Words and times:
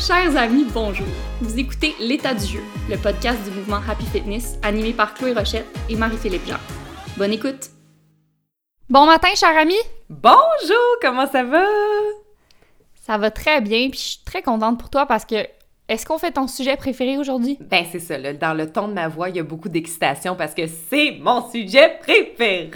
Chers 0.00 0.34
amis, 0.34 0.64
bonjour. 0.72 1.06
Vous 1.42 1.58
écoutez 1.58 1.94
L'état 2.00 2.32
du 2.32 2.46
jeu, 2.46 2.60
le 2.88 2.96
podcast 2.96 3.38
du 3.44 3.50
mouvement 3.50 3.80
Happy 3.86 4.06
Fitness 4.06 4.58
animé 4.62 4.94
par 4.94 5.12
Chloé 5.12 5.34
Rochette 5.34 5.66
et 5.90 5.94
Marie-Philippe 5.94 6.46
Jean. 6.46 6.56
Bonne 7.18 7.34
écoute. 7.34 7.68
Bon 8.88 9.04
matin, 9.04 9.28
chers 9.36 9.58
amis. 9.58 9.74
Bonjour, 10.08 10.96
comment 11.02 11.26
ça 11.26 11.44
va? 11.44 11.66
Ça 12.94 13.18
va 13.18 13.30
très 13.30 13.60
bien, 13.60 13.90
puis 13.90 13.98
je 13.98 14.04
suis 14.04 14.24
très 14.24 14.40
contente 14.40 14.80
pour 14.80 14.88
toi 14.88 15.04
parce 15.04 15.26
que 15.26 15.46
est-ce 15.90 16.06
qu'on 16.06 16.16
fait 16.16 16.32
ton 16.32 16.48
sujet 16.48 16.78
préféré 16.78 17.18
aujourd'hui? 17.18 17.58
Ben 17.60 17.84
c'est 17.92 18.00
ça, 18.00 18.16
là, 18.16 18.32
dans 18.32 18.54
le 18.54 18.72
ton 18.72 18.88
de 18.88 18.94
ma 18.94 19.08
voix, 19.08 19.28
il 19.28 19.36
y 19.36 19.40
a 19.40 19.42
beaucoup 19.42 19.68
d'excitation 19.68 20.34
parce 20.34 20.54
que 20.54 20.62
c'est 20.66 21.18
mon 21.20 21.46
sujet 21.50 21.98
préféré! 22.00 22.70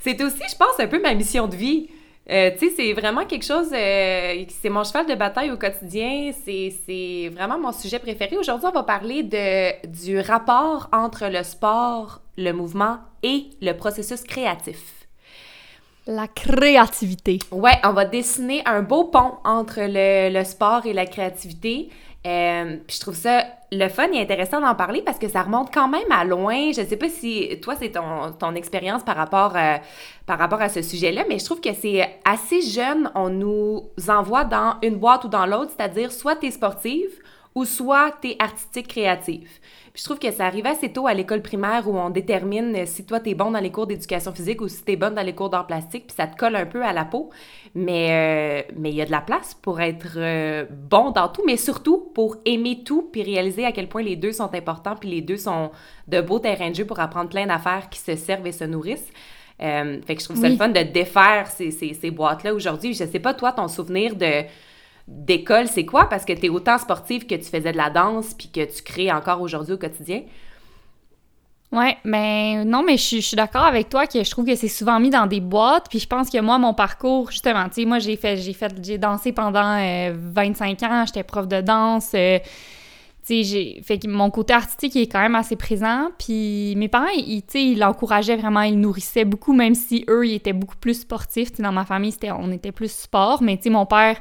C'est 0.00 0.20
aussi, 0.20 0.42
je 0.50 0.56
pense, 0.56 0.80
un 0.80 0.88
peu 0.88 1.00
ma 1.00 1.14
mission 1.14 1.46
de 1.46 1.54
vie. 1.54 1.90
Euh, 2.30 2.50
tu 2.58 2.68
sais, 2.68 2.74
c'est 2.76 2.92
vraiment 2.92 3.24
quelque 3.24 3.44
chose, 3.44 3.68
euh, 3.72 4.44
c'est 4.60 4.68
mon 4.68 4.84
cheval 4.84 5.06
de 5.06 5.14
bataille 5.14 5.50
au 5.50 5.56
quotidien, 5.56 6.30
c'est 6.44 7.30
vraiment 7.32 7.58
mon 7.58 7.72
sujet 7.72 7.98
préféré. 7.98 8.36
Aujourd'hui, 8.36 8.68
on 8.68 8.74
va 8.74 8.82
parler 8.82 9.22
de, 9.22 9.86
du 9.86 10.20
rapport 10.20 10.90
entre 10.92 11.26
le 11.26 11.42
sport, 11.42 12.20
le 12.36 12.52
mouvement 12.52 12.98
et 13.22 13.46
le 13.62 13.72
processus 13.72 14.22
créatif. 14.24 15.06
La 16.06 16.26
créativité. 16.26 17.38
Ouais, 17.50 17.78
on 17.82 17.92
va 17.92 18.04
dessiner 18.04 18.62
un 18.66 18.82
beau 18.82 19.04
pont 19.04 19.32
entre 19.44 19.80
le, 19.80 20.30
le 20.30 20.44
sport 20.44 20.84
et 20.84 20.92
la 20.92 21.06
créativité. 21.06 21.88
Euh, 22.26 22.76
je 22.90 23.00
trouve 23.00 23.14
ça 23.14 23.44
le 23.70 23.88
fun 23.88 24.10
et 24.12 24.20
intéressant 24.20 24.60
d'en 24.60 24.74
parler 24.74 25.02
parce 25.02 25.18
que 25.18 25.28
ça 25.28 25.42
remonte 25.42 25.72
quand 25.72 25.88
même 25.88 26.10
à 26.10 26.24
loin. 26.24 26.72
Je 26.72 26.82
sais 26.84 26.96
pas 26.96 27.08
si 27.08 27.58
toi, 27.62 27.74
c'est 27.78 27.90
ton, 27.90 28.32
ton 28.32 28.54
expérience 28.54 29.04
par 29.04 29.16
rapport, 29.16 29.56
euh, 29.56 29.76
par 30.26 30.38
rapport 30.38 30.60
à 30.60 30.68
ce 30.68 30.82
sujet-là, 30.82 31.24
mais 31.28 31.38
je 31.38 31.44
trouve 31.44 31.60
que 31.60 31.72
c'est 31.72 32.18
assez 32.24 32.60
jeune. 32.60 33.10
On 33.14 33.30
nous 33.30 33.84
envoie 34.08 34.44
dans 34.44 34.76
une 34.82 34.96
boîte 34.96 35.24
ou 35.24 35.28
dans 35.28 35.46
l'autre, 35.46 35.72
c'est-à-dire 35.76 36.10
soit 36.10 36.36
tu 36.36 36.46
es 36.46 36.50
sportive 36.50 37.10
ou 37.54 37.64
soit 37.64 38.12
tu 38.20 38.30
es 38.30 38.36
artistique 38.38 38.88
créative 38.88 39.50
je 39.98 40.04
trouve 40.04 40.20
que 40.20 40.30
ça 40.30 40.46
arrive 40.46 40.64
assez 40.64 40.92
tôt 40.92 41.08
à 41.08 41.14
l'école 41.14 41.42
primaire 41.42 41.88
où 41.88 41.98
on 41.98 42.08
détermine 42.08 42.86
si 42.86 43.04
toi, 43.04 43.18
tu 43.18 43.30
es 43.30 43.34
bon 43.34 43.50
dans 43.50 43.58
les 43.58 43.72
cours 43.72 43.88
d'éducation 43.88 44.32
physique 44.32 44.60
ou 44.60 44.68
si 44.68 44.84
tu 44.84 44.92
es 44.92 44.96
bonne 44.96 45.16
dans 45.16 45.24
les 45.24 45.34
cours 45.34 45.50
d'art 45.50 45.66
plastique, 45.66 46.06
puis 46.06 46.14
ça 46.16 46.28
te 46.28 46.36
colle 46.36 46.54
un 46.54 46.66
peu 46.66 46.84
à 46.84 46.92
la 46.92 47.04
peau. 47.04 47.30
Mais 47.74 48.62
euh, 48.68 48.72
mais 48.76 48.90
il 48.90 48.94
y 48.94 49.02
a 49.02 49.06
de 49.06 49.10
la 49.10 49.20
place 49.20 49.54
pour 49.54 49.80
être 49.80 50.12
euh, 50.16 50.66
bon 50.70 51.10
dans 51.10 51.26
tout, 51.26 51.42
mais 51.44 51.56
surtout 51.56 52.12
pour 52.14 52.36
aimer 52.44 52.84
tout, 52.84 53.08
puis 53.10 53.24
réaliser 53.24 53.64
à 53.64 53.72
quel 53.72 53.88
point 53.88 54.02
les 54.02 54.14
deux 54.14 54.30
sont 54.30 54.54
importants, 54.54 54.94
puis 54.94 55.10
les 55.10 55.20
deux 55.20 55.36
sont 55.36 55.72
de 56.06 56.20
beaux 56.20 56.38
terrains 56.38 56.70
de 56.70 56.76
jeu 56.76 56.84
pour 56.84 57.00
apprendre 57.00 57.28
plein 57.28 57.46
d'affaires 57.46 57.88
qui 57.90 57.98
se 57.98 58.14
servent 58.14 58.46
et 58.46 58.52
se 58.52 58.64
nourrissent. 58.64 59.12
Euh, 59.60 60.00
fait 60.06 60.14
que 60.14 60.20
je 60.20 60.26
trouve 60.26 60.40
ça 60.40 60.48
le 60.48 60.54
fun 60.54 60.68
de 60.68 60.82
défaire 60.82 61.48
ces, 61.48 61.72
ces, 61.72 61.92
ces 61.92 62.12
boîtes-là 62.12 62.54
aujourd'hui. 62.54 62.94
Je 62.94 63.04
sais 63.04 63.18
pas, 63.18 63.34
toi, 63.34 63.50
ton 63.50 63.66
souvenir 63.66 64.14
de 64.14 64.44
d'école, 65.08 65.68
c'est 65.68 65.86
quoi? 65.86 66.08
Parce 66.08 66.24
que 66.24 66.34
tu 66.34 66.46
es 66.46 66.48
autant 66.50 66.78
sportive 66.78 67.26
que 67.26 67.34
tu 67.34 67.44
faisais 67.44 67.72
de 67.72 67.76
la 67.76 67.90
danse 67.90 68.34
puis 68.34 68.48
que 68.48 68.64
tu 68.64 68.82
crées 68.82 69.10
encore 69.10 69.40
aujourd'hui 69.40 69.72
au 69.72 69.78
quotidien. 69.78 70.22
Ouais, 71.70 71.98
mais 72.04 72.64
non, 72.64 72.82
mais 72.82 72.96
je, 72.96 73.20
suis 73.20 73.36
d'accord 73.36 73.64
avec 73.64 73.90
toi 73.90 74.06
que 74.06 74.22
je 74.22 74.30
trouve 74.30 74.46
que 74.46 74.54
c'est 74.54 74.68
souvent 74.68 74.98
mis 75.00 75.10
dans 75.10 75.26
des 75.26 75.40
boîtes. 75.40 75.86
Puis 75.90 75.98
je 75.98 76.06
pense 76.06 76.30
que 76.30 76.40
moi, 76.40 76.58
mon 76.58 76.72
parcours, 76.72 77.30
justement, 77.30 77.64
tu 77.68 77.82
sais, 77.82 77.84
moi, 77.84 77.98
j'ai 77.98 78.16
fait, 78.16 78.36
j'ai 78.82 78.98
dansé 78.98 79.32
pendant 79.32 79.76
25 80.14 80.82
euh, 80.82 80.86
ans, 80.86 81.04
j'étais 81.06 81.22
prof 81.24 81.46
de 81.46 81.60
danse. 81.60 82.12
Euh, 82.14 82.38
tu 83.26 83.42
sais, 83.42 83.42
j'ai 83.42 83.82
fait 83.82 84.06
mon 84.06 84.30
côté 84.30 84.54
artistique 84.54 84.96
est 84.96 85.08
quand 85.08 85.20
même 85.20 85.34
assez 85.34 85.56
présent. 85.56 86.08
Puis 86.18 86.74
mes 86.76 86.88
parents, 86.88 87.12
ils, 87.14 87.42
tu 87.42 87.48
sais, 87.48 87.62
ils 87.62 87.78
l'encourageaient 87.78 88.36
vraiment, 88.36 88.62
ils 88.62 88.80
nourrissaient 88.80 89.26
beaucoup, 89.26 89.52
même 89.52 89.74
si 89.74 90.06
eux, 90.08 90.26
ils 90.26 90.36
étaient 90.36 90.54
beaucoup 90.54 90.76
plus 90.76 91.00
sportifs. 91.00 91.50
Tu 91.50 91.56
sais, 91.58 91.62
dans 91.62 91.72
ma 91.72 91.84
famille, 91.84 92.12
c'était, 92.12 92.30
on 92.30 92.50
était 92.50 92.72
plus 92.72 92.90
sport. 92.90 93.42
Mais 93.42 93.58
tu 93.58 93.64
sais, 93.64 93.70
mon 93.70 93.84
père, 93.84 94.16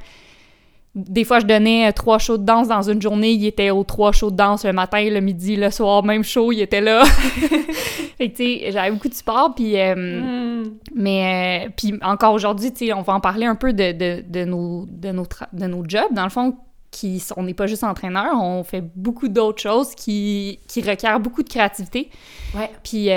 des 0.98 1.24
fois, 1.24 1.40
je 1.40 1.46
donnais 1.46 1.88
euh, 1.88 1.92
trois 1.92 2.18
shows 2.18 2.40
de 2.40 2.44
danse 2.44 2.68
dans 2.68 2.82
une 2.82 3.02
journée. 3.02 3.32
Il 3.32 3.46
était 3.46 3.70
aux 3.70 3.84
trois 3.84 4.12
shows 4.12 4.32
de 4.32 4.36
danse 4.36 4.66
le 4.66 4.74
matin, 4.74 5.08
le 5.10 5.22
midi, 5.22 5.56
le 5.56 5.70
soir, 5.70 6.04
même 6.04 6.24
show, 6.24 6.52
il 6.52 6.60
était 6.60 6.82
là. 6.82 7.06
fait 8.18 8.30
que, 8.32 8.36
tu 8.36 8.44
sais, 8.44 8.72
j'avais 8.72 8.90
beaucoup 8.90 9.08
de 9.08 9.14
sport. 9.14 9.54
Puis, 9.56 9.80
euh, 9.80 9.96
hmm. 9.96 10.72
mais, 10.96 11.68
euh, 11.68 11.70
puis 11.78 11.94
encore 12.02 12.34
aujourd'hui, 12.34 12.74
tu 12.74 12.88
sais, 12.88 12.94
on 12.94 13.04
va 13.04 13.14
en 13.14 13.20
parler 13.20 13.46
un 13.46 13.56
peu 13.56 13.74
de, 13.74 13.92
de, 13.92 14.24
de 14.28 14.44
nos, 14.44 14.88
de, 14.90 15.12
nos 15.12 15.28
de 15.54 15.68
nos 15.68 15.84
jobs. 15.88 16.12
Dans 16.12 16.24
le 16.24 16.32
fond, 16.32 16.58
qui, 16.90 17.24
on 17.36 17.44
n'est 17.44 17.54
pas 17.54 17.68
juste 17.68 17.84
entraîneur, 17.84 18.34
on 18.34 18.64
fait 18.64 18.84
beaucoup 18.96 19.28
d'autres 19.28 19.62
choses 19.62 19.94
qui, 19.94 20.60
qui 20.68 20.82
requièrent 20.82 21.20
beaucoup 21.20 21.44
de 21.44 21.50
créativité. 21.50 22.10
Ouais. 22.56 22.72
Puis, 22.84 23.10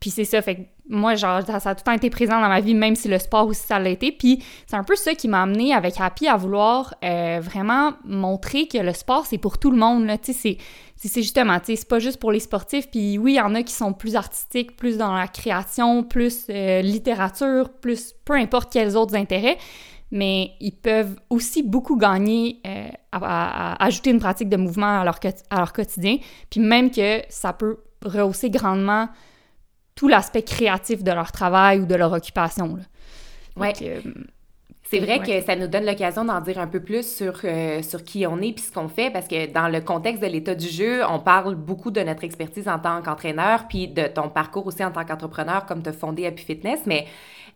puis 0.00 0.10
c'est 0.10 0.24
ça, 0.24 0.42
fait 0.42 0.71
moi, 0.88 1.14
genre, 1.14 1.42
ça, 1.46 1.56
a 1.56 1.74
tout 1.74 1.80
le 1.80 1.84
temps 1.84 1.92
été 1.92 2.10
présent 2.10 2.40
dans 2.40 2.48
ma 2.48 2.60
vie, 2.60 2.74
même 2.74 2.96
si 2.96 3.08
le 3.08 3.18
sport 3.18 3.46
aussi, 3.46 3.64
ça 3.64 3.78
l'a 3.78 3.90
été. 3.90 4.10
Puis 4.10 4.42
c'est 4.66 4.76
un 4.76 4.82
peu 4.82 4.96
ça 4.96 5.14
qui 5.14 5.28
m'a 5.28 5.42
amené 5.42 5.72
avec 5.72 6.00
Happy 6.00 6.26
à 6.26 6.36
vouloir 6.36 6.94
euh, 7.04 7.38
vraiment 7.40 7.92
montrer 8.04 8.66
que 8.66 8.78
le 8.78 8.92
sport, 8.92 9.26
c'est 9.26 9.38
pour 9.38 9.58
tout 9.58 9.70
le 9.70 9.76
monde. 9.76 10.10
Tu 10.22 10.32
sais, 10.32 10.58
c'est 10.96 11.22
justement, 11.22 11.58
tu 11.60 11.66
sais, 11.66 11.76
c'est 11.76 11.88
pas 11.88 12.00
juste 12.00 12.18
pour 12.18 12.32
les 12.32 12.40
sportifs. 12.40 12.90
Puis 12.90 13.16
oui, 13.16 13.34
il 13.34 13.36
y 13.36 13.40
en 13.40 13.54
a 13.54 13.62
qui 13.62 13.72
sont 13.72 13.92
plus 13.92 14.16
artistiques, 14.16 14.76
plus 14.76 14.96
dans 14.98 15.14
la 15.14 15.28
création, 15.28 16.02
plus 16.02 16.46
euh, 16.50 16.82
littérature, 16.82 17.70
plus 17.80 18.14
peu 18.24 18.34
importe 18.34 18.72
quels 18.72 18.96
autres 18.96 19.14
intérêts. 19.14 19.58
Mais 20.10 20.50
ils 20.60 20.72
peuvent 20.72 21.16
aussi 21.30 21.62
beaucoup 21.62 21.96
gagner 21.96 22.60
euh, 22.66 22.88
à, 23.12 23.82
ajouter 23.82 24.10
une 24.10 24.20
pratique 24.20 24.48
de 24.48 24.56
mouvement 24.56 25.00
à 25.00 25.04
leur 25.04 25.72
quotidien. 25.72 26.18
Puis 26.50 26.60
même 26.60 26.90
que 26.90 27.22
ça 27.28 27.52
peut 27.52 27.78
rehausser 28.04 28.50
grandement 28.50 29.08
tout 29.94 30.08
l'aspect 30.08 30.42
créatif 30.42 31.02
de 31.02 31.12
leur 31.12 31.32
travail 31.32 31.80
ou 31.80 31.86
de 31.86 31.94
leur 31.94 32.12
occupation. 32.12 32.78
Oui. 33.56 33.68
Euh, 33.82 34.00
c'est 34.92 35.00
vrai 35.00 35.20
que 35.20 35.40
ça 35.40 35.56
nous 35.56 35.68
donne 35.68 35.86
l'occasion 35.86 36.22
d'en 36.22 36.40
dire 36.42 36.58
un 36.58 36.66
peu 36.66 36.80
plus 36.80 37.16
sur, 37.16 37.40
euh, 37.44 37.80
sur 37.82 38.04
qui 38.04 38.26
on 38.26 38.42
est 38.42 38.52
puis 38.52 38.64
ce 38.64 38.70
qu'on 38.70 38.88
fait, 38.88 39.10
parce 39.10 39.26
que 39.26 39.50
dans 39.50 39.68
le 39.68 39.80
contexte 39.80 40.22
de 40.22 40.26
l'état 40.26 40.54
du 40.54 40.68
jeu, 40.68 41.00
on 41.08 41.18
parle 41.18 41.54
beaucoup 41.54 41.90
de 41.90 42.02
notre 42.02 42.24
expertise 42.24 42.68
en 42.68 42.78
tant 42.78 43.00
qu'entraîneur, 43.00 43.68
puis 43.68 43.88
de 43.88 44.06
ton 44.06 44.28
parcours 44.28 44.66
aussi 44.66 44.84
en 44.84 44.90
tant 44.90 45.06
qu'entrepreneur, 45.06 45.64
comme 45.64 45.82
tu 45.82 45.88
as 45.88 45.94
fondé 45.94 46.26
Happy 46.26 46.44
Fitness, 46.44 46.80
mais 46.84 47.06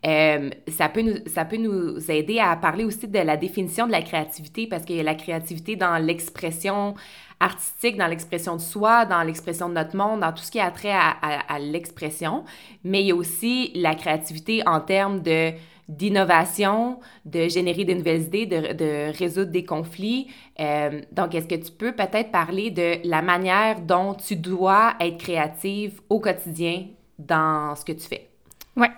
euh, 0.06 0.48
ça, 0.68 0.88
peut 0.88 1.02
nous, 1.02 1.16
ça 1.26 1.44
peut 1.44 1.58
nous 1.58 2.10
aider 2.10 2.38
à 2.38 2.56
parler 2.56 2.84
aussi 2.84 3.06
de 3.06 3.18
la 3.18 3.36
définition 3.36 3.86
de 3.86 3.92
la 3.92 4.00
créativité, 4.00 4.66
parce 4.66 4.84
qu'il 4.84 4.96
y 4.96 5.00
a 5.00 5.02
la 5.02 5.14
créativité 5.14 5.76
dans 5.76 5.98
l'expression 5.98 6.94
artistique, 7.40 7.96
dans 7.96 8.06
l'expression 8.06 8.56
de 8.56 8.60
soi, 8.60 9.04
dans 9.04 9.22
l'expression 9.22 9.68
de 9.68 9.74
notre 9.74 9.96
monde, 9.96 10.20
dans 10.20 10.32
tout 10.32 10.42
ce 10.42 10.50
qui 10.50 10.60
a 10.60 10.70
trait 10.70 10.92
à, 10.92 11.58
l'expression, 11.58 12.44
mais 12.84 13.02
il 13.02 13.06
y 13.06 13.12
a 13.12 13.14
aussi 13.14 13.72
la 13.74 13.94
créativité 13.94 14.66
en 14.66 14.80
termes 14.80 15.20
de 15.20 15.52
d'innovation, 15.88 16.98
de 17.24 17.46
générer 17.46 17.84
de 17.84 17.94
nouvelles 17.94 18.22
idées, 18.22 18.46
de, 18.46 18.72
de 18.72 19.16
résoudre 19.16 19.52
des 19.52 19.64
conflits. 19.64 20.26
Euh, 20.58 21.00
donc, 21.12 21.32
est-ce 21.32 21.46
que 21.46 21.54
tu 21.54 21.70
peux 21.70 21.92
peut-être 21.92 22.32
parler 22.32 22.72
de 22.72 22.96
la 23.08 23.22
manière 23.22 23.80
dont 23.80 24.14
tu 24.14 24.34
dois 24.34 24.94
être 24.98 25.16
créative 25.16 26.00
au 26.10 26.18
quotidien 26.18 26.86
dans 27.20 27.76
ce 27.76 27.84
que 27.84 27.92
tu 27.92 28.08
fais? 28.08 28.28
Ouais. 28.76 28.90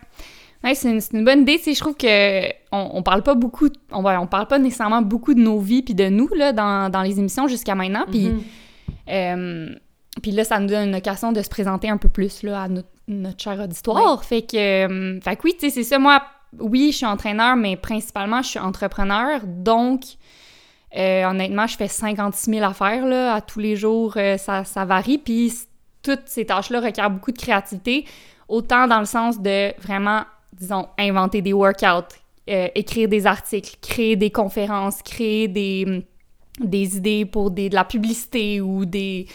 Ouais, 0.65 0.75
c'est 0.75 0.91
une, 1.13 1.25
bonne 1.25 1.43
idée. 1.43 1.61
je 1.65 1.79
trouve 1.79 1.97
que 1.97 2.49
on, 2.73 3.03
parle 3.03 3.23
pas 3.23 3.35
beaucoup, 3.35 3.69
on, 3.93 4.05
on 4.05 4.27
parle 4.27 4.47
pas 4.49 4.59
nécessairement 4.59 5.03
beaucoup 5.03 5.35
de 5.35 5.41
nos 5.41 5.61
vies 5.61 5.83
puis 5.83 5.95
de 5.95 6.09
nous 6.09 6.29
là, 6.35 6.53
dans, 6.53 6.91
dans 6.91 7.03
les 7.03 7.19
émissions 7.19 7.47
jusqu'à 7.47 7.77
maintenant. 7.77 8.05
Puis, 8.11 8.29
mm-hmm. 8.29 8.39
euh, 9.11 9.75
puis 10.21 10.33
là, 10.33 10.43
ça 10.43 10.59
nous 10.59 10.67
donne 10.67 10.89
une 10.89 10.97
occasion 10.97 11.31
de 11.31 11.43
se 11.43 11.49
présenter 11.49 11.89
un 11.89 11.97
peu 11.97 12.09
plus 12.09 12.43
là, 12.43 12.63
à 12.63 12.69
notre, 12.69 12.89
notre 13.07 13.41
cher 13.41 13.61
auditoire. 13.61 14.25
Fait 14.25 14.43
que, 14.43 14.57
euh, 14.57 15.21
fait 15.21 15.37
que 15.37 15.43
oui, 15.45 15.55
tu 15.55 15.67
sais, 15.67 15.71
c'est 15.71 15.85
ça. 15.85 16.01
Moi, 16.01 16.21
oui, 16.59 16.89
je 16.91 16.99
suis 16.99 17.07
entraîneur, 17.07 17.55
mais 17.55 17.77
principalement, 17.77 18.43
je 18.43 18.49
suis 18.49 18.59
entrepreneur. 18.59 19.43
Donc, 19.47 20.03
euh, 20.97 21.25
honnêtement, 21.25 21.69
je 21.69 21.77
fais 21.77 21.89
56 21.89 22.51
000 22.51 22.65
affaires 22.65 23.07
là, 23.07 23.35
à 23.35 23.41
tous 23.41 23.61
les 23.61 23.77
jours. 23.77 24.15
ça, 24.39 24.65
ça 24.65 24.85
varie. 24.85 25.19
Puis 25.19 25.53
toutes 26.03 26.27
ces 26.27 26.47
tâches-là 26.47 26.81
requièrent 26.81 27.11
beaucoup 27.11 27.33
de 27.33 27.39
créativité, 27.39 28.07
autant 28.49 28.89
dans 28.89 28.99
le 28.99 29.05
sens 29.05 29.41
de 29.41 29.73
vraiment 29.81 30.23
disons, 30.59 30.89
inventer 30.99 31.43
des 31.43 31.53
workouts, 31.53 32.15
euh, 32.49 32.69
écrire 32.75 33.09
des 33.09 33.27
articles, 33.27 33.77
créer 33.81 34.16
des 34.16 34.31
conférences, 34.31 35.03
créer 35.03 35.49
des, 35.49 36.07
des 36.60 36.97
idées 36.97 37.25
pour 37.25 37.51
de 37.51 37.69
la 37.72 37.84
publicité 37.84 38.60
ou 38.60 38.84
des, 38.84 39.27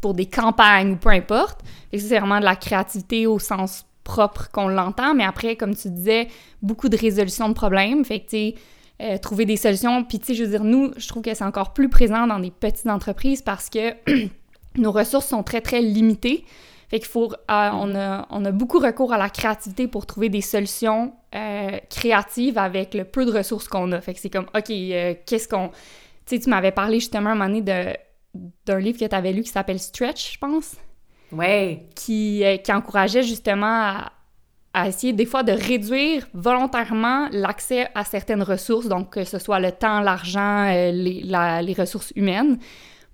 pour 0.00 0.14
des 0.14 0.26
campagnes 0.26 0.92
ou 0.92 0.96
peu 0.96 1.10
importe. 1.10 1.60
C'est 1.92 2.18
vraiment 2.18 2.40
de 2.40 2.44
la 2.44 2.56
créativité 2.56 3.26
au 3.26 3.38
sens 3.38 3.84
propre 4.04 4.48
qu'on 4.50 4.68
l'entend, 4.68 5.14
mais 5.14 5.24
après, 5.24 5.56
comme 5.56 5.76
tu 5.76 5.90
disais, 5.90 6.28
beaucoup 6.62 6.88
de 6.88 6.96
résolution 6.96 7.48
de 7.48 7.54
problèmes. 7.54 8.04
Fait 8.04 8.20
que, 8.20 8.52
tu 8.52 8.58
euh, 9.00 9.16
trouver 9.18 9.44
des 9.44 9.56
solutions. 9.56 10.02
Puis, 10.02 10.18
tu 10.18 10.26
sais, 10.26 10.34
je 10.34 10.42
veux 10.42 10.50
dire, 10.50 10.64
nous, 10.64 10.90
je 10.96 11.06
trouve 11.06 11.22
que 11.22 11.32
c'est 11.32 11.44
encore 11.44 11.72
plus 11.72 11.88
présent 11.88 12.26
dans 12.26 12.40
des 12.40 12.50
petites 12.50 12.88
entreprises 12.88 13.42
parce 13.42 13.70
que 13.70 13.94
nos 14.76 14.90
ressources 14.90 15.28
sont 15.28 15.44
très, 15.44 15.60
très 15.60 15.80
limitées. 15.80 16.44
Fait 16.88 17.00
qu'il 17.00 17.08
faut, 17.08 17.30
euh, 17.32 17.36
on, 17.48 17.94
a, 17.94 18.26
on, 18.30 18.44
a, 18.44 18.50
beaucoup 18.50 18.78
recours 18.78 19.12
à 19.12 19.18
la 19.18 19.28
créativité 19.28 19.88
pour 19.88 20.06
trouver 20.06 20.30
des 20.30 20.40
solutions 20.40 21.12
euh, 21.34 21.78
créatives 21.90 22.56
avec 22.56 22.94
le 22.94 23.04
peu 23.04 23.26
de 23.26 23.32
ressources 23.32 23.68
qu'on 23.68 23.92
a. 23.92 24.00
Fait 24.00 24.14
que 24.14 24.20
c'est 24.20 24.30
comme, 24.30 24.46
OK, 24.56 24.70
euh, 24.70 25.14
qu'est-ce 25.26 25.48
qu'on... 25.48 25.68
Tu 26.24 26.36
sais, 26.36 26.38
tu 26.40 26.48
m'avais 26.48 26.72
parlé 26.72 26.98
justement 27.00 27.30
à 27.30 27.32
un 27.32 27.36
moment 27.36 27.60
donné 27.60 27.96
d'un 28.64 28.78
livre 28.78 28.98
que 28.98 29.04
tu 29.04 29.14
avais 29.14 29.32
lu 29.32 29.42
qui 29.42 29.50
s'appelle 29.50 29.78
Stretch, 29.78 30.34
je 30.34 30.38
pense. 30.38 30.76
Ouais. 31.30 31.86
Qui, 31.94 32.42
qui 32.64 32.72
encourageait 32.72 33.22
justement 33.22 33.66
à, 33.66 34.12
à 34.72 34.88
essayer 34.88 35.12
des 35.12 35.26
fois 35.26 35.42
de 35.42 35.52
réduire 35.52 36.26
volontairement 36.32 37.28
l'accès 37.32 37.88
à 37.94 38.04
certaines 38.04 38.42
ressources, 38.42 38.88
donc 38.88 39.10
que 39.12 39.24
ce 39.24 39.38
soit 39.38 39.60
le 39.60 39.72
temps, 39.72 40.00
l'argent, 40.00 40.64
les, 40.64 41.22
les, 41.22 41.74
ressources 41.74 42.12
humaines, 42.16 42.58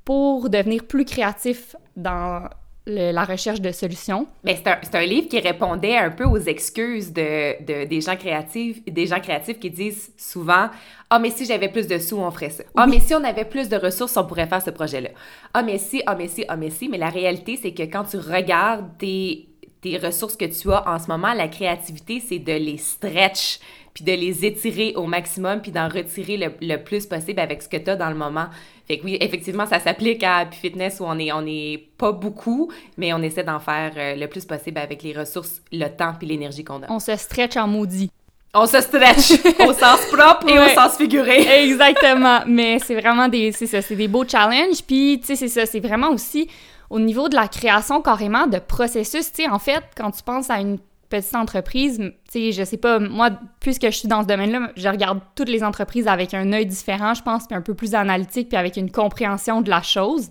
pour 0.04 0.48
devenir 0.48 0.84
plus 0.84 1.04
créatif 1.04 1.74
dans 1.96 2.48
la 2.86 3.24
recherche 3.24 3.60
de 3.60 3.72
solutions. 3.72 4.26
Mais 4.42 4.56
c'est 4.56 4.68
un, 4.68 5.00
un, 5.00 5.06
livre 5.06 5.28
qui 5.28 5.40
répondait 5.40 5.96
un 5.96 6.10
peu 6.10 6.24
aux 6.24 6.38
excuses 6.38 7.12
de, 7.12 7.62
de, 7.64 7.84
des 7.86 8.00
gens 8.02 8.16
créatifs, 8.16 8.84
des 8.84 9.06
gens 9.06 9.20
créatifs 9.20 9.58
qui 9.58 9.70
disent 9.70 10.12
souvent 10.18 10.68
ah 11.08 11.18
mais 11.18 11.30
si 11.30 11.46
j'avais 11.46 11.68
plus 11.68 11.86
de 11.86 11.98
sous 11.98 12.18
on 12.18 12.30
ferait 12.30 12.50
ça. 12.50 12.64
Ah 12.76 12.86
mais 12.86 13.00
si 13.00 13.14
on 13.14 13.24
avait 13.24 13.44
plus 13.44 13.68
de 13.68 13.76
ressources 13.76 14.16
on 14.16 14.26
pourrait 14.26 14.46
faire 14.46 14.60
ce 14.60 14.70
projet-là. 14.70 15.10
Ah 15.54 15.62
mais 15.62 15.78
si, 15.78 16.02
ah 16.06 16.14
mais 16.14 16.28
si, 16.28 16.44
ah 16.48 16.56
mais 16.56 16.70
si. 16.70 16.88
Mais 16.88 16.98
la 16.98 17.08
réalité 17.08 17.58
c'est 17.60 17.72
que 17.72 17.84
quand 17.84 18.04
tu 18.04 18.18
regardes 18.18 18.98
tes, 18.98 19.48
tes 19.80 19.96
ressources 19.96 20.36
que 20.36 20.44
tu 20.44 20.70
as 20.70 20.86
en 20.88 20.98
ce 20.98 21.08
moment, 21.08 21.32
la 21.32 21.48
créativité 21.48 22.20
c'est 22.20 22.38
de 22.38 22.52
les 22.52 22.78
stretch 22.78 23.60
puis 23.94 24.04
de 24.04 24.12
les 24.12 24.44
étirer 24.44 24.92
au 24.96 25.06
maximum, 25.06 25.62
puis 25.62 25.70
d'en 25.70 25.88
retirer 25.88 26.36
le, 26.36 26.52
le, 26.60 26.76
plus 26.78 27.06
possible 27.06 27.38
avec 27.38 27.62
ce 27.62 27.68
que 27.68 27.76
tu 27.76 27.90
as 27.90 27.96
dans 27.96 28.10
le 28.10 28.16
moment. 28.16 28.46
Fait 28.88 28.98
que 28.98 29.04
oui, 29.04 29.16
effectivement, 29.20 29.66
ça 29.66 29.78
s'applique 29.78 30.24
à 30.24 30.38
Happy 30.38 30.58
Fitness 30.58 30.98
où 30.98 31.04
on 31.04 31.16
est, 31.18 31.32
on 31.32 31.46
est 31.46 31.80
pas 31.96 32.10
beaucoup, 32.10 32.72
mais 32.98 33.12
on 33.12 33.22
essaie 33.22 33.44
d'en 33.44 33.60
faire 33.60 33.92
euh, 33.96 34.16
le 34.16 34.26
plus 34.26 34.44
possible 34.44 34.78
avec 34.78 35.04
les 35.04 35.12
ressources, 35.12 35.62
le 35.72 35.88
temps 35.88 36.12
puis 36.18 36.26
l'énergie 36.26 36.64
qu'on 36.64 36.82
a. 36.82 36.90
On 36.90 36.98
se 36.98 37.16
stretch 37.16 37.56
en 37.56 37.68
maudit. 37.68 38.10
On 38.52 38.66
se 38.66 38.80
stretch 38.80 39.32
au 39.60 39.72
sens 39.72 40.00
propre 40.12 40.48
et 40.48 40.58
au 40.58 40.68
sens 40.74 40.96
figuré. 40.96 41.64
Exactement. 41.64 42.40
Mais 42.46 42.78
c'est 42.80 42.94
vraiment 42.94 43.28
des, 43.28 43.52
c'est 43.52 43.66
ça, 43.66 43.80
c'est 43.80 43.96
des 43.96 44.08
beaux 44.08 44.26
challenges. 44.26 44.82
Puis, 44.86 45.20
tu 45.20 45.28
sais, 45.28 45.36
c'est 45.36 45.48
ça, 45.48 45.66
c'est 45.66 45.80
vraiment 45.80 46.10
aussi 46.10 46.48
au 46.90 47.00
niveau 47.00 47.28
de 47.28 47.34
la 47.34 47.48
création 47.48 48.02
carrément 48.02 48.46
de 48.46 48.58
processus. 48.58 49.32
Tu 49.32 49.42
sais, 49.42 49.48
en 49.48 49.58
fait, 49.58 49.82
quand 49.96 50.10
tu 50.10 50.22
penses 50.22 50.50
à 50.50 50.60
une 50.60 50.78
petite 51.18 51.34
entreprise, 51.36 51.98
tu 51.98 52.12
sais, 52.30 52.52
je 52.52 52.64
sais 52.64 52.76
pas, 52.76 52.98
moi, 52.98 53.30
puisque 53.60 53.84
je 53.84 53.96
suis 53.96 54.08
dans 54.08 54.22
ce 54.22 54.26
domaine-là, 54.26 54.72
je 54.76 54.88
regarde 54.88 55.20
toutes 55.34 55.48
les 55.48 55.62
entreprises 55.62 56.08
avec 56.08 56.34
un 56.34 56.52
œil 56.52 56.66
différent, 56.66 57.14
je 57.14 57.22
pense, 57.22 57.46
puis 57.46 57.56
un 57.56 57.60
peu 57.60 57.74
plus 57.74 57.94
analytique, 57.94 58.48
puis 58.48 58.56
avec 58.56 58.76
une 58.76 58.90
compréhension 58.90 59.60
de 59.60 59.70
la 59.70 59.82
chose. 59.82 60.28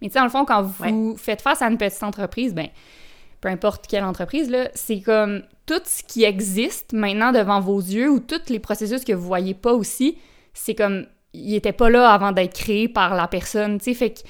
Mais 0.00 0.08
tu 0.08 0.12
sais, 0.12 0.18
dans 0.20 0.24
le 0.24 0.30
fond, 0.30 0.44
quand 0.44 0.62
vous 0.62 1.16
faites 1.16 1.42
face 1.42 1.62
à 1.62 1.66
une 1.66 1.78
petite 1.78 2.02
entreprise, 2.02 2.54
ben 2.54 2.68
peu 3.40 3.48
importe 3.48 3.86
quelle 3.86 4.04
entreprise, 4.04 4.50
là, 4.50 4.68
c'est 4.74 5.00
comme 5.00 5.42
tout 5.66 5.80
ce 5.84 6.02
qui 6.02 6.24
existe 6.24 6.92
maintenant 6.92 7.32
devant 7.32 7.60
vos 7.60 7.80
yeux 7.80 8.10
ou 8.10 8.20
tous 8.20 8.48
les 8.48 8.58
processus 8.58 9.04
que 9.04 9.12
vous 9.12 9.26
voyez 9.26 9.54
pas 9.54 9.72
aussi, 9.72 10.16
c'est 10.54 10.74
comme, 10.74 11.06
il 11.32 11.54
était 11.54 11.72
pas 11.72 11.90
là 11.90 12.10
avant 12.10 12.32
d'être 12.32 12.54
créé 12.54 12.88
par 12.88 13.14
la 13.14 13.26
personne, 13.26 13.78
tu 13.78 13.84
sais, 13.84 13.94
fait 13.94 14.10
que 14.10 14.20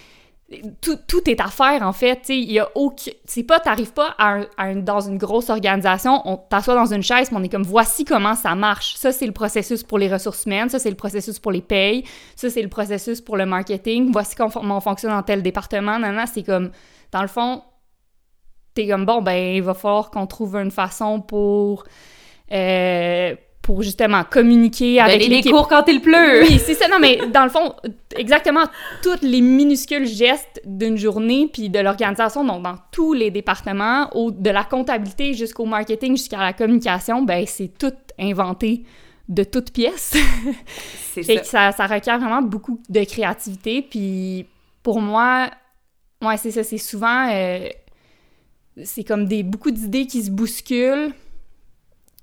tout, 0.81 0.99
tout, 1.07 1.31
est 1.31 1.41
à 1.41 1.47
faire, 1.47 1.83
en 1.83 1.93
fait. 1.93 2.29
Il 2.29 2.51
y 2.51 2.61
aucun... 2.75 3.11
Pas, 3.47 3.61
t'arrives 3.61 3.93
pas 3.93 4.15
à, 4.19 4.75
dans 4.75 5.01
une 5.01 5.17
grosse 5.17 5.49
organisation, 5.49 6.23
on 6.25 6.37
t'assoit 6.37 6.75
dans 6.75 6.93
une 6.93 7.03
chaise, 7.03 7.31
mais 7.31 7.39
on 7.39 7.43
est 7.43 7.49
comme, 7.49 7.63
voici 7.63 8.05
comment 8.05 8.35
ça 8.35 8.55
marche. 8.55 8.95
Ça, 8.97 9.13
c'est 9.13 9.27
le 9.27 9.33
processus 9.33 9.83
pour 9.83 9.99
les 9.99 10.13
ressources 10.13 10.45
humaines, 10.47 10.69
ça, 10.69 10.79
c'est 10.79 10.91
le 10.91 10.97
processus 10.97 11.39
pour 11.39 11.53
les 11.53 11.63
payes, 11.63 12.05
ça, 12.35 12.51
c'est 12.51 12.63
le 12.63 12.69
processus 12.69 13.21
pour 13.21 13.37
le 13.37 13.47
marketing, 13.47 14.11
voici 14.13 14.35
comment 14.35 14.77
on 14.77 14.81
fonctionne 14.81 15.13
dans 15.13 15.23
tel 15.23 15.43
département. 15.43 15.99
Nanana, 15.99 16.27
c'est 16.27 16.43
comme, 16.43 16.71
dans 17.13 17.23
le 17.23 17.29
fond, 17.29 17.63
t'es 18.75 18.89
comme, 18.89 19.07
bon, 19.07 19.23
ben, 19.23 19.55
il 19.55 19.63
va 19.63 19.75
falloir 19.75 20.11
qu'on 20.11 20.27
trouve 20.27 20.57
une 20.57 20.71
façon 20.71 21.21
pour... 21.21 21.85
Euh, 22.53 23.37
pour 23.63 23.83
justement 23.83 24.25
communiquer 24.25 25.01
avec 25.01 25.27
les 25.27 25.43
cours 25.43 25.69
quand 25.69 25.85
il 25.87 26.01
pleut. 26.01 26.43
Oui, 26.43 26.59
c'est 26.59 26.75
ça. 26.75 26.89
Non, 26.89 26.99
mais 26.99 27.21
dans 27.33 27.45
le 27.45 27.51
fond, 27.51 27.75
exactement 28.17 28.65
tous 29.03 29.21
les 29.23 29.41
minuscules 29.41 30.07
gestes 30.07 30.61
d'une 30.65 30.97
journée 30.97 31.49
puis 31.53 31.69
de 31.69 31.79
l'organisation, 31.79 32.45
donc 32.45 32.63
dans 32.63 32.77
tous 32.91 33.13
les 33.13 33.31
départements, 33.31 34.09
au, 34.17 34.31
de 34.31 34.51
la 34.51 34.65
comptabilité 34.65 35.35
jusqu'au 35.35 35.67
marketing, 35.67 36.17
jusqu'à 36.17 36.39
la 36.39 36.53
communication, 36.53 37.23
ben 37.23 37.45
c'est 37.47 37.73
tout 37.79 37.93
inventé 38.19 38.85
de 39.29 39.45
toutes 39.45 39.73
pièces. 39.73 40.17
c'est 41.13 41.23
ça. 41.23 41.45
ça. 41.45 41.73
ça. 41.73 41.87
requiert 41.87 42.19
vraiment 42.19 42.43
beaucoup 42.43 42.81
de 42.89 43.05
créativité. 43.05 43.83
Puis 43.83 44.47
pour 44.83 45.01
moi, 45.01 45.51
ouais, 46.23 46.37
c'est 46.37 46.51
ça. 46.51 46.65
C'est 46.65 46.79
souvent... 46.79 47.29
Euh, 47.31 47.69
c'est 48.85 49.05
comme 49.05 49.27
des 49.27 49.43
beaucoup 49.43 49.71
d'idées 49.71 50.07
qui 50.07 50.23
se 50.23 50.31
bousculent 50.31 51.13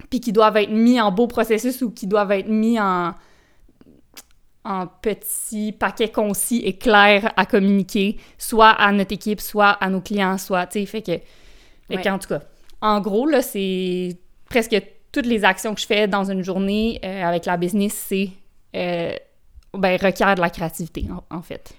puis 0.10 0.20
qui 0.20 0.32
doivent 0.32 0.58
être 0.58 0.72
mis 0.72 1.00
en 1.02 1.12
beau 1.12 1.28
processus 1.28 1.82
ou 1.82 1.92
qui 1.92 2.08
doivent 2.08 2.32
être 2.32 2.48
mis 2.48 2.80
en, 2.80 3.14
en 4.64 4.88
petits 4.88 5.72
paquets 5.72 6.10
concis 6.10 6.62
et 6.66 6.78
clairs 6.78 7.32
à 7.36 7.46
communiquer, 7.46 8.18
soit 8.38 8.70
à 8.70 8.92
notre 8.92 9.14
équipe, 9.14 9.42
soit 9.42 9.72
à 9.72 9.90
nos 9.90 10.02
clients, 10.02 10.38
soit, 10.38 10.68
tu 10.68 10.80
sais, 10.80 10.86
fait 10.86 11.02
que... 11.02 12.10
en 12.10 12.20
tout 12.20 12.30
cas, 12.30 12.42
en 12.82 13.02
gros, 13.02 13.26
là, 13.26 13.42
c'est 13.42 14.18
presque 14.46 14.80
toutes 15.12 15.26
les 15.26 15.44
actions 15.44 15.74
que 15.74 15.82
je 15.82 15.88
fais 15.88 16.08
dans 16.08 16.30
une 16.30 16.44
journée 16.44 17.00
euh, 17.04 17.24
avec 17.24 17.46
la 17.46 17.58
business, 17.58 17.94
c'est... 17.94 18.30
Euh, 18.76 19.14
ben, 19.74 19.98
requiert 20.02 20.36
de 20.36 20.42
la 20.42 20.50
créativité, 20.50 21.06
en 21.30 21.42
fait. 21.42 21.74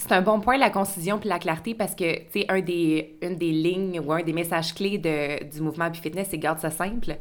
C'est 0.00 0.12
un 0.12 0.22
bon 0.22 0.40
point, 0.40 0.56
la 0.56 0.70
concision 0.70 1.18
puis 1.18 1.28
la 1.28 1.38
clarté, 1.38 1.74
parce 1.74 1.94
que, 1.94 2.20
tu 2.20 2.40
sais, 2.40 2.46
un 2.48 2.60
des, 2.60 3.18
une 3.20 3.36
des 3.36 3.52
lignes 3.52 4.00
ou 4.00 4.10
un 4.12 4.22
des 4.22 4.32
messages 4.32 4.74
clés 4.74 4.96
de, 4.96 5.44
du 5.44 5.60
mouvement 5.60 5.92
Fitness, 5.92 6.28
c'est 6.30 6.38
garde 6.38 6.58
ça 6.58 6.70
simple. 6.70 7.18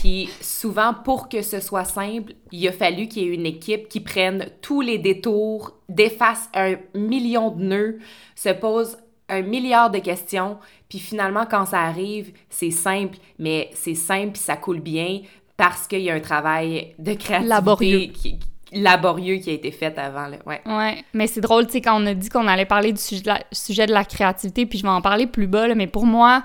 Puis 0.00 0.30
souvent, 0.40 0.94
pour 0.94 1.28
que 1.28 1.42
ce 1.42 1.60
soit 1.60 1.84
simple, 1.84 2.32
il 2.50 2.66
a 2.66 2.72
fallu 2.72 3.08
qu'il 3.08 3.24
y 3.24 3.26
ait 3.26 3.34
une 3.34 3.44
équipe 3.44 3.88
qui 3.88 4.00
prenne 4.00 4.48
tous 4.62 4.80
les 4.80 4.96
détours, 4.96 5.72
défasse 5.90 6.48
un 6.54 6.76
million 6.94 7.50
de 7.50 7.62
nœuds, 7.62 7.98
se 8.34 8.48
pose 8.48 8.96
un 9.28 9.42
milliard 9.42 9.90
de 9.90 9.98
questions, 9.98 10.56
puis 10.88 11.00
finalement, 11.00 11.44
quand 11.44 11.66
ça 11.66 11.80
arrive, 11.82 12.32
c'est 12.48 12.70
simple, 12.70 13.18
mais 13.38 13.68
c'est 13.74 13.94
simple 13.94 14.32
puis 14.32 14.42
ça 14.42 14.56
coule 14.56 14.80
bien 14.80 15.20
parce 15.58 15.86
qu'il 15.86 16.00
y 16.00 16.10
a 16.10 16.14
un 16.14 16.20
travail 16.20 16.94
de 16.98 17.12
créativité 17.12 17.48
Laborieux. 17.48 18.06
qui, 18.12 18.38
laborieux 18.72 19.36
qui 19.36 19.50
a 19.50 19.52
été 19.52 19.70
fait 19.70 19.98
avant. 19.98 20.26
Là. 20.26 20.36
Ouais. 20.46 20.60
ouais. 20.66 21.04
Mais 21.12 21.26
c'est 21.26 21.40
drôle, 21.40 21.66
tu 21.66 21.72
sais, 21.72 21.80
quand 21.80 22.00
on 22.00 22.06
a 22.06 22.14
dit 22.14 22.28
qu'on 22.28 22.48
allait 22.48 22.64
parler 22.64 22.92
du 22.92 23.00
sujet 23.00 23.22
de, 23.22 23.28
la, 23.28 23.40
sujet 23.52 23.86
de 23.86 23.92
la 23.92 24.04
créativité, 24.04 24.66
puis 24.66 24.78
je 24.78 24.82
vais 24.82 24.90
en 24.90 25.00
parler 25.00 25.26
plus 25.26 25.46
bas, 25.46 25.68
là, 25.68 25.74
mais 25.74 25.86
pour 25.86 26.06
moi, 26.06 26.42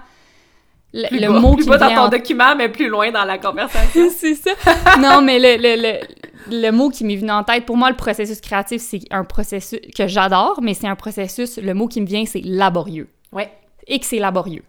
le, 0.94 1.28
mot 1.40 1.54
plus 1.54 1.64
qui 1.64 1.70
bas 1.70 1.78
dans 1.78 1.94
ton 1.94 2.10
document, 2.10 2.56
mais 2.56 2.70
plus 2.70 2.90
loin 2.90 3.12
dans 3.12 3.26
la 3.26 3.38
conversation. 3.38 4.10
c'est 4.16 4.36
ça. 4.36 4.52
non, 5.00 5.22
mais 5.22 5.40
le, 5.40 5.58
le, 5.62 6.00
le, 6.50 6.72
mot 6.72 6.90
qui 6.90 7.04
m'est 7.04 7.16
venu 7.16 7.32
en 7.32 7.44
tête, 7.44 7.66
pour 7.66 7.78
moi, 7.78 7.90
le 7.90 7.96
processus 7.96 8.42
créatif, 8.42 8.82
c'est 8.82 9.02
un 9.12 9.24
processus 9.24 9.80
que 9.96 10.08
j'adore, 10.08 10.60
mais 10.62 10.74
c'est 10.74 10.88
un 10.88 10.96
processus, 10.96 11.58
le 11.58 11.74
mot 11.74 11.88
qui 11.88 12.02
me 12.02 12.08
vient, 12.08 12.26
c'est 12.26 12.42
laborieux. 12.44 13.08
Ouais. 13.32 13.52
Et 13.88 14.00
que 14.00 14.06
c'est 14.06 14.20
laborieux. 14.20 14.64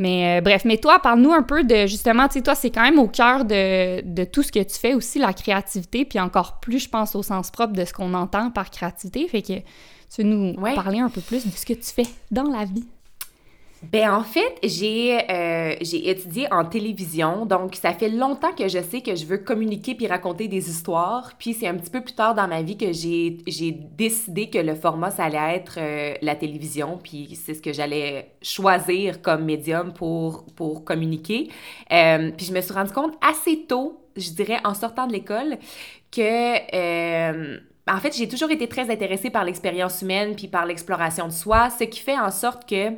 Mais 0.00 0.38
euh, 0.38 0.40
bref, 0.40 0.64
mais 0.64 0.78
toi, 0.78 0.98
parle-nous 0.98 1.30
un 1.30 1.42
peu 1.42 1.62
de 1.62 1.86
justement, 1.86 2.26
tu 2.26 2.38
sais, 2.38 2.42
toi, 2.42 2.54
c'est 2.54 2.70
quand 2.70 2.80
même 2.80 2.98
au 2.98 3.06
cœur 3.06 3.44
de, 3.44 4.00
de, 4.00 4.24
tout 4.24 4.42
ce 4.42 4.50
que 4.50 4.62
tu 4.62 4.78
fais 4.78 4.94
aussi, 4.94 5.18
la 5.18 5.34
créativité, 5.34 6.06
puis 6.06 6.18
encore 6.18 6.58
plus, 6.58 6.78
je 6.78 6.88
pense, 6.88 7.14
au 7.14 7.22
sens 7.22 7.50
propre 7.50 7.74
de 7.74 7.84
ce 7.84 7.92
qu'on 7.92 8.14
entend 8.14 8.50
par 8.50 8.70
créativité. 8.70 9.28
Fait 9.28 9.42
que 9.42 9.58
tu 9.58 10.22
veux 10.22 10.24
nous 10.24 10.54
parler 10.54 11.00
un 11.00 11.10
peu 11.10 11.20
plus 11.20 11.44
de 11.44 11.50
ce 11.50 11.66
que 11.66 11.74
tu 11.74 11.82
fais 11.82 12.06
dans 12.30 12.44
la 12.44 12.64
vie? 12.64 12.88
Ben 13.82 14.12
en 14.12 14.22
fait, 14.22 14.58
j'ai 14.62 15.18
euh, 15.30 15.74
j'ai 15.80 16.10
étudié 16.10 16.46
en 16.52 16.66
télévision, 16.66 17.46
donc 17.46 17.74
ça 17.76 17.94
fait 17.94 18.10
longtemps 18.10 18.52
que 18.52 18.68
je 18.68 18.78
sais 18.78 19.00
que 19.00 19.14
je 19.14 19.24
veux 19.24 19.38
communiquer 19.38 19.94
puis 19.94 20.06
raconter 20.06 20.48
des 20.48 20.68
histoires. 20.68 21.32
Puis 21.38 21.54
c'est 21.54 21.66
un 21.66 21.74
petit 21.74 21.90
peu 21.90 22.02
plus 22.02 22.12
tard 22.12 22.34
dans 22.34 22.46
ma 22.46 22.60
vie 22.60 22.76
que 22.76 22.92
j'ai 22.92 23.38
décidé 23.96 24.50
que 24.50 24.58
le 24.58 24.74
format 24.74 25.10
ça 25.10 25.24
allait 25.24 25.56
être 25.56 25.78
euh, 25.78 26.14
la 26.20 26.34
télévision, 26.34 26.98
puis 27.02 27.38
c'est 27.42 27.54
ce 27.54 27.62
que 27.62 27.72
j'allais 27.72 28.32
choisir 28.42 29.22
comme 29.22 29.46
médium 29.46 29.94
pour 29.94 30.44
pour 30.56 30.84
communiquer. 30.84 31.48
Euh, 31.90 32.32
puis 32.36 32.44
je 32.44 32.52
me 32.52 32.60
suis 32.60 32.74
rendu 32.74 32.92
compte 32.92 33.14
assez 33.26 33.64
tôt, 33.66 34.04
je 34.14 34.30
dirais 34.32 34.58
en 34.62 34.74
sortant 34.74 35.06
de 35.06 35.12
l'école, 35.12 35.56
que 36.12 37.56
en 37.90 37.98
fait 37.98 38.14
j'ai 38.14 38.28
toujours 38.28 38.50
été 38.50 38.68
très 38.68 38.90
intéressée 38.90 39.30
par 39.30 39.46
l'expérience 39.46 40.02
humaine 40.02 40.36
puis 40.36 40.48
par 40.48 40.66
l'exploration 40.66 41.26
de 41.28 41.32
soi, 41.32 41.70
ce 41.70 41.84
qui 41.84 42.00
fait 42.00 42.18
en 42.18 42.30
sorte 42.30 42.68
que 42.68 42.90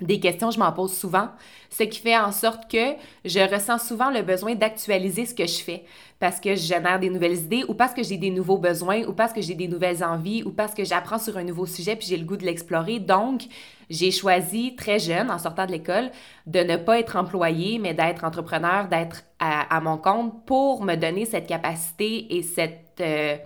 des 0.00 0.20
questions, 0.20 0.50
je 0.50 0.58
m'en 0.58 0.72
pose 0.72 0.92
souvent, 0.92 1.28
ce 1.70 1.84
qui 1.84 2.00
fait 2.00 2.16
en 2.16 2.32
sorte 2.32 2.70
que 2.70 2.94
je 3.24 3.40
ressens 3.40 3.78
souvent 3.78 4.10
le 4.10 4.22
besoin 4.22 4.54
d'actualiser 4.54 5.26
ce 5.26 5.34
que 5.34 5.46
je 5.46 5.58
fais 5.62 5.84
parce 6.18 6.40
que 6.40 6.54
je 6.54 6.62
génère 6.62 6.98
des 6.98 7.10
nouvelles 7.10 7.36
idées 7.36 7.64
ou 7.68 7.74
parce 7.74 7.92
que 7.92 8.02
j'ai 8.02 8.16
des 8.16 8.30
nouveaux 8.30 8.58
besoins 8.58 9.02
ou 9.04 9.12
parce 9.12 9.32
que 9.32 9.40
j'ai 9.40 9.54
des 9.54 9.68
nouvelles 9.68 10.02
envies 10.02 10.42
ou 10.42 10.50
parce 10.50 10.74
que 10.74 10.84
j'apprends 10.84 11.18
sur 11.18 11.36
un 11.36 11.44
nouveau 11.44 11.66
sujet 11.66 11.96
puis 11.96 12.06
j'ai 12.08 12.16
le 12.16 12.24
goût 12.24 12.36
de 12.36 12.44
l'explorer. 12.44 12.98
Donc, 12.98 13.42
j'ai 13.90 14.10
choisi 14.10 14.74
très 14.76 14.98
jeune, 14.98 15.30
en 15.30 15.38
sortant 15.38 15.66
de 15.66 15.72
l'école, 15.72 16.10
de 16.46 16.60
ne 16.60 16.76
pas 16.76 16.98
être 16.98 17.16
employée, 17.16 17.78
mais 17.78 17.94
d'être 17.94 18.24
entrepreneur, 18.24 18.88
d'être 18.88 19.24
à, 19.38 19.80
mon 19.80 19.98
compte 19.98 20.46
pour 20.46 20.82
me 20.82 20.94
donner 20.94 21.26
cette 21.26 21.46
capacité 21.46 22.36
et 22.36 22.42
cette... 22.42 23.00
Euh, 23.00 23.36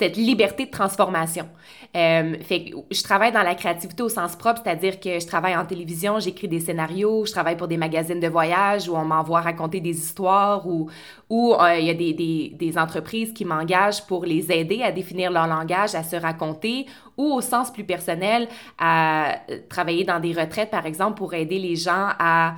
cette 0.00 0.16
liberté 0.16 0.64
de 0.64 0.70
transformation. 0.70 1.46
Euh, 1.94 2.36
fait 2.40 2.64
que 2.64 2.76
je 2.90 3.02
travaille 3.02 3.32
dans 3.32 3.42
la 3.42 3.54
créativité 3.54 4.02
au 4.02 4.08
sens 4.08 4.34
propre, 4.34 4.62
c'est-à-dire 4.64 4.98
que 4.98 5.20
je 5.20 5.26
travaille 5.26 5.54
en 5.54 5.66
télévision, 5.66 6.18
j'écris 6.20 6.48
des 6.48 6.60
scénarios, 6.60 7.26
je 7.26 7.32
travaille 7.32 7.56
pour 7.56 7.68
des 7.68 7.76
magazines 7.76 8.18
de 8.18 8.28
voyage 8.28 8.88
où 8.88 8.96
on 8.96 9.04
m'envoie 9.04 9.42
raconter 9.42 9.80
des 9.80 9.96
histoires 9.98 10.66
ou 10.66 10.88
où 11.28 11.54
euh, 11.54 11.78
il 11.78 11.86
y 11.86 11.90
a 11.90 11.94
des, 11.94 12.78
entreprises 12.78 13.32
qui 13.34 13.44
m'engagent 13.44 14.06
pour 14.06 14.24
les 14.24 14.50
aider 14.50 14.82
à 14.82 14.90
définir 14.90 15.30
leur 15.30 15.46
langage, 15.46 15.94
à 15.94 16.02
se 16.02 16.16
raconter 16.16 16.86
ou 17.18 17.34
au 17.34 17.42
sens 17.42 17.70
plus 17.70 17.84
personnel, 17.84 18.48
à 18.78 19.36
travailler 19.68 20.04
dans 20.04 20.20
des 20.20 20.32
retraites, 20.32 20.70
par 20.70 20.86
exemple, 20.86 21.18
pour 21.18 21.34
aider 21.34 21.58
les 21.58 21.76
gens 21.76 22.08
à 22.18 22.54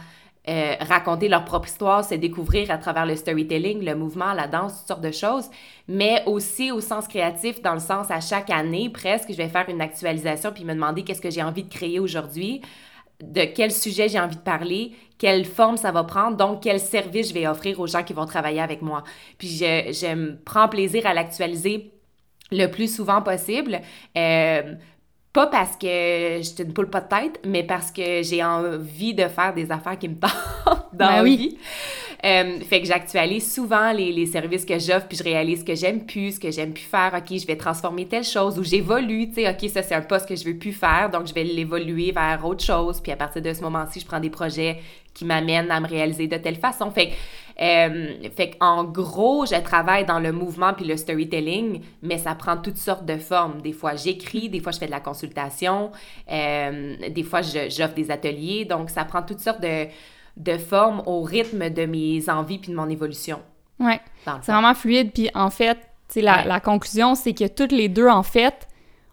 euh, 0.48 0.74
raconter 0.80 1.28
leur 1.28 1.44
propre 1.44 1.68
histoire, 1.68 2.04
se 2.04 2.16
découvrir 2.16 2.70
à 2.72 2.78
travers 2.78 3.06
le 3.06 3.14
storytelling, 3.14 3.84
le 3.84 3.94
mouvement, 3.94 4.32
la 4.32 4.48
danse, 4.48 4.78
toutes 4.78 4.88
sortes 4.88 5.00
de 5.00 5.12
choses, 5.12 5.48
mais 5.86 6.22
aussi 6.26 6.72
au 6.72 6.80
sens 6.80 7.06
créatif, 7.06 7.62
dans 7.62 7.74
le 7.74 7.80
sens 7.80 8.10
à 8.10 8.20
chaque 8.20 8.50
année 8.50 8.90
presque, 8.90 9.30
je 9.30 9.36
vais 9.36 9.48
faire 9.48 9.68
une 9.68 9.80
actualisation 9.80 10.50
puis 10.50 10.64
me 10.64 10.74
demander 10.74 11.04
qu'est-ce 11.04 11.20
que 11.20 11.30
j'ai 11.30 11.44
envie 11.44 11.62
de 11.62 11.72
créer 11.72 12.00
aujourd'hui, 12.00 12.60
de 13.22 13.44
quel 13.44 13.70
sujet 13.70 14.08
j'ai 14.08 14.18
envie 14.18 14.34
de 14.34 14.40
parler, 14.40 14.92
quelle 15.16 15.44
forme 15.44 15.76
ça 15.76 15.92
va 15.92 16.02
prendre, 16.02 16.36
donc 16.36 16.62
quel 16.64 16.80
service 16.80 17.28
je 17.28 17.34
vais 17.34 17.46
offrir 17.46 17.78
aux 17.78 17.86
gens 17.86 18.02
qui 18.02 18.12
vont 18.12 18.26
travailler 18.26 18.60
avec 18.60 18.82
moi. 18.82 19.04
Puis 19.38 19.48
je, 19.48 20.32
prends 20.44 20.68
plaisir 20.68 21.06
à 21.06 21.14
l'actualiser 21.14 21.92
le 22.50 22.66
plus 22.66 22.92
souvent 22.92 23.22
possible. 23.22 23.80
Euh, 24.16 24.74
pas 25.32 25.46
parce 25.46 25.76
que 25.76 25.86
je 26.38 26.42
suis 26.42 26.62
une 26.62 26.72
poule 26.72 26.90
pas 26.90 27.00
de 27.00 27.08
tête, 27.08 27.40
mais 27.44 27.62
parce 27.62 27.90
que 27.90 28.22
j'ai 28.22 28.44
envie 28.44 29.14
de 29.14 29.28
faire 29.28 29.54
des 29.54 29.70
affaires 29.72 29.98
qui 29.98 30.08
me 30.08 30.14
tentent 30.20 30.88
dans 30.92 31.06
ben 31.06 31.16
la 31.16 31.22
vie. 31.22 31.56
Euh, 32.24 32.60
fait 32.60 32.80
que 32.80 32.86
j'actualise 32.86 33.52
souvent 33.52 33.90
les, 33.92 34.12
les 34.12 34.26
services 34.26 34.64
que 34.64 34.78
j'offre, 34.78 35.08
puis 35.08 35.16
je 35.16 35.24
réalise 35.24 35.60
ce 35.60 35.64
que 35.64 35.74
j'aime 35.74 36.06
plus, 36.06 36.36
ce 36.36 36.40
que 36.40 36.52
j'aime 36.52 36.72
plus 36.72 36.84
faire. 36.84 37.12
OK, 37.16 37.36
je 37.36 37.46
vais 37.46 37.56
transformer 37.56 38.06
telle 38.06 38.24
chose 38.24 38.58
ou 38.58 38.62
j'évolue, 38.62 39.28
tu 39.28 39.42
sais, 39.42 39.50
OK, 39.50 39.68
ça 39.70 39.82
c'est 39.82 39.94
un 39.94 40.02
poste 40.02 40.28
que 40.28 40.36
je 40.36 40.44
veux 40.44 40.56
plus 40.56 40.72
faire, 40.72 41.10
donc 41.10 41.26
je 41.26 41.34
vais 41.34 41.42
l'évoluer 41.42 42.12
vers 42.12 42.44
autre 42.44 42.62
chose. 42.62 43.00
Puis 43.00 43.10
à 43.10 43.16
partir 43.16 43.42
de 43.42 43.52
ce 43.52 43.60
moment-ci, 43.62 43.98
je 43.98 44.06
prends 44.06 44.20
des 44.20 44.30
projets 44.30 44.78
qui 45.14 45.24
m'amènent 45.24 45.70
à 45.70 45.80
me 45.80 45.86
réaliser 45.86 46.26
de 46.26 46.36
telle 46.36 46.56
façon. 46.56 46.90
Fait 46.90 47.08
que 47.08 47.14
euh, 47.60 48.14
fait 48.34 48.56
en 48.60 48.84
gros, 48.84 49.44
je 49.46 49.60
travaille 49.60 50.06
dans 50.06 50.18
le 50.18 50.32
mouvement 50.32 50.72
puis 50.72 50.86
le 50.86 50.96
storytelling, 50.96 51.82
mais 52.02 52.18
ça 52.18 52.34
prend 52.34 52.56
toutes 52.56 52.78
sortes 52.78 53.04
de 53.04 53.18
formes. 53.18 53.60
Des 53.60 53.72
fois, 53.72 53.94
j'écris, 53.94 54.48
des 54.48 54.60
fois, 54.60 54.72
je 54.72 54.78
fais 54.78 54.86
de 54.86 54.90
la 54.90 55.00
consultation, 55.00 55.92
euh, 56.30 56.96
des 57.10 57.22
fois, 57.22 57.42
j'offre 57.42 57.94
des 57.94 58.10
ateliers. 58.10 58.64
Donc, 58.64 58.90
ça 58.90 59.04
prend 59.04 59.22
toutes 59.22 59.40
sortes 59.40 59.60
de, 59.60 59.86
de 60.36 60.56
formes 60.56 61.02
au 61.06 61.22
rythme 61.22 61.68
de 61.70 61.84
mes 61.84 62.28
envies 62.30 62.58
puis 62.58 62.70
de 62.70 62.76
mon 62.76 62.88
évolution. 62.88 63.40
Ouais. 63.78 64.00
C'est 64.24 64.52
vraiment 64.52 64.74
fluide. 64.74 65.12
Puis 65.12 65.28
en 65.34 65.50
fait, 65.50 65.78
la, 66.16 66.44
la 66.44 66.60
conclusion, 66.60 67.14
c'est 67.14 67.34
que 67.34 67.48
toutes 67.48 67.72
les 67.72 67.88
deux, 67.88 68.08
en 68.08 68.22
fait, 68.22 68.68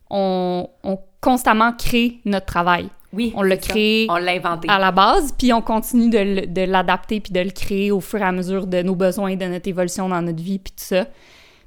on, 0.09 0.69
on 0.83 0.99
constamment 1.21 1.73
crée 1.73 2.19
notre 2.25 2.45
travail. 2.45 2.89
Oui, 3.11 3.33
on 3.35 3.41
l'a 3.41 3.57
créé 3.57 4.05
on 4.09 4.17
l'a 4.17 4.33
inventé 4.33 4.69
à 4.69 4.77
la 4.77 4.91
base, 4.91 5.33
puis 5.37 5.51
on 5.51 5.61
continue 5.61 6.09
de, 6.09 6.65
l'adapter 6.65 7.19
puis 7.19 7.33
de 7.33 7.39
le 7.39 7.49
créer 7.49 7.91
au 7.91 8.01
fur 8.01 8.19
et 8.19 8.23
à 8.23 8.31
mesure 8.31 8.67
de 8.67 8.81
nos 8.81 8.95
besoins, 8.95 9.35
de 9.35 9.45
notre 9.45 9.67
évolution 9.67 10.09
dans 10.09 10.21
notre 10.21 10.43
vie 10.43 10.59
puis 10.59 10.73
tout 10.77 10.83
ça. 10.83 11.07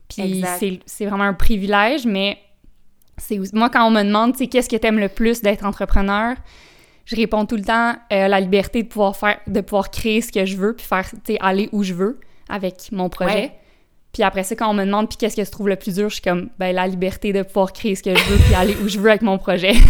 Puis 0.09 0.45
c'est 0.87 1.07
vraiment 1.07 1.25
un 1.25 1.35
privilège, 1.35 2.07
mais 2.07 2.39
c'est 3.17 3.41
moi 3.53 3.71
quand 3.71 3.87
on 3.87 3.91
me 3.91 4.03
demande, 4.03 4.37
tu 4.37 4.47
qu'est-ce 4.47 4.69
que 4.69 4.77
t'aimes 4.77 4.99
le 4.99 5.09
plus 5.09 5.43
d'être 5.43 5.65
entrepreneur, 5.65 6.37
je 7.05 7.17
réponds 7.17 7.47
tout 7.47 7.57
le 7.57 7.65
temps 7.65 7.95
euh, 8.13 8.29
la 8.29 8.41
liberté 8.41 8.83
de 8.83 8.89
pouvoir 8.89 9.17
faire, 9.17 9.39
de 9.47 9.61
pouvoir 9.61 9.91
créer 9.91 10.21
ce 10.21 10.31
que 10.31 10.45
je 10.45 10.57
veux 10.57 10.75
puis 10.75 10.87
faire, 10.87 11.09
tu 11.25 11.37
aller 11.41 11.69
où 11.73 11.83
je 11.83 11.95
veux 11.95 12.21
avec 12.49 12.91
mon 12.93 13.09
projet. 13.09 13.53
Puis 14.13 14.23
après 14.23 14.45
ça, 14.45 14.55
quand 14.55 14.71
on 14.71 14.75
me 14.75 14.85
demande 14.85 15.09
puis 15.09 15.17
qu'est-ce 15.17 15.37
que 15.37 15.45
je 15.45 15.51
trouve 15.51 15.69
le 15.69 15.77
plus 15.77 15.95
dur, 15.95 16.09
je 16.11 16.15
suis 16.15 16.23
comme 16.23 16.51
ben 16.59 16.75
la 16.75 16.87
liberté 16.87 17.33
de 17.33 17.43
pouvoir 17.43 17.73
créer 17.73 17.95
ce 17.95 18.03
que 18.03 18.15
je 18.15 18.25
veux 18.25 18.37
puis 18.37 18.55
aller 18.55 18.77
où 18.85 18.89
je 18.89 18.99
veux 18.99 19.09
avec 19.09 19.23
mon 19.23 19.39
projet. 19.39 19.73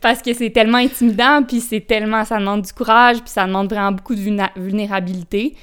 parce 0.00 0.22
que 0.22 0.32
c'est 0.32 0.50
tellement 0.50 0.78
intimidant, 0.78 1.42
puis 1.42 1.60
c'est 1.60 1.80
tellement, 1.80 2.24
ça 2.24 2.38
demande 2.38 2.62
du 2.62 2.72
courage, 2.72 3.18
puis 3.18 3.30
ça 3.30 3.46
demande 3.46 3.68
vraiment 3.68 3.92
beaucoup 3.92 4.14
de 4.14 4.20
vulnérabilité, 4.56 5.56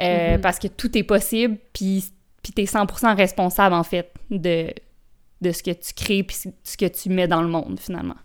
euh, 0.00 0.36
mm-hmm. 0.36 0.40
parce 0.40 0.58
que 0.58 0.68
tout 0.68 0.96
est 0.96 1.02
possible, 1.02 1.58
puis, 1.72 2.04
puis 2.42 2.52
t'es 2.52 2.64
100% 2.64 3.16
responsable, 3.16 3.74
en 3.74 3.84
fait, 3.84 4.12
de, 4.30 4.68
de 5.40 5.52
ce 5.52 5.62
que 5.62 5.70
tu 5.70 5.92
crées, 5.94 6.22
puis 6.22 6.36
ce 6.62 6.76
que 6.76 6.86
tu 6.86 7.10
mets 7.10 7.28
dans 7.28 7.42
le 7.42 7.48
monde, 7.48 7.78
finalement. 7.80 8.16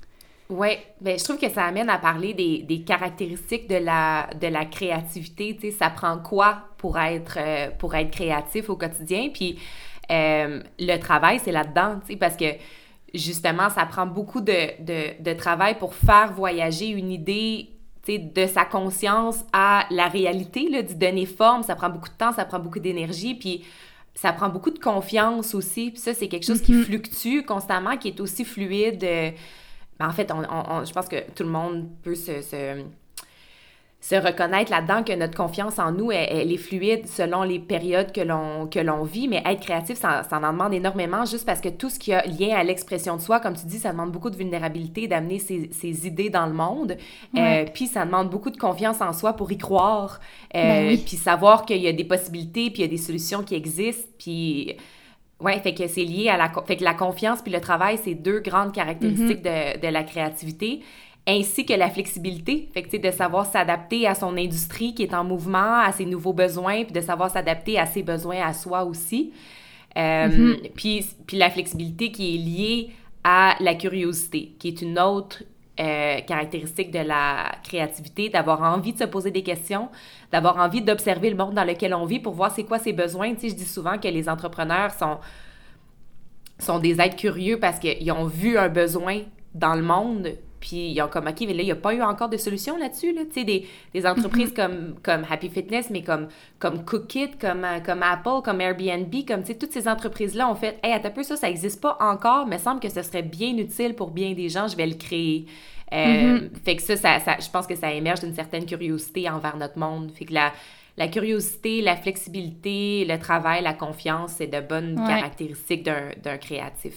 Oui, 0.50 0.70
ben, 1.00 1.18
je 1.18 1.24
trouve 1.24 1.38
que 1.38 1.50
ça 1.50 1.66
amène 1.66 1.92
à 1.92 2.00
parler 2.00 2.34
des, 2.34 2.64
des 2.64 2.82
caractéristiques 2.82 3.70
de 3.70 3.76
la, 3.76 4.28
de 4.42 4.48
la 4.48 4.66
créativité. 4.66 5.56
Tu 5.56 5.70
sais, 5.70 5.78
ça 5.78 5.92
prend 5.92 6.18
quoi 6.18 6.64
pour 6.78 6.98
être, 6.98 7.38
euh, 7.38 7.70
pour 7.78 7.94
être 7.94 8.10
créatif 8.10 8.68
au 8.68 8.76
quotidien? 8.76 9.30
Puis 9.32 9.60
euh, 10.12 10.64
le 10.80 10.98
travail, 10.98 11.40
c'est 11.44 11.52
là-dedans, 11.52 12.00
tu 12.02 12.14
sais, 12.14 12.18
parce 12.18 12.36
que 12.36 12.46
justement, 13.14 13.70
ça 13.70 13.86
prend 13.86 14.06
beaucoup 14.06 14.42
de, 14.42 15.34
travail 15.34 15.78
pour 15.78 15.94
faire 15.96 16.34
voyager 16.34 16.88
une 16.88 17.12
idée 17.12 17.70
de 18.08 18.48
sa 18.48 18.66
conscience 18.66 19.44
à 19.54 19.86
la 19.92 20.08
réalité, 20.08 20.84
d'y 20.84 20.96
donner 20.96 21.26
forme. 21.26 21.64
Ça 21.64 21.76
prend 21.76 21.90
beaucoup 21.90 22.10
de 22.10 22.16
temps, 22.16 22.32
ça 22.34 22.46
prend 22.46 22.60
beaucoup 22.60 22.80
d'énergie, 22.80 23.36
puis 23.36 23.64
ça 24.16 24.34
prend 24.34 24.50
beaucoup 24.50 24.72
de 24.72 24.80
confiance 24.80 25.54
aussi. 25.54 25.92
Puis 25.92 26.00
ça, 26.00 26.14
c'est 26.14 26.28
quelque 26.28 26.46
chose 26.46 26.62
qui 26.62 26.74
mm-hmm. 26.74 26.84
fluctue 26.84 27.44
constamment, 27.44 27.98
qui 27.98 28.08
est 28.10 28.20
aussi 28.20 28.46
fluide. 28.46 29.00
Ben, 29.00 30.08
en 30.08 30.12
fait, 30.12 30.30
je 30.30 30.92
pense 30.94 31.08
que 31.08 31.30
tout 31.32 31.44
le 31.44 31.50
monde 31.50 31.88
peut 32.02 32.16
se 32.16 32.42
se 32.42 32.84
reconnaître 34.16 34.72
là-dedans 34.72 35.04
que 35.04 35.14
notre 35.14 35.36
confiance 35.36 35.78
en 35.78 35.92
nous, 35.92 36.12
elle, 36.12 36.52
est 36.52 36.58
fluide 36.58 37.06
selon 37.06 37.44
les 37.44 37.60
périodes 37.60 38.14
que 38.14 38.22
l'on, 38.22 38.68
que 38.68 38.80
l'on 38.80 39.04
vit, 39.04 39.28
mais 39.28 39.44
être 39.46 39.60
créatif, 39.60 39.98
ça, 39.98 40.24
ça, 40.24 40.38
en 40.38 40.54
demande 40.54 40.74
énormément 40.74 41.26
juste 41.26 41.46
parce 41.46 41.60
que 41.60 41.68
tout 41.68 41.90
ce 41.90 42.00
qui 42.00 42.14
a 42.14 42.26
lien 42.26 42.56
à 42.56 42.64
l'expression 42.64 43.18
de 43.18 43.22
soi, 43.22 43.42
comme 43.42 43.56
tu 43.56 43.66
dis, 43.66 43.78
ça 43.78 43.92
demande 43.92 44.12
beaucoup 44.12 44.30
de 44.30 44.38
vulnérabilité, 44.38 45.08
d'amener 45.08 45.40
ses, 45.40 45.70
ses 45.74 46.08
idées 46.08 46.30
dans 46.30 46.46
le 46.46 46.54
monde, 46.54 46.96
euh, 47.38 47.66
puis 47.74 47.88
ça 47.88 48.06
demande 48.06 48.30
beaucoup 48.30 48.52
de 48.52 48.58
confiance 48.58 49.02
en 49.02 49.12
soi 49.12 49.34
pour 49.34 49.52
y 49.52 49.58
croire, 49.58 50.22
euh, 50.56 50.90
ben 50.90 50.98
puis 50.98 51.18
savoir 51.18 51.66
qu'il 51.66 51.82
y 51.82 51.88
a 51.88 51.94
des 51.94 52.06
possibilités, 52.06 52.70
puis 52.70 52.82
il 52.82 52.86
y 52.86 52.88
a 52.88 52.92
des 52.92 52.98
solutions 52.98 53.44
qui 53.44 53.56
existent, 53.56 54.10
puis... 54.18 54.76
Ouais, 55.42 55.58
fait 55.62 55.74
que 55.74 55.88
c'est 55.88 56.04
lié 56.04 56.28
à 56.28 56.36
la... 56.36 56.52
Fait 56.68 56.76
que 56.76 56.84
la 56.84 56.94
confiance 56.94 57.42
puis 57.42 57.54
le 57.54 57.62
travail, 57.62 57.98
c'est 58.04 58.14
deux 58.14 58.42
grandes 58.42 58.74
caractéristiques 58.74 59.42
mm-hmm. 59.42 59.80
de, 59.80 59.88
de 59.88 59.88
la 59.88 60.04
créativité 60.04 60.82
ainsi 61.30 61.66
que 61.66 61.74
la 61.74 61.90
flexibilité, 61.90 62.70
fait 62.74 62.82
que, 62.82 62.98
de 62.98 63.12
savoir 63.12 63.46
s'adapter 63.46 64.08
à 64.08 64.16
son 64.16 64.36
industrie 64.36 64.96
qui 64.96 65.04
est 65.04 65.14
en 65.14 65.24
mouvement, 65.24 65.80
à 65.80 65.92
ses 65.92 66.06
nouveaux 66.06 66.34
besoins, 66.34 66.84
puis 66.84 66.94
de 66.94 67.02
savoir 67.02 67.30
s'adapter 67.30 67.78
à 67.78 67.86
ses 67.86 68.02
besoins 68.02 68.42
à 68.42 68.54
soi 68.54 68.84
aussi. 68.84 69.32
Euh, 69.98 70.28
mm-hmm. 70.28 70.72
puis, 70.76 71.06
puis 71.28 71.38
la 71.38 71.50
flexibilité 71.50 72.12
qui 72.12 72.36
est 72.36 72.38
liée 72.38 72.90
à 73.24 73.56
la 73.60 73.76
curiosité, 73.76 74.56
qui 74.58 74.70
est 74.70 74.82
une 74.82 75.00
autre 75.00 75.44
euh, 75.80 76.20
caractéristique 76.22 76.90
de 76.92 77.00
la 77.00 77.52
créativité, 77.64 78.30
d'avoir 78.30 78.64
envie 78.64 78.94
de 78.94 78.98
se 78.98 79.04
poser 79.04 79.30
des 79.30 79.44
questions, 79.44 79.90
d'avoir 80.32 80.58
envie 80.58 80.82
d'observer 80.82 81.30
le 81.30 81.36
monde 81.36 81.54
dans 81.54 81.64
lequel 81.64 81.94
on 81.94 82.06
vit 82.06 82.20
pour 82.20 82.34
voir 82.34 82.52
c'est 82.54 82.64
quoi 82.64 82.80
ses 82.80 82.94
besoins. 82.94 83.34
Tu 83.36 83.42
sais, 83.42 83.50
je 83.50 83.56
dis 83.56 83.66
souvent 83.66 84.00
que 84.00 84.08
les 84.08 84.28
entrepreneurs 84.28 84.92
sont, 84.92 85.20
sont 86.58 86.80
des 86.80 87.00
êtres 87.00 87.16
curieux 87.16 87.60
parce 87.60 87.78
qu'ils 87.78 88.12
ont 88.12 88.26
vu 88.26 88.58
un 88.58 88.70
besoin 88.70 89.22
dans 89.54 89.76
le 89.76 89.82
monde, 89.82 90.30
puis 90.60 90.92
ils 90.92 91.02
ont 91.02 91.08
comme, 91.08 91.28
OK, 91.28 91.42
mais 91.42 91.54
là, 91.54 91.62
il 91.62 91.66
n'y 91.66 91.72
a 91.72 91.76
pas 91.76 91.94
eu 91.94 92.02
encore 92.02 92.30
de 92.30 92.38
solution 92.38 92.78
là-dessus. 92.78 93.14
Là. 93.14 93.22
Tu 93.26 93.34
sais, 93.34 93.44
des, 93.44 93.68
des 93.94 94.06
entreprises 94.06 94.54
comme, 94.54 94.96
comme 95.04 95.26
Happy 95.30 95.50
Fitness, 95.50 95.90
mais 95.90 96.02
comme, 96.02 96.28
comme 96.60 96.84
Cookit, 96.84 97.32
comme, 97.40 97.64
euh, 97.64 97.80
comme 97.80 98.04
Apple, 98.04 98.42
comme 98.44 98.62
Airbnb, 98.62 99.14
comme, 99.28 99.42
tu 99.42 99.48
sais, 99.48 99.56
toutes 99.58 99.72
ces 99.72 99.88
entreprises-là 99.88 100.50
ont 100.50 100.56
fait, 100.56 100.80
hey, 100.84 100.94
un 100.94 101.10
peu, 101.10 101.24
ça, 101.24 101.36
ça 101.36 101.48
n'existe 101.48 101.82
pas 101.82 101.98
encore, 102.00 102.46
mais 102.46 102.58
semble 102.58 102.80
que 102.80 102.90
ce 102.90 103.02
serait 103.02 103.24
bien 103.24 103.58
utile 103.58 103.96
pour 103.96 104.12
bien 104.12 104.34
des 104.34 104.50
gens, 104.50 104.68
je 104.68 104.76
vais 104.76 104.88
le 104.88 104.96
créer. 104.96 105.46
Euh, 105.92 106.40
mm-hmm. 106.40 106.50
Fait 106.64 106.76
que 106.76 106.82
ça, 106.82 106.96
ça, 106.96 107.20
ça, 107.20 107.38
je 107.40 107.50
pense 107.50 107.66
que 107.66 107.76
ça 107.76 107.92
émerge 107.92 108.20
d'une 108.20 108.36
certaine 108.36 108.66
curiosité 108.66 109.30
envers 109.30 109.58
notre 109.58 109.80
monde. 109.80 110.12
Fait 110.12 110.26
que 110.26 110.34
la, 110.34 110.52
la 110.98 111.08
curiosité, 111.08 111.82
la 111.82 111.96
flexibilité, 111.96 113.06
le 113.08 113.18
travail, 113.18 113.64
la 113.64 113.74
confiance, 113.74 114.34
c'est 114.38 114.48
de 114.48 114.60
bonnes 114.60 114.96
caractéristiques 114.96 115.84
d'un 115.84 116.38
créatif. 116.38 116.94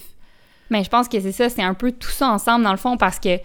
Mais 0.73 0.83
je 0.83 0.91
pense 0.91 1.09
que 1.09 1.21
c'est 1.21 1.33
ça, 1.33 1.49
c'est 1.49 1.63
un 1.63 1.75
peu 1.75 1.93
tout 1.93 2.11
ça 2.11 2.31
ensemble, 2.31 2.65
dans 2.65 2.73
le 2.73 2.79
fond, 2.79 2.97
parce 2.97 3.19
que, 3.19 3.39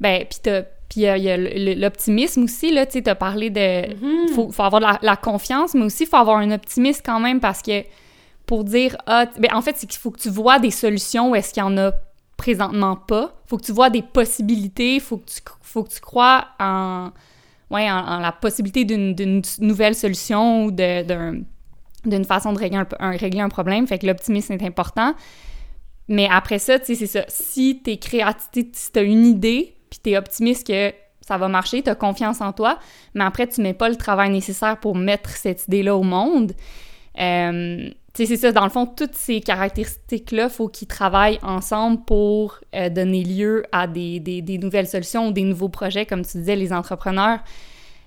ben, 0.00 0.24
puis 0.28 0.52
puis 0.88 1.00
il 1.00 1.22
y 1.22 1.30
a, 1.30 1.36
l'optimisme 1.74 2.44
aussi, 2.44 2.70
là, 2.70 2.84
tu 2.84 2.98
sais, 2.98 3.08
as 3.08 3.14
parlé 3.14 3.48
de... 3.48 3.60
Mm-hmm. 3.60 4.34
faut, 4.34 4.52
faut, 4.52 4.62
avoir 4.62 4.80
la, 4.80 4.98
la, 5.00 5.16
confiance, 5.16 5.74
mais 5.74 5.84
aussi, 5.84 6.02
il 6.02 6.08
faut 6.08 6.16
avoir 6.16 6.36
un 6.36 6.50
optimisme 6.50 7.00
quand 7.04 7.20
même, 7.20 7.40
parce 7.40 7.62
que 7.62 7.84
pour 8.46 8.64
dire, 8.64 8.96
ah, 9.06 9.26
ben, 9.38 9.50
en 9.54 9.62
fait, 9.62 9.76
c'est 9.76 9.86
qu'il 9.86 9.98
faut 9.98 10.10
que 10.10 10.20
tu 10.20 10.28
vois 10.28 10.58
des 10.58 10.70
solutions 10.70 11.30
où 11.30 11.34
est-ce 11.34 11.54
qu'il 11.54 11.62
y 11.62 11.66
en 11.66 11.78
a 11.78 11.92
présentement 12.36 12.96
pas. 12.96 13.34
faut 13.46 13.56
que 13.56 13.64
tu 13.64 13.72
vois 13.72 13.90
des 13.90 14.02
possibilités, 14.02 15.00
faut 15.00 15.18
que 15.18 15.30
tu, 15.30 15.40
faut 15.62 15.84
que 15.84 15.90
tu 15.90 16.00
crois 16.00 16.46
en, 16.60 17.10
ouais, 17.70 17.90
en, 17.90 18.18
la 18.18 18.32
possibilité 18.32 18.84
d'une 18.84 19.42
nouvelle 19.60 19.94
solution 19.94 20.64
ou 20.64 20.70
d'une 20.70 22.24
façon 22.24 22.52
de 22.52 22.58
régler 22.58 22.82
un, 22.98 23.10
régler 23.12 23.40
un 23.40 23.48
problème. 23.48 23.86
Fait 23.86 23.98
que 23.98 24.06
l'optimisme 24.06 24.52
est 24.52 24.62
important. 24.62 25.14
Mais 26.08 26.28
après 26.30 26.58
ça, 26.58 26.78
tu 26.78 26.86
sais, 26.86 26.94
c'est 26.94 27.06
ça. 27.06 27.24
Si 27.28 27.80
t'es 27.82 27.96
créatif, 27.96 28.66
si 28.72 28.92
t'as 28.92 29.02
une 29.02 29.26
idée, 29.26 29.74
puis 29.90 30.00
t'es 30.02 30.16
optimiste 30.16 30.66
que 30.66 30.92
ça 31.26 31.38
va 31.38 31.48
marcher, 31.48 31.82
t'as 31.82 31.94
confiance 31.94 32.40
en 32.40 32.52
toi, 32.52 32.78
mais 33.14 33.24
après, 33.24 33.46
tu 33.46 33.62
mets 33.62 33.74
pas 33.74 33.88
le 33.88 33.96
travail 33.96 34.30
nécessaire 34.30 34.78
pour 34.78 34.94
mettre 34.94 35.30
cette 35.30 35.66
idée-là 35.66 35.96
au 35.96 36.02
monde. 36.02 36.52
Euh, 37.18 37.88
tu 38.12 38.26
sais, 38.26 38.26
c'est 38.26 38.36
ça. 38.36 38.52
Dans 38.52 38.64
le 38.64 38.70
fond, 38.70 38.86
toutes 38.86 39.14
ces 39.14 39.40
caractéristiques-là, 39.40 40.48
faut 40.48 40.68
qu'ils 40.68 40.88
travaillent 40.88 41.38
ensemble 41.42 42.04
pour 42.04 42.60
euh, 42.74 42.90
donner 42.90 43.24
lieu 43.24 43.64
à 43.72 43.86
des, 43.86 44.20
des, 44.20 44.58
nouvelles 44.58 44.86
solutions 44.86 45.28
ou 45.28 45.32
des 45.32 45.42
nouveaux 45.42 45.70
projets, 45.70 46.06
comme 46.06 46.24
tu 46.24 46.38
disais, 46.38 46.56
les 46.56 46.72
entrepreneurs. 46.72 47.40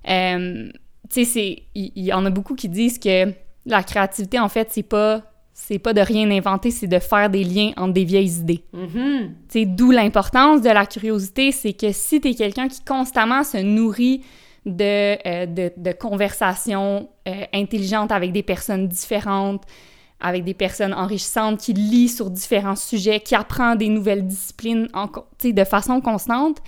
Euh, 0.07 0.69
tu 1.09 1.25
sais, 1.25 1.63
il 1.73 1.91
y, 1.95 2.05
y, 2.05 2.13
en 2.13 2.25
a 2.25 2.29
beaucoup 2.29 2.55
qui 2.55 2.69
disent 2.69 2.99
que 2.99 3.33
la 3.65 3.83
créativité, 3.83 4.39
en 4.39 4.49
fait, 4.49 4.67
c'est 4.71 4.83
pas 4.83 5.23
c'est 5.59 5.79
pas 5.79 5.91
de 5.91 6.01
rien 6.01 6.29
inventer, 6.29 6.69
c'est 6.69 6.87
de 6.87 6.99
faire 6.99 7.31
des 7.31 7.43
liens 7.43 7.71
entre 7.77 7.93
des 7.93 8.03
vieilles 8.03 8.39
idées. 8.39 8.63
Mm-hmm. 8.75 9.75
D'où 9.75 9.89
l'importance 9.89 10.61
de 10.61 10.69
la 10.69 10.85
curiosité, 10.85 11.51
c'est 11.51 11.73
que 11.73 11.91
si 11.91 12.21
tu 12.21 12.29
es 12.29 12.35
quelqu'un 12.35 12.67
qui 12.67 12.81
constamment 12.85 13.43
se 13.43 13.57
nourrit 13.57 14.21
de, 14.67 15.45
de, 15.45 15.73
de 15.75 15.91
conversations 15.93 17.09
intelligentes 17.51 18.11
avec 18.11 18.33
des 18.33 18.43
personnes 18.43 18.87
différentes, 18.87 19.63
avec 20.19 20.43
des 20.43 20.53
personnes 20.53 20.93
enrichissantes, 20.93 21.59
qui 21.59 21.73
lit 21.73 22.07
sur 22.07 22.29
différents 22.29 22.75
sujets, 22.75 23.19
qui 23.19 23.33
apprend 23.33 23.75
des 23.75 23.89
nouvelles 23.89 24.27
disciplines 24.27 24.87
en, 24.93 25.09
de 25.43 25.63
façon 25.63 26.01
constante, 26.01 26.59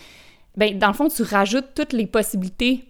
ben, 0.58 0.78
dans 0.80 0.88
le 0.88 0.94
fond, 0.94 1.10
tu 1.10 1.22
rajoutes 1.22 1.76
toutes 1.76 1.94
les 1.94 2.08
possibilités 2.08 2.86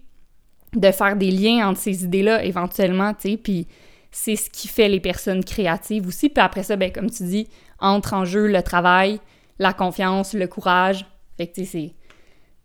de 0.72 0.90
faire 0.92 1.14
des 1.14 1.30
liens 1.30 1.68
entre 1.68 1.78
ces 1.78 2.04
idées-là 2.04 2.42
éventuellement, 2.42 3.12
tu 3.12 3.32
sais, 3.32 3.36
puis 3.36 3.66
c'est 4.10 4.36
ce 4.36 4.50
qui 4.50 4.68
fait 4.68 4.88
les 4.88 5.00
personnes 5.00 5.44
créatives 5.44 6.06
aussi. 6.06 6.28
Puis 6.28 6.42
après 6.42 6.62
ça, 6.62 6.76
ben, 6.76 6.92
comme 6.92 7.10
tu 7.10 7.24
dis, 7.24 7.48
entre 7.78 8.14
en 8.14 8.24
jeu 8.24 8.46
le 8.46 8.62
travail, 8.62 9.20
la 9.58 9.72
confiance, 9.72 10.34
le 10.34 10.46
courage. 10.46 11.06
Fait 11.36 11.46
que, 11.46 11.54
tu 11.54 11.66
sais, 11.66 11.94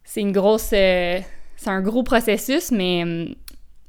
c'est 0.03 0.21
une 0.21 0.31
grosse... 0.31 0.71
Euh, 0.73 1.19
c'est 1.57 1.69
un 1.69 1.81
gros 1.81 2.03
processus, 2.03 2.71
mais, 2.71 3.03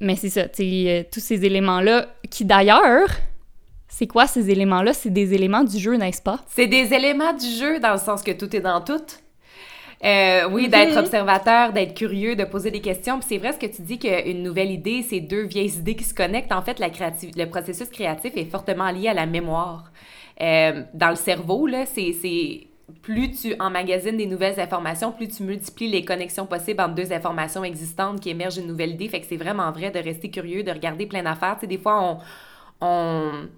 mais 0.01 0.17
c'est 0.17 0.31
ça, 0.31 0.49
tu 0.49 0.63
sais, 0.63 0.85
euh, 0.89 1.03
tous 1.11 1.21
ces 1.21 1.45
éléments-là 1.45 2.07
qui, 2.31 2.45
d'ailleurs, 2.45 3.09
c'est 3.89 4.07
quoi 4.07 4.27
ces 4.27 4.51
éléments-là? 4.51 4.93
C'est 4.93 5.11
des 5.11 5.35
éléments 5.35 5.65
du 5.65 5.79
jeu, 5.79 5.97
n'est-ce 5.97 6.23
pas? 6.23 6.41
C'est 6.49 6.67
des 6.67 6.93
éléments 6.93 7.33
du 7.33 7.47
jeu 7.47 7.81
dans 7.81 7.93
le 7.93 7.99
sens 7.99 8.23
que 8.23 8.33
tout 8.33 8.55
est 8.55 8.61
dans 8.61 8.81
tout. 8.81 9.03
Euh, 10.05 10.49
oui, 10.51 10.69
d'être 10.69 10.93
mhm. 10.93 10.99
observateur, 10.99 11.73
d'être 11.73 11.95
curieux, 11.95 12.37
de 12.37 12.45
poser 12.45 12.71
des 12.71 12.81
questions. 12.81 13.19
Puis 13.19 13.29
c'est 13.31 13.39
vrai 13.39 13.53
ce 13.53 13.59
que 13.59 13.67
tu 13.67 13.83
dis 13.83 13.99
qu'une 13.99 14.43
nouvelle 14.43 14.71
idée, 14.71 15.03
c'est 15.03 15.21
deux 15.21 15.45
vieilles 15.47 15.79
idées 15.79 15.97
qui 15.97 16.05
se 16.05 16.15
connectent. 16.15 16.53
En 16.53 16.63
fait, 16.63 16.79
la 16.79 16.89
le 16.89 17.45
processus 17.47 17.89
créatif 17.89 18.37
est 18.37 18.45
fortement 18.45 18.91
lié 18.91 19.09
à 19.09 19.15
la 19.15 19.27
mémoire. 19.27 19.91
Euh, 20.41 20.83
dans 20.93 21.09
le 21.11 21.17
cerveau, 21.17 21.67
là, 21.67 21.87
c'est 21.87 22.67
plus 23.03 23.31
tu 23.33 23.55
emmagasines 23.59 24.17
des 24.17 24.27
nouvelles 24.27 24.61
informations, 24.61 25.11
plus 25.13 25.29
tu 25.29 25.43
multiplies 25.43 25.89
les 25.89 26.05
connexions 26.05 26.47
possibles 26.47 26.81
entre 26.81 26.95
deux 26.95 27.13
informations 27.13 27.65
existantes 27.65 28.21
qui 28.21 28.31
émergent 28.31 28.57
d'une 28.57 28.67
nouvelle 28.67 28.91
idée. 28.91 29.09
Fait 29.09 29.21
que 29.21 29.27
c'est 29.27 29.37
vraiment 29.37 29.71
vrai 29.73 29.91
de 29.91 29.99
rester 29.99 30.31
curieux, 30.31 30.63
de 30.63 30.71
regarder 30.71 31.07
plein 31.07 31.23
d'affaires. 31.23 31.55
Tu 31.55 31.63
sais, 31.63 31.67
des 31.67 31.79
fois, 31.79 32.21
on, 32.81 32.87
on 32.87 33.49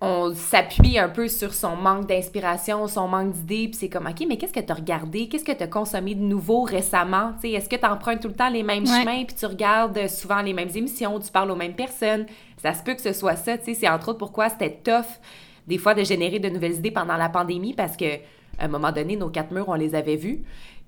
on 0.00 0.34
s'appuie 0.34 0.98
un 0.98 1.08
peu 1.08 1.26
sur 1.26 1.54
son 1.54 1.74
manque 1.74 2.06
d'inspiration, 2.06 2.86
son 2.86 3.08
manque 3.08 3.32
d'idées, 3.32 3.68
puis 3.68 3.78
c'est 3.80 3.88
comme, 3.88 4.06
OK, 4.06 4.26
mais 4.28 4.36
qu'est-ce 4.36 4.52
que 4.52 4.60
tu 4.60 4.70
as 4.70 4.74
regardé? 4.74 5.26
Qu'est-ce 5.28 5.44
que 5.44 5.52
tu 5.52 5.62
as 5.62 5.68
consommé 5.68 6.14
de 6.14 6.20
nouveau 6.20 6.62
récemment? 6.62 7.32
Est-ce 7.42 7.68
que 7.68 7.76
tu 7.76 7.86
empruntes 7.86 8.20
tout 8.20 8.28
le 8.28 8.34
temps 8.34 8.50
les 8.50 8.62
mêmes 8.62 8.86
chemins, 8.86 9.24
puis 9.24 9.34
tu 9.34 9.46
regardes 9.46 10.06
souvent 10.08 10.42
les 10.42 10.52
mêmes 10.52 10.68
émissions, 10.74 11.18
tu 11.18 11.30
parles 11.30 11.50
aux 11.50 11.56
mêmes 11.56 11.74
personnes? 11.74 12.26
Ça 12.62 12.74
se 12.74 12.82
peut 12.82 12.94
que 12.94 13.00
ce 13.00 13.14
soit 13.14 13.36
ça, 13.36 13.56
tu 13.56 13.64
sais. 13.64 13.74
C'est 13.74 13.88
entre 13.88 14.10
autres 14.10 14.18
pourquoi 14.18 14.50
c'était 14.50 14.80
tough, 14.84 15.20
des 15.66 15.78
fois, 15.78 15.94
de 15.94 16.04
générer 16.04 16.40
de 16.40 16.50
nouvelles 16.50 16.76
idées 16.76 16.90
pendant 16.90 17.16
la 17.16 17.30
pandémie, 17.30 17.72
parce 17.72 17.96
que 17.96 18.16
à 18.58 18.64
un 18.64 18.68
moment 18.68 18.92
donné, 18.92 19.16
nos 19.16 19.30
quatre 19.30 19.50
murs, 19.50 19.68
on 19.68 19.74
les 19.74 19.94
avait 19.94 20.16
vus. 20.16 20.42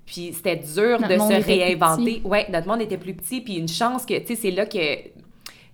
Puis 0.05 0.33
c'était 0.33 0.55
dur 0.55 0.99
de 0.99 1.17
se 1.17 1.45
réinventer. 1.45 2.21
Ouais, 2.25 2.47
notre 2.51 2.67
monde 2.67 2.81
était 2.81 2.97
plus 2.97 3.13
petit, 3.13 3.41
puis 3.41 3.57
une 3.57 3.67
chance 3.67 4.05
que, 4.05 4.17
tu 4.19 4.27
sais, 4.27 4.35
c'est 4.35 4.51
là 4.51 4.65
que 4.65 4.77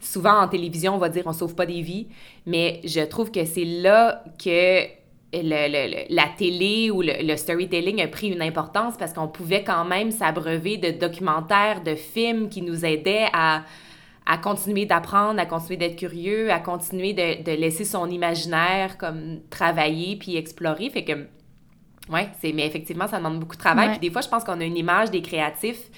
souvent 0.05 0.41
en 0.41 0.47
télévision, 0.47 0.95
on 0.95 0.97
va 0.97 1.09
dire 1.09 1.23
on 1.25 1.33
sauve 1.33 1.55
pas 1.55 1.65
des 1.65 1.81
vies, 1.81 2.07
mais 2.45 2.81
je 2.83 3.01
trouve 3.01 3.31
que 3.31 3.43
c'est 3.45 3.65
là 3.65 4.23
que 4.43 4.85
la 5.33 6.27
télé 6.37 6.91
ou 6.91 7.01
le, 7.01 7.35
storytelling 7.35 8.01
a 8.01 8.07
pris 8.07 8.29
une 8.29 8.41
importance 8.41 8.95
parce 8.97 9.11
qu'on 9.13 9.27
pouvait 9.27 9.63
quand 9.63 9.83
même 9.85 10.11
s'abreuver 10.11 10.77
de 10.77 10.91
documentaires, 10.91 11.83
de 11.83 11.95
films 11.95 12.47
qui 12.47 12.61
nous 12.61 12.85
aidaient 12.85 13.27
à, 13.33 13.63
à 14.25 14.37
continuer 14.37 14.85
d'apprendre, 14.85 15.39
à 15.39 15.45
continuer 15.45 15.77
d'être 15.77 15.97
curieux, 15.97 16.51
à 16.51 16.59
continuer 16.59 17.13
de, 17.13 17.43
de, 17.43 17.51
laisser 17.51 17.83
son 17.83 18.09
imaginaire 18.09 18.97
comme 18.97 19.39
travailler 19.49 20.15
puis 20.15 20.37
explorer. 20.37 20.89
Fait 20.89 21.03
que, 21.03 21.13
ouais, 22.09 22.29
c'est, 22.39 22.53
mais 22.53 22.65
effectivement, 22.65 23.07
ça 23.07 23.17
demande 23.17 23.39
beaucoup 23.39 23.55
de 23.55 23.61
travail. 23.61 23.89
Puis 23.89 23.99
des 23.99 24.11
fois, 24.11 24.21
je 24.21 24.29
pense 24.29 24.43
qu'on 24.43 24.61
a 24.61 24.63
une 24.63 24.77
image 24.77 25.11
des 25.11 25.21
créatifs 25.21 25.89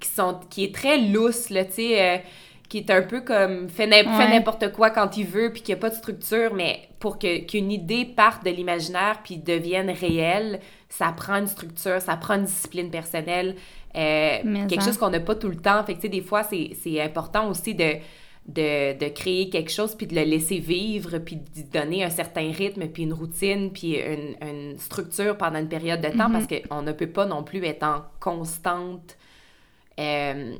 qui, 0.00 0.08
sont, 0.08 0.40
qui 0.50 0.64
est 0.64 0.74
très 0.74 0.98
lousse, 0.98 1.48
là, 1.50 1.64
tu 1.64 1.72
sais. 1.72 2.02
Euh, 2.02 2.18
qui 2.68 2.78
est 2.78 2.90
un 2.90 3.02
peu 3.02 3.20
comme 3.20 3.68
fait 3.68 3.86
n'importe 3.86 4.72
quoi 4.72 4.90
quand 4.90 5.16
il 5.16 5.26
veut 5.26 5.52
puis 5.52 5.62
qu'il 5.62 5.74
n'y 5.74 5.78
a 5.78 5.80
pas 5.80 5.90
de 5.90 5.94
structure 5.94 6.54
mais 6.54 6.88
pour 6.98 7.18
que 7.18 7.44
qu'une 7.46 7.70
idée 7.70 8.04
parte 8.04 8.44
de 8.44 8.50
l'imaginaire 8.50 9.20
puis 9.22 9.38
devienne 9.38 9.90
réelle 9.90 10.60
ça 10.88 11.12
prend 11.16 11.34
une 11.36 11.46
structure 11.46 12.00
ça 12.00 12.16
prend 12.16 12.34
une 12.34 12.44
discipline 12.44 12.90
personnelle 12.90 13.56
euh, 13.96 14.66
quelque 14.68 14.84
chose 14.84 14.98
qu'on 14.98 15.10
n'a 15.10 15.20
pas 15.20 15.34
tout 15.34 15.48
le 15.48 15.56
temps. 15.56 15.82
Fait 15.84 15.94
que 15.94 16.06
des 16.06 16.20
fois 16.20 16.42
c'est 16.42 17.00
important 17.00 17.48
aussi 17.48 17.74
de, 17.74 17.94
de, 18.46 18.98
de 18.98 19.08
créer 19.08 19.48
quelque 19.48 19.72
chose 19.72 19.94
puis 19.94 20.06
de 20.06 20.14
le 20.14 20.22
laisser 20.22 20.58
vivre 20.58 21.18
puis 21.18 21.36
de 21.36 21.62
donner 21.72 22.04
un 22.04 22.10
certain 22.10 22.50
rythme 22.52 22.88
puis 22.88 23.04
une 23.04 23.14
routine 23.14 23.72
puis 23.72 23.96
une, 23.98 24.36
une 24.46 24.78
structure 24.78 25.36
pendant 25.38 25.58
une 25.58 25.68
période 25.68 26.02
de 26.02 26.08
temps 26.08 26.30
parce 26.30 26.44
mm-hmm. 26.44 26.68
qu'on 26.68 26.82
ne 26.82 26.92
peut 26.92 27.08
pas 27.08 27.24
non 27.24 27.42
plus 27.42 27.64
être 27.64 27.84
en 27.84 28.02
constante 28.20 29.16
euh, 29.98 30.54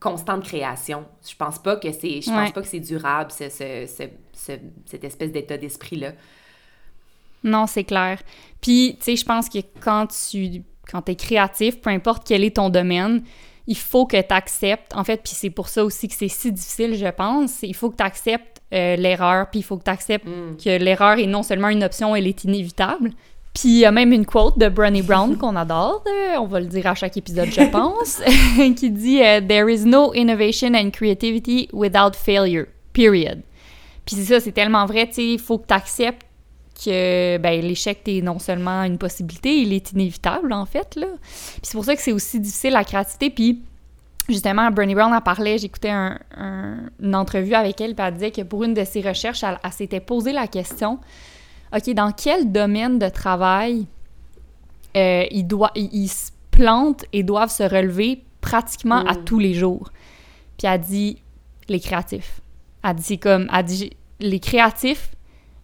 constante 0.00 0.44
création. 0.44 1.04
Je 1.28 1.34
pense 1.36 1.58
pas 1.58 1.76
que 1.76 1.92
c'est 1.92 2.20
je 2.20 2.30
pense 2.30 2.52
pas 2.52 2.62
que 2.62 2.68
c'est 2.68 2.80
durable 2.80 3.30
ce, 3.30 3.48
ce, 3.48 3.86
ce, 4.32 4.52
cette 4.86 5.04
espèce 5.04 5.32
d'état 5.32 5.56
d'esprit 5.56 5.96
là. 5.96 6.12
Non, 7.44 7.66
c'est 7.66 7.84
clair. 7.84 8.20
Puis, 8.60 8.96
tu 8.98 9.04
sais, 9.04 9.16
je 9.16 9.24
pense 9.24 9.48
que 9.48 9.58
quand 9.80 10.06
tu 10.06 10.62
quand 10.90 11.08
es 11.08 11.14
créatif, 11.14 11.80
peu 11.80 11.90
importe 11.90 12.24
quel 12.26 12.44
est 12.44 12.56
ton 12.56 12.68
domaine, 12.68 13.22
il 13.66 13.76
faut 13.76 14.06
que 14.06 14.20
tu 14.20 14.34
acceptes, 14.34 14.94
en 14.94 15.04
fait, 15.04 15.22
puis 15.22 15.32
c'est 15.34 15.50
pour 15.50 15.68
ça 15.68 15.84
aussi 15.84 16.08
que 16.08 16.14
c'est 16.14 16.28
si 16.28 16.50
difficile, 16.50 16.96
je 16.96 17.06
pense, 17.06 17.62
il 17.62 17.74
faut 17.74 17.90
que 17.90 17.96
tu 17.96 18.02
acceptes 18.02 18.60
euh, 18.72 18.96
l'erreur, 18.96 19.48
puis 19.50 19.60
il 19.60 19.62
faut 19.62 19.76
que 19.76 19.84
tu 19.84 19.90
acceptes 19.90 20.26
mm. 20.26 20.56
que 20.62 20.82
l'erreur 20.82 21.18
est 21.18 21.26
non 21.26 21.42
seulement 21.42 21.68
une 21.68 21.84
option, 21.84 22.16
elle 22.16 22.26
est 22.26 22.44
inévitable. 22.44 23.12
Puis 23.54 23.68
il 23.68 23.78
y 23.78 23.84
a 23.84 23.92
même 23.92 24.12
une 24.12 24.24
quote 24.24 24.58
de 24.58 24.68
Brené 24.68 25.02
Brown 25.02 25.36
qu'on 25.36 25.56
adore, 25.56 26.02
on 26.38 26.46
va 26.46 26.60
le 26.60 26.66
dire 26.66 26.86
à 26.86 26.94
chaque 26.94 27.16
épisode, 27.16 27.48
je 27.50 27.62
pense, 27.70 28.22
qui 28.76 28.90
dit 28.90 29.22
euh, 29.22 29.40
There 29.40 29.72
is 29.72 29.84
no 29.84 30.14
innovation 30.14 30.74
and 30.74 30.90
creativity 30.90 31.68
without 31.72 32.16
failure. 32.16 32.66
Period. 32.94 33.42
Puis 34.06 34.16
c'est 34.16 34.24
ça, 34.24 34.40
c'est 34.40 34.52
tellement 34.52 34.86
vrai, 34.86 35.06
tu 35.06 35.14
sais, 35.14 35.26
il 35.34 35.38
faut 35.38 35.58
que 35.58 35.66
tu 35.66 35.74
acceptes 35.74 36.26
que 36.84 37.36
ben, 37.38 37.60
l'échec 37.60 38.00
est 38.06 38.22
non 38.22 38.38
seulement 38.38 38.82
une 38.84 38.98
possibilité, 38.98 39.58
il 39.58 39.72
est 39.72 39.92
inévitable 39.92 40.52
en 40.52 40.64
fait. 40.64 40.96
Là. 40.96 41.06
Puis 41.20 41.60
c'est 41.62 41.74
pour 41.74 41.84
ça 41.84 41.94
que 41.94 42.02
c'est 42.02 42.12
aussi 42.12 42.40
difficile 42.40 42.72
la 42.72 42.84
créativité. 42.84 43.30
Puis 43.30 43.62
justement, 44.28 44.70
Brené 44.70 44.94
Brown 44.94 45.12
en 45.12 45.20
parlait, 45.20 45.58
j'écoutais 45.58 45.90
un, 45.90 46.18
une 47.00 47.14
entrevue 47.14 47.54
avec 47.54 47.80
elle, 47.80 47.94
puis 47.94 48.04
elle 48.06 48.14
disait 48.14 48.30
que 48.30 48.42
pour 48.42 48.64
une 48.64 48.74
de 48.74 48.84
ses 48.84 49.02
recherches, 49.02 49.44
elle 49.44 49.72
s'était 49.72 50.00
posé 50.00 50.32
la 50.32 50.46
question 50.46 50.98
OK, 51.74 51.94
dans 51.94 52.12
quel 52.12 52.52
domaine 52.52 52.98
de 52.98 53.08
travail 53.08 53.86
euh, 54.96 55.24
ils, 55.30 55.46
doit, 55.46 55.70
ils, 55.74 56.08
se 56.08 56.30
plantent 56.50 57.04
et 57.12 57.22
doivent 57.22 57.50
se 57.50 57.62
relever 57.62 58.22
pratiquement 58.40 59.04
à 59.06 59.14
mm. 59.14 59.24
tous 59.24 59.38
les 59.38 59.54
jours? 59.54 59.90
Puis 60.58 60.66
elle 60.66 60.80
dit 60.80 61.22
les 61.68 61.80
créatifs. 61.80 62.40
Elle 62.84 62.96
dit 62.96 63.18
comme, 63.18 63.48
elle 63.52 63.64
dit 63.64 63.90
les 64.20 64.40
créatifs, 64.40 65.12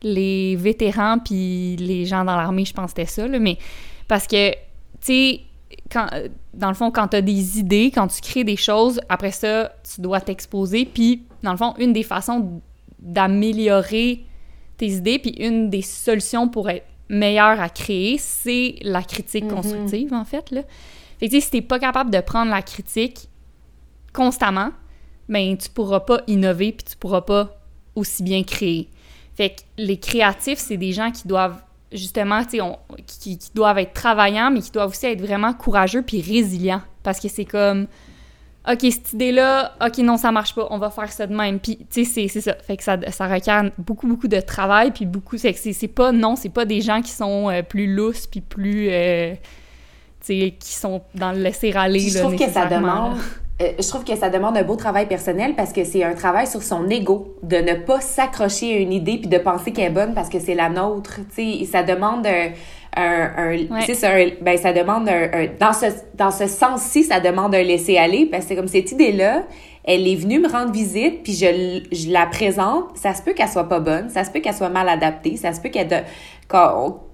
les 0.03 0.57
vétérans, 0.57 1.19
puis 1.19 1.77
les 1.77 2.07
gens 2.07 2.25
dans 2.25 2.37
l'armée, 2.37 2.65
je 2.65 2.73
pense 2.73 2.93
que 2.93 3.03
c'était 3.03 3.11
ça, 3.11 3.29
là, 3.29 3.39
mais 3.39 3.59
parce 4.07 4.27
que, 4.27 4.53
tu 4.53 4.57
sais, 5.01 5.41
quand, 5.91 6.07
dans 6.55 6.69
le 6.69 6.75
fond, 6.75 6.91
quand 6.91 7.09
tu 7.09 7.17
as 7.17 7.23
des 7.23 7.59
idées, 7.59 7.91
quand 7.95 8.07
tu 8.09 8.21
crées 8.21 8.45
des 8.45 8.57
choses, 8.57 9.01
après 9.09 9.33
ça, 9.33 9.73
tu 9.95 10.01
dois 10.01 10.21
t'exposer. 10.21 10.87
Puis, 10.87 11.25
dans 11.43 11.53
le 11.53 11.57
fond, 11.57 11.75
une 11.79 11.93
des 11.93 12.03
façons 12.03 12.61
d'améliorer 12.99 14.25
tes 14.79 14.89
idées. 14.89 15.19
Puis 15.19 15.33
une 15.39 15.69
des 15.69 15.83
solutions 15.83 16.49
pour 16.49 16.71
être 16.71 16.87
meilleur 17.09 17.61
à 17.61 17.69
créer, 17.69 18.19
c'est 18.19 18.77
la 18.83 19.03
critique 19.03 19.45
mm-hmm. 19.45 19.55
constructive, 19.55 20.15
en 20.15 20.25
fait. 20.25 20.51
Là. 20.51 20.63
Fait 21.19 21.29
que 21.29 21.41
si 21.41 21.51
t'es 21.51 21.63
pas 21.63 21.79
capable 21.79 22.11
de 22.11 22.21
prendre 22.21 22.51
la 22.51 22.63
critique 22.63 23.29
constamment, 24.13 24.71
ben 25.29 25.57
tu 25.57 25.69
pourras 25.69 26.01
pas 26.01 26.23
innover 26.27 26.73
puis 26.73 26.85
tu 26.91 26.97
pourras 26.97 27.21
pas 27.21 27.59
aussi 27.95 28.23
bien 28.23 28.43
créer. 28.43 28.89
Fait 29.35 29.51
que 29.51 29.61
les 29.77 29.99
créatifs, 29.99 30.59
c'est 30.59 30.77
des 30.77 30.93
gens 30.93 31.11
qui 31.11 31.29
doivent 31.29 31.63
justement, 31.93 32.45
tu 32.45 32.59
sais, 32.59 32.65
qui, 33.07 33.39
qui, 33.39 33.51
doivent 33.55 33.79
être 33.79 33.93
travaillants, 33.93 34.51
mais 34.51 34.61
qui 34.61 34.71
doivent 34.71 34.91
aussi 34.91 35.07
être 35.07 35.21
vraiment 35.21 35.53
courageux 35.55 36.03
puis 36.03 36.21
résilients. 36.21 36.83
Parce 37.03 37.21
que 37.21 37.29
c'est 37.29 37.45
comme 37.45 37.87
OK, 38.67 38.81
cette 38.81 39.13
idée-là, 39.15 39.73
OK, 39.85 39.99
non, 39.99 40.17
ça 40.17 40.31
marche 40.31 40.55
pas, 40.55 40.67
on 40.71 40.79
va 40.79 40.91
faire 40.91 41.11
ça 41.11 41.27
de 41.27 41.35
même. 41.35 41.59
Puis, 41.59 41.79
tu 41.91 42.05
sais, 42.05 42.29
c'est 42.29 42.41
ça. 42.41 42.55
Fait 42.55 42.77
que 42.77 42.83
ça, 42.83 42.99
ça, 43.11 43.27
requiert 43.27 43.71
beaucoup, 43.79 44.07
beaucoup 44.07 44.29
de 44.29 44.41
travail, 44.41 44.91
puis 44.91 45.07
beaucoup... 45.07 45.39
C'est 45.39 45.55
c'est 45.55 45.89
pas... 45.89 46.13
Non, 46.13 46.37
c'est 46.37 46.49
pas 46.51 46.65
des 46.65 46.81
gens 46.81 47.01
qui 47.01 47.13
sont 47.13 47.49
euh, 47.49 47.63
plus 47.63 47.93
lousses, 47.93 48.27
puis 48.27 48.41
plus... 48.41 48.89
Euh, 48.91 49.35
tu 50.21 50.41
sais, 50.41 50.55
qui 50.59 50.75
sont 50.75 51.03
dans 51.15 51.33
le 51.33 51.39
laisser-aller, 51.39 52.01
Je 52.01 52.19
trouve 52.19 52.37
que 52.37 52.51
ça 52.51 52.67
demande... 52.67 53.17
Euh, 53.61 53.73
je 53.81 53.89
trouve 53.89 54.05
que 54.05 54.15
ça 54.15 54.31
demande 54.31 54.57
un 54.57 54.63
beau 54.63 54.77
travail 54.77 55.07
personnel 55.07 55.55
parce 55.57 55.73
que 55.73 55.83
c'est 55.83 56.05
un 56.05 56.15
travail 56.15 56.47
sur 56.47 56.63
son 56.63 56.89
ego, 56.89 57.37
de 57.43 57.57
ne 57.57 57.75
pas 57.75 58.01
s'accrocher 58.01 58.73
à 58.75 58.79
une 58.79 58.93
idée 58.93 59.19
puis 59.19 59.29
de 59.29 59.39
penser 59.39 59.73
qu'elle 59.73 59.87
est 59.87 59.95
bonne 59.95 60.15
parce 60.15 60.29
que 60.29 60.39
c'est 60.39 60.55
la 60.55 60.69
nôtre. 60.69 61.19
Tu 61.35 61.59
sais, 61.59 61.65
ça 61.65 61.83
demande 61.83 62.25
un, 62.25 62.51
un, 62.97 63.31
un 63.37 63.57
ben, 64.41 64.57
ça 64.57 64.73
demande 64.73 65.09
un, 65.09 65.47
dans 65.61 65.73
ce, 65.73 65.87
dans 66.15 66.31
ce 66.31 66.47
sens-ci, 66.47 67.05
ça 67.05 67.21
demande 67.21 67.55
un 67.55 67.63
laisser-aller 67.63 68.27
parce 68.27 68.45
que 68.45 68.49
c'est 68.51 68.57
comme 68.57 68.69
cette 68.69 68.93
idée-là, 68.93 69.45
elle 69.85 70.07
est 70.07 70.17
venue 70.17 70.39
me 70.39 70.49
rendre 70.49 70.73
visite, 70.73 71.23
puis 71.23 71.33
je, 71.33 71.83
je 71.93 72.11
la 72.11 72.27
présente, 72.27 72.97
ça 72.97 73.15
se 73.15 73.23
peut 73.23 73.33
qu'elle 73.33 73.49
soit 73.49 73.69
pas 73.69 73.81
bonne, 73.81 74.11
ça 74.11 74.25
se 74.25 74.31
peut 74.31 74.41
qu'elle 74.41 74.55
soit 74.55 74.69
mal 74.69 74.89
adaptée, 74.89 75.37
ça 75.37 75.55
se 75.55 75.61
peut 75.61 75.71
qu'elle 75.71 75.89
de, 75.89 75.97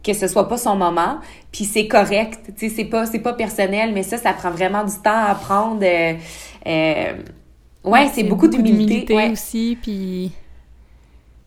que, 0.03 0.13
ce 0.13 0.27
soit 0.27 0.49
pas 0.49 0.57
son 0.57 0.77
moment, 0.77 1.19
puis 1.53 1.65
c'est 1.65 1.87
correct, 1.89 2.41
tu 2.57 2.69
sais, 2.69 2.75
c'est 2.75 2.85
pas, 2.85 3.07
c'est 3.07 3.21
pas 3.21 3.33
personnel, 3.33 3.93
mais 3.93 4.03
ça, 4.03 4.19
ça 4.19 4.33
prend 4.33 4.51
vraiment 4.51 4.85
du 4.85 4.95
temps 4.95 5.11
à 5.11 5.31
apprendre. 5.31 5.83
Euh, 5.83 6.15
euh, 6.67 7.13
ouais, 7.85 8.09
c'est 8.13 8.25
beaucoup, 8.25 8.49
d'humilité. 8.49 9.15
Ouais. 9.15 9.31
aussi, 9.31 9.79
puis... 9.81 10.33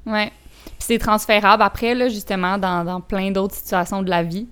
Ouais. 0.05 0.31
C'est 0.88 1.00
transférable 1.00 1.63
après, 1.63 1.93
là, 1.93 2.08
justement, 2.08 2.58
dans, 2.58 3.02
plein 3.02 3.30
d'autres 3.32 3.56
situations 3.56 4.02
de 4.04 4.10
la 4.10 4.23
vie. 4.23 4.47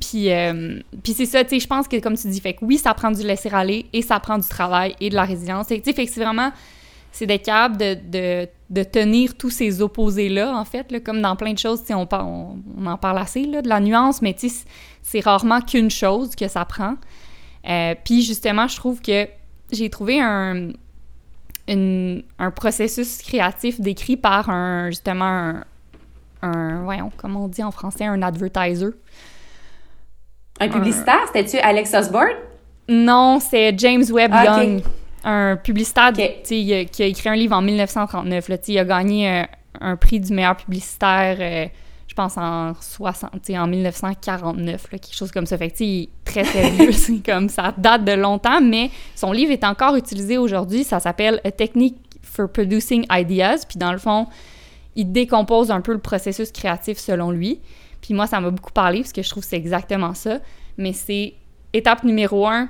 Puis, 0.00 0.30
euh, 0.30 0.78
puis 1.02 1.14
c'est 1.14 1.26
ça, 1.26 1.42
tu 1.42 1.50
sais, 1.50 1.58
je 1.58 1.66
pense 1.66 1.88
que, 1.88 1.98
comme 1.98 2.16
tu 2.16 2.28
dis, 2.28 2.40
fait 2.40 2.54
que 2.54 2.64
oui, 2.64 2.78
ça 2.78 2.94
prend 2.94 3.10
du 3.10 3.24
laisser-aller 3.24 3.86
et 3.92 4.00
ça 4.00 4.20
prend 4.20 4.38
du 4.38 4.46
travail 4.46 4.94
et 5.00 5.10
de 5.10 5.16
la 5.16 5.24
résilience. 5.24 5.66
Tu 5.66 5.82
sais, 5.84 5.92
fait 5.92 6.06
que 6.06 6.12
c'est 6.12 6.22
vraiment... 6.22 6.52
C'est 7.10 7.26
d'être 7.26 7.44
capable 7.44 7.76
de, 7.76 7.94
de, 7.94 8.48
de, 8.70 8.84
tenir 8.84 9.36
tous 9.36 9.50
ces 9.50 9.82
opposés-là, 9.82 10.56
en 10.56 10.64
fait, 10.64 10.92
là, 10.92 11.00
comme 11.00 11.20
dans 11.20 11.34
plein 11.34 11.54
de 11.54 11.58
choses, 11.58 11.82
on, 11.90 12.06
on, 12.12 12.58
on 12.78 12.86
en 12.86 12.96
parle 12.96 13.18
assez, 13.18 13.46
là, 13.46 13.60
de 13.60 13.68
la 13.68 13.80
nuance, 13.80 14.22
mais 14.22 14.32
tu 14.32 14.48
sais, 14.48 14.64
c'est 15.02 15.18
rarement 15.18 15.60
qu'une 15.60 15.90
chose 15.90 16.36
que 16.36 16.46
ça 16.46 16.64
prend. 16.64 16.94
Euh, 17.68 17.96
puis 18.04 18.22
justement, 18.22 18.68
je 18.68 18.76
trouve 18.76 19.00
que 19.00 19.26
j'ai 19.72 19.90
trouvé 19.90 20.20
un, 20.20 20.68
un 21.68 22.50
processus 22.54 23.18
créatif 23.18 23.80
décrit 23.80 24.16
par 24.16 24.50
un, 24.50 24.90
justement, 24.90 25.24
un, 25.24 25.64
un, 26.42 26.82
voyons, 26.82 27.10
comment 27.16 27.44
on 27.44 27.48
dit 27.48 27.62
en 27.62 27.70
français, 27.70 28.04
un 28.04 28.22
advertiser. 28.22 28.90
Un 30.58 30.68
publicitaire? 30.68 31.20
C'était-tu 31.26 31.58
Alex 31.58 31.94
Osborne? 31.94 32.36
Non, 32.88 33.38
c'est 33.40 33.74
James 33.78 34.04
Webb 34.10 34.32
ah, 34.34 34.62
Young. 34.62 34.82
Un 35.24 35.56
publicitaire 35.56 36.12
qui, 36.12 36.22
a, 36.74 36.84
qui, 36.84 37.02
a, 37.02 37.06
écrit 37.06 37.28
un 37.28 37.36
livre 37.36 37.56
en 37.56 37.62
1939. 37.62 38.48
Là, 38.48 38.56
il 38.66 38.78
a 38.78 38.84
gagné 38.84 39.44
un, 39.80 39.96
prix 39.96 40.18
du 40.20 40.32
meilleur 40.32 40.56
publicitaire, 40.56 41.36
euh, 41.40 41.66
je 42.08 42.14
pense, 42.14 42.36
en, 42.36 42.74
60, 42.74 43.50
en 43.50 43.66
1949, 43.66 44.88
quelque 44.90 45.14
chose 45.14 45.30
comme 45.30 45.46
ça. 45.46 45.56
Fait 45.56 45.70
que, 45.70 45.82
il 45.82 46.02
est 46.02 46.08
très 46.24 46.44
sérieux. 46.44 46.92
c'est 46.92 47.24
comme 47.24 47.48
ça 47.48 47.72
date 47.76 48.04
de 48.04 48.12
longtemps, 48.12 48.60
mais 48.60 48.90
son 49.14 49.32
livre 49.32 49.52
est 49.52 49.64
encore 49.64 49.96
utilisé 49.96 50.36
aujourd'hui. 50.36 50.84
Ça 50.84 51.00
s'appelle 51.00 51.40
A 51.44 51.50
Technique 51.50 51.96
for 52.22 52.50
Producing 52.50 53.06
Ideas. 53.10 53.64
Puis 53.68 53.78
dans 53.78 53.92
le 53.92 53.98
fond, 53.98 54.26
il 54.96 55.12
décompose 55.12 55.70
un 55.70 55.80
peu 55.80 55.92
le 55.92 55.98
processus 55.98 56.50
créatif 56.52 56.98
selon 56.98 57.30
lui. 57.30 57.60
Puis 58.00 58.14
moi, 58.14 58.26
ça 58.26 58.40
m'a 58.40 58.50
beaucoup 58.50 58.72
parlé 58.72 59.00
parce 59.00 59.12
que 59.12 59.22
je 59.22 59.30
trouve 59.30 59.42
que 59.42 59.48
c'est 59.48 59.56
exactement 59.56 60.14
ça. 60.14 60.40
Mais 60.78 60.92
c'est 60.92 61.34
étape 61.72 62.04
numéro 62.04 62.46
un, 62.46 62.68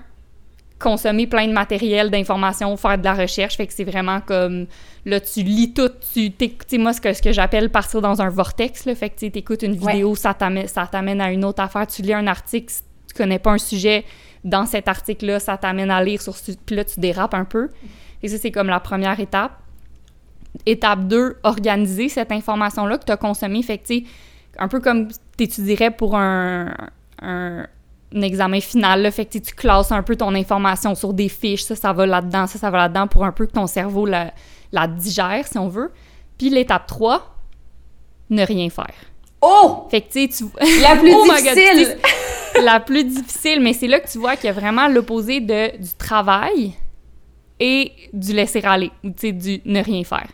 consommer 0.79 1.27
plein 1.27 1.47
de 1.47 1.53
matériel, 1.53 2.11
d'informations, 2.11 2.77
faire 2.77 2.99
de 2.99 3.05
la 3.05 3.15
recherche. 3.15 3.57
Fait 3.57 3.67
que 3.67 3.73
c'est 3.73 3.85
vraiment 3.85 4.21
comme, 4.21 4.67
là, 5.05 5.21
tu 5.21 5.43
lis 5.43 5.73
tout, 5.73 5.91
tu 6.13 6.33
sais, 6.67 6.79
moi, 6.79 6.93
ce 6.93 7.01
que, 7.01 7.13
ce 7.13 7.23
que 7.23 7.33
j'appelle 7.33 7.71
partir 7.71 8.01
dans 8.01 8.21
un 8.21 8.31
vortex, 8.31 8.87
là. 8.87 8.95
Fait 8.95 9.11
que 9.11 9.19
tu 9.19 9.27
écoutes 9.27 9.63
une 9.63 9.77
vidéo, 9.77 10.15
ça 10.17 10.35
t'amène 10.35 11.21
à 11.21 11.31
une 11.31 11.45
autre 11.45 11.63
affaire. 11.63 11.87
Tu 11.87 12.03
lis 12.03 12.15
un 12.15 12.27
article, 12.27 12.73
si 12.73 12.83
tu 13.09 13.15
connais 13.15 13.39
pas 13.39 13.53
un 13.53 13.59
sujet, 13.59 14.05
dans 14.43 14.67
cet 14.67 14.89
article-là, 14.89 15.39
ça 15.39 15.59
t'amène 15.59 15.91
à 15.91 16.03
lire 16.03 16.21
sur 16.21 16.35
ce... 16.35 16.53
Puis 16.53 16.75
là, 16.75 16.85
tu 16.85 16.99
dérapes 16.99 17.35
un 17.35 17.45
peu. 17.45 17.69
Et 18.23 18.29
ça, 18.29 18.39
c'est 18.39 18.51
comme 18.51 18.69
la 18.69 18.81
première 18.81 19.21
étape. 19.21 19.53
Étape 20.67 21.07
2, 21.07 21.39
organiser 21.43 22.09
cette 22.09 22.33
information-là 22.33 22.99
que 22.99 23.05
tu 23.05 23.13
as 23.13 23.17
consommée. 23.17 23.63
Fait 23.63 23.79
que, 23.79 23.93
un 24.59 24.69
peu 24.69 24.81
comme 24.81 25.09
tu 25.37 25.45
étudierais 25.45 25.91
pour 25.91 26.17
un, 26.17 26.75
un, 27.23 27.67
examen 28.13 28.61
final. 28.61 29.03
Là, 29.03 29.11
fait 29.11 29.25
que 29.25 29.39
tu 29.39 29.55
classes 29.55 29.93
un 29.93 30.03
peu 30.03 30.17
ton 30.17 30.35
information 30.35 30.95
sur 30.95 31.13
des 31.13 31.29
fiches. 31.29 31.63
Ça, 31.63 31.77
ça 31.77 31.93
va 31.93 32.07
là-dedans, 32.07 32.47
ça, 32.47 32.59
ça 32.59 32.71
va 32.71 32.79
là-dedans 32.79 33.07
pour 33.07 33.25
un 33.25 33.33
peu 33.33 33.47
que 33.47 33.53
ton 33.53 33.67
cerveau 33.67 34.07
la, 34.07 34.33
la 34.73 34.87
digère, 34.87 35.47
si 35.47 35.59
on 35.59 35.69
veut. 35.69 35.93
Puis 36.37 36.51
l'étape 36.51 36.87
3, 36.87 37.37
ne 38.31 38.45
rien 38.45 38.69
faire. 38.71 38.95
Oh! 39.41 39.87
Fait 39.91 40.03
que 40.03 40.13
tu... 40.13 40.45
La 40.83 40.97
plus 40.97 41.15
oh 41.17 41.25
difficile! 41.25 41.97
la 42.63 42.81
plus 42.81 43.05
difficile, 43.05 43.61
mais 43.61 43.73
c'est 43.73 43.87
là 43.87 44.01
que 44.01 44.11
tu 44.11 44.19
vois 44.19 44.37
qu'il 44.37 44.47
y 44.47 44.51
a 44.51 44.53
vraiment 44.53 44.89
l'opposé 44.89 45.41
de 45.41 45.77
du 45.79 45.95
travail 45.97 46.75
et 47.61 47.93
du 48.13 48.33
laisser 48.33 48.63
aller, 48.65 48.91
tu 49.03 49.13
sais, 49.17 49.33
du 49.33 49.61
ne 49.65 49.83
rien 49.83 50.03
faire. 50.03 50.29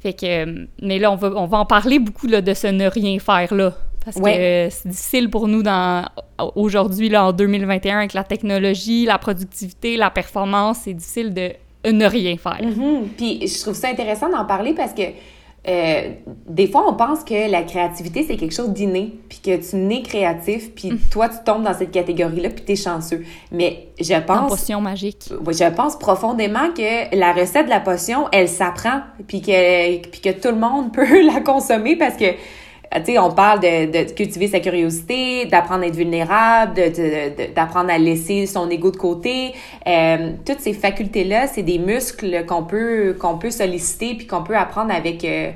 Fait 0.00 0.12
que, 0.12 0.26
euh, 0.26 0.66
mais 0.80 0.98
là, 0.98 1.10
on 1.10 1.16
va, 1.16 1.32
on 1.34 1.46
va 1.46 1.58
en 1.58 1.66
parler 1.66 1.98
beaucoup 1.98 2.28
là, 2.28 2.40
de 2.40 2.54
ce 2.54 2.68
ne 2.68 2.86
rien 2.86 3.18
faire 3.18 3.52
là. 3.54 3.74
Parce 4.04 4.16
que 4.16 4.68
c'est 4.70 4.88
difficile 4.88 5.28
pour 5.28 5.48
nous 5.48 5.62
dans, 5.62 6.06
aujourd'hui, 6.54 7.08
là, 7.08 7.26
en 7.26 7.32
2021, 7.32 7.98
avec 7.98 8.14
la 8.14 8.24
technologie, 8.24 9.04
la 9.04 9.18
productivité, 9.18 9.96
la 9.96 10.08
performance, 10.08 10.78
c'est 10.84 10.94
difficile 10.94 11.34
de 11.34 11.52
ne 11.90 12.06
rien 12.06 12.36
faire. 12.36 12.60
Mm-hmm. 12.62 13.02
Puis 13.16 13.46
je 13.46 13.60
trouve 13.60 13.74
ça 13.74 13.88
intéressant 13.88 14.30
d'en 14.30 14.44
parler 14.44 14.72
parce 14.72 14.94
que 14.94 15.02
euh, 15.68 16.12
des 16.48 16.66
fois, 16.66 16.84
on 16.88 16.94
pense 16.94 17.24
que 17.24 17.50
la 17.50 17.62
créativité, 17.62 18.24
c'est 18.26 18.36
quelque 18.36 18.54
chose 18.54 18.70
d'inné, 18.70 19.12
puis 19.28 19.40
que 19.44 19.56
tu 19.56 19.76
nais 19.76 20.02
créatif, 20.02 20.74
puis 20.74 20.92
mm. 20.92 20.98
toi, 21.10 21.28
tu 21.28 21.36
tombes 21.44 21.62
dans 21.62 21.74
cette 21.74 21.90
catégorie-là, 21.90 22.50
puis 22.50 22.64
tu 22.64 22.72
es 22.72 22.76
chanceux. 22.76 23.24
Mais 23.52 23.88
je 24.00 24.14
pense... 24.14 24.48
Potion 24.48 24.80
magique. 24.80 25.28
Je 25.30 25.74
pense 25.74 25.98
profondément 25.98 26.72
que 26.74 27.14
la 27.14 27.32
recette 27.32 27.66
de 27.66 27.70
la 27.70 27.80
potion, 27.80 28.28
elle 28.32 28.48
s'apprend, 28.48 29.00
puis 29.26 29.42
que, 29.42 29.98
puis 30.08 30.20
que 30.20 30.30
tout 30.30 30.48
le 30.48 30.60
monde 30.60 30.92
peut 30.92 31.26
la 31.26 31.40
consommer 31.40 31.96
parce 31.96 32.16
que 32.16 32.26
tu 32.94 33.04
sais, 33.04 33.18
on 33.18 33.30
parle 33.30 33.60
de, 33.60 34.12
cultiver 34.12 34.48
sa 34.48 34.60
curiosité, 34.60 35.44
d'apprendre 35.46 35.84
à 35.84 35.86
être 35.88 35.96
vulnérable, 35.96 36.80
d'apprendre 37.54 37.90
à 37.90 37.98
laisser 37.98 38.46
son 38.46 38.68
ego 38.70 38.90
de 38.90 38.96
côté. 38.96 39.52
Euh, 39.86 40.32
toutes 40.46 40.60
ces 40.60 40.72
facultés-là, 40.72 41.48
c'est 41.48 41.62
des 41.62 41.78
muscles 41.78 42.46
qu'on 42.46 42.62
peut, 42.62 43.14
qu'on 43.18 43.36
peut 43.36 43.50
solliciter 43.50 44.14
puis 44.14 44.26
qu'on 44.26 44.42
peut 44.42 44.56
apprendre 44.56 44.92
avec, 44.92 45.24
euh, 45.24 45.50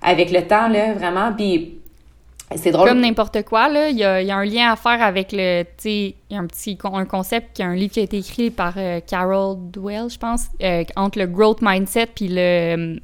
avec 0.00 0.30
le 0.30 0.42
temps, 0.42 0.68
là, 0.68 0.92
vraiment. 0.94 1.32
Puis 1.36 1.78
c'est 2.54 2.70
drôle. 2.70 2.88
Comme 2.88 3.00
n'importe 3.00 3.42
quoi, 3.42 3.68
là, 3.68 3.88
il 3.88 3.98
y 3.98 4.04
a, 4.04 4.22
y 4.22 4.30
a, 4.30 4.36
un 4.36 4.44
lien 4.44 4.70
à 4.70 4.76
faire 4.76 5.02
avec 5.02 5.32
le, 5.32 5.64
tu 5.64 5.68
sais, 5.78 6.14
il 6.30 6.34
y 6.34 6.36
a 6.36 6.38
un 6.38 6.46
petit 6.46 6.78
un 6.84 7.04
concept, 7.04 7.56
qui 7.56 7.64
a 7.64 7.66
un 7.66 7.74
livre 7.74 7.94
qui 7.94 8.00
a 8.00 8.04
été 8.04 8.18
écrit 8.18 8.50
par 8.50 8.74
euh, 8.76 9.00
Carol 9.04 9.56
Dwell, 9.72 10.08
je 10.08 10.18
pense, 10.18 10.46
entre 10.94 11.18
le 11.18 11.26
growth 11.26 11.58
mindset 11.62 12.06
puis 12.14 12.28
le... 12.30 13.00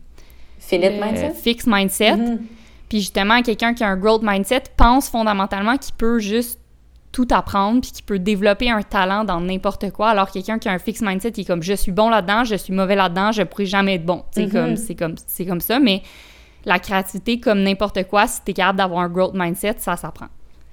Finite 0.61 1.03
mindset? 1.03 1.31
Fixed 1.31 1.67
mindset. 1.67 2.13
Mm-hmm. 2.13 2.39
Puis 2.91 3.01
justement, 3.01 3.41
quelqu'un 3.41 3.73
qui 3.73 3.85
a 3.85 3.89
un 3.89 3.97
growth 3.97 4.23
mindset 4.23 4.65
pense 4.77 5.09
fondamentalement 5.09 5.79
qu'il 5.79 5.95
peut 5.95 6.19
juste 6.19 6.61
tout 7.13 7.27
apprendre 7.31 7.81
puis 7.81 7.93
qu'il 7.93 8.05
peut 8.05 8.19
développer 8.19 8.71
un 8.71 8.83
talent 8.83 9.25
dans 9.25 9.41
n'importe 9.41 9.91
quoi 9.91 10.11
alors 10.11 10.31
quelqu'un 10.31 10.61
qui 10.61 10.69
a 10.69 10.73
un 10.73 10.79
fixed 10.79 11.05
mindset 11.05 11.33
qui 11.33 11.41
est 11.41 11.45
comme 11.45 11.63
je 11.63 11.73
suis 11.73 11.91
bon 11.91 12.09
là-dedans, 12.09 12.45
je 12.45 12.55
suis 12.55 12.73
mauvais 12.73 12.95
là-dedans, 12.95 13.33
je 13.33 13.43
pourrais 13.43 13.65
jamais 13.65 13.95
être 13.95 14.05
bon. 14.05 14.25
C'est 14.31 14.49
comme 14.49 14.75
mm-hmm. 14.75 14.77
c'est 14.77 14.95
comme 14.95 15.15
c'est 15.27 15.47
comme 15.47 15.61
ça 15.61 15.81
mais 15.81 16.03
la 16.65 16.79
créativité 16.79 17.41
comme 17.41 17.63
n'importe 17.63 18.07
quoi, 18.07 18.27
si 18.27 18.43
tu 18.45 18.51
es 18.51 18.55
capable 18.55 18.79
d'avoir 18.79 19.01
un 19.01 19.09
growth 19.09 19.35
mindset, 19.35 19.77
ça 19.79 19.97
s'apprend. 19.97 20.29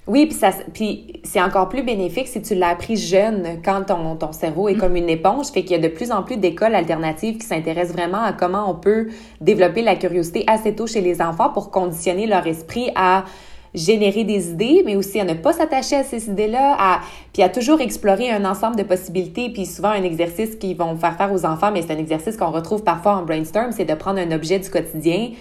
Oui, 0.08 0.26
puis, 0.26 0.36
ça, 0.36 0.52
puis 0.74 1.20
c'est 1.24 1.42
encore 1.42 1.68
plus 1.68 1.84
bénéfique 1.84 2.30
si 2.30 2.42
tu 2.42 2.56
l'as 2.56 2.70
appris 2.70 2.96
jeune, 2.96 3.60
quand 3.64 3.84
ton, 3.88 4.16
ton 4.16 4.32
cerveau 4.32 4.70
est 4.70 4.76
mm. 4.76 4.80
comme 4.80 4.96
une 4.96 5.10
éponge. 5.10 5.48
Fait 5.48 5.64
qu'il 5.64 5.72
y 5.72 5.76
a 5.76 5.90
de 5.90 5.94
plus 5.94 6.12
en 6.12 6.24
plus 6.24 6.38
d'écoles 6.38 6.76
alternatives 6.76 7.38
qui 7.38 7.46
s'intéressent 7.46 7.94
vraiment 7.94 8.24
à 8.24 8.32
comment 8.32 8.70
on 8.70 8.76
peut 8.76 9.08
développer 9.42 9.82
la 9.82 9.96
curiosité 9.96 10.46
assez 10.48 10.74
tôt 10.74 10.88
chez 10.88 11.02
les 11.02 11.22
enfants 11.22 11.50
pour 11.50 11.72
conditionner 11.72 12.26
leur 12.26 12.48
esprit 12.48 12.90
à 12.96 13.26
générer 13.74 14.24
des 14.24 14.50
idées, 14.50 14.82
mais 14.86 14.96
aussi 14.96 15.20
à 15.20 15.26
ne 15.26 15.34
pas 15.34 15.54
s'attacher 15.54 15.98
à 15.98 16.04
ces 16.04 16.30
idées-là, 16.30 16.76
à, 16.80 17.02
puis 17.34 17.44
à 17.44 17.50
toujours 17.50 17.82
explorer 17.82 18.32
un 18.32 18.46
ensemble 18.46 18.76
de 18.76 18.84
possibilités. 18.84 19.50
Puis 19.50 19.66
souvent, 19.66 19.90
un 19.90 20.04
exercice 20.04 20.56
qu'ils 20.56 20.78
vont 20.78 20.96
faire 20.96 21.16
faire 21.16 21.32
aux 21.32 21.46
enfants, 21.46 21.72
mais 21.72 21.82
c'est 21.82 21.94
un 21.94 21.98
exercice 21.98 22.38
qu'on 22.38 22.52
retrouve 22.52 22.84
parfois 22.84 23.18
en 23.18 23.24
brainstorm, 23.24 23.72
c'est 23.72 23.86
de 23.86 23.94
prendre 23.94 24.20
un 24.20 24.32
objet 24.32 24.60
du 24.60 24.70
quotidien, 24.70 25.32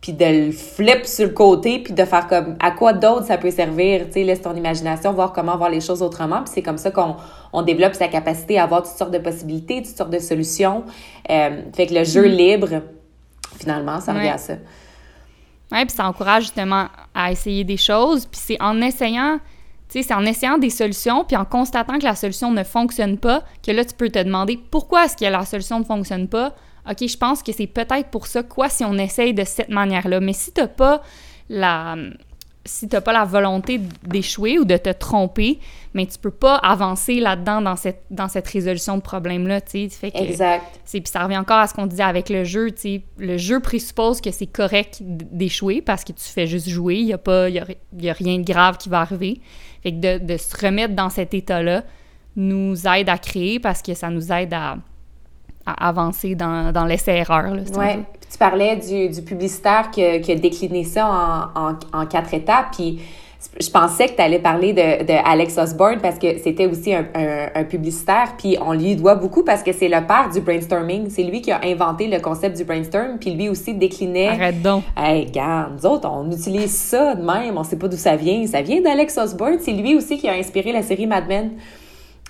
puis 0.00 0.14
de 0.14 0.24
le 0.24 0.52
flip 0.52 1.04
sur 1.04 1.26
le 1.26 1.32
côté, 1.32 1.80
puis 1.80 1.92
de 1.92 2.04
faire 2.04 2.26
comme 2.26 2.56
à 2.58 2.70
quoi 2.70 2.94
d'autre 2.94 3.26
ça 3.26 3.36
peut 3.36 3.50
servir, 3.50 4.06
tu 4.06 4.12
sais, 4.12 4.24
laisse 4.24 4.40
ton 4.40 4.54
imagination 4.54 5.12
voir 5.12 5.32
comment 5.32 5.56
voir 5.56 5.68
les 5.68 5.80
choses 5.80 6.02
autrement, 6.02 6.42
puis 6.42 6.52
c'est 6.54 6.62
comme 6.62 6.78
ça 6.78 6.90
qu'on 6.90 7.16
on 7.52 7.62
développe 7.62 7.94
sa 7.94 8.08
capacité 8.08 8.58
à 8.58 8.64
avoir 8.64 8.82
toutes 8.82 8.96
sortes 8.96 9.10
de 9.10 9.18
possibilités, 9.18 9.82
toutes 9.82 9.96
sortes 9.96 10.10
de 10.10 10.18
solutions. 10.18 10.84
Euh, 11.28 11.62
fait 11.74 11.86
que 11.86 11.94
le 11.94 12.04
jeu 12.04 12.26
mm. 12.26 12.32
libre, 12.32 12.68
finalement, 13.58 14.00
ça 14.00 14.14
revient 14.14 14.28
à 14.28 14.38
ça. 14.38 14.54
Oui, 15.72 15.84
puis 15.84 15.94
ça 15.94 16.06
encourage 16.06 16.44
justement 16.44 16.86
à 17.14 17.30
essayer 17.30 17.64
des 17.64 17.76
choses, 17.76 18.26
puis 18.26 18.40
c'est 18.42 18.60
en 18.60 18.80
essayant, 18.80 19.38
tu 19.88 20.00
sais, 20.00 20.08
c'est 20.08 20.14
en 20.14 20.24
essayant 20.24 20.56
des 20.56 20.70
solutions, 20.70 21.24
puis 21.24 21.36
en 21.36 21.44
constatant 21.44 21.98
que 21.98 22.04
la 22.04 22.16
solution 22.16 22.50
ne 22.50 22.64
fonctionne 22.64 23.18
pas, 23.18 23.42
que 23.64 23.70
là, 23.70 23.84
tu 23.84 23.94
peux 23.94 24.08
te 24.08 24.18
demander 24.18 24.58
pourquoi 24.70 25.04
est-ce 25.04 25.16
que 25.16 25.30
la 25.30 25.44
solution 25.44 25.78
ne 25.78 25.84
fonctionne 25.84 26.26
pas, 26.26 26.54
OK, 26.90 27.06
je 27.06 27.16
pense 27.16 27.42
que 27.42 27.52
c'est 27.52 27.66
peut-être 27.66 28.08
pour 28.10 28.26
ça, 28.26 28.42
quoi, 28.42 28.68
si 28.68 28.84
on 28.84 28.94
essaye 28.94 29.34
de 29.34 29.44
cette 29.44 29.68
manière-là. 29.68 30.20
Mais 30.20 30.32
si 30.32 30.52
tu 30.52 30.60
n'as 30.60 30.68
pas 30.68 31.02
la 31.48 31.96
si 32.64 32.88
t'as 32.88 33.00
pas 33.00 33.12
la 33.12 33.24
volonté 33.24 33.80
d'échouer 34.06 34.58
ou 34.58 34.64
de 34.64 34.76
te 34.76 34.90
tromper, 34.90 35.58
mais 35.94 36.06
tu 36.06 36.18
peux 36.18 36.30
pas 36.30 36.56
avancer 36.56 37.18
là-dedans 37.18 37.62
dans 37.62 37.76
cette, 37.76 38.02
dans 38.10 38.28
cette 38.28 38.46
résolution 38.46 38.96
de 38.96 39.02
problème-là, 39.02 39.60
tu 39.62 39.88
sais. 39.88 40.12
Exact. 40.14 40.80
Puis 40.84 41.02
ça 41.06 41.24
revient 41.24 41.38
encore 41.38 41.58
à 41.58 41.66
ce 41.66 41.74
qu'on 41.74 41.86
disait 41.86 42.02
avec 42.02 42.28
le 42.28 42.44
jeu, 42.44 42.70
tu 42.70 42.80
sais. 42.80 43.02
Le 43.18 43.38
jeu 43.38 43.60
présuppose 43.60 44.20
que 44.20 44.30
c'est 44.30 44.46
correct 44.46 44.98
d'échouer 45.00 45.80
parce 45.80 46.04
que 46.04 46.12
tu 46.12 46.24
fais 46.24 46.46
juste 46.46 46.68
jouer, 46.68 46.96
il 46.96 47.06
y 47.06 47.12
a 47.12 47.18
pas, 47.18 47.48
y 47.48 47.58
a, 47.58 47.66
y 47.98 48.10
a, 48.10 48.12
rien 48.12 48.38
de 48.38 48.44
grave 48.44 48.76
qui 48.76 48.88
va 48.88 49.00
arriver. 49.00 49.40
Fait 49.82 49.92
que 49.92 50.18
de, 50.18 50.24
de 50.24 50.36
se 50.36 50.54
remettre 50.64 50.94
dans 50.94 51.10
cet 51.10 51.32
état-là 51.32 51.84
nous 52.36 52.86
aide 52.86 53.08
à 53.08 53.18
créer 53.18 53.58
parce 53.58 53.80
que 53.80 53.94
ça 53.94 54.10
nous 54.10 54.32
aide 54.32 54.52
à 54.52 54.76
à 55.76 55.88
avancer 55.88 56.34
dans, 56.34 56.72
dans 56.72 56.84
l'essai-erreur. 56.84 57.52
Oui, 57.52 58.04
tu 58.30 58.38
parlais 58.38 58.76
du, 58.76 59.08
du 59.08 59.22
publicitaire 59.22 59.90
qui 59.90 60.04
a, 60.04 60.18
qui 60.18 60.32
a, 60.32 60.34
décliné 60.36 60.84
ça 60.84 61.06
en, 61.06 61.70
en, 61.70 61.74
en 61.92 62.06
quatre 62.06 62.32
étapes, 62.34 62.72
puis 62.72 63.00
je 63.58 63.70
pensais 63.70 64.06
que 64.08 64.16
tu 64.16 64.22
allais 64.22 64.38
parler 64.38 64.72
de, 64.72 65.04
de, 65.04 65.14
Alex 65.24 65.56
Osborne 65.56 65.98
parce 66.00 66.18
que 66.18 66.38
c'était 66.38 66.66
aussi 66.66 66.92
un, 66.94 67.06
un, 67.54 67.64
publicitaire, 67.64 68.34
puis 68.36 68.58
on 68.60 68.72
lui 68.72 68.96
doit 68.96 69.14
beaucoup 69.14 69.44
parce 69.44 69.62
que 69.62 69.72
c'est 69.72 69.88
le 69.88 70.06
père 70.06 70.28
du 70.32 70.40
brainstorming. 70.40 71.08
C'est 71.08 71.22
lui 71.22 71.40
qui 71.40 71.50
a 71.50 71.60
inventé 71.64 72.06
le 72.06 72.20
concept 72.20 72.56
du 72.56 72.64
brainstorm, 72.64 73.18
puis 73.18 73.30
lui 73.30 73.48
aussi 73.48 73.72
déclinait. 73.72 74.28
Arrête 74.28 74.60
donc. 74.60 74.84
Hey, 74.96 75.26
regarde, 75.26 75.72
nous 75.74 75.86
autres, 75.86 76.08
on 76.10 76.30
utilise 76.30 76.74
ça 76.74 77.14
de 77.14 77.24
même, 77.24 77.56
on 77.56 77.64
sait 77.64 77.76
pas 77.76 77.88
d'où 77.88 77.96
ça 77.96 78.14
vient. 78.14 78.46
Ça 78.46 78.60
vient 78.60 78.82
d'Alex 78.82 79.16
Osborne, 79.16 79.56
c'est 79.60 79.72
lui 79.72 79.96
aussi 79.96 80.18
qui 80.18 80.28
a 80.28 80.34
inspiré 80.34 80.72
la 80.72 80.82
série 80.82 81.06
Mad 81.06 81.26
Men. 81.26 81.52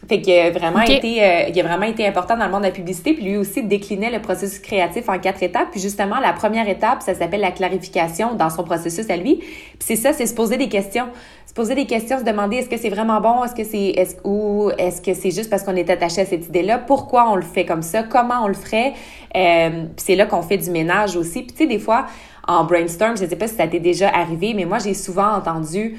Fait 0.08 0.22
qu'il 0.22 0.32
a 0.32 0.50
vraiment 0.50 0.80
été, 0.80 1.22
euh, 1.22 1.48
il 1.48 1.60
a 1.60 1.62
vraiment 1.62 1.84
été 1.84 2.06
important 2.06 2.36
dans 2.36 2.46
le 2.46 2.50
monde 2.50 2.62
de 2.62 2.68
la 2.68 2.72
publicité. 2.72 3.12
Puis 3.12 3.22
lui 3.22 3.36
aussi 3.36 3.62
déclinait 3.62 4.10
le 4.10 4.20
processus 4.20 4.58
créatif 4.58 5.08
en 5.08 5.18
quatre 5.18 5.42
étapes. 5.42 5.68
Puis 5.70 5.80
justement, 5.80 6.18
la 6.20 6.32
première 6.32 6.68
étape, 6.68 7.02
ça 7.02 7.14
s'appelle 7.14 7.40
la 7.40 7.50
clarification 7.50 8.34
dans 8.34 8.48
son 8.48 8.64
processus 8.64 9.10
à 9.10 9.16
lui. 9.16 9.36
Puis 9.36 9.78
c'est 9.80 9.96
ça, 9.96 10.12
c'est 10.12 10.26
se 10.26 10.34
poser 10.34 10.56
des 10.56 10.68
questions. 10.68 11.08
Se 11.46 11.52
poser 11.52 11.74
des 11.74 11.86
questions, 11.86 12.18
se 12.18 12.24
demander 12.24 12.58
est-ce 12.58 12.68
que 12.68 12.78
c'est 12.78 12.88
vraiment 12.88 13.20
bon, 13.20 13.44
est-ce 13.44 13.54
que 13.54 13.64
c'est, 13.64 13.88
est 13.88 14.20
ou 14.24 14.70
est-ce 14.78 15.02
que 15.02 15.14
c'est 15.14 15.32
juste 15.32 15.50
parce 15.50 15.64
qu'on 15.64 15.74
est 15.74 15.90
attaché 15.90 16.20
à 16.20 16.24
cette 16.24 16.46
idée-là, 16.46 16.78
pourquoi 16.78 17.28
on 17.28 17.34
le 17.34 17.42
fait 17.42 17.64
comme 17.64 17.82
ça, 17.82 18.04
comment 18.04 18.44
on 18.44 18.48
le 18.48 18.54
ferait? 18.54 18.94
Euh, 19.36 19.70
puis 19.84 20.04
c'est 20.04 20.14
là 20.16 20.26
qu'on 20.26 20.42
fait 20.42 20.58
du 20.58 20.70
ménage 20.70 21.16
aussi. 21.16 21.42
Puis 21.42 21.52
tu 21.52 21.56
sais, 21.64 21.66
des 21.66 21.80
fois, 21.80 22.06
en 22.46 22.64
brainstorm, 22.64 23.16
je 23.16 23.26
sais 23.26 23.36
pas 23.36 23.48
si 23.48 23.56
ça 23.56 23.66
t'est 23.66 23.80
déjà 23.80 24.08
arrivé, 24.08 24.54
mais 24.54 24.64
moi, 24.64 24.78
j'ai 24.78 24.94
souvent 24.94 25.34
entendu 25.34 25.98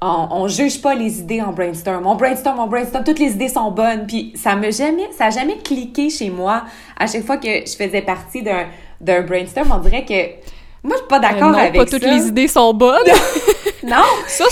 on, 0.00 0.48
juge 0.48 0.80
pas 0.80 0.94
les 0.94 1.20
idées 1.20 1.42
en 1.42 1.52
brainstorm. 1.52 2.06
On 2.06 2.14
brainstorm, 2.14 2.58
on 2.58 2.66
brainstorm, 2.66 3.04
toutes 3.04 3.18
les 3.18 3.32
idées 3.32 3.48
sont 3.48 3.70
bonnes. 3.70 4.06
Puis 4.06 4.32
ça 4.36 4.56
me 4.56 4.70
jamais, 4.70 5.08
ça 5.16 5.26
a 5.26 5.30
jamais 5.30 5.58
cliqué 5.58 6.10
chez 6.10 6.30
moi. 6.30 6.64
À 6.96 7.06
chaque 7.06 7.24
fois 7.24 7.36
que 7.36 7.48
je 7.48 7.76
faisais 7.76 8.02
partie 8.02 8.42
d'un, 8.42 8.66
d'un 9.00 9.22
brainstorm, 9.22 9.72
on 9.72 9.78
dirait 9.78 10.04
que 10.04 10.48
moi, 10.84 10.94
je 10.94 10.98
suis 10.98 11.08
pas 11.08 11.18
d'accord 11.18 11.56
avec 11.56 11.74
ça. 11.74 11.84
pas 11.84 11.90
toutes 11.90 12.04
les 12.04 12.28
idées 12.28 12.46
sont 12.46 12.72
bonnes. 12.72 13.02
non. 13.82 14.04
Ça, 14.28 14.44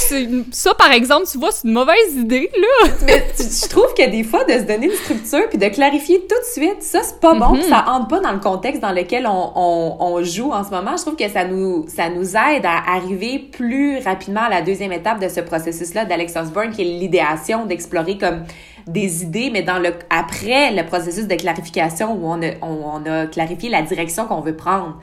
ça, 0.51 0.75
par 0.75 0.91
exemple, 0.91 1.27
tu 1.31 1.39
vois, 1.39 1.53
c'est 1.53 1.69
une 1.69 1.75
mauvaise 1.75 2.15
idée, 2.17 2.51
là. 2.57 2.91
Mais 3.07 3.25
je 3.39 3.69
trouve 3.69 3.95
que 3.95 4.11
des 4.11 4.25
fois, 4.25 4.43
de 4.45 4.53
se 4.55 4.63
donner 4.63 4.87
une 4.87 4.93
structure 4.93 5.49
puis 5.49 5.59
de 5.59 5.69
clarifier 5.69 6.21
tout 6.21 6.27
de 6.27 6.53
suite, 6.53 6.83
ça, 6.83 7.01
c'est 7.05 7.21
pas 7.21 7.35
bon. 7.35 7.55
Mm-hmm. 7.55 7.69
Ça 7.69 7.85
entre 7.89 8.09
pas 8.09 8.21
dans 8.21 8.33
le 8.33 8.41
contexte 8.41 8.83
dans 8.83 8.93
lequel 8.93 9.27
on, 9.27 9.53
on, 9.55 9.97
on, 10.01 10.23
joue 10.25 10.51
en 10.51 10.65
ce 10.65 10.71
moment. 10.71 10.97
Je 10.97 11.03
trouve 11.03 11.17
que 11.17 11.29
ça 11.29 11.45
nous, 11.45 11.87
ça 11.89 12.09
nous 12.09 12.37
aide 12.37 12.65
à 12.65 12.95
arriver 12.97 13.39
plus 13.39 13.99
rapidement 14.01 14.43
à 14.43 14.49
la 14.49 14.63
deuxième 14.63 14.93
étape 14.93 15.21
de 15.21 15.29
ce 15.29 15.41
processus-là 15.41 16.07
d'Alex 16.07 16.35
Osborne, 16.35 16.73
qui 16.73 16.83
est 16.83 16.99
l'idéation, 16.99 17.67
d'explorer 17.67 18.19
comme 18.19 18.43
des 18.89 19.23
idées, 19.23 19.51
mais 19.53 19.63
dans 19.63 19.79
le 19.79 19.95
après 20.11 20.73
le 20.73 20.85
processus 20.87 21.27
de 21.27 21.35
clarification 21.35 22.13
où 22.15 22.27
on 22.27 22.43
a, 22.43 22.51
on, 22.63 23.03
on 23.05 23.11
a 23.11 23.27
clarifié 23.27 23.69
la 23.69 23.83
direction 23.83 24.27
qu'on 24.27 24.41
veut 24.41 24.57
prendre. 24.57 24.97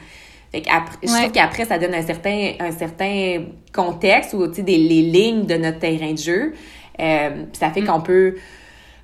Fait 0.53 0.61
qu'après, 0.61 0.97
je 1.01 1.07
trouve 1.07 1.31
qu'après, 1.31 1.65
ça 1.65 1.79
donne 1.79 1.95
un 1.95 2.03
certain, 2.03 2.51
un 2.59 2.71
certain 2.71 3.45
contexte 3.73 4.35
ou, 4.35 4.47
tu 4.47 4.55
sais, 4.55 4.61
des, 4.61 4.77
les 4.77 5.01
lignes 5.01 5.47
de 5.47 5.55
notre 5.55 5.79
terrain 5.79 6.11
de 6.11 6.17
jeu. 6.17 6.53
Euh, 6.99 7.45
ça 7.53 7.71
fait 7.71 7.81
mm. 7.81 7.87
qu'on 7.87 8.01
peut 8.01 8.35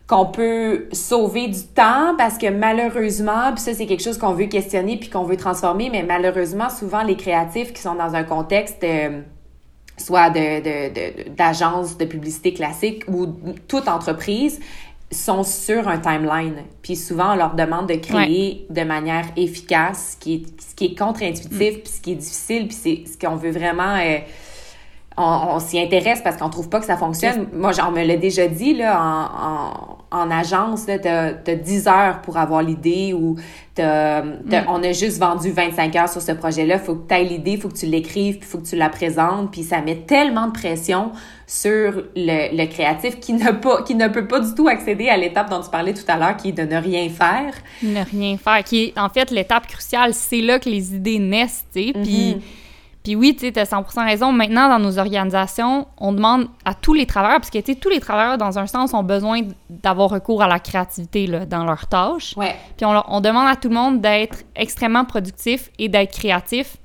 qu'on 0.05 0.25
peut 0.25 0.87
sauver 0.91 1.49
du 1.49 1.61
temps 1.67 2.15
parce 2.17 2.39
que 2.39 2.49
malheureusement, 2.49 3.51
puis 3.53 3.61
ça 3.61 3.75
c'est 3.75 3.85
quelque 3.85 4.01
chose 4.01 4.17
qu'on 4.17 4.33
veut 4.33 4.47
questionner 4.47 4.97
puis 4.97 5.07
qu'on 5.07 5.23
veut 5.23 5.37
transformer, 5.37 5.91
mais 5.91 6.01
malheureusement 6.01 6.71
souvent 6.71 7.03
les 7.03 7.15
créatifs 7.15 7.73
qui 7.73 7.81
sont 7.81 7.93
dans 7.93 8.15
un 8.15 8.23
contexte 8.23 8.83
euh, 8.83 9.21
soit 9.97 10.31
de 10.31 11.29
d'agence 11.35 11.95
de, 11.95 12.05
de, 12.05 12.09
publicité 12.09 12.53
classique 12.55 13.03
ou 13.07 13.27
toute 13.67 13.87
entreprise 13.87 14.59
sont 15.11 15.43
sur 15.43 15.87
un 15.87 15.97
timeline. 15.97 16.63
Puis 16.81 16.95
souvent, 16.95 17.33
on 17.33 17.35
leur 17.35 17.55
demande 17.55 17.87
de 17.87 17.95
créer 17.95 18.65
de 18.69 18.81
manière 18.83 19.25
efficace, 19.35 20.13
ce 20.13 20.17
qui 20.17 20.33
est, 20.35 20.61
ce 20.61 20.75
qui 20.75 20.85
est 20.85 20.97
contre-intuitif, 20.97 21.77
mm. 21.77 21.79
puis 21.79 21.91
ce 21.91 22.01
qui 22.01 22.11
est 22.11 22.15
difficile, 22.15 22.67
puis 22.67 22.77
c'est 22.79 23.03
ce 23.11 23.17
qu'on 23.17 23.35
veut 23.35 23.51
vraiment... 23.51 23.95
Euh, 23.95 24.19
on, 25.19 25.59
s'y 25.59 25.79
intéresse 25.79 26.21
parce 26.23 26.37
qu'on 26.37 26.49
trouve 26.49 26.69
pas 26.69 26.79
que 26.79 26.85
ça 26.85 26.95
fonctionne. 26.95 27.47
Moi, 27.53 27.71
on 27.85 27.91
me 27.91 28.03
l'a 28.03 28.15
déjà 28.15 28.47
dit, 28.47 28.73
là, 28.73 28.99
en, 29.01 30.17
en, 30.17 30.21
en 30.23 30.31
agence, 30.31 30.85
tu 30.85 31.07
as, 31.07 31.33
10 31.33 31.87
heures 31.87 32.21
pour 32.21 32.37
avoir 32.37 32.61
l'idée 32.61 33.13
ou 33.13 33.35
t'as, 33.75 34.21
mm. 34.21 34.65
on 34.69 34.81
a 34.81 34.93
juste 34.93 35.19
vendu 35.19 35.51
25 35.51 35.95
heures 35.97 36.09
sur 36.09 36.21
ce 36.21 36.31
projet-là. 36.31 36.79
faut 36.79 36.95
que 36.95 37.07
tu 37.07 37.15
aies 37.15 37.25
l'idée, 37.25 37.57
faut 37.57 37.67
que 37.67 37.77
tu 37.77 37.85
l'écrives, 37.85 38.39
puis 38.39 38.47
faut 38.47 38.59
que 38.59 38.67
tu 38.67 38.77
la 38.77 38.87
présentes. 38.87 39.51
Puis 39.51 39.63
ça 39.63 39.81
met 39.81 39.97
tellement 40.07 40.47
de 40.47 40.53
pression 40.53 41.11
sur 41.45 42.03
le, 42.15 42.55
le 42.55 42.65
créatif 42.67 43.19
qui 43.19 43.33
ne, 43.33 43.51
pas, 43.51 43.83
qui 43.83 43.95
ne 43.95 44.07
peut 44.07 44.27
pas 44.27 44.39
du 44.39 44.53
tout 44.55 44.69
accéder 44.69 45.09
à 45.09 45.17
l'étape 45.17 45.49
dont 45.49 45.61
tu 45.61 45.69
parlais 45.69 45.93
tout 45.93 46.05
à 46.07 46.17
l'heure, 46.17 46.37
qui 46.37 46.49
est 46.49 46.53
de 46.53 46.63
ne 46.63 46.79
rien 46.79 47.09
faire. 47.09 47.53
Ne 47.83 48.03
rien 48.09 48.37
faire, 48.37 48.63
qui 48.63 48.85
est 48.85 48.97
en 48.97 49.09
fait 49.09 49.31
l'étape 49.31 49.67
cruciale. 49.67 50.13
C'est 50.13 50.41
là 50.41 50.59
que 50.59 50.69
les 50.69 50.95
idées 50.95 51.19
naissent, 51.19 51.65
tu 51.73 51.87
sais. 51.87 51.93
Puis 51.93 52.01
mm-hmm. 52.01 52.39
Puis 52.39 52.41
oui, 53.07 53.35
tu 53.35 53.47
as 53.47 53.63
100% 53.63 54.05
raison. 54.05 54.31
Maintenant, 54.31 54.69
dans 54.69 54.79
nos 54.79 54.99
organisations, 54.99 55.87
on 55.97 56.11
demande 56.11 56.47
à 56.65 56.73
tous 56.73 56.93
les 56.93 57.05
travailleurs, 57.05 57.39
parce 57.39 57.49
que 57.49 57.73
tous 57.73 57.89
les 57.89 57.99
travailleurs, 57.99 58.37
dans 58.37 58.59
un 58.59 58.67
sens, 58.67 58.93
ont 58.93 59.03
besoin 59.03 59.41
d'avoir 59.69 60.09
recours 60.09 60.43
à 60.43 60.47
la 60.47 60.59
créativité 60.59 61.25
là, 61.27 61.45
dans 61.45 61.63
leurs 61.63 61.87
tâches. 61.87 62.35
Ouais. 62.37 62.55
Puis 62.77 62.85
on, 62.85 63.03
on, 63.07 63.21
demande 63.21 63.47
à 63.47 63.55
tout 63.55 63.69
le 63.69 63.75
monde 63.75 64.01
d'être 64.01 64.39
extrêmement 64.55 65.05
productif 65.05 65.71
et 65.79 65.89
d'être 65.89 66.11
créatif 66.11 66.77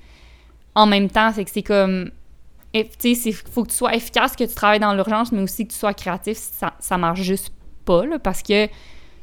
en 0.74 0.86
même 0.86 1.10
temps. 1.10 1.32
C'est 1.34 1.44
que 1.44 1.50
c'est 1.50 1.62
comme. 1.62 2.10
Tu 2.72 3.14
sais, 3.14 3.30
il 3.30 3.32
faut 3.34 3.62
que 3.62 3.70
tu 3.70 3.76
sois 3.76 3.94
efficace, 3.94 4.34
que 4.34 4.44
tu 4.44 4.54
travailles 4.54 4.80
dans 4.80 4.94
l'urgence, 4.94 5.30
mais 5.30 5.42
aussi 5.42 5.66
que 5.66 5.72
tu 5.72 5.78
sois 5.78 5.94
créatif. 5.94 6.38
Ça, 6.38 6.74
ça 6.80 6.96
marche 6.96 7.20
juste 7.20 7.52
pas, 7.84 8.04
là, 8.04 8.18
parce 8.18 8.42
que, 8.42 8.68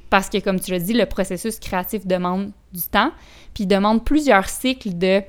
parce 0.10 0.30
que, 0.30 0.38
comme 0.38 0.60
tu 0.60 0.72
l'as 0.72 0.80
dit, 0.80 0.94
le 0.94 1.06
processus 1.06 1.60
créatif 1.60 2.08
demande 2.08 2.52
du 2.72 2.82
temps, 2.84 3.12
puis 3.54 3.64
il 3.64 3.68
demande 3.68 4.06
plusieurs 4.06 4.48
cycles 4.48 4.98
de 4.98 5.22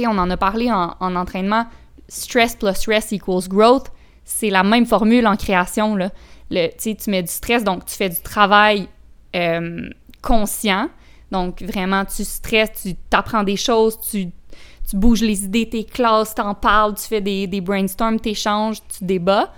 on 0.00 0.18
en 0.18 0.30
a 0.30 0.36
parlé 0.36 0.70
en, 0.70 0.94
entraînement, 1.00 1.66
stress 2.08 2.56
plus 2.56 2.74
stress 2.74 3.12
equals 3.12 3.48
growth, 3.48 3.86
c'est 4.24 4.50
la 4.50 4.62
même 4.62 4.86
formule 4.86 5.26
en 5.26 5.36
création. 5.36 5.96
Là. 5.96 6.10
Tu 6.50 6.96
mets 7.08 7.22
du 7.22 7.32
stress, 7.32 7.64
donc 7.64 7.86
tu 7.86 7.94
fais 7.94 8.08
du 8.08 8.20
travail 8.20 8.88
euh, 9.36 9.88
conscient. 10.22 10.88
Donc, 11.30 11.62
vraiment, 11.62 12.04
tu 12.04 12.24
stresses, 12.24 12.72
tu 12.82 12.94
t'apprends 13.10 13.42
des 13.42 13.56
choses, 13.56 13.98
tu, 14.10 14.26
tu 14.88 14.96
bouges 14.96 15.22
les 15.22 15.44
idées, 15.44 15.68
tes 15.68 15.84
classes, 15.84 16.34
t'en 16.34 16.54
parles, 16.54 16.94
tu 16.94 17.04
fais 17.04 17.20
des, 17.20 17.46
des 17.46 17.60
brainstorms, 17.60 18.20
t'échanges, 18.20 18.78
tu 18.88 19.04
débats. 19.04 19.52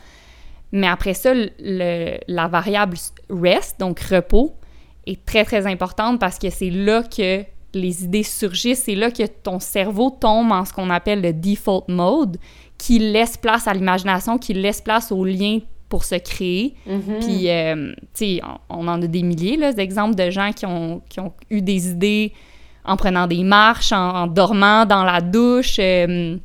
Mais 0.72 0.88
après 0.88 1.14
ça, 1.14 1.32
le, 1.34 2.18
la 2.28 2.48
variable 2.48 2.96
rest, 3.30 3.78
donc 3.78 4.00
repos, 4.00 4.56
est 5.06 5.24
très, 5.24 5.44
très 5.44 5.66
importante 5.66 6.18
parce 6.18 6.38
que 6.38 6.50
c'est 6.50 6.70
là 6.70 7.02
que 7.02 7.44
les 7.74 8.04
idées 8.04 8.22
surgissent, 8.22 8.84
c'est 8.84 8.94
là 8.94 9.10
que 9.10 9.24
ton 9.26 9.60
cerveau 9.60 10.10
tombe 10.10 10.52
en 10.52 10.64
ce 10.64 10.72
qu'on 10.72 10.90
appelle 10.90 11.20
le 11.20 11.32
default 11.32 11.84
mode, 11.88 12.38
qui 12.78 12.98
laisse 12.98 13.36
place 13.36 13.66
à 13.66 13.74
l'imagination, 13.74 14.38
qui 14.38 14.54
laisse 14.54 14.80
place 14.80 15.12
au 15.12 15.24
lien 15.24 15.58
pour 15.88 16.04
se 16.04 16.16
créer. 16.16 16.74
Mm-hmm. 16.88 17.18
Puis, 17.20 17.50
euh, 17.50 17.92
tu 18.14 18.36
sais, 18.36 18.40
on, 18.68 18.88
en 18.88 19.00
a 19.02 19.06
des 19.06 19.22
milliers, 19.22 19.56
là, 19.56 19.72
d'exemples 19.72 20.14
de 20.14 20.30
gens 20.30 20.52
qui 20.52 20.66
ont, 20.66 21.00
qui 21.08 21.20
ont 21.20 21.32
eu 21.50 21.62
des 21.62 21.88
idées 21.88 22.32
en 22.84 22.96
prenant 22.96 23.26
des 23.26 23.44
marches, 23.44 23.92
en, 23.92 24.26
dormant 24.26 24.84
dans 24.84 25.04
la 25.04 25.20
douche. 25.20 25.76
Euh, 25.78 26.36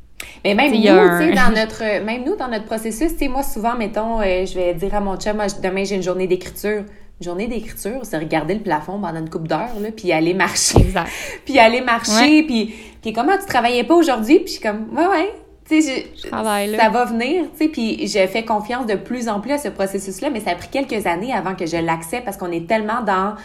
mais 0.43 0.55
même 0.55 0.71
nous, 0.71 1.35
dans 1.35 1.51
notre, 1.55 2.03
même 2.03 2.23
nous, 2.25 2.35
dans 2.35 2.47
notre 2.47 2.65
processus, 2.65 3.13
tu 3.13 3.19
sais, 3.19 3.27
moi, 3.27 3.43
souvent, 3.43 3.75
mettons, 3.75 4.21
euh, 4.21 4.45
je 4.45 4.55
vais 4.55 4.73
dire 4.73 4.93
à 4.93 5.01
mon 5.01 5.17
chum, 5.17 5.37
demain, 5.63 5.83
j'ai 5.83 5.95
une 5.95 6.03
journée 6.03 6.27
d'écriture 6.27 6.83
journée 7.21 7.47
d'écriture, 7.47 8.01
c'est 8.03 8.17
regarder 8.17 8.55
le 8.55 8.61
plafond 8.61 8.99
pendant 8.99 9.19
une 9.19 9.29
coupe 9.29 9.47
d'heures, 9.47 9.79
là, 9.79 9.89
puis 9.95 10.11
aller 10.11 10.33
marcher. 10.33 10.79
Exact. 10.79 11.09
puis 11.45 11.59
aller 11.59 11.81
marcher, 11.81 12.43
puis, 12.43 12.73
puis 13.01 13.13
comment 13.13 13.37
tu 13.37 13.45
travaillais 13.45 13.83
pas 13.83 13.95
aujourd'hui? 13.95 14.39
Puis 14.39 14.47
je 14.47 14.51
suis 14.53 14.61
comme, 14.61 14.87
ouais, 14.95 15.07
ouais, 15.07 15.33
tu 15.67 15.81
sais, 15.81 16.07
ça 16.29 16.89
va 16.89 17.05
venir, 17.05 17.45
tu 17.57 17.65
sais, 17.65 17.69
puis 17.69 18.07
j'ai 18.07 18.27
fait 18.27 18.43
confiance 18.43 18.85
de 18.85 18.95
plus 18.95 19.29
en 19.29 19.39
plus 19.39 19.53
à 19.53 19.57
ce 19.57 19.69
processus-là, 19.69 20.29
mais 20.29 20.39
ça 20.39 20.51
a 20.51 20.55
pris 20.55 20.69
quelques 20.69 21.05
années 21.05 21.33
avant 21.33 21.55
que 21.55 21.65
je 21.65 21.77
l'accepte 21.77 22.25
parce 22.25 22.37
qu'on 22.37 22.51
est 22.51 22.67
tellement 22.67 23.01
dans 23.01 23.35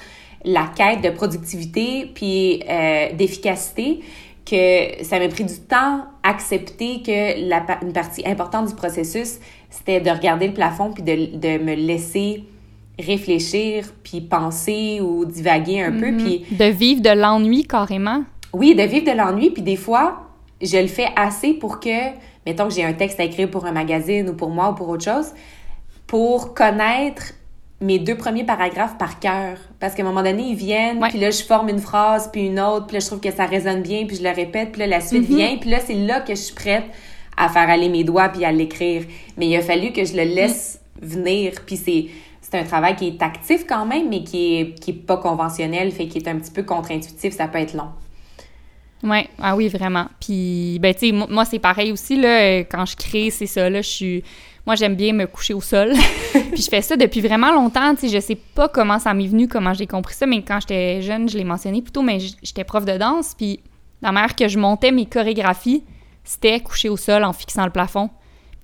la 0.45 0.71
quête 0.77 1.03
de 1.03 1.11
productivité 1.11 2.11
puis 2.15 2.63
euh, 2.69 3.13
d'efficacité 3.13 4.01
que 4.45 5.03
ça 5.05 5.19
m'a 5.19 5.29
pris 5.29 5.45
du 5.45 5.59
temps 5.59 6.05
accepter 6.23 7.03
que 7.03 7.49
la, 7.49 7.65
une 7.83 7.93
partie 7.93 8.27
importante 8.27 8.69
du 8.69 8.75
processus, 8.75 9.39
c'était 9.71 10.01
de 10.01 10.11
regarder 10.11 10.47
le 10.47 10.55
plafond 10.55 10.93
puis 10.93 11.03
de, 11.03 11.37
de 11.37 11.63
me 11.63 11.75
laisser 11.75 12.45
réfléchir, 12.99 13.87
puis 14.03 14.21
penser 14.21 15.01
ou 15.01 15.25
divaguer 15.25 15.83
un 15.83 15.93
peu. 15.93 16.11
Mhm. 16.11 16.17
Puis... 16.17 16.45
De 16.51 16.65
vivre 16.65 17.03
de 17.03 17.11
l'ennui 17.11 17.65
carrément. 17.65 18.25
Oui, 18.53 18.75
de 18.75 18.83
vivre 18.83 19.07
de 19.07 19.17
l'ennui, 19.17 19.51
puis 19.51 19.63
des 19.63 19.77
fois, 19.77 20.29
je 20.63 20.79
le 20.79 20.87
fais 20.87 21.09
assez 21.15 21.53
pour 21.53 21.81
que, 21.81 22.15
mettons 22.47 22.69
que 22.69 22.75
j'ai 22.75 22.85
un 22.85 22.95
texte 22.95 23.21
à 23.21 23.25
écrire 23.25 23.51
pour 23.51 23.67
un 23.67 23.73
magazine 23.73 24.29
ou 24.31 24.35
pour 24.35 24.51
moi 24.51 24.71
ou 24.71 24.75
pour 24.75 24.89
autre 24.89 25.05
chose, 25.05 25.33
pour 26.07 26.55
connaître 26.55 27.35
mes 27.81 27.99
deux 27.99 28.17
premiers 28.17 28.45
paragraphes 28.45 28.97
par 28.97 29.21
cœur. 29.21 29.59
Parce 29.79 29.95
qu'à 29.95 30.03
un 30.03 30.07
moment 30.07 30.23
donné, 30.23 30.45
ils 30.45 30.57
viennent, 30.57 31.01
puis 31.11 31.19
là, 31.19 31.31
je 31.31 31.43
forme 31.43 31.69
une 31.69 31.81
phrase, 31.81 32.31
puis 32.33 32.47
une 32.47 32.59
autre, 32.59 32.87
puis 32.87 32.95
là, 32.95 33.01
je 33.01 33.07
trouve 33.07 33.21
que 33.21 33.31
ça 33.31 33.45
résonne 33.45 33.83
bien, 33.83 34.07
puis 34.07 34.17
je 34.17 34.23
le 34.23 34.31
répète, 34.31 34.73
puis 34.73 34.81
là, 34.81 34.87
la 34.87 35.01
suite 35.01 35.29
mhm. 35.29 35.37
vient, 35.37 35.57
puis 35.61 35.69
là, 35.69 35.81
c'est 35.85 35.95
là 35.95 36.21
que 36.21 36.35
je 36.35 36.41
suis 36.41 36.55
prête 36.55 36.85
à 37.37 37.51
faire 37.51 37.69
aller 37.69 37.91
mes 37.91 38.05
doigts 38.05 38.31
puis 38.31 38.47
à 38.47 38.53
l'écrire. 38.53 39.03
Mais 39.37 39.49
il 39.49 39.57
a 39.57 39.61
fallu 39.61 39.93
que 39.93 40.05
je 40.05 40.15
le 40.15 40.23
laisse 40.23 40.81
venir, 41.03 41.53
puis 41.67 41.77
c'est 41.77 42.07
c'est 42.49 42.61
un 42.61 42.65
travail 42.65 42.95
qui 42.95 43.09
est 43.09 43.23
actif 43.23 43.67
quand 43.69 43.87
même, 43.87 44.09
mais 44.09 44.23
qui 44.23 44.55
est, 44.55 44.79
qui 44.79 44.93
est 44.93 44.95
pas 44.95 45.17
conventionnel, 45.17 45.91
fait 45.91 46.07
qui 46.07 46.19
est 46.19 46.29
un 46.29 46.37
petit 46.39 46.53
peu 46.53 46.63
contre-intuitif, 46.63 47.35
ça 47.35 47.49
peut 47.49 47.59
être 47.59 47.75
long. 47.75 47.89
Ouais, 49.03 49.29
ah 49.41 49.57
oui, 49.57 49.67
vraiment. 49.67 50.07
Puis, 50.21 50.79
ben, 50.81 50.95
tu 50.95 51.09
sais, 51.09 51.13
moi, 51.13 51.45
c'est 51.45 51.59
pareil 51.59 51.91
aussi, 51.91 52.15
là, 52.17 52.59
quand 52.61 52.87
je 52.87 52.97
crée, 52.97 53.31
c'est 53.31 53.47
ça, 53.47 53.69
là, 53.69 53.83
je 53.83 53.89
suis... 53.89 54.25
Moi, 54.65 54.77
j'aime 54.77 54.95
bien 54.95 55.13
me 55.13 55.27
coucher 55.27 55.55
au 55.55 55.61
sol. 55.61 55.93
puis 56.33 56.63
je 56.63 56.69
fais 56.69 56.83
ça 56.83 56.97
depuis 56.97 57.21
vraiment 57.21 57.53
longtemps, 57.53 57.95
tu 57.97 58.03
sais, 58.03 58.15
je 58.15 58.21
sais 58.21 58.39
pas 58.55 58.69
comment 58.69 59.01
ça 59.01 59.13
m'est 59.13 59.27
venu, 59.27 59.49
comment 59.49 59.75
j'ai 59.75 59.89
compris 59.89 60.15
ça, 60.15 60.27
mais 60.27 60.43
quand 60.43 60.61
j'étais 60.61 61.03
jeune, 61.03 61.29
je 61.29 61.37
l'ai 61.37 61.45
mentionné 61.45 61.83
plutôt, 61.83 62.03
mais 62.03 62.21
j'étais 62.21 62.65
prof 62.65 62.85
de 62.85 62.97
danse, 62.97 63.35
puis 63.37 63.59
la 64.03 64.13
manière 64.13 64.37
que 64.37 64.47
je 64.47 64.59
montais 64.59 64.93
mes 64.93 65.07
chorégraphies, 65.07 65.83
c'était 66.23 66.61
coucher 66.61 66.91
au 66.91 66.97
sol 66.97 67.25
en 67.25 67.33
fixant 67.33 67.65
le 67.65 67.73
plafond. 67.73 68.09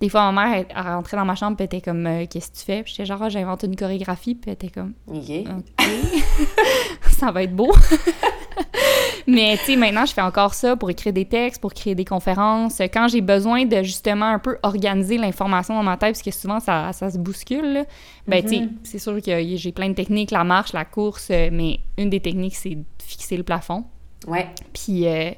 Des 0.03 0.09
fois, 0.09 0.33
ma 0.33 0.45
mère, 0.45 0.67
elle, 0.69 0.83
rentrait 0.83 1.17
dans 1.17 1.25
ma 1.25 1.37
chambre, 1.37 1.57
puis 1.57 1.62
elle 1.62 1.79
était 1.79 1.81
comme 1.81 2.05
euh, 2.09 2.27
Qu'est-ce 2.29 2.51
que 2.51 2.57
tu 2.57 2.65
fais? 2.65 2.83
Puis 2.83 2.91
j'étais 2.91 3.07
genre, 3.07 3.23
ah, 3.23 3.29
j'invente 3.29 3.62
une 3.62 3.77
chorégraphie, 3.77 4.35
puis 4.35 4.51
elle 4.51 4.55
était 4.55 4.69
comme 4.69 4.95
OK. 5.07 5.31
ça 7.09 7.31
va 7.31 7.45
être 7.45 7.55
beau. 7.55 7.73
Mais 9.29 9.57
tu 9.59 9.65
sais, 9.67 9.77
maintenant, 9.77 10.05
je 10.05 10.12
fais 10.12 10.21
encore 10.21 10.55
ça 10.55 10.75
pour 10.75 10.91
écrire 10.91 11.12
des 11.12 11.27
textes, 11.27 11.61
pour 11.61 11.73
créer 11.73 11.95
des 11.95 12.05
conférences. 12.05 12.81
Quand 12.93 13.07
j'ai 13.07 13.21
besoin 13.21 13.65
de 13.65 13.85
justement 13.85 14.27
un 14.27 14.41
peu 14.41 14.59
organiser 14.65 15.19
l'information 15.19 15.75
dans 15.75 15.85
ma 15.85 15.97
tête, 15.97 16.15
parce 16.15 16.23
que 16.23 16.33
souvent, 16.33 16.59
ça, 16.59 16.93
ça 16.93 17.09
se 17.09 17.19
bouscule, 17.19 17.87
ben 18.27 18.43
tu 18.43 18.49
sais, 18.49 18.57
mm-hmm. 18.57 18.71
c'est 18.83 18.99
sûr 18.99 19.23
que 19.23 19.57
j'ai 19.57 19.71
plein 19.71 19.88
de 19.88 19.95
techniques, 19.95 20.33
la 20.33 20.43
marche, 20.43 20.73
la 20.73 20.85
course, 20.85 21.29
euh, 21.31 21.49
mais 21.53 21.79
une 21.97 22.11
des 22.11 22.19
techniques, 22.19 22.57
c'est 22.57 22.75
de 22.75 22.85
fixer 22.99 23.37
le 23.37 23.45
plafond. 23.45 23.85
Ouais. 24.27 24.49
Puis. 24.73 25.07
Euh, 25.07 25.31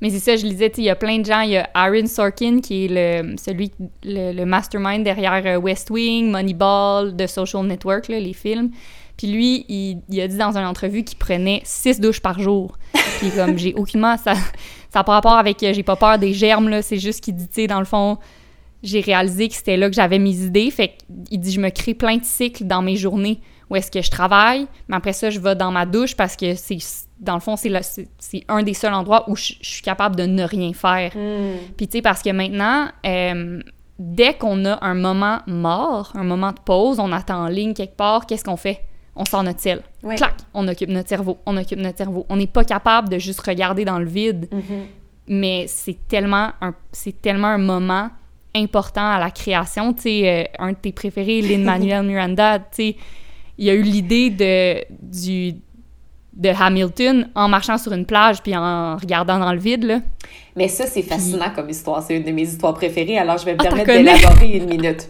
mais 0.00 0.10
c'est 0.10 0.18
ça, 0.18 0.36
je 0.36 0.44
lisais, 0.44 0.72
il 0.76 0.84
y 0.84 0.90
a 0.90 0.96
plein 0.96 1.18
de 1.18 1.24
gens. 1.24 1.40
Il 1.40 1.50
y 1.50 1.56
a 1.56 1.68
Aaron 1.74 2.06
Sorkin, 2.06 2.60
qui 2.60 2.84
est 2.84 2.88
le, 2.88 3.36
celui, 3.36 3.72
le, 4.04 4.44
mastermind 4.44 5.02
derrière 5.02 5.42
euh, 5.46 5.58
West 5.58 5.90
Wing, 5.90 6.30
Moneyball, 6.30 7.16
The 7.16 7.26
Social 7.26 7.64
Network, 7.64 8.08
là, 8.08 8.20
les 8.20 8.34
films. 8.34 8.70
Puis 9.16 9.28
lui, 9.28 9.64
il, 9.68 10.20
a 10.20 10.28
dit 10.28 10.36
dans 10.36 10.56
une 10.58 10.66
entrevue 10.66 11.02
qu'il 11.02 11.16
prenait 11.16 11.62
six 11.64 12.00
douches 12.00 12.20
par 12.20 12.38
jour. 12.38 12.76
Puis 13.20 13.30
comme, 13.30 13.56
j'ai 13.56 13.74
aucunement... 13.74 14.16
Ça 14.18 14.34
n'a 14.34 15.04
pas 15.04 15.12
rapport 15.12 15.36
avec 15.36 15.62
euh, 15.62 15.72
j'ai 15.72 15.82
pas 15.82 15.96
peur 15.96 16.18
des 16.18 16.32
germes, 16.32 16.68
là. 16.68 16.82
C'est 16.82 16.98
juste 16.98 17.22
qu'il 17.22 17.34
dit, 17.34 17.48
tu 17.48 17.54
sais, 17.62 17.66
dans 17.66 17.78
le 17.78 17.86
fond, 17.86 18.18
j'ai 18.82 19.00
réalisé 19.00 19.48
que 19.48 19.54
c'était 19.54 19.76
là 19.76 19.88
que 19.88 19.94
j'avais 19.94 20.18
mes 20.18 20.36
idées. 20.36 20.70
Fait 20.70 20.94
qu'il 21.28 21.40
dit, 21.40 21.52
je 21.52 21.60
me 21.60 21.70
crée 21.70 21.94
plein 21.94 22.16
de 22.16 22.24
cycles 22.24 22.64
dans 22.64 22.82
mes 22.82 22.96
journées 22.96 23.40
où 23.70 23.76
est-ce 23.76 23.90
que 23.90 24.02
je 24.02 24.10
travaille. 24.10 24.66
Mais 24.88 24.96
après 24.96 25.12
ça, 25.12 25.30
je 25.30 25.40
vais 25.40 25.54
dans 25.54 25.70
ma 25.70 25.86
douche 25.86 26.14
parce 26.14 26.36
que 26.36 26.54
c'est 26.54 26.78
dans 27.18 27.34
le 27.34 27.40
fond, 27.40 27.56
c'est 27.56 28.44
un 28.48 28.62
des 28.62 28.74
seuls 28.74 28.92
endroits 28.92 29.28
où 29.28 29.36
je, 29.36 29.54
suis 29.60 29.82
capable 29.82 30.16
de 30.16 30.24
ne 30.24 30.44
rien 30.44 30.72
faire. 30.72 31.12
Hmm. 31.14 31.56
Puis, 31.76 31.88
tu 31.88 31.98
sais, 31.98 32.02
parce 32.02 32.22
que 32.22 32.30
maintenant, 32.30 32.88
euh, 33.06 33.60
dès 33.98 34.34
qu'on 34.34 34.64
a 34.64 34.84
un 34.84 34.94
moment 34.94 35.40
mort, 35.46 36.12
un 36.14 36.24
moment 36.24 36.52
de 36.52 36.60
pause, 36.60 37.00
on 37.00 37.12
attend 37.12 37.44
en 37.44 37.48
ligne 37.48 37.74
quelque 37.74 37.96
part, 37.96 38.26
qu'est-ce 38.26 38.44
qu'on 38.44 38.56
fait? 38.56 38.82
On 39.14 39.24
sort 39.24 39.42
notre 39.42 39.60
ciel. 39.60 39.82
Clac! 40.16 40.34
On 40.52 40.68
occupe 40.68 40.90
notre 40.90 41.08
cerveau. 41.08 41.38
On 41.46 41.56
occupe 41.56 41.78
notre 41.78 41.96
cerveau. 41.96 42.26
On 42.28 42.36
n'est 42.36 42.46
pas 42.46 42.64
capable 42.64 43.08
de 43.08 43.18
juste 43.18 43.40
regarder 43.40 43.86
dans 43.86 43.98
le 43.98 44.04
vide. 44.04 44.46
Mm-hmm. 44.52 44.84
Mais 45.28 45.64
c'est 45.68 45.96
tellement, 46.06 46.50
un, 46.60 46.74
tellement 47.22 47.48
un 47.48 47.58
moment 47.58 48.10
important 48.54 49.08
à 49.08 49.18
la 49.18 49.30
création. 49.30 49.94
Tu 49.94 50.02
sais, 50.02 50.28
euh, 50.28 50.44
un 50.58 50.72
de 50.72 50.76
tes 50.76 50.92
préférés, 50.92 51.40
Lin-Manuel 51.40 52.02
Miranda, 52.06 52.58
tu 52.58 52.66
sais, 52.72 52.96
il 53.58 53.64
y 53.64 53.70
a 53.70 53.74
eu 53.74 53.82
l'idée 53.82 54.30
de, 54.30 54.84
du, 55.00 55.54
de 56.36 56.50
Hamilton 56.50 57.28
en 57.34 57.48
marchant 57.48 57.78
sur 57.78 57.92
une 57.92 58.04
plage 58.04 58.42
puis 58.42 58.54
en 58.56 58.96
regardant 58.96 59.38
dans 59.38 59.52
le 59.52 59.58
vide. 59.58 59.84
Là. 59.84 60.00
Mais 60.54 60.68
ça, 60.68 60.86
c'est 60.86 61.02
fascinant 61.02 61.50
comme 61.54 61.68
histoire. 61.68 62.02
C'est 62.02 62.16
une 62.16 62.24
de 62.24 62.30
mes 62.30 62.42
histoires 62.42 62.74
préférées, 62.74 63.18
alors 63.18 63.38
je 63.38 63.46
vais 63.46 63.54
me 63.54 63.58
ah, 63.60 63.64
permettre 63.64 63.92
d'élaborer 63.92 64.56
une 64.56 64.66
minute. 64.66 65.08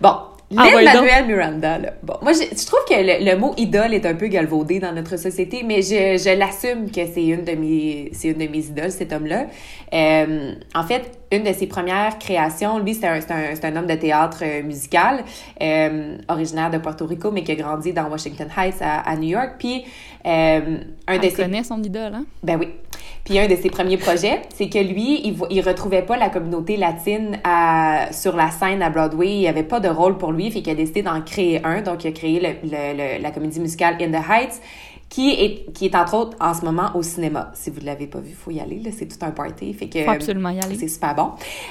Bon, 0.00 0.14
ah, 0.56 0.70
Lin-Manuel 0.70 1.26
Miranda, 1.26 1.78
là. 1.78 1.92
Bon, 2.02 2.14
moi, 2.22 2.32
je, 2.32 2.66
trouve 2.66 2.80
que 2.88 2.94
le, 2.94 3.36
mot 3.36 3.54
idole 3.56 3.94
est 3.94 4.06
un 4.06 4.14
peu 4.14 4.26
galvaudé 4.26 4.78
dans 4.78 4.92
notre 4.92 5.16
société, 5.16 5.62
mais 5.64 5.82
je, 5.82 6.18
je 6.18 6.38
l'assume 6.38 6.90
que 6.90 7.00
c'est 7.12 7.24
une 7.24 7.44
de 7.44 7.52
mes, 7.52 8.10
c'est 8.12 8.28
une 8.28 8.38
de 8.38 8.50
mes 8.50 8.66
idoles, 8.66 8.90
cet 8.90 9.12
homme-là. 9.12 9.46
Euh, 9.92 10.52
en 10.74 10.82
fait, 10.84 11.18
une 11.36 11.44
de 11.44 11.52
ses 11.52 11.66
premières 11.66 12.18
créations, 12.18 12.78
lui, 12.78 12.94
c'est 12.94 13.06
un, 13.06 13.18
un, 13.18 13.54
un, 13.62 13.76
homme 13.76 13.86
de 13.86 13.94
théâtre 13.94 14.38
euh, 14.42 14.62
musical, 14.62 15.24
euh, 15.62 16.16
originaire 16.28 16.70
de 16.70 16.78
Porto 16.78 17.06
Rico, 17.06 17.30
mais 17.30 17.42
qui 17.42 17.52
a 17.52 17.54
grandi 17.54 17.92
dans 17.92 18.08
Washington 18.08 18.48
Heights 18.56 18.80
à, 18.80 19.00
à 19.00 19.16
New 19.16 19.28
York. 19.28 19.54
Puis, 19.58 19.84
euh, 20.26 20.78
un 21.06 21.18
de 21.18 21.22
ses... 21.22 21.32
connaît 21.32 21.64
son 21.64 21.82
idole, 21.82 22.14
hein? 22.14 22.24
Ben 22.42 22.58
oui. 22.58 22.68
Puis 23.24 23.38
un 23.38 23.48
de 23.48 23.56
ses 23.56 23.70
premiers 23.70 23.96
projets, 23.96 24.42
c'est 24.54 24.68
que 24.68 24.78
lui, 24.78 25.26
il, 25.26 25.36
il 25.50 25.60
retrouvait 25.62 26.02
pas 26.02 26.18
la 26.18 26.28
communauté 26.28 26.76
latine 26.76 27.38
à, 27.42 28.08
sur 28.12 28.36
la 28.36 28.50
scène 28.50 28.82
à 28.82 28.90
Broadway. 28.90 29.28
Il 29.28 29.40
n'y 29.40 29.48
avait 29.48 29.62
pas 29.62 29.80
de 29.80 29.88
rôle 29.88 30.18
pour 30.18 30.30
lui, 30.32 30.50
fait 30.50 30.60
qu'il 30.60 30.72
a 30.72 30.74
décidé 30.74 31.02
d'en 31.02 31.22
créer 31.22 31.64
un. 31.64 31.80
Donc, 31.80 32.04
il 32.04 32.08
a 32.08 32.12
créé 32.12 32.38
le, 32.38 32.68
le, 32.68 33.22
la 33.22 33.30
comédie 33.30 33.60
musicale 33.60 33.96
In 34.00 34.10
the 34.10 34.22
Heights 34.30 34.60
qui 35.08 35.30
est, 35.30 35.72
qui 35.72 35.86
est 35.86 35.94
entre 35.94 36.14
autres 36.14 36.36
en 36.40 36.54
ce 36.54 36.64
moment 36.64 36.90
au 36.94 37.02
cinéma. 37.02 37.50
Si 37.54 37.70
vous 37.70 37.80
ne 37.80 37.86
l'avez 37.86 38.06
pas 38.06 38.18
vu, 38.18 38.30
il 38.30 38.34
faut 38.34 38.50
y 38.50 38.60
aller. 38.60 38.82
C'est 38.96 39.06
tout 39.06 39.24
un 39.24 39.30
party. 39.30 39.72
Fait 39.74 39.88
que, 39.88 40.02
faut 40.02 40.10
absolument 40.10 40.50
y 40.50 40.58
aller. 40.58 40.76
C'est 40.76 40.88
super 40.88 41.14
bon. 41.14 41.30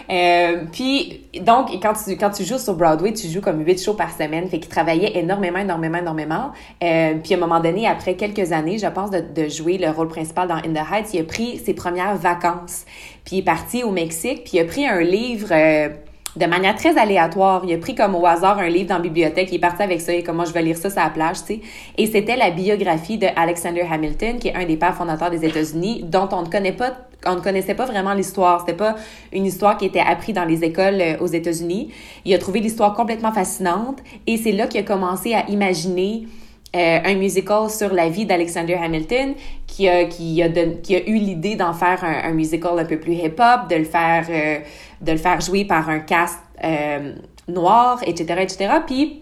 Euh, 0.10 0.64
puis, 0.72 1.26
donc, 1.42 1.70
quand 1.82 1.94
tu, 1.94 2.16
quand 2.16 2.30
tu 2.30 2.46
joues 2.46 2.58
sur 2.58 2.76
Broadway, 2.76 3.14
tu 3.14 3.28
joues 3.28 3.42
comme 3.42 3.66
huit 3.66 3.84
shows 3.84 3.96
par 3.96 4.12
semaine. 4.12 4.48
Fait 4.48 4.60
qu'il 4.60 4.70
travaillait 4.70 5.18
énormément, 5.18 5.60
énormément, 5.60 5.98
énormément. 5.98 6.52
Euh, 6.84 7.16
puis, 7.22 7.34
à 7.34 7.38
un 7.38 7.40
moment 7.40 7.60
donné, 7.60 7.88
après 7.88 8.16
quelques 8.16 8.52
années, 8.52 8.78
je 8.78 8.88
pense, 8.88 9.10
de, 9.10 9.20
de, 9.22 9.50
jouer 9.50 9.78
le 9.78 9.90
rôle 9.90 10.08
principal 10.08 10.48
dans 10.48 10.56
In 10.56 10.74
the 10.74 10.92
Heights, 10.92 11.14
il 11.14 11.22
a 11.22 11.24
pris 11.24 11.58
ses 11.58 11.74
premières 11.74 12.16
vacances. 12.16 12.86
Puis, 13.26 13.38
il 13.38 13.40
est 13.40 13.44
parti 13.44 13.84
au 13.84 13.92
Mexique. 13.92 14.44
Puis, 14.46 14.58
il 14.58 14.60
a 14.62 14.66
pris 14.66 14.86
un 14.86 15.02
livre... 15.02 15.50
Euh, 15.52 15.90
de 16.36 16.46
manière 16.46 16.76
très 16.76 16.98
aléatoire. 16.98 17.64
Il 17.68 17.74
a 17.74 17.78
pris 17.78 17.96
comme 17.96 18.16
au 18.16 18.26
hasard 18.26 18.60
un 18.60 18.70
livre 18.70 18.90
dans 18.90 18.96
la 18.96 19.02
bibliothèque, 19.02 19.50
il 19.52 19.56
est 19.56 19.60
parti 19.60 19.84
avec 19.84 20.02
ça 20.02 20.14
et 20.14 20.24
comment 20.24 20.46
je 20.46 20.54
vais 20.54 20.62
lire 20.62 20.78
ça 20.78 20.90
sur 20.90 21.02
la 21.02 21.10
plage, 21.10 21.42
tu 21.42 21.56
sais. 21.56 21.62
Et 21.98 22.08
c'était 22.08 22.36
la 22.36 22.50
biographie 22.50 23.18
de 23.18 23.28
Alexander 23.36 23.86
Hamilton, 23.90 24.40
qui 24.40 24.48
est 24.50 24.56
un 24.56 24.66
des 24.66 24.78
pères 24.78 24.96
fondateurs 24.96 25.30
des 25.30 25.46
États-Unis, 25.46 26.04
dont 26.04 26.30
on 26.32 26.44
ne 26.44 26.48
connaît 26.48 26.74
pas 26.74 26.94
on 27.26 27.36
ne 27.36 27.40
connaissait 27.40 27.76
pas 27.76 27.86
vraiment 27.86 28.14
l'histoire. 28.14 28.60
C'était 28.60 28.78
pas 28.78 28.96
une 29.32 29.46
histoire 29.46 29.78
qui 29.78 29.86
était 29.86 30.02
apprise 30.02 30.36
dans 30.36 30.44
les 30.44 30.64
écoles 30.64 31.00
euh, 31.00 31.18
aux 31.20 31.28
États-Unis. 31.28 31.90
Il 32.26 32.34
a 32.34 32.38
trouvé 32.38 32.60
l'histoire 32.60 32.94
complètement 32.94 33.32
fascinante 33.32 34.00
et 34.28 34.36
c'est 34.36 34.52
là 34.52 34.68
qu'il 34.68 34.82
a 34.82 34.84
commencé 34.84 35.34
à 35.34 35.50
imaginer 35.50 36.28
euh, 36.76 37.00
un 37.04 37.16
musical 37.16 37.70
sur 37.70 37.94
la 37.94 38.10
vie 38.10 38.26
d'Alexander 38.26 38.74
Hamilton 38.74 39.36
qui 39.68 39.88
a, 39.88 40.06
qui 40.06 40.42
a, 40.42 40.50
qui 40.50 40.96
a 40.96 41.08
eu 41.08 41.18
l'idée 41.18 41.56
d'en 41.56 41.74
faire 41.74 42.04
un, 42.04 42.30
un, 42.30 42.34
musical 42.34 42.80
un 42.80 42.86
peu 42.86 43.00
plus 43.00 43.14
hip-hop, 43.14 43.70
de 43.70 43.76
le 43.76 43.84
faire 43.84 44.26
euh, 44.30 44.58
de 45.02 45.12
le 45.12 45.18
faire 45.18 45.40
jouer 45.40 45.66
par 45.66 45.88
un 45.90 46.00
cast 46.00 46.40
euh, 46.64 47.14
noir, 47.48 48.02
etc., 48.08 48.40
etc. 48.42 48.74
Puis 48.88 49.22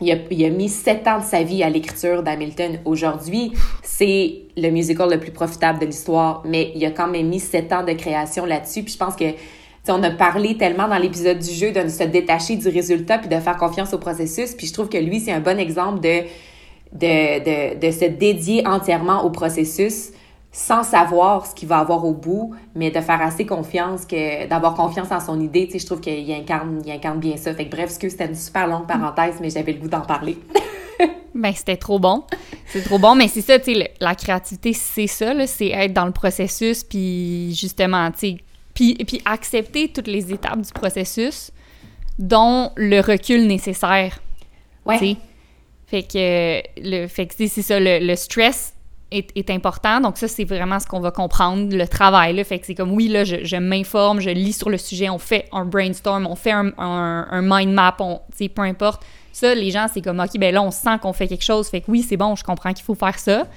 il 0.00 0.10
a, 0.10 0.16
il 0.30 0.44
a, 0.44 0.50
mis 0.50 0.68
sept 0.68 1.06
ans 1.06 1.20
de 1.20 1.24
sa 1.24 1.44
vie 1.44 1.62
à 1.62 1.70
l'écriture 1.70 2.24
d'Hamilton. 2.24 2.80
Aujourd'hui, 2.84 3.52
c'est 3.84 4.38
le 4.56 4.70
musical 4.70 5.10
le 5.10 5.20
plus 5.20 5.30
profitable 5.30 5.78
de 5.78 5.86
l'histoire, 5.86 6.42
mais 6.44 6.72
il 6.74 6.84
a 6.84 6.90
quand 6.90 7.08
même 7.08 7.28
mis 7.28 7.40
sept 7.40 7.72
ans 7.72 7.84
de 7.84 7.92
création 7.92 8.46
là-dessus. 8.46 8.82
Puis 8.82 8.94
je 8.94 8.98
pense 8.98 9.14
que 9.14 9.26
on 9.88 10.02
a 10.02 10.10
parlé 10.10 10.56
tellement 10.56 10.88
dans 10.88 10.98
l'épisode 10.98 11.38
du 11.38 11.50
jeu 11.50 11.72
de 11.72 11.88
se 11.88 12.04
détacher 12.04 12.56
du 12.56 12.68
résultat 12.68 13.18
puis 13.18 13.28
de 13.28 13.40
faire 13.40 13.56
confiance 13.56 13.92
au 13.92 13.98
processus. 13.98 14.54
Puis 14.54 14.66
je 14.66 14.72
trouve 14.72 14.88
que 14.88 14.98
lui, 14.98 15.20
c'est 15.20 15.32
un 15.32 15.40
bon 15.40 15.58
exemple 15.58 16.00
de 16.00 16.22
de, 16.92 17.74
de, 17.74 17.86
de 17.86 17.90
se 17.90 18.04
dédier 18.04 18.66
entièrement 18.66 19.24
au 19.24 19.30
processus 19.30 20.10
sans 20.52 20.82
savoir 20.82 21.46
ce 21.46 21.54
qu'il 21.54 21.68
va 21.68 21.78
avoir 21.78 22.04
au 22.04 22.12
bout, 22.12 22.54
mais 22.74 22.90
de 22.90 23.00
faire 23.00 23.22
assez 23.22 23.46
confiance, 23.46 24.04
que 24.04 24.48
d'avoir 24.48 24.74
confiance 24.74 25.12
en 25.12 25.20
son 25.20 25.40
idée, 25.40 25.66
tu 25.66 25.72
sais, 25.72 25.78
je 25.78 25.86
trouve 25.86 26.00
qu'il 26.00 26.30
incarne, 26.32 26.82
il 26.84 26.90
incarne 26.90 27.20
bien 27.20 27.36
ça. 27.36 27.54
Fait 27.54 27.66
que 27.66 27.70
bref, 27.70 27.96
que 27.98 28.08
c'était 28.08 28.26
une 28.26 28.34
super 28.34 28.66
longue 28.66 28.86
parenthèse, 28.86 29.36
mais 29.40 29.50
j'avais 29.50 29.72
le 29.72 29.78
goût 29.78 29.88
d'en 29.88 30.00
parler. 30.00 30.36
ben, 31.34 31.52
c'était 31.54 31.76
trop 31.76 32.00
bon. 32.00 32.24
C'est 32.66 32.82
trop 32.82 32.98
bon, 32.98 33.14
mais 33.14 33.28
c'est 33.28 33.42
ça, 33.42 33.60
tu 33.60 33.74
sais, 33.74 33.92
la 34.00 34.14
créativité, 34.16 34.72
c'est 34.72 35.06
ça, 35.06 35.34
c'est 35.46 35.68
être 35.68 35.92
dans 35.92 36.06
le 36.06 36.12
processus, 36.12 36.82
puis 36.82 37.54
justement, 37.54 38.10
tu 38.10 38.18
sais, 38.18 38.36
puis, 38.74 38.94
puis 38.94 39.22
accepter 39.24 39.88
toutes 39.88 40.08
les 40.08 40.32
étapes 40.32 40.60
du 40.60 40.72
processus, 40.72 41.52
dont 42.18 42.72
le 42.76 43.00
recul 43.00 43.46
nécessaire. 43.46 44.20
Ouais. 44.84 45.16
Fait 45.90 46.04
que, 46.04 46.62
le, 46.80 47.08
fait 47.08 47.26
que 47.26 47.34
c'est 47.36 47.62
ça, 47.62 47.80
le, 47.80 48.14
stress 48.14 48.74
est, 49.10 49.50
important. 49.50 50.00
Donc 50.00 50.18
ça, 50.18 50.28
c'est 50.28 50.44
vraiment 50.44 50.78
ce 50.78 50.86
qu'on 50.86 51.00
va 51.00 51.10
comprendre, 51.10 51.74
le 51.74 51.88
travail. 51.88 52.36
Là. 52.36 52.44
Fait 52.44 52.60
que 52.60 52.66
c'est 52.66 52.76
comme, 52.76 52.92
oui, 52.92 53.08
là, 53.08 53.24
je, 53.24 53.56
m'informe, 53.56 54.20
je 54.20 54.30
lis 54.30 54.52
sur 54.52 54.70
le 54.70 54.78
sujet, 54.78 55.10
on 55.10 55.18
fait 55.18 55.48
un 55.50 55.64
brainstorm, 55.64 56.28
on 56.28 56.36
fait 56.36 56.52
un, 56.52 56.72
un, 56.78 57.42
mind 57.42 57.72
map, 57.72 57.96
on, 57.98 58.20
peu 58.54 58.62
importe. 58.62 59.04
Ça, 59.32 59.52
les 59.52 59.72
gens, 59.72 59.86
c'est 59.92 60.00
comme, 60.00 60.20
OK, 60.20 60.38
ben 60.38 60.54
là, 60.54 60.62
on 60.62 60.70
sent 60.70 60.96
qu'on 61.02 61.12
fait 61.12 61.26
quelque 61.26 61.42
chose. 61.42 61.68
Fait 61.68 61.80
que 61.80 61.90
oui, 61.90 62.06
c'est 62.08 62.16
bon, 62.16 62.36
je 62.36 62.44
comprends 62.44 62.72
qu'il 62.72 62.84
faut 62.84 62.94
faire 62.94 63.18
ça. 63.18 63.48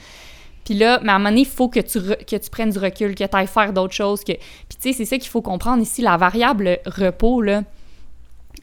Puis 0.66 0.74
là, 0.74 1.00
mais 1.04 1.12
à 1.12 1.16
un 1.16 1.20
moment 1.20 1.30
donné, 1.30 1.42
il 1.42 1.48
faut 1.48 1.70
que 1.70 1.82
tu, 1.82 2.00
que 2.00 2.36
tu 2.36 2.50
prennes 2.50 2.72
du 2.72 2.80
recul, 2.80 3.14
que 3.14 3.24
tu 3.24 3.38
ailles 3.38 3.46
faire 3.46 3.74
d'autres 3.74 3.94
choses. 3.94 4.24
Que... 4.24 4.34
Puis 4.34 4.78
tu 4.82 4.90
sais, 4.90 4.94
c'est 4.94 5.06
ça 5.06 5.20
qu'il 5.20 5.30
faut 5.30 5.44
comprendre 5.44 5.84
ici, 5.84 6.02
la 6.02 6.18
variable 6.18 6.80
repos, 6.88 7.44
là, 7.44 7.62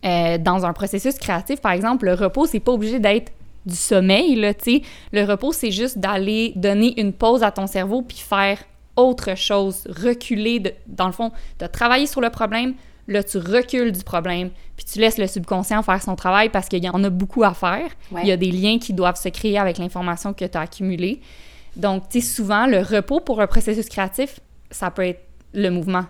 euh, 0.05 0.39
dans 0.39 0.67
un 0.67 0.73
processus 0.73 1.17
créatif, 1.19 1.61
par 1.61 1.71
exemple, 1.71 2.07
le 2.07 2.15
repos, 2.15 2.47
c'est 2.47 2.59
pas 2.59 2.73
obligé 2.73 2.99
d'être 2.99 3.31
du 3.67 3.77
sommeil, 3.77 4.37
là, 4.37 4.55
tu 4.55 4.79
sais. 4.79 4.83
Le 5.13 5.25
repos, 5.25 5.53
c'est 5.53 5.71
juste 5.71 5.99
d'aller 5.99 6.53
donner 6.57 6.99
une 7.01 7.13
pause 7.13 7.43
à 7.43 7.51
ton 7.51 7.67
cerveau 7.67 8.03
puis 8.03 8.19
faire 8.19 8.59
autre 8.97 9.37
chose, 9.37 9.87
reculer, 9.89 10.61
de, 10.61 10.73
dans 10.87 11.07
le 11.07 11.13
fond, 11.13 11.33
de 11.59 11.67
travailler 11.67 12.07
sur 12.07 12.21
le 12.21 12.31
problème, 12.31 12.75
là, 13.09 13.23
tu 13.23 13.39
recules 13.39 13.93
du 13.93 14.03
problème, 14.05 14.51
puis 14.77 14.85
tu 14.85 14.99
laisses 14.99 15.19
le 15.19 15.27
subconscient 15.27 15.83
faire 15.83 16.03
son 16.03 16.17
travail 16.17 16.49
parce 16.49 16.69
qu'il 16.69 16.83
y 16.85 16.89
en 16.89 17.03
a 17.05 17.11
beaucoup 17.11 17.45
à 17.45 17.55
faire. 17.55 17.91
Il 18.23 18.29
y 18.29 18.33
a 18.33 18.37
des 18.37 18.51
liens 18.51 18.79
qui 18.79 18.93
doivent 18.93 19.21
se 19.21 19.29
créer 19.29 19.59
avec 19.59 19.79
l'information 19.79 20.33
que 20.33 20.45
tu 20.45 20.57
as 20.57 20.61
accumulée. 20.61 21.21
Donc, 21.77 22.09
tu 22.09 22.21
sais, 22.21 22.27
souvent, 22.27 22.67
le 22.67 22.81
repos 22.81 23.21
pour 23.21 23.41
un 23.41 23.47
processus 23.47 23.89
créatif, 23.89 24.41
ça 24.71 24.91
peut 24.91 25.05
être 25.05 25.25
le 25.55 25.71
mouvement. 25.71 26.05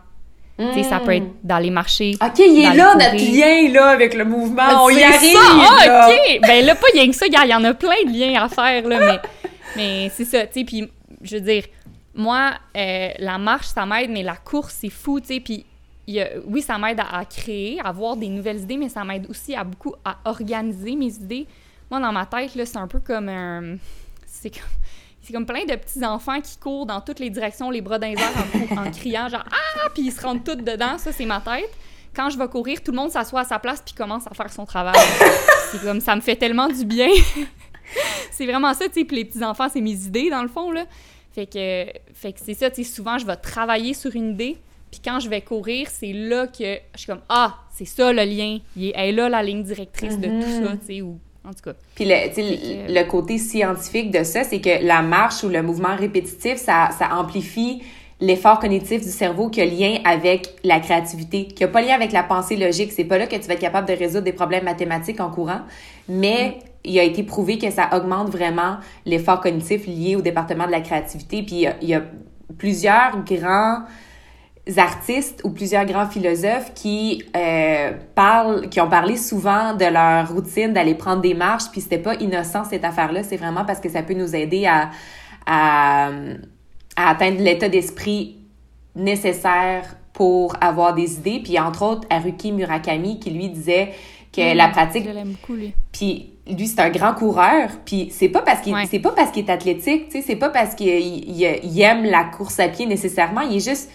Ça 0.89 1.01
peut 1.01 1.15
être 1.15 1.25
hmm. 1.25 1.37
d'aller 1.43 1.71
marcher. 1.71 2.15
OK, 2.21 2.39
il 2.39 2.65
est 2.65 2.75
là, 2.75 2.95
notre 2.95 3.15
lien, 3.15 3.73
là, 3.73 3.89
avec 3.89 4.15
le 4.15 4.25
mouvement. 4.25 4.63
Ah, 4.65 4.83
On 4.83 4.91
y 4.91 5.03
arrive, 5.03 5.37
ah, 5.37 6.09
OK! 6.09 6.41
Ben 6.43 6.65
là, 6.65 6.75
pas 6.75 6.87
rien 6.93 7.09
que 7.09 7.17
ça, 7.17 7.27
il 7.27 7.33
y 7.33 7.55
en 7.55 7.65
a 7.65 7.75
plein 7.75 8.05
de 8.07 8.13
liens 8.13 8.43
à 8.43 8.49
faire, 8.49 8.87
là, 8.87 8.99
mais, 8.99 9.21
mais 9.77 10.13
c'est 10.15 10.25
ça, 10.25 10.47
tu 10.47 10.61
sais, 10.61 10.65
puis 10.65 10.91
je 11.23 11.37
veux 11.37 11.43
dire, 11.43 11.65
moi, 12.15 12.53
euh, 12.77 13.09
la 13.19 13.39
marche, 13.39 13.69
ça 13.69 13.87
m'aide, 13.87 14.11
mais 14.11 14.23
la 14.23 14.37
course, 14.37 14.77
c'est 14.81 14.91
fou, 14.91 15.21
tu 15.21 15.29
sais, 15.29 15.41
puis 15.41 15.65
oui, 16.47 16.63
ça 16.63 16.79
m'aide 16.79 17.01
à, 17.01 17.25
créer, 17.25 17.81
à 17.81 17.89
avoir 17.89 18.17
des 18.17 18.29
nouvelles 18.29 18.61
idées, 18.61 18.77
mais 18.77 18.89
ça 18.89 19.05
m'aide 19.05 19.29
aussi 19.29 19.55
à 19.55 19.65
beaucoup 19.65 19.95
à 20.05 20.19
organiser 20.25 20.97
mes 20.97 21.15
idées. 21.15 21.47
Moi, 21.91 22.01
dans 22.01 22.13
ma 22.13 22.27
tête, 22.27 22.55
là, 22.55 22.67
c'est 22.67 22.79
un 22.79 22.87
peu 22.87 23.01
comme 23.01 23.29
un... 23.29 23.77
C'est 24.27 24.51
comme... 24.51 24.63
C'est 25.23 25.33
comme 25.33 25.47
plein 25.47 25.65
de 25.65 25.75
petits 25.75 26.05
enfants 26.05 26.41
qui 26.41 26.57
courent 26.57 26.87
dans 26.87 27.01
toutes 27.01 27.19
les 27.19 27.31
directions, 27.31 27.71
les 27.71 27.81
bras 27.81 27.99
dans 27.99 28.09
les 28.09 28.15
airs 28.15 28.79
en, 28.79 28.91
criant 28.91 29.29
genre 29.29 29.45
ah 29.51 29.89
puis 29.95 30.05
ils 30.05 30.13
se 30.13 30.21
rendent 30.21 30.45
tous 30.45 30.57
dedans, 30.57 30.99
ça 30.99 31.13
c'est 31.13 31.27
ma 31.27 31.41
tête. 31.41 31.71
Quand 32.15 32.31
je 32.31 32.39
vais 32.39 32.49
courir, 32.49 32.83
tout 32.83 32.91
le 32.91 32.97
monde 32.97 33.11
s'assoit 33.11 33.41
à 33.41 33.45
sa 33.45 33.59
place 33.59 33.83
puis 33.85 33.95
commence 33.95 34.27
à 34.27 34.35
faire 34.35 34.53
son 34.53 34.65
travail. 34.65 34.99
c'est 35.71 35.83
comme 35.83 36.01
ça 36.01 36.17
me 36.17 36.21
fait 36.21 36.37
tellement 36.37 36.69
du 36.69 36.85
bien. 36.85 37.09
c'est 38.33 38.47
vraiment 38.47 38.75
ça, 38.75 38.89
tu 38.89 38.95
sais, 38.95 39.05
puis 39.05 39.17
les 39.17 39.25
petits 39.25 39.45
enfants, 39.45 39.69
c'est 39.71 39.81
mes 39.81 40.05
idées 40.07 40.31
dans 40.31 40.43
le 40.43 40.49
fond 40.49 40.71
là. 40.71 40.87
Fait 41.33 41.47
que 41.47 41.87
fait 42.15 42.33
que 42.33 42.41
c'est 42.45 42.55
ça, 42.55 42.71
tu 42.71 42.83
sais, 42.83 42.91
souvent 42.91 43.19
je 43.19 43.27
vais 43.27 43.37
travailler 43.37 43.95
sur 43.95 44.17
une 44.17 44.31
idée, 44.31 44.59
puis 44.91 45.01
quand 45.05 45.21
je 45.21 45.29
vais 45.29 45.41
courir, 45.41 45.89
c'est 45.91 46.13
là 46.13 46.47
que 46.47 46.79
je 46.95 46.99
suis 46.99 47.07
comme 47.07 47.23
Ah, 47.29 47.59
c'est 47.71 47.85
ça 47.85 48.13
le 48.13 48.25
lien. 48.25 48.59
Il 48.77 48.93
est, 48.95 49.13
là 49.13 49.29
la 49.29 49.43
ligne 49.43 49.63
directrice 49.63 50.19
de 50.19 50.27
tout 50.27 50.47
mhm. 50.47 50.65
ça, 50.65 50.77
tu 50.79 50.87
sais, 50.87 51.03
ou 51.03 51.21
en 51.51 51.55
tout 51.55 51.63
cas. 51.65 51.73
Puis 51.95 52.05
le, 52.07 52.93
le, 52.93 53.05
côté 53.05 53.39
scientifique 53.39 54.11
de 54.11 54.23
ça, 54.25 54.45
c'est 54.45 54.61
que 54.61 54.85
la 54.85 55.03
marche 55.03 55.43
ou 55.43 55.49
le 55.49 55.63
mouvement 55.63 55.97
répétitif, 55.97 56.57
ça, 56.57 56.91
ça 56.97 57.15
amplifie 57.15 57.83
l'effort 58.21 58.59
cognitif 58.59 59.03
du 59.03 59.11
cerveau 59.11 59.49
qui 59.49 59.61
a 59.61 59.65
lien 59.65 59.99
avec 60.05 60.55
la 60.63 60.79
créativité, 60.79 61.47
qui 61.47 61.63
n'a 61.63 61.69
pas 61.69 61.81
lien 61.81 61.95
avec 61.95 62.13
la 62.13 62.23
pensée 62.23 62.57
logique. 62.57 62.93
C'est 62.93 63.05
pas 63.05 63.19
là 63.19 63.27
que 63.27 63.37
tu 63.37 63.43
vas 63.43 63.55
être 63.55 63.61
capable 63.61 63.89
de 63.89 63.95
résoudre 63.95 64.25
des 64.25 64.33
problèmes 64.33 64.65
mathématiques 64.65 65.21
en 65.21 65.31
courant, 65.31 65.63
mais 66.09 66.49
mm. 66.49 66.63
il 66.85 66.99
a 66.99 67.03
été 67.03 67.23
prouvé 67.23 67.59
que 67.59 67.71
ça 67.71 67.89
augmente 67.93 68.29
vraiment 68.29 68.77
l'effort 69.07 69.41
cognitif 69.41 69.87
lié 69.87 70.17
au 70.17 70.21
département 70.21 70.67
de 70.67 70.73
la 70.73 70.81
créativité. 70.81 71.43
Puis 71.43 71.67
il 71.83 71.89
y 71.89 71.95
a 71.95 72.03
plusieurs 72.59 73.25
grands 73.25 73.81
artistes 74.79 75.41
ou 75.45 75.51
plusieurs 75.51 75.85
grands 75.85 76.07
philosophes 76.07 76.73
qui 76.75 77.25
euh, 77.37 77.93
parlent, 78.15 78.69
qui 78.69 78.81
ont 78.81 78.89
parlé 78.89 79.17
souvent 79.17 79.75
de 79.75 79.85
leur 79.85 80.33
routine 80.33 80.73
d'aller 80.73 80.95
prendre 80.95 81.23
des 81.23 81.35
marches, 81.35 81.71
puis 81.73 81.81
c'était 81.81 81.99
pas 81.99 82.15
innocent 82.17 82.65
cette 82.65 82.85
affaire-là, 82.85 83.23
c'est 83.23 83.37
vraiment 83.37 83.65
parce 83.65 83.81
que 83.81 83.89
ça 83.89 84.03
peut 84.03 84.15
nous 84.15 84.35
aider 84.35 84.67
à, 84.67 84.91
à, 85.47 86.11
atteindre 86.97 87.41
l'état 87.41 87.69
d'esprit 87.69 88.37
nécessaire 88.95 89.97
pour 90.13 90.55
avoir 90.61 90.95
des 90.95 91.15
idées. 91.15 91.41
Puis 91.43 91.59
entre 91.59 91.83
autres, 91.83 92.07
Haruki 92.11 92.53
Murakami 92.53 93.19
qui 93.19 93.31
lui 93.31 93.49
disait 93.49 93.93
que 94.33 94.55
la 94.55 94.69
pratique. 94.69 95.05
Je 95.05 95.11
l'aime 95.11 95.33
beaucoup 95.33 95.55
lui. 95.55 95.73
Puis 95.93 96.35
lui 96.47 96.67
c'est 96.67 96.81
un 96.81 96.91
grand 96.91 97.15
coureur, 97.15 97.71
puis 97.85 98.11
c'est 98.11 98.29
pas 98.29 98.43
parce 98.43 98.61
qu'il 98.61 98.75
c'est 98.91 98.99
pas 98.99 99.13
parce 99.13 99.31
qu'il 99.31 99.47
est 99.47 99.51
athlétique, 99.51 100.09
tu 100.09 100.19
sais, 100.19 100.25
c'est 100.27 100.37
pas 100.37 100.51
parce 100.51 100.75
qu'il 100.75 100.89
il 100.89 101.81
aime 101.81 102.05
la 102.05 102.25
course 102.25 102.61
à 102.61 102.69
pied 102.69 102.87
nécessairement, 102.87 103.43
il 103.43 103.57
est 103.57 103.69
juste 103.69 103.91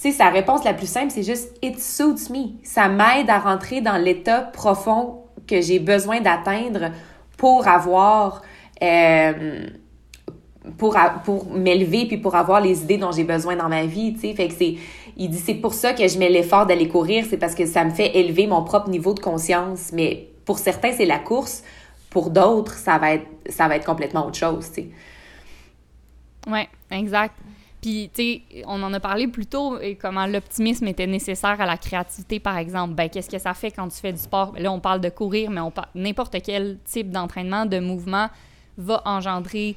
sais, 0.00 0.12
sa 0.12 0.30
réponse 0.30 0.64
la 0.64 0.74
plus 0.74 0.88
simple, 0.88 1.10
c'est 1.10 1.22
juste 1.22 1.56
It 1.62 1.80
suits 1.80 2.30
me. 2.30 2.58
Ça 2.62 2.88
m'aide 2.88 3.28
à 3.28 3.38
rentrer 3.38 3.80
dans 3.80 3.96
l'état 3.96 4.40
profond 4.40 5.24
que 5.46 5.60
j'ai 5.60 5.78
besoin 5.78 6.20
d'atteindre 6.20 6.90
pour 7.36 7.68
avoir. 7.68 8.42
Euh, 8.82 9.66
pour, 10.76 10.96
pour 11.24 11.50
m'élever 11.50 12.06
puis 12.06 12.18
pour 12.18 12.34
avoir 12.34 12.60
les 12.60 12.82
idées 12.82 12.98
dont 12.98 13.12
j'ai 13.12 13.24
besoin 13.24 13.56
dans 13.56 13.68
ma 13.68 13.86
vie, 13.86 14.12
tu 14.14 14.20
sais. 14.20 14.34
Fait 14.34 14.48
que 14.48 14.54
c'est, 14.54 14.76
il 15.16 15.30
dit, 15.30 15.38
c'est 15.38 15.54
pour 15.54 15.74
ça 15.74 15.94
que 15.94 16.06
je 16.06 16.18
mets 16.18 16.28
l'effort 16.28 16.66
d'aller 16.66 16.88
courir, 16.88 17.24
c'est 17.28 17.38
parce 17.38 17.54
que 17.54 17.66
ça 17.66 17.84
me 17.84 17.90
fait 17.90 18.16
élever 18.18 18.46
mon 18.46 18.62
propre 18.62 18.90
niveau 18.90 19.14
de 19.14 19.20
conscience. 19.20 19.90
Mais 19.92 20.28
pour 20.44 20.58
certains, 20.58 20.92
c'est 20.92 21.06
la 21.06 21.18
course. 21.18 21.62
Pour 22.10 22.30
d'autres, 22.30 22.74
ça 22.74 22.98
va 22.98 23.14
être, 23.14 23.26
ça 23.48 23.68
va 23.68 23.76
être 23.76 23.86
complètement 23.86 24.26
autre 24.26 24.38
chose, 24.38 24.70
tu 24.72 24.82
sais. 24.82 24.88
Ouais, 26.50 26.68
exact. 26.90 27.34
Puis, 27.80 28.10
tu 28.12 28.22
sais, 28.22 28.42
on 28.66 28.82
en 28.82 28.92
a 28.92 29.00
parlé 29.00 29.26
plus 29.26 29.46
tôt, 29.46 29.80
et 29.80 29.94
comment 29.94 30.26
l'optimisme 30.26 30.86
était 30.88 31.06
nécessaire 31.06 31.60
à 31.60 31.66
la 31.66 31.78
créativité, 31.78 32.38
par 32.38 32.58
exemple. 32.58 32.94
Ben, 32.94 33.08
qu'est-ce 33.08 33.30
que 33.30 33.38
ça 33.38 33.54
fait 33.54 33.70
quand 33.70 33.88
tu 33.88 33.96
fais 33.96 34.12
du 34.12 34.18
sport? 34.18 34.52
Ben, 34.52 34.62
là, 34.62 34.72
on 34.72 34.80
parle 34.80 35.00
de 35.00 35.08
courir, 35.08 35.50
mais 35.50 35.60
on 35.60 35.72
n'importe 35.94 36.36
quel 36.42 36.78
type 36.84 37.10
d'entraînement, 37.10 37.64
de 37.64 37.78
mouvement 37.78 38.28
va 38.76 39.02
engendrer 39.06 39.76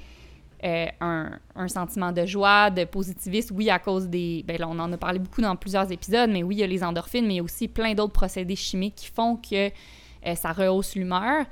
euh, 0.65 0.87
un, 0.99 1.31
un, 1.55 1.67
sentiment 1.69 2.11
de 2.11 2.25
joie, 2.25 2.69
de 2.69 2.83
positivisme. 2.83 3.55
Oui, 3.55 3.69
à 3.69 3.79
cause 3.79 4.07
des... 4.07 4.43
Ben 4.45 4.57
là, 4.57 4.67
on 4.69 4.79
en 4.79 4.91
a 4.91 4.97
parlé 4.97 5.19
beaucoup 5.19 5.41
dans 5.41 5.55
plusieurs 5.55 5.89
épisodes, 5.91 6.29
mais 6.29 6.43
oui, 6.43 6.55
il 6.55 6.59
y 6.59 6.63
a 6.63 6.67
les 6.67 6.83
endorphines, 6.83 7.25
mais 7.25 7.35
il 7.35 7.37
y 7.37 7.41
a 7.41 7.43
aussi 7.43 7.69
plein 7.69 7.93
d'autres 7.93 8.13
procédés 8.13 8.55
chimiques 8.55 8.95
qui 8.95 9.07
font 9.07 9.37
que 9.37 9.67
euh, 9.67 10.35
ça 10.35 10.51
rehausse 10.51 10.95
l'humeur. 10.95 11.45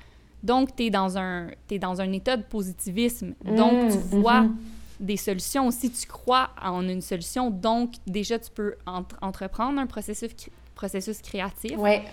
Donc, 0.43 0.75
tu 0.75 0.85
es, 0.85 0.89
dans 0.89 1.17
un, 1.17 1.47
es 1.69 1.79
dans 1.79 2.01
un 2.01 2.11
état 2.11 2.35
de 2.35 2.43
positivisme. 2.43 3.35
Donc, 3.45 3.91
tu 3.91 3.97
mmh, 3.97 4.19
vois... 4.19 4.41
Mmh 4.41 4.57
des 5.01 5.17
solutions 5.17 5.67
aussi. 5.67 5.91
Tu 5.91 6.07
crois 6.07 6.51
en 6.61 6.87
une 6.87 7.01
solution, 7.01 7.49
donc 7.49 7.93
déjà, 8.07 8.39
tu 8.39 8.51
peux 8.51 8.75
entreprendre 9.21 9.79
un 9.79 9.87
processus, 9.87 10.29
processus 10.75 11.21
créatif. 11.21 11.77
Ouais. 11.77 12.03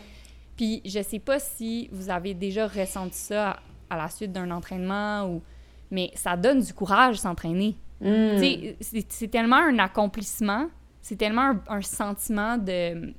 Puis 0.57 0.83
je 0.85 1.03
sais 1.03 1.21
pas 1.21 1.39
si 1.39 1.89
vous 1.93 2.11
avez 2.11 2.35
déjà 2.35 2.67
ressenti 2.67 3.19
ça 3.19 3.61
à, 3.91 3.97
la 3.97 4.09
suite 4.09 4.33
d'un 4.33 4.51
entraînement, 4.51 5.27
ou... 5.27 5.43
mais 5.91 6.11
ça 6.15 6.37
donne 6.37 6.61
du 6.61 6.73
courage 6.73 7.17
s'entraîner. 7.17 7.77
Hmm. 8.01 8.39
C'est 8.81 9.29
tellement 9.29 9.57
un 9.57 9.79
accomplissement, 9.79 10.67
c'est 11.01 11.17
tellement 11.17 11.55
un, 11.69 11.83
sentiment 11.83 12.57
de, 12.57 13.13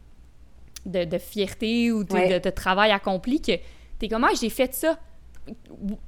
de, 0.86 1.18
fierté 1.18 1.92
ou 1.92 2.04
de, 2.04 2.40
de, 2.40 2.50
travail 2.50 2.92
accompli 2.92 3.42
que 3.42 3.54
t'es 3.98 4.08
comme, 4.08 4.24
ah, 4.24 4.34
j'ai 4.40 4.50
fait 4.50 4.74
ça. 4.74 4.98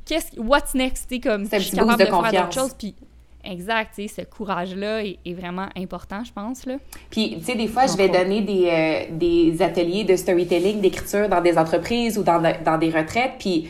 Qu'est-ce, 0.05 0.39
what's 0.39 0.73
next? 0.73 1.09
comme, 1.21 1.49
je 1.51 1.59
suis 1.59 1.75
capable 1.75 1.99
de, 1.99 2.05
faire 2.05 2.31
d'autres 2.31 2.53
choses. 2.53 2.73
Puis 2.73 2.95
Exact, 3.43 3.91
tu 3.95 4.07
sais, 4.07 4.21
ce 4.21 4.27
courage-là 4.27 5.03
est, 5.03 5.33
vraiment 5.33 5.67
important, 5.75 6.23
je 6.23 6.31
pense. 6.31 6.65
Là. 6.65 6.75
Puis, 7.09 7.37
tu 7.39 7.45
sais, 7.45 7.55
des 7.55 7.67
fois, 7.67 7.87
je 7.87 7.97
vais 7.97 8.09
donner 8.09 8.41
des, 8.41 8.67
euh, 8.69 9.17
des 9.17 9.61
ateliers 9.61 10.03
de 10.03 10.15
storytelling, 10.15 10.81
d'écriture 10.81 11.27
dans 11.27 11.41
des 11.41 11.57
entreprises 11.57 12.17
ou 12.17 12.23
dans, 12.23 12.41
dans 12.63 12.77
des 12.77 12.89
retraites, 12.89 13.33
puis 13.39 13.67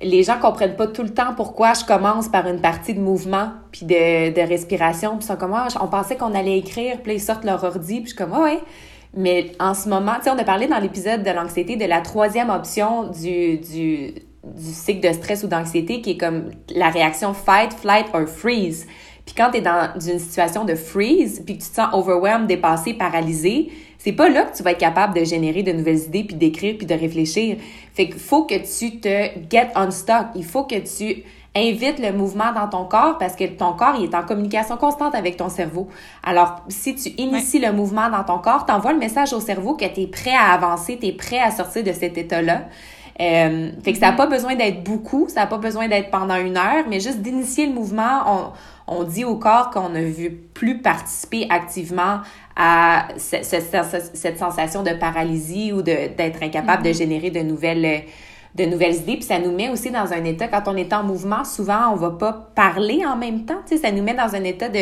les 0.00 0.22
gens 0.22 0.38
comprennent 0.38 0.76
pas 0.76 0.86
tout 0.86 1.02
le 1.02 1.12
temps 1.12 1.34
pourquoi 1.34 1.72
je 1.74 1.84
commence 1.84 2.28
par 2.28 2.46
une 2.46 2.60
partie 2.60 2.94
de 2.94 3.00
mouvement 3.00 3.50
puis 3.72 3.84
de, 3.84 4.32
de 4.32 4.48
respiration, 4.48 5.16
puis 5.16 5.24
ils 5.24 5.26
sont 5.26 5.36
comme, 5.36 5.54
ah, 5.54 5.68
on 5.80 5.88
pensait 5.88 6.16
qu'on 6.16 6.34
allait 6.34 6.58
écrire, 6.58 6.98
puis 7.02 7.14
ils 7.14 7.20
sortent 7.20 7.44
leur 7.44 7.62
ordi, 7.64 7.96
puis 7.96 8.04
je 8.04 8.08
suis 8.08 8.16
comme, 8.16 8.32
ah 8.34 8.42
ouais. 8.42 8.60
Mais 9.14 9.52
en 9.58 9.74
ce 9.74 9.88
moment, 9.88 10.14
tu 10.18 10.24
sais, 10.24 10.30
on 10.30 10.38
a 10.38 10.44
parlé 10.44 10.66
dans 10.66 10.78
l'épisode 10.78 11.22
de 11.22 11.30
l'anxiété 11.30 11.76
de 11.76 11.84
la 11.86 12.02
troisième 12.02 12.50
option 12.50 13.08
du, 13.10 13.58
du, 13.58 14.14
du 14.44 14.72
cycle 14.72 15.06
de 15.08 15.12
stress 15.12 15.42
ou 15.44 15.48
d'anxiété 15.48 16.00
qui 16.00 16.10
est 16.12 16.16
comme 16.18 16.50
la 16.74 16.90
réaction 16.90 17.32
fight, 17.32 17.72
flight 17.72 18.06
or 18.12 18.28
freeze. 18.28 18.86
Puis 19.28 19.34
quand 19.36 19.50
tu 19.50 19.58
es 19.58 19.60
dans 19.60 19.90
une 20.00 20.18
situation 20.18 20.64
de 20.64 20.74
freeze, 20.74 21.42
puis 21.44 21.58
que 21.58 21.62
tu 21.62 21.68
te 21.68 21.74
sens 21.74 21.88
overwhelmed, 21.92 22.46
dépassé, 22.46 22.94
paralysé, 22.94 23.70
c'est 23.98 24.12
pas 24.12 24.30
là 24.30 24.44
que 24.44 24.56
tu 24.56 24.62
vas 24.62 24.70
être 24.70 24.78
capable 24.78 25.12
de 25.18 25.22
générer 25.22 25.62
de 25.62 25.70
nouvelles 25.70 25.98
idées, 25.98 26.24
puis 26.24 26.34
d'écrire, 26.34 26.78
puis 26.78 26.86
de 26.86 26.94
réfléchir. 26.94 27.58
Fait 27.92 28.06
qu'il 28.06 28.20
faut 28.20 28.44
que 28.44 28.54
tu 28.54 29.00
te 29.00 29.28
get 29.50 29.68
on 29.76 29.90
stock. 29.90 30.28
Il 30.34 30.46
faut 30.46 30.64
que 30.64 30.76
tu 30.76 31.24
invites 31.54 31.98
le 31.98 32.12
mouvement 32.12 32.54
dans 32.54 32.68
ton 32.68 32.86
corps 32.86 33.18
parce 33.18 33.36
que 33.36 33.44
ton 33.44 33.74
corps 33.74 33.96
il 33.98 34.04
est 34.04 34.14
en 34.14 34.22
communication 34.22 34.78
constante 34.78 35.14
avec 35.14 35.36
ton 35.36 35.50
cerveau. 35.50 35.88
Alors, 36.22 36.64
si 36.68 36.94
tu 36.94 37.10
inities 37.18 37.58
le 37.58 37.72
mouvement 37.72 38.08
dans 38.08 38.24
ton 38.24 38.38
corps, 38.38 38.64
t'envoies 38.64 38.94
le 38.94 38.98
message 38.98 39.34
au 39.34 39.40
cerveau 39.40 39.74
que 39.74 39.84
tu 39.84 40.00
es 40.00 40.06
prêt 40.06 40.34
à 40.34 40.54
avancer, 40.54 40.96
tu 40.98 41.06
es 41.08 41.12
prêt 41.12 41.40
à 41.40 41.50
sortir 41.50 41.84
de 41.84 41.92
cet 41.92 42.16
état-là. 42.16 42.62
Euh, 43.20 43.70
fait 43.82 43.92
que 43.92 43.98
ça 43.98 44.10
n'a 44.10 44.16
pas 44.16 44.26
besoin 44.26 44.54
d'être 44.54 44.84
beaucoup, 44.84 45.28
ça 45.28 45.40
n'a 45.40 45.46
pas 45.46 45.58
besoin 45.58 45.88
d'être 45.88 46.10
pendant 46.10 46.36
une 46.36 46.56
heure, 46.56 46.84
mais 46.88 47.00
juste 47.00 47.18
d'initier 47.18 47.66
le 47.66 47.72
mouvement, 47.72 48.52
on, 48.86 48.98
on 49.00 49.04
dit 49.04 49.24
au 49.24 49.36
corps 49.36 49.70
qu'on 49.70 49.88
ne 49.88 50.02
veut 50.02 50.32
plus 50.54 50.80
participer 50.80 51.46
activement 51.50 52.20
à 52.56 53.08
cette, 53.16 54.38
sensation 54.38 54.82
de 54.82 54.92
paralysie 54.98 55.72
ou 55.72 55.82
d'être 55.82 56.42
incapable 56.42 56.82
de 56.82 56.90
mm-hmm. 56.90 56.96
générer 56.96 57.30
de 57.30 57.40
nouvelles 57.40 58.04
de 58.54 58.64
nouvelles 58.64 58.96
idées. 58.96 59.14
Puis 59.14 59.24
ça 59.24 59.38
nous 59.38 59.52
met 59.52 59.68
aussi 59.68 59.90
dans 59.90 60.12
un 60.12 60.24
état, 60.24 60.48
quand 60.48 60.62
on 60.66 60.76
est 60.76 60.92
en 60.92 61.04
mouvement, 61.04 61.44
souvent 61.44 61.92
on 61.92 61.96
va 61.96 62.10
pas 62.10 62.50
parler 62.54 63.04
en 63.06 63.16
même 63.16 63.44
temps. 63.44 63.60
Tu 63.66 63.76
sais, 63.76 63.82
ça 63.82 63.92
nous 63.92 64.02
met 64.02 64.14
dans 64.14 64.34
un 64.34 64.42
état 64.42 64.68
de, 64.68 64.80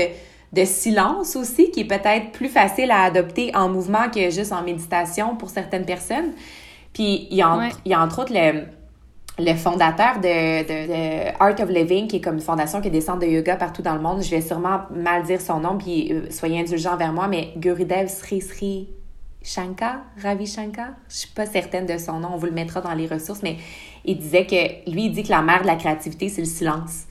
de 0.53 0.64
silence 0.64 1.37
aussi, 1.37 1.70
qui 1.70 1.80
est 1.80 1.84
peut-être 1.84 2.32
plus 2.32 2.49
facile 2.49 2.91
à 2.91 3.03
adopter 3.03 3.55
en 3.55 3.68
mouvement 3.68 4.09
que 4.12 4.30
juste 4.30 4.53
en 4.53 4.62
méditation 4.62 5.37
pour 5.37 5.51
certaines 5.51 5.84
personnes. 5.84 6.32
Puis 6.97 7.28
il 7.30 7.36
y 7.36 7.42
a, 7.42 7.68
il 7.84 7.90
y 7.90 7.94
a 7.94 8.03
entre 8.03 8.20
autres 8.22 8.32
le, 8.32 8.62
le 9.38 9.55
fondateur 9.55 10.18
de, 10.18 10.62
de, 10.62 11.28
Art 11.38 11.61
of 11.61 11.68
Living, 11.68 12.09
qui 12.09 12.16
est 12.16 12.20
comme 12.22 12.36
une 12.36 12.40
fondation 12.40 12.80
qui 12.80 12.88
descend 12.88 13.20
de 13.20 13.26
yoga 13.26 13.57
partout 13.57 13.82
dans 13.82 13.94
le 13.94 14.01
monde. 14.01 14.22
Je 14.22 14.30
vais 14.30 14.40
sûrement 14.40 14.80
mal 14.90 15.22
dire 15.24 15.38
son 15.38 15.61
nom, 15.61 15.76
puis 15.76 16.11
euh, 16.11 16.30
soyez 16.30 16.59
indulgents 16.59 16.94
envers 16.94 17.12
moi, 17.12 17.28
mais 17.28 17.53
Gurudev 17.59 18.09
Sri 18.09 18.40
Sri 18.40 18.88
Shankar, 19.42 19.99
Ravi 20.22 20.47
Shankar, 20.47 20.92
je 21.11 21.16
suis 21.16 21.28
pas 21.28 21.44
certaine 21.44 21.84
de 21.84 21.99
son 21.99 22.18
nom, 22.18 22.30
on 22.32 22.38
vous 22.38 22.47
le 22.47 22.53
mettra 22.53 22.80
dans 22.80 22.94
les 22.94 23.07
ressources, 23.07 23.42
mais 23.42 23.59
il 24.07 24.16
disait 24.16 24.47
que 24.47 24.90
lui, 24.90 25.05
il 25.05 25.12
dit 25.12 25.22
que 25.22 25.28
la 25.28 25.42
mère 25.42 25.61
de 25.61 25.66
la 25.66 25.76
créativité, 25.76 26.30
c'est 26.30 26.40
le 26.40 26.47
silence. 26.47 27.05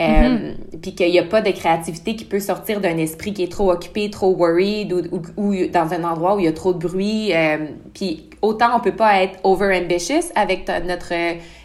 Euh. 0.00 0.54
Puis 0.80 0.94
qu'il 0.94 1.10
n'y 1.10 1.18
a 1.18 1.24
pas 1.24 1.42
de 1.42 1.50
créativité 1.50 2.16
qui 2.16 2.24
peut 2.24 2.40
sortir 2.40 2.80
d'un 2.80 2.96
esprit 2.96 3.34
qui 3.34 3.42
est 3.42 3.52
trop 3.52 3.70
occupé, 3.70 4.08
trop 4.08 4.34
worried 4.34 4.92
ou, 4.92 5.22
ou, 5.36 5.54
dans 5.66 5.92
un 5.92 6.04
endroit 6.04 6.36
où 6.36 6.38
il 6.38 6.46
y 6.46 6.48
a 6.48 6.52
trop 6.52 6.72
de 6.72 6.78
bruit. 6.78 7.34
Euh, 7.34 7.58
puis 7.92 8.30
autant 8.40 8.76
on 8.76 8.80
peut 8.80 8.96
pas 8.96 9.22
être 9.22 9.38
over 9.44 9.76
ambitious 9.76 10.32
avec 10.34 10.70
notre 10.86 11.12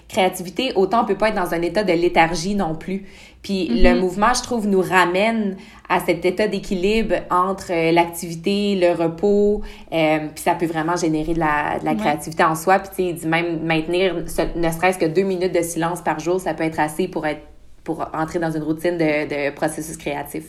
créativité, 0.07 0.71
autant 0.75 1.03
on 1.03 1.05
peut 1.05 1.15
pas 1.15 1.29
être 1.29 1.35
dans 1.35 1.53
un 1.53 1.61
état 1.61 1.83
de 1.83 1.93
léthargie 1.93 2.55
non 2.55 2.75
plus. 2.75 3.05
Puis 3.41 3.67
le 3.67 3.89
mm-hmm. 3.89 3.99
mouvement, 3.99 4.33
je 4.33 4.41
trouve, 4.41 4.67
nous 4.67 4.81
ramène 4.81 5.55
à 5.87 5.99
cet 5.99 6.25
état 6.25 6.47
d'équilibre 6.47 7.15
entre 7.29 7.71
euh, 7.71 7.91
l'activité, 7.91 8.75
le 8.75 8.91
repos, 8.91 9.61
euh, 9.93 10.17
puis 10.33 10.43
ça 10.43 10.55
peut 10.55 10.65
vraiment 10.65 10.95
générer 10.95 11.33
de 11.33 11.39
la, 11.39 11.77
de 11.79 11.85
la 11.85 11.93
créativité 11.93 12.43
en 12.43 12.55
soi. 12.55 12.79
Puis 12.79 13.13
tu 13.13 13.19
sais, 13.19 13.27
même 13.27 13.63
maintenir 13.63 14.15
ne 14.15 14.71
serait-ce 14.71 14.97
que 14.97 15.05
deux 15.05 15.23
minutes 15.23 15.53
de 15.53 15.61
silence 15.61 16.01
par 16.01 16.19
jour, 16.19 16.39
ça 16.39 16.55
peut 16.55 16.63
être 16.63 16.79
assez 16.79 17.07
pour 17.07 17.27
être 17.27 17.41
pour 17.85 18.05
entrer 18.13 18.39
dans 18.39 18.51
une 18.51 18.63
routine 18.63 18.97
de, 18.97 19.49
de 19.49 19.55
processus 19.55 19.95
créatif. 19.95 20.43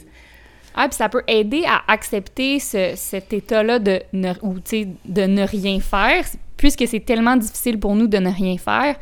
Ah, 0.74 0.89
puis 0.89 0.97
ça 0.97 1.09
peut 1.09 1.22
aider 1.28 1.64
à 1.66 1.82
accepter 1.91 2.59
ce, 2.59 2.93
cet 2.97 3.32
état-là 3.32 3.78
de 3.78 4.03
ne, 4.12 4.32
ou, 4.43 4.57
de 4.59 5.22
ne 5.22 5.47
rien 5.47 5.80
faire, 5.80 6.24
puisque 6.57 6.87
c'est 6.89 7.01
tellement 7.01 7.37
difficile 7.37 7.78
pour 7.78 7.95
nous 7.95 8.09
de 8.09 8.18
ne 8.18 8.30
rien 8.30 8.59
faire. 8.59 8.97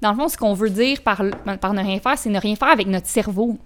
Dans 0.00 0.12
le 0.12 0.16
fond, 0.16 0.28
ce 0.28 0.36
qu'on 0.36 0.54
veut 0.54 0.70
dire 0.70 1.02
par, 1.02 1.22
par 1.60 1.74
ne 1.74 1.82
rien 1.82 2.00
faire, 2.00 2.16
c'est 2.16 2.30
ne 2.30 2.40
rien 2.40 2.56
faire 2.56 2.70
avec 2.70 2.86
notre 2.86 3.06
cerveau. 3.06 3.58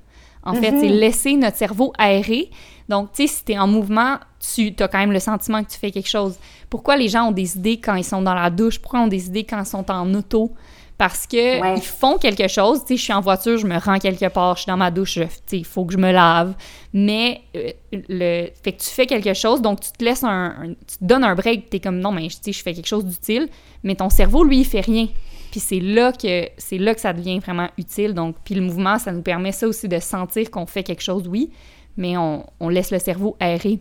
En 0.47 0.53
fait, 0.55 0.79
c'est 0.79 0.91
mhm. 0.91 0.99
laisser 0.99 1.37
notre 1.37 1.57
cerveau 1.57 1.95
aérer. 1.97 2.51
Donc, 2.91 3.12
tu 3.12 3.22
sais, 3.22 3.35
si 3.35 3.45
tu 3.45 3.53
es 3.53 3.59
en 3.59 3.66
mouvement, 3.66 4.18
tu 4.55 4.75
as 4.79 4.89
quand 4.89 4.99
même 4.99 5.12
le 5.12 5.20
sentiment 5.20 5.64
que 5.64 5.70
tu 5.70 5.79
fais 5.79 5.91
quelque 5.91 6.11
chose. 6.11 6.37
Pourquoi 6.68 6.97
les 6.97 7.09
gens 7.09 7.29
ont 7.29 7.33
des 7.33 7.57
idées 7.57 7.81
quand 7.81 7.95
ils 7.95 8.05
sont 8.05 8.20
dans 8.20 8.35
la 8.35 8.51
douche? 8.51 8.79
Pourquoi 8.79 9.01
ils 9.01 9.05
ont 9.05 9.09
des 9.09 9.27
idées 9.27 9.45
quand 9.45 9.61
ils 9.61 9.66
sont 9.66 9.91
en 9.91 10.12
auto? 10.12 10.53
Parce 10.97 11.26
que 11.26 11.76
ils 11.76 11.82
font 11.82 12.18
quelque 12.18 12.47
chose. 12.47 12.80
Tu 12.80 12.88
sais, 12.88 12.97
je 12.97 13.03
suis 13.03 13.12
en 13.12 13.20
voiture, 13.20 13.59
je 13.59 13.66
me 13.66 13.78
rends 13.78 13.99
quelque 13.99 14.28
part, 14.28 14.57
je 14.57 14.62
suis 14.62 14.70
dans 14.70 14.76
ma 14.76 14.92
douche, 14.92 15.18
il 15.51 15.64
faut 15.64 15.84
que 15.84 15.92
je 15.92 15.99
me 15.99 16.12
lave. 16.12 16.55
Mais 16.92 17.40
euh, 17.57 17.70
le 17.92 18.49
fait 18.62 18.72
que 18.72 18.82
tu 18.82 18.90
fais 18.90 19.07
quelque 19.07 19.34
chose, 19.34 19.61
donc 19.61 19.80
tu 19.80 19.90
te 19.90 20.05
laisses 20.05 20.22
un, 20.22 20.74
tu 20.86 20.99
te 20.99 21.05
donnes 21.05 21.24
un 21.24 21.34
break, 21.34 21.68
tu 21.68 21.76
es 21.78 21.80
comme 21.80 21.99
non, 21.99 22.12
mais 22.12 22.28
tu 22.28 22.36
sais, 22.40 22.53
je 22.53 22.62
fais 22.62 22.74
quelque 22.74 22.86
chose 22.86 23.05
d'utile. 23.05 23.49
Mais 23.82 23.97
ton 23.97 24.09
cerveau, 24.09 24.45
lui, 24.45 24.61
il 24.61 24.64
fait 24.64 24.82
rien. 24.82 25.09
Puis 25.51 25.61
c'est 25.61 25.80
là 25.80 26.12
que 26.12 26.49
c'est 26.59 26.78
là 26.78 26.95
que 26.95 27.01
ça 27.01 27.12
devient 27.12 27.40
vraiment 27.40 27.68
utile. 27.76 28.14
Donc, 28.14 28.36
puis 28.45 28.55
le 28.55 28.61
mouvement, 28.61 28.99
ça 28.99 29.11
nous 29.11 29.22
permet 29.22 29.53
ça 29.53 29.66
aussi 29.66 29.88
de 29.88 29.99
sentir 29.99 30.51
qu'on 30.51 30.66
fait 30.66 30.84
quelque 30.84 31.03
chose, 31.03 31.26
oui, 31.26 31.51
mais 31.97 32.16
on, 32.16 32.47
on 32.61 32.68
laisse 32.68 32.92
le 32.92 33.01
cerveau 33.01 33.36
aérer. 33.40 33.80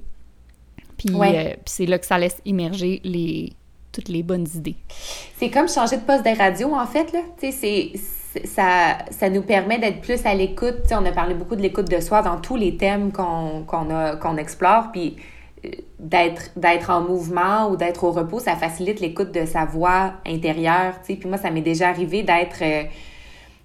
Puis, 0.98 1.10
euh, 1.14 1.54
puis 1.54 1.64
c'est 1.66 1.86
là 1.86 2.00
que 2.00 2.06
ça 2.06 2.18
laisse 2.18 2.42
émerger 2.46 3.02
les, 3.04 3.54
toutes 3.94 4.10
les 4.10 4.24
bonnes 4.24 4.48
idées. 4.56 4.76
C'est 5.38 5.50
comme 5.50 5.70
changer 5.70 5.98
de 5.98 6.02
poste 6.02 6.26
de 6.26 6.38
radio, 6.38 6.74
en 6.74 6.86
fait, 6.86 7.14
là. 7.14 7.20
Tu 7.40 7.52
sais, 7.52 7.92
ça, 8.44 8.98
ça 9.12 9.30
nous 9.30 9.44
permet 9.44 9.80
d'être 9.80 10.02
plus 10.02 10.26
à 10.26 10.34
l'écoute. 10.34 10.92
On 10.92 11.06
a 11.06 11.12
parlé 11.12 11.36
beaucoup 11.36 11.56
de 11.56 11.62
l'écoute 11.62 11.90
de 11.90 12.02
soi 12.02 12.22
dans 12.22 12.42
tous 12.42 12.58
les 12.58 12.76
thèmes 12.76 13.12
qu'on 13.12 13.64
qu'on 13.66 14.38
explore. 14.38 14.92
Puis 14.92 15.16
d'être 16.00 16.52
d'être 16.58 16.90
en 16.90 17.02
mouvement 17.02 17.70
ou 17.70 17.78
d'être 17.78 18.04
au 18.04 18.12
repos, 18.12 18.40
ça 18.40 18.56
facilite 18.56 19.00
l'écoute 19.00 19.32
de 19.32 19.46
sa 19.46 19.66
voix 19.66 20.14
intérieure, 20.26 20.96
tu 21.02 21.14
sais. 21.14 21.20
Puis 21.20 21.30
moi, 21.30 21.38
ça 21.38 21.52
m'est 21.52 21.62
déjà 21.62 21.90
arrivé 21.90 22.24
d'être 22.24 22.62
euh, 22.62 22.84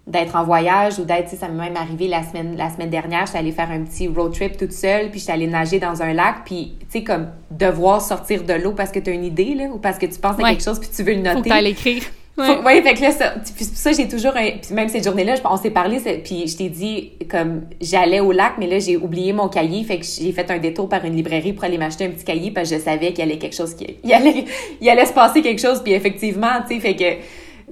d'être 0.09 0.35
en 0.35 0.43
voyage 0.43 0.99
ou 0.99 1.05
d'être, 1.05 1.29
ça 1.29 1.47
m'est 1.47 1.69
même 1.69 1.77
arrivé 1.77 2.07
la 2.07 2.23
semaine 2.23 2.57
la 2.57 2.69
semaine 2.69 2.89
dernière, 2.89 3.25
j'étais 3.25 3.37
allée 3.39 3.51
faire 3.51 3.71
un 3.71 3.83
petit 3.83 4.07
road 4.07 4.33
trip 4.33 4.57
toute 4.57 4.73
seule, 4.73 5.09
puis 5.09 5.19
j'étais 5.19 5.33
allée 5.33 5.47
nager 5.47 5.79
dans 5.79 6.01
un 6.01 6.13
lac, 6.13 6.43
puis 6.45 6.73
tu 6.79 6.99
sais 6.99 7.03
comme 7.03 7.27
devoir 7.51 8.01
sortir 8.01 8.43
de 8.43 8.53
l'eau 8.53 8.73
parce 8.73 8.91
que 8.91 8.99
tu 8.99 9.09
as 9.09 9.13
une 9.13 9.25
idée 9.25 9.53
là 9.55 9.65
ou 9.65 9.77
parce 9.77 9.97
que 9.97 10.05
tu 10.05 10.19
penses 10.19 10.39
à 10.39 10.49
quelque 10.49 10.63
chose 10.63 10.79
puis 10.79 10.89
tu 10.93 11.03
veux 11.03 11.13
le 11.13 11.21
noter. 11.21 11.49
Faut 11.49 11.61
l'écrire. 11.61 12.03
Oui, 12.37 12.81
fait 12.81 12.93
que 12.93 13.01
là, 13.01 13.11
ça, 13.11 13.33
puis 13.55 13.65
ça, 13.65 13.91
j'ai 13.91 14.07
toujours 14.07 14.35
un, 14.35 14.51
puis 14.61 14.73
même 14.73 14.87
cette 14.87 15.03
journée-là, 15.03 15.35
on 15.45 15.57
s'est 15.57 15.71
parlé, 15.71 15.99
puis 16.23 16.47
je 16.47 16.57
t'ai 16.57 16.69
dit, 16.69 17.11
comme, 17.29 17.63
j'allais 17.81 18.19
au 18.19 18.31
lac, 18.31 18.53
mais 18.57 18.67
là, 18.67 18.79
j'ai 18.79 18.97
oublié 18.97 19.33
mon 19.33 19.49
cahier, 19.49 19.83
fait 19.83 19.99
que 19.99 20.05
j'ai 20.05 20.31
fait 20.31 20.49
un 20.49 20.57
détour 20.57 20.87
par 20.87 21.03
une 21.05 21.15
librairie 21.15 21.53
pour 21.53 21.65
aller 21.65 21.77
m'acheter 21.77 22.05
un 22.05 22.09
petit 22.09 22.23
cahier, 22.23 22.51
parce 22.51 22.69
que 22.69 22.77
je 22.77 22.81
savais 22.81 23.07
qu'il 23.07 23.19
y 23.19 23.21
allait 23.23 23.37
quelque 23.37 23.55
chose, 23.55 23.73
qui, 23.73 23.97
il 24.03 24.13
allait, 24.13 24.45
il 24.79 24.89
allait 24.89 25.05
se 25.05 25.13
passer 25.13 25.41
quelque 25.41 25.61
chose, 25.61 25.81
puis 25.83 25.93
effectivement, 25.93 26.61
tu 26.67 26.75
sais, 26.75 26.79
fait 26.79 26.95
que, 26.95 27.03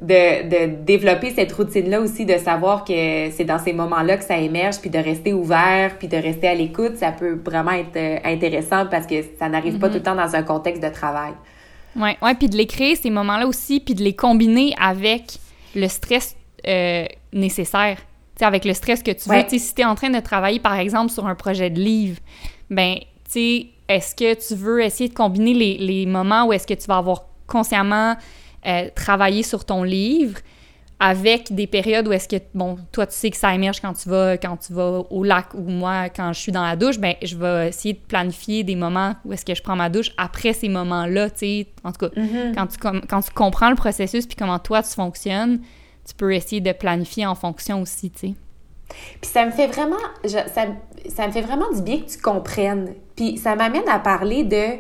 de, 0.02 0.48
de 0.48 0.84
développer 0.84 1.32
cette 1.32 1.52
routine-là 1.52 2.00
aussi, 2.02 2.26
de 2.26 2.38
savoir 2.38 2.84
que 2.84 3.32
c'est 3.32 3.46
dans 3.46 3.60
ces 3.60 3.74
moments-là 3.74 4.18
que 4.18 4.24
ça 4.24 4.38
émerge, 4.38 4.78
puis 4.80 4.90
de 4.90 5.00
rester 5.00 5.34
ouvert, 5.34 5.98
puis 5.98 6.08
de 6.08 6.18
rester 6.18 6.48
à 6.48 6.54
l'écoute, 6.54 6.98
ça 6.98 7.12
peut 7.12 7.40
vraiment 7.44 7.72
être 7.72 7.96
euh, 7.96 8.18
intéressant 8.24 8.86
parce 8.86 9.08
que 9.08 9.16
ça 9.40 9.50
n'arrive 9.50 9.80
pas 9.80 9.88
mm-hmm. 9.88 9.92
tout 9.92 9.98
le 9.98 10.04
temps 10.04 10.16
dans 10.16 10.36
un 10.36 10.44
contexte 10.44 10.84
de 10.84 10.90
travail. 10.90 11.34
Oui, 11.96 12.10
ouais, 12.22 12.36
puis 12.36 12.48
de 12.48 12.56
les 12.56 12.68
créer, 12.68 12.96
ces 12.96 13.10
moments-là 13.10 13.48
aussi, 13.48 13.80
puis 13.80 13.96
de 13.96 14.04
les 14.04 14.16
combiner 14.16 14.76
avec 14.80 15.40
le 15.76 15.88
stress 15.88 16.36
euh, 16.68 17.06
nécessaire. 17.34 17.98
sais, 18.38 18.46
avec 18.46 18.66
le 18.66 18.74
stress 18.74 19.02
que 19.02 19.12
tu 19.12 19.30
veux. 19.30 19.44
Si 19.48 19.74
tu 19.74 19.82
es 19.82 19.86
en 19.86 19.96
train 19.96 20.12
de 20.12 20.20
travailler, 20.20 20.60
par 20.60 20.76
exemple, 20.76 21.12
sur 21.12 21.26
un 21.26 21.36
projet 21.36 21.72
de 21.72 21.80
livre, 21.80 22.20
ben, 22.70 22.98
est-ce 23.36 24.16
que 24.16 24.34
tu 24.48 24.56
veux 24.56 24.82
essayer 24.84 25.10
de 25.10 25.14
combiner 25.16 25.54
les, 25.54 25.78
les 25.78 26.06
moments 26.06 26.46
où 26.46 26.54
est-ce 26.54 26.68
que 26.68 26.74
tu 26.74 26.86
vas 26.88 26.98
avoir 26.98 27.24
consciemment 27.48 28.16
euh, 28.68 28.90
travaillé 28.96 29.44
sur 29.44 29.66
ton 29.66 29.84
livre 29.84 30.40
avec 31.00 31.54
des 31.54 31.68
périodes 31.68 32.08
où 32.08 32.12
est-ce 32.12 32.28
que, 32.28 32.38
bon, 32.56 32.78
toi, 32.92 33.06
tu 33.06 33.14
sais 33.14 33.30
que 33.30 33.38
ça 33.38 33.54
émerge 33.54 33.80
quand 33.82 33.94
tu 33.94 34.10
vas, 34.10 34.38
quand 34.38 34.58
tu 34.58 34.74
vas 34.74 35.04
au 35.12 35.24
lac 35.24 35.54
ou 35.54 35.62
moi, 35.62 36.10
quand 36.10 36.34
je 36.34 36.40
suis 36.40 36.52
dans 36.52 36.64
la 36.64 36.76
douche, 36.76 36.98
ben 36.98 37.14
je 37.22 37.38
vais 37.38 37.70
essayer 37.70 37.94
de 37.94 38.00
planifier 38.00 38.64
des 38.64 38.76
moments 38.76 39.16
où 39.24 39.32
est-ce 39.32 39.46
que 39.46 39.54
je 39.54 39.62
prends 39.62 39.76
ma 39.76 39.90
douche 39.90 40.12
après 40.18 40.54
ces 40.54 40.70
moments-là, 40.70 41.30
tu 41.30 41.38
sais. 41.38 41.68
En 41.84 41.92
tout 41.92 42.08
cas, 42.08 42.20
mm-hmm. 42.20 42.56
quand, 42.56 42.68
tu, 42.68 42.78
quand 43.08 43.22
tu 43.22 43.32
comprends 43.32 43.70
le 43.70 43.76
processus 43.76 44.26
puis 44.26 44.36
comment 44.36 44.58
toi, 44.58 44.82
tu 44.82 44.90
fonctionnes, 44.90 45.60
tu 46.08 46.16
peux 46.16 46.34
essayer 46.34 46.62
de 46.62 46.72
planifier 46.72 47.28
en 47.28 47.36
fonction 47.36 47.82
aussi, 47.82 48.10
tu 48.10 48.20
sais. 48.20 48.34
Puis 49.22 49.30
ça 49.30 49.46
me 49.46 49.52
fait 49.52 49.68
vraiment, 49.68 49.98
ça, 50.26 50.46
ça 51.10 51.28
me 51.28 51.32
fait 51.32 51.42
vraiment 51.42 51.72
du 51.76 51.82
bien 51.82 52.00
que 52.00 52.10
tu 52.10 52.18
comprennes. 52.18 52.96
Puis 53.16 53.38
ça 53.38 53.56
m'amène 53.56 53.88
à 53.88 54.00
parler 54.00 54.44
de 54.44 54.78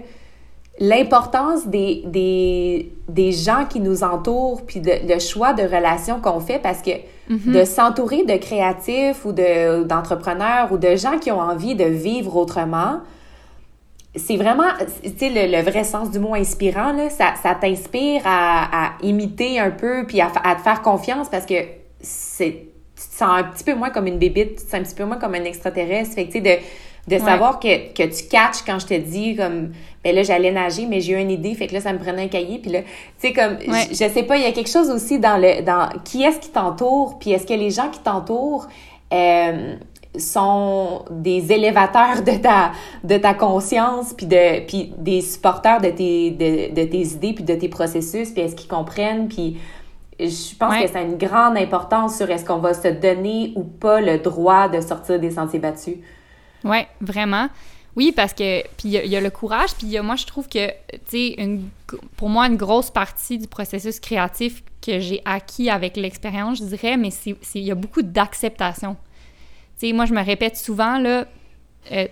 l'importance 0.79 1.67
des, 1.67 2.03
des, 2.05 2.91
des, 3.07 3.31
gens 3.31 3.65
qui 3.65 3.79
nous 3.79 4.03
entourent, 4.03 4.65
puis 4.65 4.79
de, 4.79 4.91
le 5.07 5.19
choix 5.19 5.53
de 5.53 5.63
relations 5.63 6.19
qu'on 6.21 6.39
fait, 6.39 6.59
parce 6.59 6.81
que 6.81 6.91
mhm. 7.29 7.53
de 7.53 7.63
s'entourer 7.63 8.23
de 8.25 8.37
créatifs 8.37 9.25
ou 9.25 9.31
d'entrepreneurs 9.31 10.71
ou 10.71 10.77
de 10.77 10.95
gens 10.95 11.17
qui 11.17 11.31
ont 11.31 11.39
envie 11.39 11.75
de 11.75 11.85
vivre 11.85 12.35
autrement, 12.35 12.99
c'est 14.15 14.37
vraiment, 14.37 14.69
tu 15.03 15.11
sais, 15.17 15.47
le, 15.47 15.61
vrai 15.61 15.83
sens 15.83 16.11
du 16.11 16.19
mot 16.19 16.33
inspirant, 16.35 16.91
là, 16.91 17.09
ça, 17.09 17.33
ça 17.41 17.55
t'inspire 17.55 18.21
à, 18.25 18.87
à, 18.87 18.91
imiter 19.03 19.59
un 19.59 19.71
peu, 19.71 20.05
puis 20.07 20.21
à, 20.21 20.31
à, 20.43 20.55
te 20.55 20.61
faire 20.61 20.81
confiance, 20.81 21.27
parce 21.29 21.45
que 21.45 21.55
c'est 21.99 22.67
tu 22.95 23.03
te 23.09 23.15
sens 23.15 23.29
un 23.29 23.43
petit 23.43 23.63
peu 23.63 23.75
moins 23.75 23.91
comme 23.91 24.07
une 24.07 24.17
bébite, 24.17 24.55
tu 24.57 24.65
te 24.65 24.71
sens 24.71 24.73
un 24.73 24.81
petit 24.81 24.95
peu 24.95 25.05
moins 25.05 25.17
comme 25.17 25.35
un 25.35 25.43
extraterrestre. 25.43 26.15
Fait 26.15 26.25
que, 26.25 26.31
tu 26.31 26.39
sais, 26.39 26.41
de 26.41 26.63
de 27.07 27.17
savoir 27.19 27.59
que, 27.59 27.93
que, 27.93 28.03
tu 28.03 28.27
catches 28.27 28.63
quand 28.65 28.79
je 28.79 28.87
te 28.87 28.93
dis 28.93 29.35
comme 29.35 29.71
ben 30.07 30.15
là 30.15 30.23
j'allais 30.23 30.51
nager 30.51 30.85
mais 30.85 31.01
j'ai 31.01 31.13
eu 31.13 31.17
une 31.17 31.31
idée 31.31 31.53
fait 31.53 31.67
que 31.67 31.73
là 31.73 31.81
ça 31.81 31.91
me 31.91 31.99
prenait 31.99 32.23
un 32.23 32.27
cahier 32.27 32.59
puis 32.59 32.71
là 32.71 32.81
tu 32.81 32.87
sais 33.17 33.33
comme 33.33 33.57
je, 33.59 33.93
sais 33.93 34.23
pas 34.23 34.37
il 34.37 34.43
y 34.43 34.45
a 34.45 34.51
quelque 34.51 34.69
chose 34.69 34.89
aussi 34.89 35.19
dans 35.19 35.37
le 35.37 35.61
dans 35.61 35.89
qui 36.03 36.23
est-ce 36.23 36.39
qui 36.39 36.49
t'entoure 36.49 37.19
puis 37.19 37.31
est-ce 37.31 37.45
que 37.45 37.53
les 37.53 37.71
gens 37.71 37.89
qui 37.89 37.99
t'entourent 37.99 38.67
euh, 39.13 39.75
sont 40.17 41.03
des 41.11 41.51
élévateurs 41.51 42.23
de 42.23 42.37
ta 42.41 42.71
de 43.03 43.17
ta 43.17 43.33
conscience 43.33 44.13
puis 44.13 44.25
de 44.25 44.65
puis 44.65 44.93
des 44.97 45.21
supporters 45.21 45.81
de 45.81 45.89
tes 45.89 46.31
de, 46.31 46.73
de 46.73 46.87
tes 46.87 47.01
idées 47.01 47.33
puis 47.33 47.43
de 47.43 47.55
tes 47.55 47.69
processus 47.69 48.31
puis 48.31 48.41
est-ce 48.43 48.55
qu'ils 48.55 48.69
comprennent 48.69 49.27
puis 49.27 49.57
je 50.19 50.55
pense 50.55 50.81
que 50.81 50.87
ça 50.87 50.99
a 50.99 51.01
une 51.01 51.17
grande 51.17 51.57
importance 51.57 52.17
sur 52.17 52.29
est-ce 52.29 52.45
qu'on 52.45 52.57
va 52.57 52.73
se 52.73 52.87
donner 52.87 53.53
ou 53.55 53.63
pas 53.63 54.01
le 54.01 54.17
droit 54.17 54.67
de 54.67 54.81
sortir 54.81 55.19
des 55.19 55.29
sentiers 55.29 55.59
battus. 55.59 55.97
Oui, 56.63 56.79
vraiment. 57.01 57.49
Oui, 57.97 58.11
parce 58.15 58.31
que, 58.31 58.61
puis 58.77 58.89
il 58.89 59.07
y, 59.07 59.15
a 59.15 59.19
le 59.19 59.31
courage, 59.31 59.71
puis 59.75 59.99
moi, 60.01 60.15
je 60.15 60.27
trouve 60.27 60.47
que, 60.47 60.67
tu 61.09 61.35
sais, 61.35 61.59
pour 62.15 62.29
moi, 62.29 62.45
une 62.45 62.55
grosse 62.55 62.91
partie 62.91 63.39
du 63.39 63.47
processus 63.47 63.99
créatif 63.99 64.63
que 64.85 64.99
j'ai 64.99 65.19
acquis 65.25 65.71
avec 65.71 65.97
l'expérience, 65.97 66.59
je 66.59 66.65
dirais, 66.65 66.95
mais 66.95 67.09
il 67.55 67.63
y 67.63 67.71
a 67.71 67.75
beaucoup 67.75 68.03
d'acceptation. 68.03 68.95
Tu 69.79 69.87
sais, 69.87 69.93
moi, 69.93 70.05
je 70.05 70.13
me 70.13 70.23
répète 70.23 70.57
souvent, 70.57 70.99
là, 70.99 71.25
euh, 71.91 72.07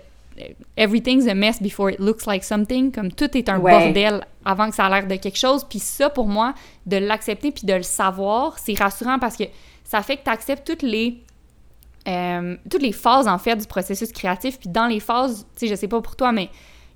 everything's 0.76 1.28
a 1.28 1.36
mess 1.36 1.62
before 1.62 1.92
it 1.92 2.00
looks 2.00 2.26
like 2.26 2.44
something, 2.44 2.92
comme 2.92 3.12
tout 3.12 3.38
est 3.38 3.48
un 3.48 3.60
bordel 3.60 4.26
avant 4.44 4.72
que 4.72 4.76
ça 4.76 4.86
a 4.86 4.90
l'air 4.90 5.08
de 5.08 5.18
quelque 5.18 5.38
chose. 5.38 5.64
Puis 5.70 5.78
ça, 5.78 6.10
pour 6.10 6.28
moi, 6.28 6.56
de 6.88 6.98
l'accepter 6.98 7.52
puis 7.52 7.68
de 7.68 7.74
le 7.74 7.84
savoir, 7.84 8.58
c'est 8.58 8.74
rassurant 8.74 9.20
parce 9.20 9.38
que 9.38 9.44
ça 9.84 10.02
fait 10.02 10.18
que 10.18 10.24
tu 10.24 10.32
acceptes 10.32 10.66
toutes 10.66 10.82
les 10.82 11.22
euh, 12.08 12.58
toutes 12.70 12.82
les 12.82 12.92
phases, 12.92 13.28
en 13.28 13.38
fait, 13.38 13.56
du 13.56 13.68
processus 13.68 14.12
créatif. 14.12 14.60
Puis 14.60 14.70
dans 14.70 14.88
les 14.88 15.00
phases, 15.00 15.48
tu 15.56 15.66
sais, 15.66 15.68
je 15.68 15.76
sais 15.76 15.88
pas 15.88 16.02
pour 16.02 16.16
toi, 16.16 16.32
mais 16.32 16.50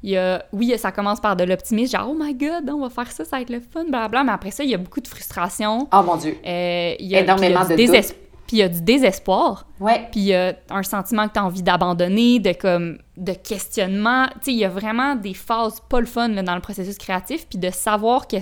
il 0.04 0.12
y 0.12 0.18
a, 0.18 0.46
oui, 0.54 0.74
ça 0.78 0.92
commence 0.92 1.20
par 1.20 1.36
de 1.36 1.44
l'optimisme, 1.44 1.98
genre, 1.98 2.10
oh 2.12 2.18
my 2.18 2.34
god, 2.34 2.70
on 2.70 2.80
va 2.80 2.90
faire 2.90 3.12
ça, 3.12 3.26
ça 3.26 3.38
va 3.38 3.42
être 3.42 3.50
le 3.50 3.60
fun, 3.60 3.84
blablabla. 3.84 4.24
Mais 4.24 4.32
après 4.32 4.52
ça, 4.52 4.64
il 4.64 4.70
y 4.70 4.74
a 4.74 4.78
beaucoup 4.78 5.02
de 5.02 5.08
frustration. 5.08 5.88
Oh 5.92 6.02
mon 6.04 6.16
Dieu. 6.16 6.38
Euh, 6.46 6.96
il 7.00 7.08
y 7.08 7.16
a, 7.16 7.22
Énormément 7.22 7.66
de 7.66 7.76
désespoir. 7.76 8.20
puis 8.48 8.58
il 8.58 8.60
y 8.60 8.64
a 8.64 8.70
du 8.70 8.82
désespoir. 8.82 9.68
Ouais. 9.80 10.08
Puis 10.12 10.22
il 10.22 10.28
y 10.28 10.36
a 10.36 10.56
un 10.70 10.84
sentiment 10.84 11.28
que 11.28 11.34
tu 11.34 11.40
as 11.40 11.46
envie 11.46 11.64
d'abandonner, 11.64 12.40
de 12.40 12.54
comme 12.54 13.00
de 13.18 13.34
questionnement. 13.34 14.28
Tu 14.36 14.40
sais, 14.42 14.52
il 14.54 14.60
y 14.60 14.66
a 14.66 14.70
vraiment 14.70 15.16
des 15.16 15.34
phases 15.34 15.82
pas 15.90 16.00
le 16.00 16.06
fun 16.06 16.30
là, 16.30 16.44
dans 16.44 16.56
le 16.56 16.62
processus 16.62 16.98
créatif, 16.98 17.48
puis 17.48 17.60
de 17.60 17.70
savoir 17.70 18.28
que, 18.28 18.38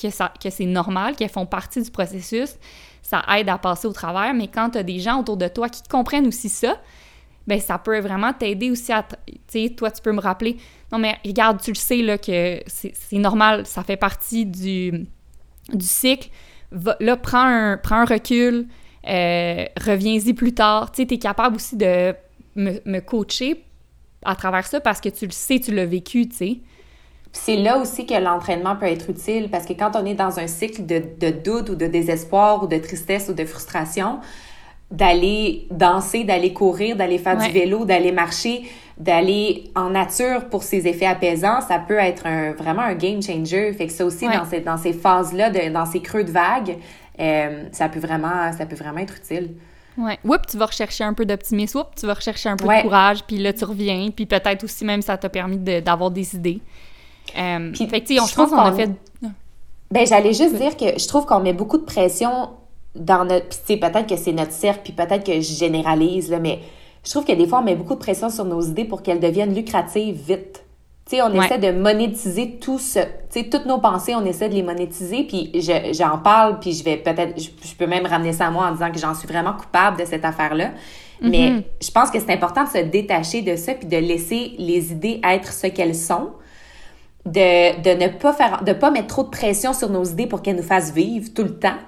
que, 0.00 0.08
ça, 0.08 0.32
que 0.42 0.48
c'est 0.48 0.66
normal, 0.66 1.14
qu'elles 1.14 1.28
font 1.28 1.46
partie 1.46 1.82
du 1.82 1.90
processus, 1.90 2.54
ça 3.12 3.22
aide 3.36 3.48
à 3.48 3.58
passer 3.58 3.86
au 3.86 3.92
travers. 3.92 4.32
Mais 4.32 4.48
quand 4.48 4.70
tu 4.70 4.78
as 4.78 4.82
des 4.82 4.98
gens 4.98 5.20
autour 5.20 5.36
de 5.36 5.48
toi 5.48 5.68
qui 5.68 5.82
comprennent 5.82 6.26
aussi 6.26 6.48
ça, 6.48 6.80
ben 7.46 7.60
ça 7.60 7.78
peut 7.78 7.98
vraiment 8.00 8.32
t'aider 8.32 8.70
aussi 8.70 8.92
à... 8.92 9.02
Tu 9.26 9.34
sais, 9.48 9.70
toi, 9.76 9.90
tu 9.90 10.00
peux 10.00 10.12
me 10.12 10.20
rappeler, 10.20 10.56
non 10.92 10.98
mais 10.98 11.18
regarde, 11.24 11.60
tu 11.60 11.72
le 11.72 11.76
sais, 11.76 11.98
là, 11.98 12.16
que 12.16 12.62
c'est 12.66 13.18
normal, 13.18 13.66
ça 13.66 13.82
fait 13.82 13.96
partie 13.96 14.46
du, 14.46 15.06
du 15.72 15.86
cycle. 15.86 16.30
Là, 17.00 17.16
prends 17.16 17.44
un, 17.44 18.04
recul, 18.04 18.66
euh, 19.08 19.64
reviens-y 19.84 20.32
plus 20.32 20.54
tard. 20.54 20.90
Tu 20.92 21.02
sais, 21.02 21.14
es 21.14 21.18
capable 21.18 21.56
aussi 21.56 21.76
de 21.76 22.14
me, 22.56 22.80
me, 22.86 23.00
coacher 23.00 23.64
à 24.24 24.34
travers 24.36 24.66
ça 24.66 24.80
parce 24.80 25.00
que 25.00 25.10
tu 25.10 25.26
le 25.26 25.32
sais, 25.32 25.58
tu 25.58 25.74
l'as 25.74 25.84
vécu, 25.84 26.28
tu 26.28 26.36
sais. 26.36 26.60
C'est 27.32 27.56
là 27.56 27.78
aussi 27.78 28.04
que 28.06 28.14
l'entraînement 28.14 28.76
peut 28.76 28.86
être 28.86 29.08
utile 29.08 29.48
parce 29.50 29.64
que 29.64 29.72
quand 29.72 29.92
on 29.96 30.04
est 30.04 30.14
dans 30.14 30.38
un 30.38 30.46
cycle 30.46 30.84
de, 30.84 31.02
de 31.18 31.30
doute 31.30 31.70
ou 31.70 31.74
de 31.74 31.86
désespoir 31.86 32.62
ou 32.62 32.66
de 32.66 32.76
tristesse 32.76 33.28
ou 33.30 33.32
de 33.32 33.44
frustration, 33.44 34.20
d'aller 34.92 35.66
danser, 35.70 36.24
d'aller 36.24 36.52
courir, 36.52 36.96
d'aller 36.96 37.18
faire 37.18 37.38
du 37.38 37.48
vélo, 37.48 37.86
d'aller 37.86 38.12
marcher, 38.12 38.64
d'aller 38.98 39.70
en 39.74 39.90
nature 39.90 40.50
pour 40.50 40.62
ses 40.62 40.86
effets 40.86 41.06
apaisants, 41.06 41.62
ça 41.62 41.78
peut 41.78 41.98
être 41.98 42.26
un, 42.26 42.52
vraiment 42.52 42.82
un 42.82 42.94
game 42.94 43.22
changer. 43.22 43.72
Fait 43.72 43.86
que 43.86 43.92
ça 43.92 44.04
aussi, 44.04 44.26
dans, 44.26 44.44
ces, 44.44 44.60
dans 44.60 44.76
ces 44.76 44.92
phases-là, 44.92 45.50
dans 45.70 45.86
ces 45.86 46.00
creux 46.00 46.24
de 46.24 46.30
vagues, 46.30 46.76
euh, 47.18 47.64
ça, 47.72 47.88
peut 47.88 48.00
vraiment, 48.00 48.52
ça 48.52 48.66
peut 48.66 48.76
vraiment 48.76 48.98
être 48.98 49.16
utile. 49.16 49.54
Ouais. 49.96 50.18
Oups, 50.24 50.46
tu 50.50 50.58
vas 50.58 50.66
rechercher 50.66 51.04
un 51.04 51.14
peu 51.14 51.24
d'optimisme. 51.24 51.78
Oups, 51.78 51.88
tu 51.98 52.06
vas 52.06 52.14
rechercher 52.14 52.50
un 52.50 52.56
peu 52.56 52.66
de 52.66 52.82
courage. 52.82 53.24
Puis 53.26 53.38
là, 53.38 53.52
tu 53.52 53.64
reviens. 53.64 54.10
Puis 54.14 54.26
peut-être 54.26 54.64
aussi 54.64 54.84
même 54.84 55.02
ça 55.02 55.16
t'a 55.16 55.28
permis 55.30 55.58
d'avoir 55.58 56.10
des 56.10 56.34
idées. 56.34 56.60
Euh, 57.38 57.72
puis, 57.72 57.86
fait 57.86 58.00
que, 58.00 58.14
je 58.14 58.34
pense 58.34 58.50
qu'on 58.50 58.56
a 58.56 58.72
fait... 58.72 58.90
Ben, 59.90 60.06
j'allais 60.06 60.32
juste 60.32 60.54
dire 60.54 60.76
que 60.76 60.98
je 60.98 61.06
trouve 61.06 61.26
qu'on 61.26 61.40
met 61.40 61.52
beaucoup 61.52 61.76
de 61.76 61.84
pression 61.84 62.48
dans 62.94 63.26
notre. 63.26 63.48
Puis, 63.66 63.76
peut-être 63.76 64.06
que 64.06 64.16
c'est 64.16 64.32
notre 64.32 64.52
cercle, 64.52 64.80
puis 64.84 64.92
peut-être 64.94 65.24
que 65.24 65.34
je 65.34 65.52
généralise, 65.52 66.30
là, 66.30 66.38
mais 66.38 66.60
je 67.04 67.10
trouve 67.10 67.24
que 67.24 67.32
des 67.32 67.46
fois, 67.46 67.58
on 67.58 67.62
met 67.62 67.76
beaucoup 67.76 67.94
de 67.94 67.98
pression 68.00 68.30
sur 68.30 68.44
nos 68.44 68.62
idées 68.62 68.84
pour 68.84 69.02
qu'elles 69.02 69.20
deviennent 69.20 69.54
lucratives 69.54 70.16
vite. 70.26 70.64
On 71.12 71.42
essaie 71.42 71.58
de 71.58 71.72
monétiser 71.72 72.58
tout 72.58 72.78
ce. 72.78 73.00
Toutes 73.50 73.66
nos 73.66 73.78
pensées, 73.78 74.14
on 74.14 74.24
essaie 74.24 74.48
de 74.48 74.54
les 74.54 74.62
monétiser, 74.62 75.24
puis 75.24 75.52
j'en 75.92 76.18
parle, 76.18 76.58
puis 76.58 76.72
je 76.72 76.82
vais 76.84 76.96
peut-être. 76.96 77.38
Je, 77.38 77.74
peux 77.76 77.86
même 77.86 78.06
ramener 78.06 78.32
ça 78.32 78.46
à 78.46 78.50
moi 78.50 78.66
en 78.66 78.72
disant 78.72 78.90
que 78.90 78.98
j'en 78.98 79.14
suis 79.14 79.28
vraiment 79.28 79.52
coupable 79.52 79.98
de 79.98 80.06
cette 80.06 80.24
affaire-là. 80.24 80.70
Mais 81.20 81.50
mm-hmm. 81.50 81.62
je 81.82 81.90
pense 81.90 82.10
que 82.10 82.18
c'est 82.18 82.32
important 82.32 82.64
de 82.64 82.68
se 82.68 82.78
détacher 82.78 83.42
de 83.42 83.56
ça, 83.56 83.74
puis 83.74 83.86
de 83.86 83.96
laisser 83.96 84.54
les 84.58 84.92
idées 84.92 85.20
être 85.22 85.52
ce 85.52 85.66
qu'elles 85.66 85.94
sont. 85.94 86.30
De, 87.24 87.80
de 87.82 88.02
ne 88.02 88.08
pas 88.08 88.32
faire. 88.32 88.64
de 88.64 88.72
pas 88.72 88.90
mettre 88.90 89.06
trop 89.06 89.22
de 89.22 89.28
pression 89.28 89.72
sur 89.72 89.88
nos 89.90 90.04
idées 90.04 90.26
pour 90.26 90.42
qu'elles 90.42 90.56
nous 90.56 90.62
fassent 90.62 90.92
vivre 90.92 91.32
tout 91.32 91.44
le 91.44 91.56
temps. 91.56 91.78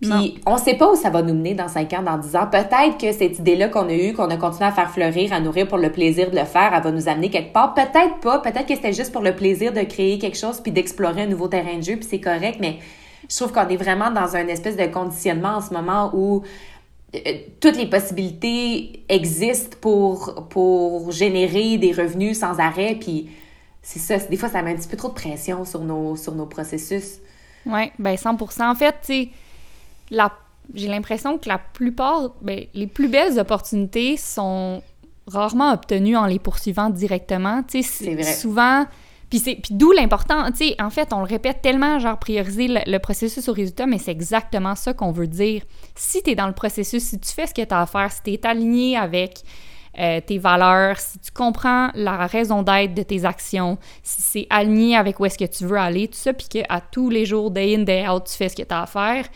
Puis 0.00 0.40
on 0.46 0.56
sait 0.56 0.74
pas 0.74 0.90
où 0.90 0.96
ça 0.96 1.10
va 1.10 1.20
nous 1.20 1.34
mener 1.34 1.54
dans 1.54 1.68
5 1.68 1.92
ans, 1.92 2.02
dans 2.02 2.16
10 2.16 2.36
ans. 2.36 2.46
Peut-être 2.50 2.96
que 2.98 3.12
cette 3.12 3.38
idée-là 3.38 3.68
qu'on 3.68 3.88
a 3.88 3.92
eue, 3.92 4.14
qu'on 4.14 4.30
a 4.30 4.36
continué 4.38 4.64
à 4.64 4.72
faire 4.72 4.90
fleurir, 4.90 5.32
à 5.32 5.40
nourrir 5.40 5.68
pour 5.68 5.76
le 5.76 5.92
plaisir 5.92 6.30
de 6.30 6.36
le 6.36 6.46
faire, 6.46 6.72
elle 6.74 6.82
va 6.82 6.90
nous 6.90 7.06
amener 7.08 7.28
quelque 7.28 7.52
part. 7.52 7.74
Peut-être 7.74 8.18
pas. 8.22 8.38
Peut-être 8.38 8.66
que 8.66 8.74
c'était 8.74 8.94
juste 8.94 9.12
pour 9.12 9.20
le 9.20 9.36
plaisir 9.36 9.74
de 9.74 9.82
créer 9.82 10.18
quelque 10.18 10.38
chose 10.38 10.60
puis 10.60 10.72
d'explorer 10.72 11.22
un 11.22 11.26
nouveau 11.26 11.48
terrain 11.48 11.76
de 11.76 11.82
jeu, 11.82 11.96
puis 11.96 12.06
c'est 12.08 12.20
correct. 12.20 12.58
Mais 12.60 12.78
je 13.28 13.36
trouve 13.36 13.52
qu'on 13.52 13.68
est 13.68 13.76
vraiment 13.76 14.10
dans 14.10 14.36
un 14.36 14.46
espèce 14.48 14.76
de 14.76 14.86
conditionnement 14.86 15.56
en 15.56 15.60
ce 15.60 15.74
moment 15.74 16.10
où 16.14 16.42
euh, 17.14 17.18
toutes 17.60 17.76
les 17.76 17.86
possibilités 17.86 19.04
existent 19.10 19.76
pour, 19.82 20.46
pour 20.48 21.12
générer 21.12 21.76
des 21.76 21.92
revenus 21.92 22.38
sans 22.38 22.58
arrêt. 22.58 22.96
Puis 22.98 23.28
c'est 23.82 23.98
ça. 23.98 24.18
Des 24.18 24.36
fois, 24.36 24.48
ça 24.48 24.62
met 24.62 24.72
un 24.72 24.76
petit 24.76 24.88
peu 24.88 24.96
trop 24.96 25.08
de 25.08 25.14
pression 25.14 25.64
sur 25.64 25.80
nos, 25.80 26.16
sur 26.16 26.34
nos 26.34 26.46
processus. 26.46 27.18
Oui, 27.66 27.90
ben 27.98 28.16
100 28.16 28.36
En 28.60 28.74
fait, 28.74 28.94
tu 29.02 29.12
sais 29.12 29.28
j'ai 30.74 30.88
l'impression 30.88 31.38
que 31.38 31.48
la 31.48 31.58
plupart, 31.58 32.32
ben, 32.42 32.64
les 32.74 32.86
plus 32.86 33.08
belles 33.08 33.38
opportunités 33.38 34.16
sont 34.16 34.82
rarement 35.26 35.72
obtenues 35.72 36.16
en 36.16 36.26
les 36.26 36.38
poursuivant 36.38 36.90
directement. 36.90 37.62
C'est 37.68 38.14
vrai. 38.14 38.22
Souvent, 38.22 38.86
puis 39.28 39.62
d'où 39.70 39.92
l'important, 39.92 40.50
tu 40.50 40.68
sais, 40.68 40.76
en 40.80 40.90
fait, 40.90 41.12
on 41.12 41.20
le 41.20 41.24
répète 41.24 41.62
tellement, 41.62 41.98
genre 41.98 42.18
prioriser 42.18 42.68
le, 42.68 42.98
processus 42.98 43.48
au 43.48 43.52
résultat, 43.52 43.86
mais 43.86 43.98
c'est 43.98 44.10
exactement 44.10 44.74
ça 44.74 44.92
qu'on 44.92 45.12
veut 45.12 45.28
dire. 45.28 45.62
Si 45.94 46.22
tu 46.22 46.30
es 46.30 46.34
dans 46.34 46.48
le 46.48 46.52
processus, 46.52 47.02
si 47.02 47.18
tu 47.18 47.32
fais 47.32 47.46
ce 47.46 47.54
que 47.54 47.62
tu 47.62 47.74
as 47.74 47.80
à 47.80 47.86
faire, 47.86 48.10
si 48.10 48.22
tu 48.22 48.30
es 48.32 48.46
aligné 48.46 48.96
avec 48.96 49.42
euh, 50.00 50.20
tes 50.20 50.38
valeurs, 50.38 50.98
si 50.98 51.18
tu 51.18 51.30
comprends 51.30 51.90
la 51.94 52.26
raison 52.26 52.62
d'être 52.62 52.94
de 52.94 53.02
tes 53.02 53.24
actions, 53.24 53.78
si 54.02 54.22
c'est 54.22 54.46
aligné 54.48 54.96
avec 54.96 55.20
où 55.20 55.26
est-ce 55.26 55.36
que 55.36 55.44
tu 55.44 55.66
veux 55.66 55.76
aller, 55.76 56.08
tout 56.08 56.16
ça, 56.16 56.32
puis 56.32 56.48
qu'à 56.48 56.80
tous 56.80 57.10
les 57.10 57.26
jours, 57.26 57.50
day 57.50 57.76
in, 57.76 57.82
day 57.82 58.08
out, 58.08 58.24
tu 58.24 58.34
fais 58.34 58.48
ce 58.48 58.56
que 58.56 58.62
tu 58.62 58.74
as 58.74 58.82
à 58.82 58.86
faire, 58.86 59.26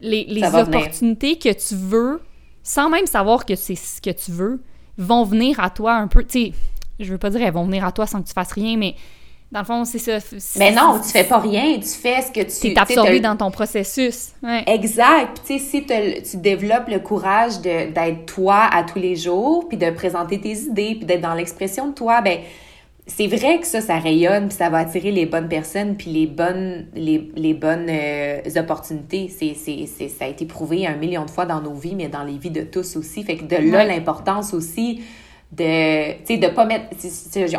les, 0.00 0.42
opportunités 0.54 1.38
que 1.38 1.52
tu 1.52 1.74
veux, 1.74 2.22
sans 2.62 2.88
même 2.88 3.06
savoir 3.06 3.44
que 3.44 3.54
c'est 3.54 3.74
ce 3.74 4.00
que 4.00 4.10
tu 4.10 4.30
veux, 4.30 4.62
vont 4.96 5.24
venir 5.24 5.60
à 5.60 5.70
toi 5.70 5.94
un 5.94 6.08
peu. 6.08 6.24
Tu 6.24 6.46
sais, 6.46 6.52
je 7.00 7.12
veux 7.12 7.18
pas 7.18 7.30
dire 7.30 7.42
elles 7.42 7.52
vont 7.52 7.64
venir 7.64 7.84
à 7.84 7.92
toi 7.92 8.06
sans 8.06 8.22
que 8.22 8.28
tu 8.28 8.32
fasses 8.32 8.52
rien, 8.52 8.76
mais 8.76 8.94
dans 9.54 9.60
le 9.60 9.66
fond, 9.66 9.84
c'est 9.84 10.00
ça. 10.00 10.18
Mais 10.58 10.72
non, 10.72 10.98
tu 11.00 11.10
fais 11.10 11.22
pas 11.22 11.38
rien, 11.38 11.76
tu 11.76 11.88
fais 11.88 12.22
ce 12.22 12.32
que 12.32 12.40
tu... 12.40 12.72
es 12.72 12.78
absorbé 12.78 13.20
dans 13.20 13.36
ton 13.36 13.52
processus. 13.52 14.32
Exact. 14.66 15.40
Puis 15.44 15.58
tu 15.58 15.64
sais, 15.64 15.84
si 16.22 16.30
tu 16.30 16.36
développes 16.38 16.88
le 16.88 16.98
courage 16.98 17.60
d'être 17.60 18.26
toi 18.26 18.68
à 18.72 18.82
tous 18.82 18.98
les 18.98 19.14
jours, 19.14 19.68
puis 19.68 19.78
de 19.78 19.88
présenter 19.90 20.40
tes 20.40 20.54
idées, 20.54 20.96
puis 20.96 21.04
d'être 21.04 21.20
dans 21.20 21.34
l'expression 21.34 21.86
de 21.86 21.94
toi, 21.94 22.20
ben 22.20 22.40
c'est 23.06 23.28
vrai 23.28 23.60
que 23.60 23.66
ça, 23.66 23.80
ça 23.80 23.98
rayonne, 23.98 24.48
puis 24.48 24.56
ça 24.56 24.70
va 24.70 24.78
attirer 24.78 25.12
les 25.12 25.26
bonnes 25.26 25.48
personnes, 25.48 25.94
puis 25.94 26.10
les 26.10 26.26
bonnes, 26.26 26.86
les, 26.96 27.30
les 27.36 27.54
bonnes 27.54 27.86
euh, 27.88 28.40
opportunités. 28.56 29.28
C'est, 29.28 29.54
c'est, 29.54 29.86
c'est, 29.86 30.08
ça 30.08 30.24
a 30.24 30.28
été 30.28 30.46
prouvé 30.46 30.84
un 30.86 30.96
million 30.96 31.24
de 31.24 31.30
fois 31.30 31.46
dans 31.46 31.60
nos 31.60 31.74
vies, 31.74 31.94
mais 31.94 32.08
dans 32.08 32.24
les 32.24 32.38
vies 32.38 32.50
de 32.50 32.62
tous 32.62 32.96
aussi. 32.96 33.22
Fait 33.22 33.36
que 33.36 33.44
de 33.44 33.70
là, 33.70 33.84
l'importance 33.84 34.52
aussi 34.52 35.02
de, 35.56 36.12
tu 36.24 36.34
sais, 36.34 36.36
de 36.38 36.48
pas 36.48 36.64
mettre, 36.64 36.86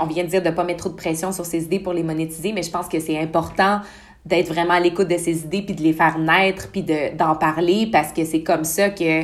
on 0.02 0.06
vient 0.06 0.24
de 0.24 0.30
dire 0.30 0.44
de 0.44 0.50
pas 0.50 0.64
mettre 0.64 0.80
trop 0.80 0.90
de 0.90 0.96
pression 0.96 1.32
sur 1.32 1.46
ses 1.46 1.64
idées 1.64 1.80
pour 1.80 1.94
les 1.94 2.04
monétiser, 2.04 2.52
mais 2.54 2.64
je 2.64 2.72
pense 2.72 2.88
que 2.88 3.00
c'est 3.00 3.18
important 3.18 3.82
d'être 4.26 4.48
vraiment 4.48 4.74
à 4.74 4.80
l'écoute 4.80 5.08
de 5.08 5.18
ses 5.18 5.44
idées, 5.44 5.62
puis 5.62 5.76
de 5.76 5.84
les 5.84 5.94
faire 5.94 6.18
naître, 6.18 6.70
puis 6.72 6.82
de, 6.82 7.16
d'en 7.16 7.36
parler, 7.36 7.88
parce 7.92 8.12
que 8.12 8.26
c'est 8.26 8.42
comme 8.42 8.64
ça 8.64 8.90
que 8.90 9.24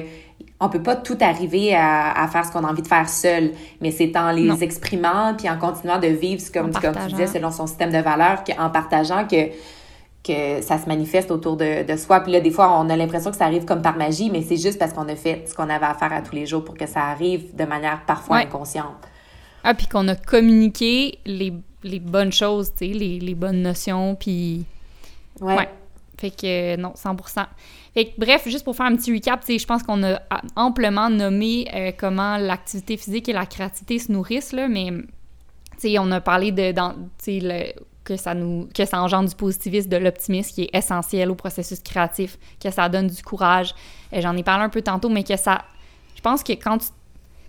on 0.64 0.70
peut 0.70 0.82
pas 0.82 0.96
tout 0.96 1.18
arriver 1.22 1.74
à, 1.76 2.28
faire 2.32 2.46
ce 2.46 2.52
qu'on 2.52 2.64
a 2.64 2.70
envie 2.70 2.84
de 2.84 2.88
faire 2.88 3.10
seul, 3.10 3.52
mais 3.82 3.90
c'est 3.90 4.16
en 4.16 4.32
les 4.32 4.64
exprimant 4.64 5.34
puis 5.36 5.50
en 5.50 5.58
continuant 5.58 5.98
de 5.98 6.08
vivre, 6.08 6.42
comme, 6.54 6.72
comme 6.72 6.96
tu 7.08 7.14
disais, 7.14 7.28
selon 7.28 7.50
son 7.50 7.66
système 7.66 7.92
de 7.92 7.98
valeurs, 7.98 8.44
en 8.60 8.70
partageant 8.70 9.26
que, 9.26 9.50
que 10.24 10.62
ça 10.62 10.78
se 10.78 10.88
manifeste 10.88 11.32
autour 11.32 11.58
de, 11.58 11.84
de, 11.84 11.98
soi. 11.98 12.20
Puis 12.20 12.32
là, 12.32 12.42
des 12.42 12.52
fois, 12.52 12.80
on 12.80 12.90
a 12.90 12.96
l'impression 12.96 13.32
que 13.32 13.38
ça 13.38 13.46
arrive 13.46 13.66
comme 13.66 13.82
par 13.82 13.98
magie, 13.98 14.30
mais 14.30 14.42
c'est 14.42 14.58
juste 14.58 14.78
parce 14.78 14.94
qu'on 14.94 15.08
a 15.08 15.16
fait 15.16 15.48
ce 15.48 15.56
qu'on 15.56 15.70
avait 15.70 15.86
à 15.86 15.94
faire 15.96 16.14
à 16.14 16.22
tous 16.22 16.36
les 16.36 16.46
jours 16.46 16.64
pour 16.64 16.78
que 16.78 16.86
ça 16.86 17.06
arrive 17.06 17.56
de 17.56 17.66
manière 17.66 18.06
parfois 18.06 18.38
inconsciente. 18.38 19.08
Ah, 19.64 19.74
puis 19.74 19.88
qu'on 19.88 20.08
a 20.08 20.16
communiqué 20.16 21.20
les, 21.26 21.54
les 21.84 22.00
bonnes 22.00 22.32
choses, 22.32 22.72
tu 22.72 22.88
sais, 22.88 22.94
les, 22.94 23.20
les, 23.20 23.36
bonnes 23.36 23.62
notions, 23.62 24.16
puis... 24.16 24.66
Ouais. 25.40 25.70
Fait 26.18 26.30
que 26.30 26.76
non, 26.78 26.94
100 26.96 27.16
fait 27.94 28.14
bref, 28.18 28.48
juste 28.48 28.64
pour 28.64 28.76
faire 28.76 28.86
un 28.86 28.96
petit 28.96 29.12
recap, 29.12 29.44
je 29.48 29.66
pense 29.66 29.84
qu'on 29.84 30.04
a 30.04 30.22
amplement 30.56 31.10
nommé 31.10 31.68
euh, 31.74 31.92
comment 31.98 32.38
l'activité 32.38 32.96
physique 32.96 33.28
et 33.28 33.34
la 33.34 33.46
créativité 33.46 34.00
se 34.00 34.12
nourrissent, 34.12 34.54
là, 34.54 34.68
mais 34.68 34.92
on 35.98 36.12
a 36.12 36.22
parlé 36.22 36.52
de 36.52 36.72
dans, 36.72 36.94
le, 37.28 37.74
que, 38.04 38.16
ça 38.16 38.34
nous, 38.34 38.68
que 38.74 38.86
ça 38.86 39.02
engendre 39.02 39.30
du 39.30 39.36
positivisme, 39.36 39.90
de 39.90 39.98
l'optimisme 39.98 40.54
qui 40.54 40.64
est 40.64 40.76
essentiel 40.76 41.30
au 41.30 41.36
processus 41.36 41.80
créatif, 41.82 42.38
que 42.60 42.72
ça 42.72 42.90
donne 42.90 43.08
du 43.08 43.22
courage. 43.24 43.74
Euh, 44.14 44.22
j'en 44.22 44.36
ai 44.36 44.44
parlé 44.44 44.64
un 44.64 44.70
peu 44.70 44.82
tantôt, 44.82 45.10
mais 45.10 45.24
que 45.24 45.38
ça. 45.38 45.64
Je 46.16 46.22
pense 46.22 46.44
que 46.44 46.54
quand 46.54 46.80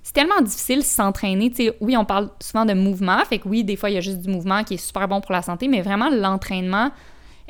c'est 0.03 0.15
tellement 0.15 0.41
difficile 0.41 0.83
s'entraîner. 0.83 1.53
Oui, 1.81 1.97
on 1.97 2.05
parle 2.05 2.31
souvent 2.41 2.65
de 2.65 2.75
mouvement, 2.75 3.25
fait 3.25 3.39
que 3.39 3.49
oui, 3.49 3.63
des 3.65 3.77
fois, 3.77 3.91
il 3.91 3.95
y 3.95 3.99
a 3.99 4.01
juste 4.01 4.19
du 4.19 4.29
mouvement 4.29 4.65
qui 4.65 4.75
est 4.75 4.85
super 4.85 5.07
bon 5.07 5.21
pour 5.21 5.33
la 5.33 5.43
santé, 5.43 5.69
mais 5.69 5.81
vraiment, 5.81 6.11
l'entraînement, 6.11 6.91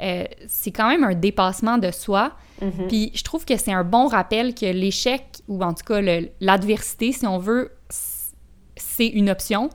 euh, 0.03 0.24
c'est 0.48 0.70
quand 0.70 0.88
même 0.88 1.05
un 1.05 1.14
dépassement 1.14 1.78
de 1.78 1.90
soi. 1.90 2.32
Mhm. 2.61 2.88
Puis 2.88 3.11
je 3.14 3.22
trouve 3.24 3.44
que 3.44 3.57
c'est 3.57 3.72
un 3.72 3.84
bon 3.84 4.07
rappel 4.07 4.55
que 4.55 4.66
l'échec, 4.66 5.24
ou 5.48 5.62
en 5.62 5.72
tout 5.72 5.84
cas 5.84 6.00
l'adversité, 6.40 7.12
si 7.12 7.26
on 7.26 7.38
veut, 7.38 7.72
c'est 7.88 9.07
une 9.07 9.30
option, 9.30 9.70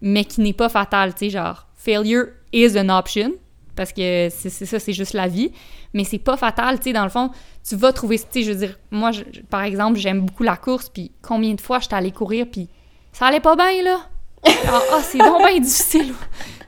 mais 0.00 0.24
qui 0.24 0.40
n'est 0.40 0.52
pas 0.52 0.68
fatale. 0.68 1.14
Tu 1.14 1.26
sais, 1.26 1.30
genre, 1.30 1.68
failure 1.74 2.26
is 2.52 2.78
an 2.78 2.88
option, 2.88 3.32
parce 3.76 3.92
que 3.92 4.28
c'est 4.30 4.50
ça, 4.50 4.78
c'est 4.78 4.92
juste 4.92 5.12
la 5.12 5.28
vie, 5.28 5.52
mais 5.92 6.04
c'est 6.04 6.18
pas 6.18 6.36
fatal. 6.36 6.78
Tu 6.78 6.84
sais, 6.84 6.92
dans 6.92 7.04
le 7.04 7.10
fond, 7.10 7.30
tu 7.66 7.76
vas 7.76 7.92
trouver, 7.92 8.18
tu 8.18 8.24
sais, 8.30 8.42
je 8.42 8.52
veux 8.52 8.58
dire, 8.58 8.78
moi, 8.90 9.10
par 9.50 9.62
exemple, 9.62 9.98
j'aime 9.98 10.22
beaucoup 10.22 10.42
la 10.42 10.56
course, 10.56 10.88
puis 10.88 11.12
combien 11.22 11.54
de 11.54 11.60
fois 11.60 11.78
j'étais 11.78 11.94
allée 11.94 12.12
courir, 12.12 12.46
puis 12.50 12.68
ça 13.12 13.26
allait 13.26 13.40
pas 13.40 13.54
bien, 13.54 13.82
là. 13.82 13.98
Ah, 14.46 14.80
ah 14.92 15.00
c'est 15.02 15.18
donc 15.18 15.46
bien 15.46 15.58
difficile. 15.60 16.14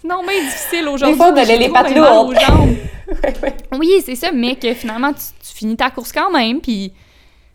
Non, 0.05 0.23
mais 0.27 0.41
difficile 0.41 0.89
aujourd'hui. 0.89 1.17
Des 1.17 1.17
fois, 1.17 1.33
on 1.33 1.37
allait 1.37 1.59
les 1.59 1.69
pattes 1.71 1.95
lourdes. 1.95 2.37
Oui, 3.79 4.03
c'est 4.05 4.17
ça, 4.17 4.31
mais 4.33 4.57
que 4.57 4.75
finalement, 4.75 5.13
tu, 5.13 5.55
finis 5.55 5.77
ta 5.77 5.91
course 5.91 6.13
quand 6.13 6.31
même, 6.31 6.61
puis 6.61 6.93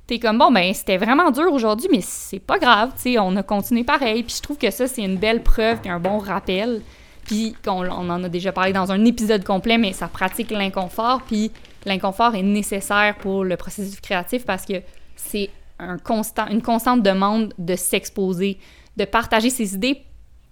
t'es 0.07 0.17
comme 0.17 0.37
bon 0.37 0.51
ben 0.51 0.73
c'était 0.73 0.97
vraiment 0.97 1.31
dur 1.31 1.53
aujourd'hui 1.53 1.87
mais 1.89 2.01
c'est 2.01 2.39
pas 2.39 2.59
grave 2.59 2.91
tu 2.95 3.13
sais 3.13 3.19
on 3.19 3.37
a 3.37 3.43
continué 3.43 3.85
pareil 3.85 4.23
puis 4.23 4.35
je 4.35 4.41
trouve 4.41 4.57
que 4.57 4.69
ça 4.69 4.85
c'est 4.85 5.01
une 5.01 5.15
belle 5.15 5.41
preuve 5.41 5.77
et 5.85 5.89
un 5.89 5.99
bon 5.99 6.17
rappel 6.17 6.81
puis 7.25 7.55
on, 7.67 7.85
on, 7.85 8.09
en 8.09 8.23
a 8.23 8.29
déjà 8.29 8.51
parlé 8.51 8.73
dans 8.73 8.91
un 8.91 9.05
épisode 9.05 9.43
complet 9.43 9.77
mais 9.77 9.93
ça 9.93 10.07
pratique 10.07 10.51
l'inconfort. 10.51 11.21
Puis 11.23 11.51
l'inconfort 11.85 12.35
est 12.35 12.43
nécessaire 12.43 13.15
pour 13.19 13.43
le 13.43 13.57
processus 13.57 13.99
créatif 13.99 14.45
parce 14.45 14.65
que 14.65 14.81
c'est 15.15 15.49
un 15.79 15.97
constant 15.97 16.47
une 16.47 16.61
constante 16.61 17.01
demande 17.01 17.53
de 17.57 17.75
s'exposer 17.75 18.57
de 18.97 19.05
partager 19.05 19.49
ses 19.49 19.73
idées 19.73 20.01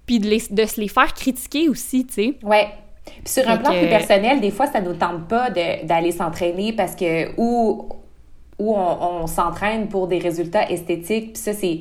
puis 0.06 0.20
de, 0.20 0.28
de 0.28 0.66
se 0.66 0.82
les 0.82 0.88
faire 0.88 1.14
critiquer 1.14 1.70
aussi 1.70 2.06
tu 2.06 2.14
sais. 2.14 2.34
Ouais. 2.44 2.70
Puis 3.06 3.34
sur 3.34 3.50
un 3.50 3.58
plan 3.58 3.72
plus 3.72 3.88
personnel, 3.88 4.42
des 4.42 4.52
fois, 4.52 4.68
ça 4.68 4.80
nous 4.80 4.94
tente 4.94 5.28
pas 5.28 5.50
d'aller 5.50 6.12
s'entraîner 6.12 6.72
parce 6.74 6.96
que 6.96 7.30
ou 7.38 7.90
où 8.62 8.76
on, 8.76 9.26
s'entraîne 9.26 9.88
pour 9.88 10.08
des 10.08 10.20
résultats 10.20 10.70
esthétiques. 10.70 11.34
Puis 11.34 11.42
ça, 11.42 11.54
c'est 11.54 11.80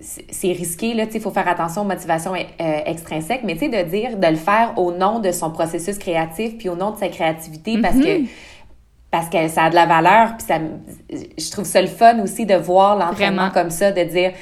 c'est 0.00 0.52
risqué, 0.52 0.94
là, 0.94 1.04
il 1.12 1.20
faut 1.20 1.30
faire 1.30 1.48
attention 1.48 1.82
aux 1.82 1.86
motivations 1.86 2.34
euh, 2.34 2.78
extrinsèques, 2.86 3.42
mais 3.44 3.54
tu 3.54 3.60
sais, 3.60 3.68
de 3.68 3.88
dire, 3.88 4.16
de 4.16 4.26
le 4.26 4.36
faire 4.36 4.72
au 4.76 4.92
nom 4.92 5.18
de 5.20 5.30
son 5.30 5.50
processus 5.50 5.98
créatif, 5.98 6.56
puis 6.58 6.68
au 6.68 6.76
nom 6.76 6.92
de 6.92 6.96
sa 6.96 7.08
créativité, 7.08 7.78
parce 7.80 7.96
que 7.96 8.22
mm-hmm. 8.22 8.28
parce 9.10 9.28
que 9.28 9.48
ça 9.48 9.64
a 9.64 9.70
de 9.70 9.74
la 9.74 9.86
valeur, 9.86 10.36
puis 10.36 10.46
ça, 10.46 10.58
je 11.10 11.50
trouve 11.50 11.66
ça 11.66 11.82
le 11.82 11.88
fun 11.88 12.20
aussi 12.20 12.46
de 12.46 12.54
voir 12.54 12.96
l'entraînement 12.96 13.50
comme 13.50 13.70
ça, 13.70 13.92
de 13.92 14.02
dire, 14.04 14.32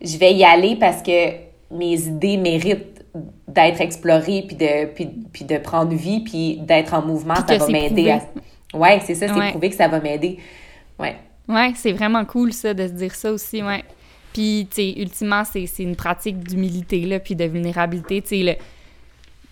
je 0.00 0.16
vais 0.18 0.32
y 0.34 0.44
aller 0.44 0.76
parce 0.76 1.02
que 1.02 1.30
mes 1.70 2.00
idées 2.06 2.36
méritent 2.36 3.04
d'être 3.48 3.80
explorées, 3.80 4.44
puis 4.46 4.56
de, 4.56 4.86
puis, 4.86 5.06
puis 5.32 5.44
de 5.44 5.58
prendre 5.58 5.92
vie, 5.94 6.20
puis 6.20 6.58
d'être 6.58 6.94
en 6.94 7.02
mouvement, 7.02 7.34
ça 7.34 7.58
va 7.58 7.66
m'aider. 7.66 8.10
À... 8.10 8.20
Ouais, 8.76 9.00
c'est 9.04 9.14
ça, 9.14 9.26
c'est 9.28 9.50
prouvé 9.50 9.68
que 9.68 9.76
ça 9.76 9.88
va 9.88 10.00
m'aider. 10.00 10.38
Ouais. 10.98 11.16
Ouais, 11.48 11.72
c'est 11.74 11.92
vraiment 11.92 12.24
cool, 12.24 12.52
ça, 12.52 12.72
de 12.72 12.86
se 12.86 12.92
dire 12.92 13.14
ça 13.14 13.32
aussi, 13.32 13.62
ouais. 13.62 13.82
Puis, 14.32 14.66
tu 14.70 14.76
sais, 14.76 15.00
ultimement, 15.00 15.42
c'est 15.44 15.68
une 15.78 15.96
pratique 15.96 16.38
d'humilité, 16.38 17.00
là, 17.02 17.20
puis 17.20 17.36
de 17.36 17.44
vulnérabilité. 17.44 18.22
Tu 18.22 18.44
sais, 18.44 18.58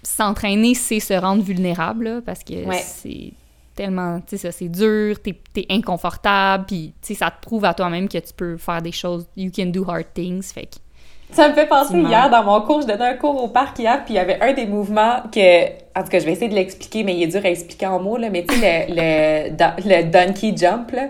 s'entraîner, 0.03 0.75
c'est 0.75 1.01
se 1.01 1.15
rendre 1.15 1.43
vulnérable, 1.43 2.05
là, 2.05 2.21
parce 2.25 2.43
que 2.43 2.55
c'est 2.83 3.33
tellement, 3.75 4.21
tu 4.21 4.31
sais, 4.31 4.39
ça, 4.39 4.53
c'est 4.53 4.69
dur, 4.69 5.21
t'es 5.23 5.37
es 5.57 5.67
inconfortable, 5.71 6.65
puis, 6.67 6.93
tu 7.01 7.09
sais, 7.09 7.15
ça 7.15 7.31
te 7.31 7.41
prouve 7.41 7.65
à 7.65 7.75
toi-même 7.75 8.09
que 8.09 8.19
tu 8.19 8.33
peux 8.35 8.57
faire 8.57 8.83
des 8.83 8.93
choses, 8.93 9.27
you 9.37 9.51
can 9.55 9.67
do 9.67 9.85
hard 9.89 10.07
things, 10.15 10.53
fait 10.53 10.67
que... 10.67 10.77
Ça 11.33 11.49
me 11.49 11.55
fait 11.55 11.67
penser 11.67 11.97
hier 11.97 12.29
dans 12.29 12.43
mon 12.43 12.61
cours, 12.63 12.83
je 12.83 12.89
donnais 12.89 13.11
un 13.11 13.15
cours 13.15 13.41
au 13.43 13.49
parc 13.49 13.79
hier, 13.79 14.05
puis 14.05 14.15
il 14.15 14.17
y 14.17 14.21
avait 14.21 14.41
un 14.41 14.53
des 14.53 14.67
mouvements 14.67 15.23
que, 15.33 15.67
en 15.97 16.03
tout 16.03 16.09
cas, 16.09 16.19
je 16.19 16.25
vais 16.25 16.33
essayer 16.33 16.49
de 16.49 16.57
l'expliquer, 16.57 17.05
mais 17.05 17.15
il 17.15 17.23
est 17.23 17.29
dur 17.29 17.41
à 17.45 17.51
expliquer 17.51 17.87
en 17.87 18.01
mots, 18.01 18.17
là, 18.17 18.31
mais 18.31 18.45
tu 18.45 18.55
sais, 18.59 18.87
le, 18.89 19.51
le, 19.51 20.03
le, 20.03 20.11
donkey 20.11 20.55
jump, 20.57 20.91
là. 20.91 21.09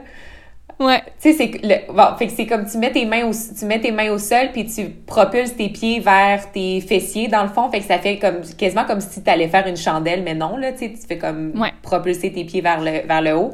Ouais. 0.81 1.03
Tu 1.21 1.35
sais, 1.35 1.37
c'est 1.37 1.63
le, 1.63 1.93
bon, 1.93 2.17
fait 2.19 2.27
que 2.27 2.33
c'est 2.33 2.47
comme 2.47 2.65
tu 2.65 2.79
mets 2.79 2.91
tes 2.91 3.05
mains 3.05 3.27
au, 3.27 3.33
tu 3.33 3.67
mets 3.67 3.81
tes 3.81 3.93
mains 3.93 4.11
au 4.11 4.19
sol 4.19 4.49
puis 4.51 4.65
tu 4.65 4.89
propulses 4.89 5.55
tes 5.55 5.69
pieds 5.69 6.01
vers 6.01 6.51
tes 6.53 6.81
fessiers 6.81 7.29
dans 7.29 7.43
le 7.43 7.51
fond, 7.51 7.71
fait 7.71 7.81
que 7.81 7.85
ça 7.85 7.99
fait 7.99 8.19
comme 8.19 8.41
quasiment 8.57 8.87
comme 8.87 9.03
si 9.03 9.23
tu 9.23 9.29
allais 9.29 9.49
faire 9.49 9.67
une 9.67 9.77
chandelle 9.77 10.23
mais 10.23 10.35
non 10.35 10.57
là, 10.57 10.73
tu 10.73 10.79
sais, 10.79 10.91
tu 10.91 11.07
fais 11.07 11.19
comme 11.19 11.53
propulser 11.83 12.33
tes 12.33 12.45
pieds 12.45 12.63
vers 12.63 12.81
le 12.81 13.07
vers 13.07 13.21
le 13.21 13.37
haut. 13.37 13.53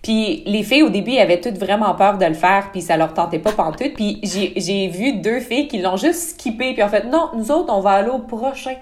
Puis 0.00 0.44
les 0.46 0.62
filles 0.62 0.84
au 0.84 0.88
début, 0.88 1.12
elles 1.12 1.22
avaient 1.22 1.40
toutes 1.40 1.58
vraiment 1.58 1.92
peur 1.94 2.16
de 2.16 2.24
le 2.24 2.34
faire, 2.34 2.70
puis 2.72 2.80
ça 2.80 2.96
leur 2.96 3.12
tentait 3.14 3.40
pas 3.40 3.52
pantoute. 3.52 3.94
Puis 3.94 4.20
j'ai 4.22 4.52
j'ai 4.56 4.86
vu 4.86 5.14
deux 5.14 5.40
filles 5.40 5.66
qui 5.66 5.78
l'ont 5.78 5.96
juste 5.96 6.30
skippé, 6.30 6.72
puis 6.74 6.84
en 6.84 6.88
fait 6.88 7.04
non, 7.04 7.30
nous 7.34 7.50
autres 7.50 7.74
on 7.74 7.80
va 7.80 7.90
aller 7.90 8.10
au 8.10 8.20
prochain. 8.20 8.76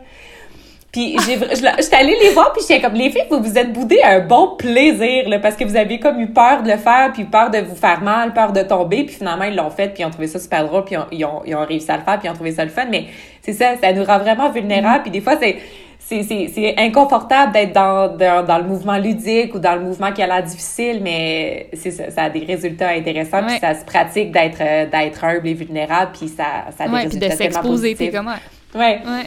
Puis 0.91 1.17
j'étais 1.27 1.97
allée 1.97 2.17
les 2.23 2.31
voir, 2.31 2.53
puis 2.53 2.63
j'étais 2.67 2.81
comme, 2.81 2.95
les 2.95 3.11
filles, 3.11 3.25
vous 3.31 3.43
vous 3.43 3.59
êtes 3.59 3.73
boudées 3.75 4.01
à 4.01 4.13
un 4.13 4.21
bon 4.21 4.57
plaisir, 4.57 5.29
là, 5.29 5.39
parce 5.39 5.55
que 5.55 5.65
vous 5.65 5.77
avez 5.77 6.01
comme 6.01 6.19
eu 6.19 6.29
peur 6.29 6.63
de 6.63 6.71
le 6.71 6.79
faire, 6.79 7.11
puis 7.13 7.25
peur 7.25 7.51
de 7.51 7.59
vous 7.59 7.77
faire 7.77 8.01
mal, 8.01 8.33
peur 8.33 8.53
de 8.53 8.63
tomber, 8.63 9.05
puis 9.05 9.17
finalement, 9.17 9.45
ils 9.45 9.55
l'ont 9.55 9.69
fait, 9.69 9.89
puis 9.89 10.03
ils 10.03 10.07
ont 10.07 10.11
trouvé 10.11 10.29
ça 10.29 10.39
super 10.39 10.65
drôle, 10.67 10.85
puis 10.85 10.97
ils 11.13 11.25
ont, 11.27 11.43
ils 11.45 11.55
ont, 11.55 11.65
réussi 11.65 11.91
à 11.91 11.99
le 11.99 12.03
faire, 12.03 12.19
puis 12.19 12.29
ils 12.29 12.31
ont 12.31 12.35
trouvé 12.35 12.53
ça 12.53 12.65
le 12.65 12.71
fun. 12.71 12.87
Mais 12.91 13.07
c'est 13.43 13.53
ça, 13.53 13.77
ça 13.77 13.93
nous 13.93 14.03
rend 14.03 14.19
vraiment 14.19 14.51
vulnérables, 14.51 15.03
puis 15.03 15.11
des 15.11 15.21
fois, 15.21 15.37
c'est 15.39 15.59
c'est 16.01 16.75
inconfortable 16.79 17.53
d'être 17.53 17.75
dans, 17.75 18.09
dans, 18.17 18.57
le 18.57 18.65
mouvement 18.65 18.97
ludique 18.97 19.55
ou 19.55 19.59
dans 19.59 19.75
le 19.75 19.83
mouvement 19.83 20.11
qui 20.11 20.23
a 20.23 20.27
l'air 20.27 20.43
difficile, 20.43 21.01
mais 21.03 21.69
c'est 21.75 21.91
ça, 21.91 22.11
ça 22.11 22.23
a 22.23 22.31
des 22.31 22.47
résultats 22.47 22.89
intéressants, 22.89 23.43
puis 23.47 23.59
ça 23.59 23.75
se 23.75 23.85
pratique 23.85 24.33
d'être 24.33 24.59
d'être 24.91 25.23
humble 25.23 25.49
et 25.49 25.53
vulnérable, 25.53 26.13
puis 26.19 26.29
ça, 26.29 26.73
ça 26.79 26.85
a 26.85 26.89
des 26.89 26.97
résultats 26.97 27.27
puis 27.27 27.37
de 27.37 27.43
s'exposer, 27.43 27.95
t'es 27.95 28.11
comment? 28.11 28.37
Ouais. 28.75 29.01
ouais. 29.05 29.27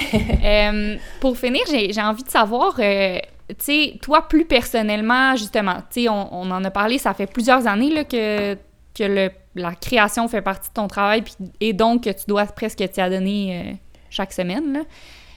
Euh, 0.44 0.96
pour 1.20 1.36
finir, 1.36 1.62
j'ai 1.68 2.00
envie 2.00 2.22
de 2.22 2.30
savoir, 2.30 2.74
euh, 2.78 3.18
tu 3.48 3.54
sais, 3.58 3.98
toi 4.00 4.26
plus 4.28 4.44
personnellement, 4.44 5.36
justement, 5.36 5.76
tu 5.90 6.02
sais, 6.02 6.08
on, 6.08 6.32
on, 6.32 6.50
en 6.50 6.64
a 6.64 6.70
parlé, 6.70 6.96
ça 6.96 7.12
fait 7.12 7.26
plusieurs 7.26 7.66
années 7.66 7.90
là, 7.90 8.04
que, 8.04 8.54
que 8.94 9.04
le, 9.04 9.30
la 9.54 9.74
création 9.74 10.26
fait 10.28 10.40
partie 10.40 10.68
de 10.68 10.74
ton 10.74 10.88
travail 10.88 11.22
puis, 11.22 11.34
et 11.60 11.72
donc 11.72 12.04
que 12.04 12.10
tu 12.10 12.24
dois 12.26 12.46
presque 12.46 12.88
t'y 12.88 13.00
adonner 13.00 13.60
euh, 13.60 13.72
chaque 14.10 14.32
semaine. 14.32 14.84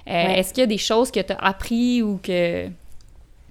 Est-ce 0.05 0.53
qu'il 0.53 0.61
y 0.61 0.63
a 0.63 0.67
des 0.67 0.77
choses 0.77 1.11
que 1.11 1.19
tu 1.19 1.33
as 1.33 1.37
appris 1.37 2.01
ou 2.01 2.19
que 2.21 2.67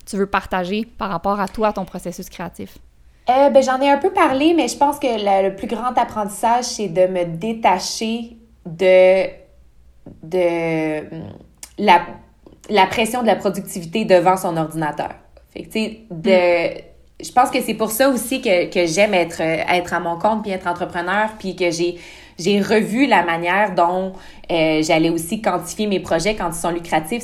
tu 0.07 0.17
veux 0.17 0.27
partager 0.27 0.87
par 0.99 1.11
rapport 1.11 1.41
à 1.41 1.49
toi, 1.49 1.69
à 1.69 1.73
ton 1.73 1.85
processus 1.85 2.29
créatif? 2.29 2.79
ben, 3.27 3.63
J'en 3.63 3.81
ai 3.81 3.91
un 3.91 3.99
peu 3.99 4.13
parlé, 4.13 4.55
mais 4.55 4.69
je 4.69 4.77
pense 4.77 4.99
que 4.99 5.07
le 5.07 5.55
plus 5.55 5.69
grand 5.69 5.97
apprentissage, 5.97 6.65
c'est 6.65 6.89
de 6.89 7.07
me 7.07 7.25
détacher 7.25 8.37
de 8.67 9.40
de 10.23 11.03
la, 11.79 12.07
la 12.69 12.87
pression 12.87 13.23
de 13.23 13.27
la 13.27 13.37
productivité 13.37 14.05
devant 14.05 14.37
son 14.37 14.57
ordinateur. 14.57 15.15
Fait 15.53 15.63
que, 15.63 15.79
de, 16.11 16.79
mm. 16.79 16.83
je 17.23 17.33
pense 17.33 17.51
que 17.51 17.61
c'est 17.61 17.75
pour 17.75 17.91
ça 17.91 18.09
aussi 18.09 18.41
que, 18.41 18.71
que 18.71 18.87
j'aime 18.87 19.15
être, 19.15 19.41
être 19.41 19.93
à 19.93 20.01
mon 20.01 20.19
compte 20.19 20.43
puis 20.43 20.53
être 20.53 20.67
entrepreneur 20.67 21.31
puis 21.39 21.57
que 21.57 21.71
j'ai 21.71 21.99
j'ai 22.41 22.61
revu 22.61 23.07
la 23.07 23.23
manière 23.23 23.75
dont 23.75 24.13
euh, 24.51 24.83
j'allais 24.83 25.11
aussi 25.11 25.43
quantifier 25.43 25.87
mes 25.87 26.01
projets 26.01 26.35
quand 26.35 26.49
ils 26.49 26.59
sont 26.59 26.71
lucratifs. 26.71 27.23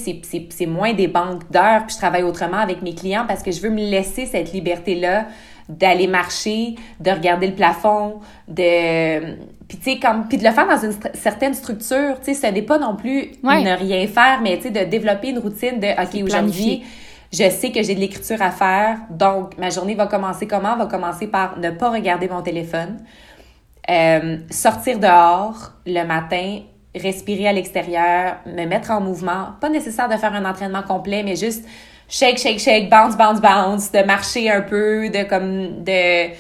C'est 0.50 0.66
moins 0.66 0.92
des 0.92 1.08
banques 1.08 1.50
d'heures, 1.50 1.86
puis 1.86 1.94
je 1.94 1.98
travaille 1.98 2.22
autrement 2.22 2.58
avec 2.58 2.82
mes 2.82 2.94
clients 2.94 3.24
parce 3.26 3.42
que 3.42 3.50
je 3.50 3.60
veux 3.60 3.70
me 3.70 3.80
laisser 3.80 4.26
cette 4.26 4.52
liberté-là 4.52 5.26
d'aller 5.68 6.06
marcher, 6.06 6.76
de 7.00 7.10
regarder 7.10 7.48
le 7.48 7.54
plafond, 7.54 8.20
de 8.48 9.36
puis 9.68 9.78
tu 9.78 9.90
sais 9.92 9.98
comme 9.98 10.28
puis 10.28 10.38
de 10.38 10.44
le 10.44 10.50
faire 10.52 10.68
dans 10.68 10.78
une 10.78 10.94
certaine 11.14 11.54
structure, 11.54 12.20
tu 12.24 12.32
sais 12.32 12.34
ce 12.34 12.52
n'est 12.52 12.62
pas 12.62 12.78
non 12.78 12.94
plus 12.94 13.32
ne 13.42 13.76
rien 13.76 14.06
faire 14.06 14.40
mais 14.42 14.56
tu 14.56 14.64
sais 14.64 14.70
de 14.70 14.88
développer 14.88 15.30
une 15.30 15.38
routine 15.38 15.80
de 15.80 15.88
OK 16.00 16.22
aujourd'hui 16.24 16.84
je 17.32 17.50
sais 17.50 17.70
que 17.72 17.82
j'ai 17.82 17.94
de 17.94 18.00
l'écriture 18.00 18.40
à 18.40 18.50
faire, 18.50 18.98
donc 19.10 19.58
ma 19.58 19.70
journée 19.70 19.94
va 19.94 20.06
commencer 20.06 20.46
comment? 20.46 20.76
Va 20.76 20.86
commencer 20.86 21.26
par 21.26 21.58
ne 21.58 21.70
pas 21.70 21.90
regarder 21.90 22.28
mon 22.28 22.42
téléphone, 22.42 22.98
euh, 23.90 24.38
sortir 24.50 24.98
dehors 24.98 25.72
le 25.86 26.04
matin, 26.04 26.60
respirer 26.94 27.48
à 27.48 27.52
l'extérieur, 27.52 28.36
me 28.46 28.64
mettre 28.64 28.90
en 28.90 29.00
mouvement. 29.00 29.48
Pas 29.60 29.68
nécessaire 29.68 30.08
de 30.08 30.16
faire 30.16 30.32
un 30.34 30.44
entraînement 30.44 30.82
complet, 30.82 31.22
mais 31.22 31.36
juste 31.36 31.66
shake, 32.08 32.38
shake, 32.38 32.60
shake, 32.60 32.90
bounce, 32.90 33.16
bounce, 33.16 33.40
bounce, 33.40 33.92
de 33.92 34.02
marcher 34.02 34.50
un 34.50 34.62
peu, 34.62 35.08
de 35.08 35.24
comme 35.24 35.84
de 35.84 36.30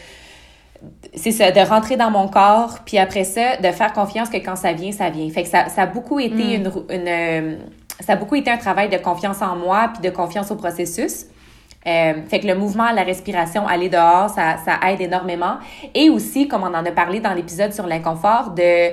c'est 1.14 1.32
ça, 1.32 1.50
de 1.50 1.60
rentrer 1.60 1.96
dans 1.96 2.10
mon 2.10 2.28
corps, 2.28 2.80
puis 2.84 2.98
après 2.98 3.24
ça, 3.24 3.56
de 3.56 3.68
faire 3.68 3.92
confiance 3.92 4.28
que 4.28 4.36
quand 4.36 4.56
ça 4.56 4.72
vient, 4.72 4.92
ça 4.92 5.08
vient. 5.08 5.28
Fait 5.30 5.42
que 5.42 5.48
ça, 5.48 5.68
ça 5.68 5.82
a 5.82 5.86
beaucoup 5.86 6.20
été 6.20 6.58
mm. 6.58 6.60
une, 6.60 6.72
une, 6.90 7.08
euh, 7.08 7.56
ça 8.00 8.12
a 8.12 8.16
beaucoup 8.16 8.34
été 8.34 8.50
un 8.50 8.58
travail 8.58 8.88
de 8.88 8.98
confiance 8.98 9.40
en 9.42 9.56
moi, 9.56 9.90
puis 9.94 10.08
de 10.08 10.14
confiance 10.14 10.50
au 10.50 10.56
processus. 10.56 11.26
Euh, 11.86 12.14
fait 12.28 12.40
que 12.40 12.46
le 12.46 12.54
mouvement, 12.56 12.90
la 12.90 13.04
respiration, 13.04 13.66
aller 13.66 13.88
dehors, 13.88 14.28
ça, 14.28 14.56
ça 14.64 14.78
aide 14.90 15.00
énormément. 15.00 15.56
Et 15.94 16.10
aussi, 16.10 16.48
comme 16.48 16.62
on 16.62 16.74
en 16.74 16.84
a 16.84 16.90
parlé 16.90 17.20
dans 17.20 17.32
l'épisode 17.32 17.72
sur 17.72 17.86
l'inconfort, 17.86 18.50
de 18.50 18.90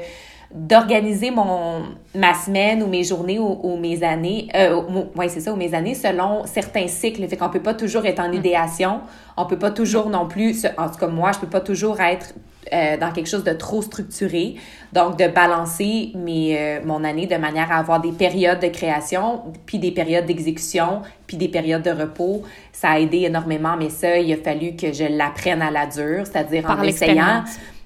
d'organiser 0.53 1.31
mon 1.31 1.81
ma 2.13 2.35
semaine 2.35 2.83
ou 2.83 2.87
mes 2.87 3.03
journées 3.03 3.39
ou, 3.39 3.75
mes 3.75 4.03
années 4.03 4.49
euh, 4.55 4.83
ouais 5.15 5.27
c'est 5.27 5.39
ça 5.39 5.51
ou 5.51 5.55
mes 5.55 5.73
années 5.73 5.95
selon 5.95 6.45
certains 6.45 6.87
cycles. 6.87 7.27
Fait 7.27 7.37
qu'on 7.37 7.49
peut 7.49 7.61
pas 7.61 7.73
toujours 7.73 8.05
être 8.05 8.19
en 8.19 8.29
mm. 8.29 8.35
idéation. 8.35 9.01
On 9.35 9.45
peut 9.45 9.57
pas 9.57 9.71
toujours 9.71 10.09
non 10.09 10.27
plus 10.27 10.67
en 10.77 10.89
tout 10.89 10.99
cas 10.99 11.07
moi 11.07 11.31
je 11.31 11.39
peux 11.39 11.47
pas 11.47 11.61
toujours 11.61 11.99
être 11.99 12.35
euh, 12.71 12.97
dans 12.97 13.11
quelque 13.11 13.27
chose 13.27 13.43
de 13.43 13.53
trop 13.53 13.81
structuré. 13.81 14.55
Donc 14.93 15.17
de 15.17 15.27
balancer 15.27 16.11
mes 16.13 16.55
euh, 16.55 16.79
mon 16.85 17.03
année 17.03 17.25
de 17.25 17.35
manière 17.35 17.71
à 17.71 17.77
avoir 17.77 17.99
des 17.99 18.11
périodes 18.11 18.59
de 18.59 18.67
création 18.67 19.41
puis 19.65 19.79
des 19.79 19.91
périodes 19.91 20.27
d'exécution 20.27 21.01
puis 21.25 21.37
des 21.37 21.47
périodes 21.47 21.81
de 21.81 21.91
repos. 21.91 22.43
Ça 22.71 22.91
a 22.91 22.99
aidé 22.99 23.23
énormément 23.23 23.75
mais 23.75 23.89
ça 23.89 24.19
il 24.19 24.31
a 24.31 24.37
fallu 24.37 24.75
que 24.75 24.93
je 24.93 25.05
l'apprenne 25.05 25.63
à 25.63 25.71
la 25.71 25.87
dure 25.87 26.27
c'est-à-dire 26.27 26.69
en 26.69 26.83
essayant 26.83 27.43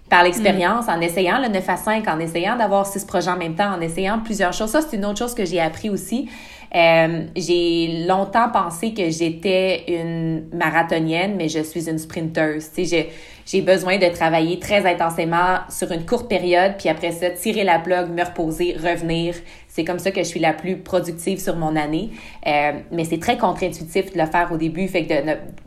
par 0.10 0.24
l'expérience, 0.24 0.88
en 0.88 1.02
essayant 1.02 1.40
le 1.42 1.50
9 1.50 1.70
à 1.70 1.78
5, 1.78 2.08
en 2.08 2.20
essayant 2.20 2.56
d'avoir 2.56 2.86
six 2.86 3.04
projets 3.04 3.32
en 3.32 3.38
même 3.38 3.56
temps, 3.56 3.74
en 3.74 3.82
essayant 3.82 4.20
plusieurs 4.20 4.54
choses. 4.54 4.70
Ça, 4.70 4.82
c'est 4.82 4.96
une 4.96 5.06
autre 5.06 5.20
chose 5.20 5.34
que 5.34 5.46
j'ai 5.46 5.60
appris 5.60 5.90
aussi. 5.90 6.30
Euh, 6.76 7.26
j'ai 7.36 8.06
longtemps 8.08 8.50
pensé 8.50 8.94
que 8.94 9.10
j'étais 9.10 9.84
une 9.88 10.46
marathonienne, 10.54 11.36
mais 11.38 11.48
je 11.50 11.62
suis 11.64 11.90
une 11.90 11.98
sprinteuse. 11.98 12.72
Tu 12.74 12.86
sais, 12.86 13.10
j'ai 13.46 13.62
besoin 13.62 13.98
de 13.98 14.08
travailler 14.08 14.60
très 14.60 14.86
intensément 14.86 15.60
sur 15.70 15.92
une 15.92 16.06
courte 16.06 16.28
période, 16.28 16.76
puis 16.78 16.90
après 16.90 17.12
ça, 17.12 17.30
tirer 17.30 17.64
la 17.64 17.80
plug, 17.80 18.10
me 18.10 18.24
reposer, 18.24 18.76
revenir. 18.76 19.36
C'est 19.68 19.86
comme 19.86 20.00
ça 20.00 20.12
que 20.12 20.20
je 20.20 20.28
suis 20.28 20.40
la 20.40 20.54
plus 20.54 20.78
productive 20.78 21.40
sur 21.40 21.56
mon 21.56 21.76
année. 21.76 22.12
Euh, 22.46 22.74
mais 22.92 23.06
c'est 23.06 23.20
très 23.20 23.38
contre-intuitif 23.38 24.14
de 24.14 24.20
le 24.20 24.26
faire 24.26 24.50
au 24.52 24.58
début, 24.58 24.88
fait 24.88 25.06
que 25.06 25.14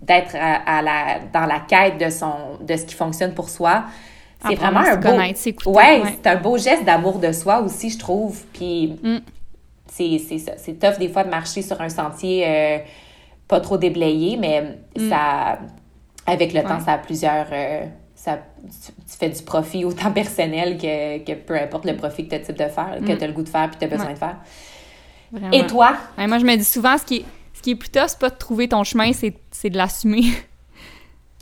d'être 0.03 0.37
à, 0.37 0.83
la, 0.83 1.21
dans 1.33 1.47
la 1.47 1.61
quête 1.61 1.99
de, 1.99 2.11
son, 2.11 2.59
de 2.61 2.77
ce 2.77 2.85
qui 2.85 2.95
fonctionne 2.95 3.33
pour 3.33 3.49
soi. 3.49 3.85
C'est 4.47 4.55
vraiment 4.55 4.81
un 4.81 4.97
beau... 4.97 5.11
ouais, 5.71 6.03
c'est 6.23 6.27
un 6.31 6.37
beau 6.37 6.57
geste 6.57 6.85
d'amour 6.85 7.19
de 7.19 7.33
soi 7.33 7.61
aussi, 7.61 7.91
je 7.91 7.99
trouve. 7.99 8.43
Puis 8.53 8.99
mm. 9.03 9.19
c'est 9.87 10.39
ça. 10.39 10.53
C'est 10.57 10.79
tough 10.79 10.99
des 10.99 11.09
fois 11.09 11.25
de 11.25 11.31
marcher 11.31 11.63
sur 11.63 11.81
un 11.81 11.89
sentier 11.89 12.45
euh, 12.47 12.79
pas 13.47 13.61
trop 13.61 13.77
déblayé, 13.77 14.37
mais 14.37 14.79
mm. 14.97 15.09
ça 15.11 15.59
avec 16.27 16.53
le 16.53 16.63
temps, 16.63 16.81
ça 16.81 16.93
a 16.93 16.99
plusieurs. 16.99 17.47
Euh, 17.53 17.85
ça, 18.15 18.39
tu, 18.39 19.17
fais 19.19 19.31
du 19.31 19.43
profit 19.43 19.85
autant 19.85 20.11
personnel 20.13 20.77
que, 20.77 21.19
que 21.25 21.33
peu 21.33 21.57
importe 21.57 21.87
le 21.87 21.97
profit 21.97 22.25
que 22.25 22.31
tu 22.31 22.35
as 22.37 22.41
type 22.41 22.57
de 22.57 22.69
faire, 22.69 22.99
que 22.99 23.13
mm. 23.13 23.19
tu 23.19 23.25
as 23.25 23.27
le 23.27 23.33
goût 23.33 23.43
de 23.43 23.49
faire 23.49 23.69
puis 23.71 23.79
tu 23.79 23.85
as 23.85 23.89
besoin 23.89 24.13
de 24.13 24.19
faire. 24.19 24.37
Et 25.53 25.67
toi? 25.67 25.97
moi, 26.19 26.39
je 26.39 26.45
me 26.45 26.57
dis 26.57 26.65
souvent, 26.65 26.99
ce 26.99 27.05
qui 27.05 27.19
est, 27.19 27.25
ce 27.55 27.63
qui 27.63 27.71
est 27.71 27.77
plus 27.77 27.89
tough, 27.89 28.09
c'est 28.09 28.19
pas 28.19 28.31
de 28.31 28.37
trouver 28.37 28.69
ton 28.69 28.85
chemin, 28.85 29.13
c'est 29.13 29.71
de 29.71 29.77
l'assumer. 29.77 30.25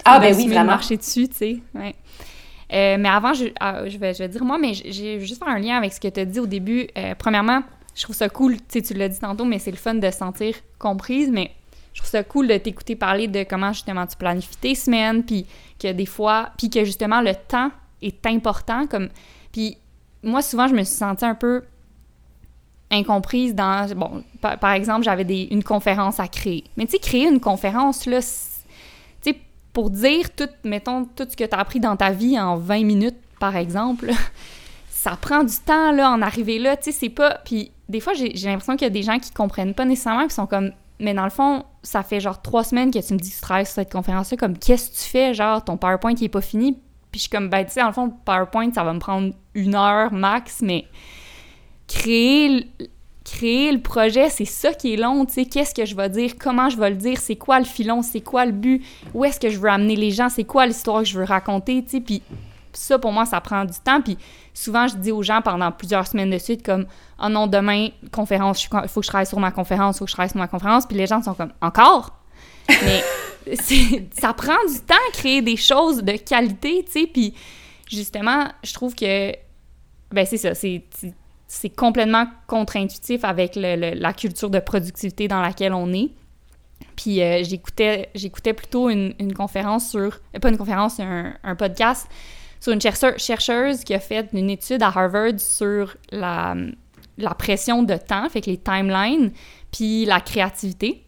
ah, 0.05 0.21
ben 0.21 0.35
oui, 0.35 0.47
vraiment. 0.47 0.63
De 0.63 0.67
marcher 0.67 0.97
dessus, 0.97 1.29
tu 1.29 1.37
sais. 1.37 1.57
Ouais. 1.75 1.95
Euh, 2.73 2.97
mais 2.99 3.09
avant, 3.09 3.33
je, 3.33 3.47
ah, 3.61 3.89
je, 3.89 3.97
vais, 3.99 4.13
je 4.15 4.19
vais 4.19 4.29
dire 4.29 4.45
moi, 4.45 4.59
mais 4.59 4.75
j'ai 4.75 5.21
juste 5.21 5.43
faire 5.43 5.53
un 5.53 5.59
lien 5.59 5.77
avec 5.77 5.93
ce 5.93 6.01
que 6.01 6.09
tu 6.09 6.21
as 6.21 6.25
dit 6.25 6.41
au 6.41 6.47
début. 6.47 6.87
Euh, 6.97 7.15
premièrement, 7.19 7.63
je 7.95 8.03
trouve 8.03 8.17
ça 8.17 8.29
cool, 8.29 8.57
tu 8.69 8.83
tu 8.83 8.95
l'as 8.95 9.09
dit 9.09 9.19
tantôt, 9.19 9.45
mais 9.45 9.59
c'est 9.59 9.71
le 9.71 9.77
fun 9.77 9.95
de 9.95 10.11
se 10.11 10.19
sentir 10.19 10.55
comprise, 10.79 11.31
mais 11.31 11.53
je 11.95 12.01
trouve 12.01 12.11
ça 12.11 12.23
cool 12.23 12.47
de 12.47 12.57
t'écouter 12.59 12.95
parler 12.95 13.27
de 13.27 13.45
comment 13.45 13.73
justement 13.73 14.07
tu 14.07 14.17
planifies 14.17 14.57
tes 14.57 14.75
semaines, 14.75 15.25
puis 15.25 15.47
que 15.79 15.93
des 15.93 16.07
fois, 16.07 16.51
puis 16.59 16.71
que 16.71 16.85
justement 16.85 17.21
le 17.21 17.35
temps 17.35 17.71
est 18.03 18.25
important. 18.27 18.87
Comme, 18.87 19.09
puis 19.51 19.79
moi, 20.23 20.43
souvent, 20.43 20.69
je 20.69 20.75
me 20.75 20.85
suis 20.85 20.97
sentie 20.97 21.25
un 21.25 21.35
peu 21.35 21.63
incomprise 22.91 23.55
dans. 23.55 23.89
Bon, 23.95 24.23
par, 24.41 24.73
exemple, 24.73 25.05
j'avais 25.05 25.45
une 25.51 25.63
conférence 25.63 26.21
à 26.21 26.29
créer. 26.29 26.65
Mais 26.77 26.87
tu 26.87 26.93
sais, 26.93 26.99
créer 26.99 27.29
une 27.29 27.41
conférence, 27.41 28.07
là, 28.07 28.21
pour 29.73 29.91
dire 29.91 30.35
tout, 30.35 30.49
mettons, 30.65 31.05
tout 31.05 31.27
ce 31.29 31.37
que 31.37 31.45
tu 31.45 31.55
as 31.55 31.59
appris 31.59 31.81
dans 31.81 31.97
ta 31.97 32.11
vie 32.11 32.39
en 32.39 32.57
20 32.57 32.85
minutes, 32.85 33.17
par 33.39 33.57
exemple, 33.57 34.11
ça 34.91 35.17
prend 35.21 35.45
du 35.45 35.55
temps, 35.65 35.93
là, 35.93 36.11
en 36.11 36.23
arriver 36.23 36.59
là. 36.59 36.77
Tu 36.77 36.85
sais, 36.85 36.93
c'est 36.93 37.09
pas. 37.09 37.41
Puis 37.45 37.71
des 37.89 38.01
fois, 38.01 38.15
j'ai 38.15 38.33
l'impression 38.33 38.77
qu'il 38.77 38.87
y 38.87 38.91
a 38.91 38.91
des 38.91 39.03
gens 39.03 39.19
qui 39.19 39.31
comprennent 39.31 39.75
pas 39.75 39.85
nécessairement, 39.85 40.27
qui 40.27 40.35
sont 40.35 40.47
comme 40.47 40.73
mais 41.01 41.15
dans 41.15 41.25
le 41.25 41.31
fond, 41.31 41.65
ça 41.83 42.03
fait 42.03 42.21
genre 42.21 42.43
trois 42.43 42.65
semaines 42.65 42.91
que 42.91 42.99
tu 42.99 43.15
me 43.15 43.19
dis 43.19 43.31
que 43.31 43.35
tu 43.35 43.41
travailles 43.41 43.67
sur 43.67 43.77
cette 43.77 43.93
conférence-là. 43.93 44.37
Comme, 44.37 44.59
qu'est-ce 44.59 44.91
que 44.91 44.97
tu 44.97 45.11
fais? 45.11 45.35
Genre, 45.35 45.63
ton 45.63 45.77
PowerPoint, 45.77 46.15
il 46.15 46.25
est 46.25 46.29
pas 46.29 46.41
fini. 46.41 46.73
Puis 46.73 47.15
je 47.15 47.21
suis 47.21 47.31
comme, 47.31 47.49
ben, 47.49 47.65
tu 47.65 47.73
sais, 47.73 47.81
dans 47.81 47.87
le 47.87 47.93
fond, 47.93 48.11
PowerPoint, 48.25 48.73
ça 48.73 48.85
va 48.85 48.93
me 48.93 48.99
prendre 48.99 49.33
une 49.55 49.75
heure 49.75 50.13
max, 50.13 50.61
mais 50.61 50.87
créer, 51.87 52.69
créer 53.31 53.73
le 53.73 53.81
projet, 53.81 54.31
c'est 54.31 54.45
ça 54.45 54.73
qui 54.73 54.95
est 54.95 54.97
long, 54.97 55.27
tu 55.27 55.35
sais. 55.35 55.45
Qu'est-ce 55.45 55.75
que 55.75 55.85
je 55.85 55.95
vais 55.95 56.09
dire? 56.09 56.33
Comment 56.39 56.71
je 56.71 56.77
vais 56.77 56.91
le 56.91 56.97
dire? 56.97 57.19
C'est 57.19 57.37
quoi 57.37 57.59
le 57.59 57.65
filon? 57.65 58.03
C'est 58.03 58.21
quoi 58.21 58.47
le 58.47 58.53
but? 58.53 58.85
Où 59.15 59.25
est-ce 59.25 59.39
que 59.39 59.51
je 59.51 59.59
veux 59.59 59.69
amener 59.69 59.97
les 59.97 60.11
gens? 60.11 60.29
C'est 60.29 60.45
quoi 60.45 60.67
l'histoire 60.67 61.03
que 61.03 61.09
je 61.09 61.19
veux 61.19 61.25
raconter, 61.25 61.83
tu 61.85 61.91
sais? 61.91 62.01
Puis 62.01 62.23
ça, 62.73 62.99
pour 62.99 63.13
moi, 63.13 63.27
ça 63.27 63.41
prend 63.41 63.65
du 63.65 63.79
temps. 63.79 64.01
Puis 64.01 64.17
souvent, 64.55 64.87
je 64.89 64.97
dis 64.97 65.13
aux 65.13 65.23
gens 65.23 65.43
pendant 65.43 65.71
plusieurs 65.73 66.07
semaines 66.07 66.31
de 66.31 66.39
suite, 66.39 66.65
comme, 66.65 66.87
oh 67.23 67.29
non, 67.29 67.47
demain, 67.47 67.89
conférence, 68.13 68.65
il 68.65 68.89
faut 68.89 69.01
que 69.01 69.07
je 69.07 69.11
travaille 69.11 69.27
sur 69.27 69.41
ma 69.41 69.51
conférence, 69.51 69.97
il 69.97 69.99
faut 70.01 70.05
que 70.05 70.11
je 70.11 70.15
travaille 70.15 70.31
sur 70.31 70.39
ma 70.39 70.49
conférence. 70.49 70.87
Puis 70.87 70.97
les 70.97 71.07
gens 71.07 71.23
sont 71.23 71.35
comme, 71.35 71.53
encore? 71.61 72.19
Mais 72.69 73.03
ça 74.19 74.33
prend 74.33 74.59
du 74.69 74.81
temps 74.81 74.95
à 75.09 75.13
créer 75.13 75.43
des 75.43 75.57
choses 75.57 76.03
de 76.03 76.13
qualité, 76.13 76.85
tu 76.87 76.93
sais. 77.01 77.07
Puis 77.07 77.35
justement, 77.91 78.49
je 78.63 78.73
trouve 78.73 78.95
que, 78.95 79.33
ben 80.11 80.27
c'est 80.27 80.39
ça, 80.39 80.55
c'est 80.55 80.85
c'est 81.49 81.71
complètement 81.71 82.27
contre-intuitif 82.47 83.25
avec 83.25 83.57
la 83.57 84.13
culture 84.13 84.51
de 84.51 84.61
productivité 84.61 85.29
dans 85.29 85.41
laquelle 85.41 85.73
on 85.73 85.93
est. 85.95 86.11
Puis 86.95 87.23
euh, 87.23 87.43
j'écoutais, 87.43 88.11
j'écoutais 88.15 88.53
plutôt 88.53 88.91
une, 88.91 89.33
conférence 89.35 89.89
sur, 89.89 90.21
euh, 90.37 90.39
pas 90.41 90.51
une 90.51 90.59
conférence, 90.59 91.01
un, 91.01 91.57
podcast 91.57 92.07
sur 92.61 92.73
une 92.73 92.81
chercheuse 92.81 93.83
qui 93.83 93.95
a 93.95 94.01
fait 94.01 94.29
une 94.33 94.51
étude 94.51 94.83
à 94.83 94.89
Harvard 94.89 95.39
sur 95.39 95.97
la, 96.11 96.55
pression 97.39 97.83
de 97.83 97.97
temps, 97.97 98.29
fait 98.29 98.43
que 98.43 98.51
les 98.51 98.59
timelines, 98.59 99.33
puis 99.73 100.05
la 100.05 100.21
créativité. 100.21 101.05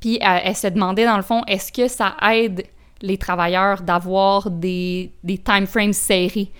Puis 0.00 0.18
elle, 0.20 0.54
se 0.54 0.66
demandait, 0.66 1.06
dans 1.06 1.16
le 1.16 1.22
fond, 1.22 1.42
est-ce 1.46 1.72
que 1.72 1.88
ça 1.88 2.16
aide 2.30 2.64
les 3.00 3.16
travailleurs 3.16 3.82
d'avoir 3.82 4.50
des, 4.50 5.12
des 5.22 5.38
time 5.38 5.66
frames 5.66 5.92
serrés? 5.92 6.50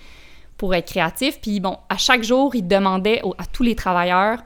Pour 0.57 0.73
être 0.73 0.87
créatifs? 0.87 1.39
Puis 1.41 1.59
bon, 1.59 1.77
à 1.89 1.97
chaque 1.97 2.23
jour, 2.23 2.55
il 2.55 2.67
demandait 2.67 3.21
à 3.37 3.45
tous 3.45 3.63
les 3.63 3.75
travailleurs 3.75 4.39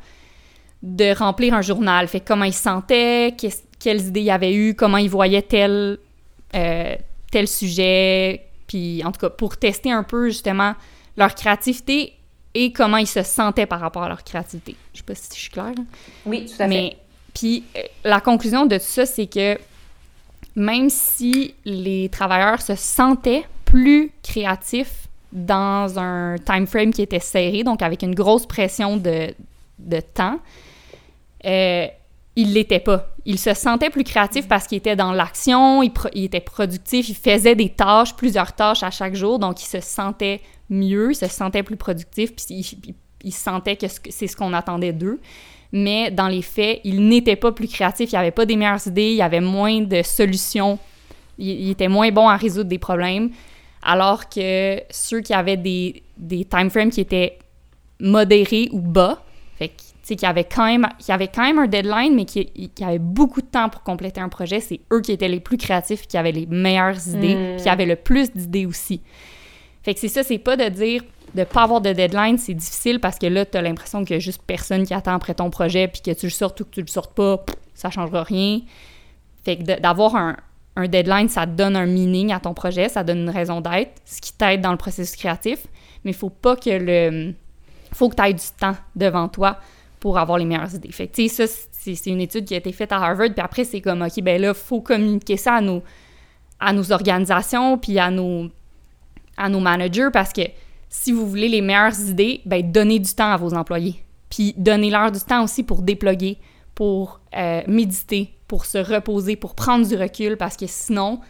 de 0.82 1.14
remplir 1.14 1.54
un 1.54 1.62
journal. 1.62 2.08
Fait 2.08 2.20
comment 2.20 2.46
ils 2.46 2.54
se 2.54 2.64
sentaient, 2.64 3.36
quelles 3.80 4.08
idées 4.08 4.22
ils 4.22 4.32
avaient 4.32 4.54
eues, 4.54 4.76
comment 4.76 4.98
ils 4.98 5.10
voyaient 5.10 5.42
tel, 5.42 5.98
euh, 6.56 6.96
tel 7.32 7.48
sujet, 7.48 8.46
puis 8.68 9.04
en 9.04 9.12
tout 9.12 9.20
cas 9.20 9.30
pour 9.30 9.58
tester 9.58 9.92
un 9.92 10.04
peu 10.04 10.30
justement 10.30 10.74
leur 11.18 11.36
créativité 11.36 12.14
et 12.54 12.72
comment 12.72 12.98
ils 12.98 13.08
se 13.08 13.24
sentaient 13.24 13.66
par 13.66 13.80
rapport 13.80 14.04
à 14.04 14.10
leur 14.10 14.24
créativité. 14.24 14.76
Je 14.94 15.00
sais 15.00 15.04
pas 15.04 15.16
si 15.16 15.30
je 15.34 15.40
suis 15.40 15.50
claire. 15.50 15.74
Oui, 16.26 16.46
tout 16.46 16.54
à 16.54 16.66
fait. 16.66 16.68
Mais 16.68 16.98
puis 17.34 17.64
euh, 17.78 17.82
la 18.04 18.22
conclusion 18.22 18.66
de 18.66 18.78
tout 18.78 18.84
ça, 18.84 19.06
c'est 19.06 19.28
que 19.28 19.58
même 20.56 20.90
si 20.90 21.56
les 21.66 22.10
travailleurs 22.10 22.62
se 22.62 22.76
sentaient 22.76 23.46
plus 23.66 24.12
créatifs 24.24 25.09
dans 25.32 26.00
un 26.00 26.38
time 26.38 26.66
frame 26.66 26.92
qui 26.92 27.02
était 27.02 27.20
serré, 27.20 27.64
donc 27.64 27.82
avec 27.82 28.02
une 28.02 28.16
grosse 28.16 28.46
pression 28.46 28.98
de, 28.98 29.34
de 29.78 30.00
temps, 30.00 30.40
euh, 31.46 31.88
il 32.36 32.54
l'était 32.54 32.80
pas. 32.80 33.08
Il 33.26 33.38
se 33.38 33.54
sentait 33.54 33.90
plus 33.90 34.04
créatif 34.04 34.48
parce 34.48 34.66
qu'il 34.66 34.78
était 34.78 34.96
dans 34.96 35.12
l'action, 35.12 35.84
il, 35.84 35.92
était 36.24 36.40
productif, 36.40 37.10
il 37.10 37.16
faisait 37.16 37.56
des 37.56 37.70
tâches, 37.70 38.16
plusieurs 38.16 38.54
tâches 38.54 38.82
à 38.82 38.92
chaque 38.92 39.16
jour, 39.16 39.40
donc 39.40 39.62
il 39.62 39.68
se 39.68 39.82
sentait 39.82 40.42
mieux, 40.70 41.12
il 41.12 41.16
se 41.16 41.28
sentait 41.28 41.64
plus 41.64 41.76
productif, 41.76 42.34
puis 42.36 42.78
il, 43.24 43.34
sentait 43.34 43.76
que 43.76 43.88
c'est 43.88 44.28
ce 44.28 44.36
qu'on 44.36 44.54
attendait 44.54 44.94
d'eux. 44.94 45.20
Mais 45.72 46.10
dans 46.10 46.28
les 46.28 46.42
faits, 46.42 46.82
il 46.84 47.08
n'était 47.08 47.36
pas 47.36 47.52
plus 47.52 47.68
créatif, 47.68 48.12
il 48.12 48.16
avait 48.16 48.32
pas 48.32 48.46
des 48.46 48.56
meilleures 48.56 48.88
idées, 48.88 49.12
il 49.12 49.22
avait 49.22 49.42
moins 49.42 49.82
de 49.82 50.02
solutions, 50.02 50.80
il, 51.38 51.70
était 51.70 51.88
moins 51.88 52.10
bon 52.12 52.28
à 52.28 52.38
résoudre 52.38 52.70
des 52.70 52.80
problèmes, 52.80 53.32
alors 53.84 54.30
que 54.30 54.82
ceux 54.90 55.22
qui 55.22 55.34
avaient 55.34 55.58
des, 55.58 56.04
des 56.18 56.46
time 56.46 56.70
frames 56.70 56.90
qui 56.90 57.02
étaient 57.02 57.40
modérés 58.00 58.70
ou 58.72 58.82
bas, 58.82 59.24
fait 59.58 59.72
qu'il 60.16 60.28
y 60.28 60.30
avait 60.30 60.46
quand 60.46 60.66
même 60.66 60.88
quand 61.00 61.44
même 61.44 61.60
un 61.60 61.68
deadline 61.68 62.16
mais 62.16 62.26
qui, 62.26 62.46
qui 62.74 62.84
avait 62.84 63.00
beaucoup 63.00 63.42
de 63.42 63.48
temps 63.48 63.70
pour 63.70 63.84
compléter 63.84 64.20
un 64.22 64.30
projet 64.30 64.60
c'est 64.60 64.80
eux 64.92 65.02
qui 65.02 65.12
étaient 65.12 65.28
les 65.28 65.40
plus 65.40 65.58
créatifs 65.58 66.08
qui 66.08 66.18
avaient 66.18 66.32
les 66.32 66.46
meilleures 66.46 67.08
idées 67.08 67.36
hmm. 67.36 67.58
qui 67.58 67.70
avaient 67.70 67.86
le 67.86 67.96
plus 67.96 68.32
d'idées 68.32 68.66
aussi 68.66 69.02
fait 69.84 69.94
que 69.94 70.00
c'est 70.00 70.08
ça 70.08 70.24
c'est 70.24 70.38
pas 70.40 70.58
de 70.58 70.68
dire 70.70 71.04
de 71.36 71.44
pas 71.44 71.64
avoir 71.64 71.82
de 71.82 71.94
deadline 71.94 72.38
c'est 72.38 72.54
difficile 72.54 73.00
parce 73.00 73.20
que 73.20 73.28
là 73.28 73.46
tu 73.46 73.58
as 73.58 73.62
l'impression 73.62 74.04
qu'il 74.04 74.16
y 74.16 74.18
a 74.18 74.20
juste 74.20 74.42
personne 74.46 74.86
qui 74.86 74.94
attend 74.94 75.14
après 75.14 75.36
ton 75.36 75.50
projet 75.50 75.88
puis 75.88 76.02
que 76.02 76.12
tu 76.12 76.26
le 76.26 76.32
sortes 76.32 76.60
ou 76.62 76.66
que 76.66 76.72
tu 76.72 76.82
le 76.82 76.88
sortes 76.88 77.14
pas 77.14 77.44
ça 77.76 77.90
changera 77.92 78.24
rien 78.24 78.62
fait 79.44 79.58
que 79.58 79.80
d'avoir 79.80 80.16
un, 80.16 80.38
un 80.80 80.88
deadline 80.88 81.30
ça 81.30 81.46
donne 81.46 81.76
un 81.76 81.86
meaning 81.86 82.32
à 82.32 82.40
ton 82.40 82.54
projet 82.54 82.90
ça 82.90 83.04
donne 83.04 83.20
une 83.20 83.30
raison 83.30 83.62
d'être 83.62 83.92
ce 84.06 84.22
qui 84.22 84.34
t'aide 84.34 84.62
dans 84.62 84.72
le 84.72 84.78
processus 84.78 85.16
créatif 85.16 85.68
mais 86.04 86.12
il 86.12 86.18
faut 86.18 86.30
pas 86.30 86.56
que 86.56 86.70
le 86.70 87.34
faut 87.94 88.10
que 88.10 88.16
tu 88.16 88.24
aies 88.24 88.34
du 88.34 88.46
temps 88.60 88.76
devant 88.96 89.28
toi 89.28 89.60
pour 90.00 90.18
avoir 90.18 90.38
les 90.38 90.46
meilleures 90.46 90.74
idées. 90.74 90.92
Fait 90.92 91.08
que, 91.08 91.28
ça, 91.28 91.46
c'est 91.72 92.06
une 92.08 92.22
étude 92.22 92.46
qui 92.46 92.54
a 92.54 92.58
été 92.58 92.72
faite 92.72 92.92
à 92.92 92.98
Harvard, 92.98 93.30
puis 93.30 93.44
après, 93.44 93.64
c'est 93.64 93.82
comme, 93.82 94.02
OK, 94.02 94.22
ben 94.22 94.42
là, 94.42 94.54
faut 94.54 94.82
communiquer 94.82 95.38
ça 95.38 95.56
à 95.56 95.62
nos, 95.62 95.84
à 96.60 96.74
nos 96.74 96.92
organisations, 96.92 97.78
puis 97.78 98.00
à 98.00 98.10
nos, 98.10 98.50
à 99.38 99.50
nos 99.50 99.60
managers, 99.60 100.10
parce 100.12 100.32
que 100.32 100.42
si 100.90 101.12
vous 101.12 101.28
voulez 101.28 101.50
les 101.50 101.62
meilleures 101.62 102.00
idées, 102.08 102.42
ben 102.46 102.72
donnez 102.72 103.00
du 103.00 103.14
temps 103.14 103.32
à 103.32 103.38
vos 103.38 103.54
employés. 103.54 104.04
Puis 104.30 104.54
donnez-leur 104.58 105.12
du 105.12 105.20
temps 105.20 105.44
aussi 105.44 105.64
pour 105.64 105.82
déploguer, 105.82 106.38
pour 106.74 107.20
euh, 107.36 107.62
méditer, 107.68 108.34
pour 108.50 108.66
se 108.66 108.80
reposer, 108.80 109.38
pour 109.38 109.56
prendre 109.56 109.88
du 109.88 109.96
recul, 109.96 110.36
parce 110.36 110.58
que 110.58 110.66
sinon, 110.68 111.22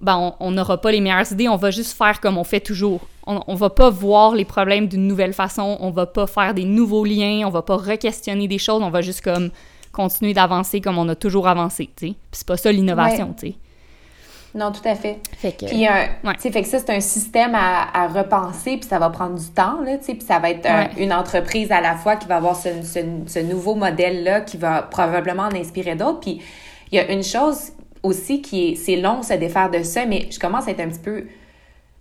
ben, 0.00 0.34
on 0.40 0.52
n'aura 0.52 0.80
pas 0.80 0.92
les 0.92 1.00
meilleures 1.00 1.30
idées, 1.32 1.48
on 1.48 1.56
va 1.56 1.70
juste 1.70 1.98
faire 1.98 2.20
comme 2.20 2.38
on 2.38 2.44
fait 2.44 2.60
toujours. 2.60 3.00
On, 3.26 3.40
on 3.48 3.54
va 3.56 3.70
pas 3.70 3.90
voir 3.90 4.34
les 4.34 4.44
problèmes 4.44 4.86
d'une 4.86 5.06
nouvelle 5.06 5.34
façon, 5.34 5.76
on 5.80 5.90
va 5.90 6.06
pas 6.06 6.26
faire 6.26 6.54
des 6.54 6.64
nouveaux 6.64 7.04
liens, 7.04 7.42
on 7.44 7.50
va 7.50 7.62
pas 7.62 7.76
re-questionner 7.76 8.48
des 8.48 8.58
choses, 8.58 8.82
on 8.82 8.90
va 8.90 9.02
juste 9.02 9.20
comme 9.20 9.50
continuer 9.92 10.32
d'avancer 10.32 10.80
comme 10.80 10.96
on 10.96 11.08
a 11.08 11.16
toujours 11.16 11.48
avancé, 11.48 11.90
tu 11.96 12.08
sais. 12.08 12.14
c'est 12.32 12.46
pas 12.46 12.56
ça 12.56 12.70
l'innovation, 12.72 13.34
tu 13.38 13.48
sais. 13.48 13.54
Non, 14.54 14.70
tout 14.70 14.86
à 14.88 14.94
fait. 14.94 15.18
Fait 15.36 15.50
que, 15.52 15.66
Puis, 15.66 15.84
un, 15.86 15.92
ouais. 16.22 16.34
sais, 16.38 16.52
fait 16.52 16.62
que 16.62 16.68
ça, 16.68 16.78
c'est 16.78 16.90
un 16.90 17.00
système 17.00 17.54
à, 17.56 17.88
à 17.92 18.06
repenser, 18.06 18.76
puis 18.76 18.88
ça 18.88 19.00
va 19.00 19.10
prendre 19.10 19.34
du 19.36 19.46
temps, 19.50 19.80
là, 19.84 19.96
puis 19.98 20.18
ça 20.24 20.38
va 20.38 20.50
être 20.50 20.64
un- 20.66 20.84
Ouais. 20.84 20.90
une 20.98 21.12
entreprise 21.12 21.72
à 21.72 21.80
la 21.80 21.96
fois 21.96 22.14
qui 22.16 22.28
va 22.28 22.36
avoir 22.36 22.54
ce, 22.54 22.68
ce, 22.82 23.00
ce 23.26 23.38
nouveau 23.40 23.74
modèle-là 23.74 24.42
qui 24.42 24.56
va 24.56 24.82
probablement 24.82 25.44
en 25.44 25.54
inspirer 25.56 25.96
d'autres. 25.96 26.20
Puis, 26.20 26.40
il 26.92 26.96
y 26.96 27.00
a 27.00 27.10
une 27.10 27.24
chose 27.24 27.72
aussi 28.04 28.42
qui 28.42 28.68
est, 28.70 28.74
c'est 28.76 28.96
long 28.96 29.22
se 29.22 29.34
défaire 29.34 29.70
de 29.70 29.82
ça, 29.82 30.06
mais 30.06 30.28
je 30.30 30.38
commence 30.38 30.68
à 30.68 30.70
être 30.70 30.80
un 30.80 30.88
petit 30.88 31.00
peu 31.00 31.24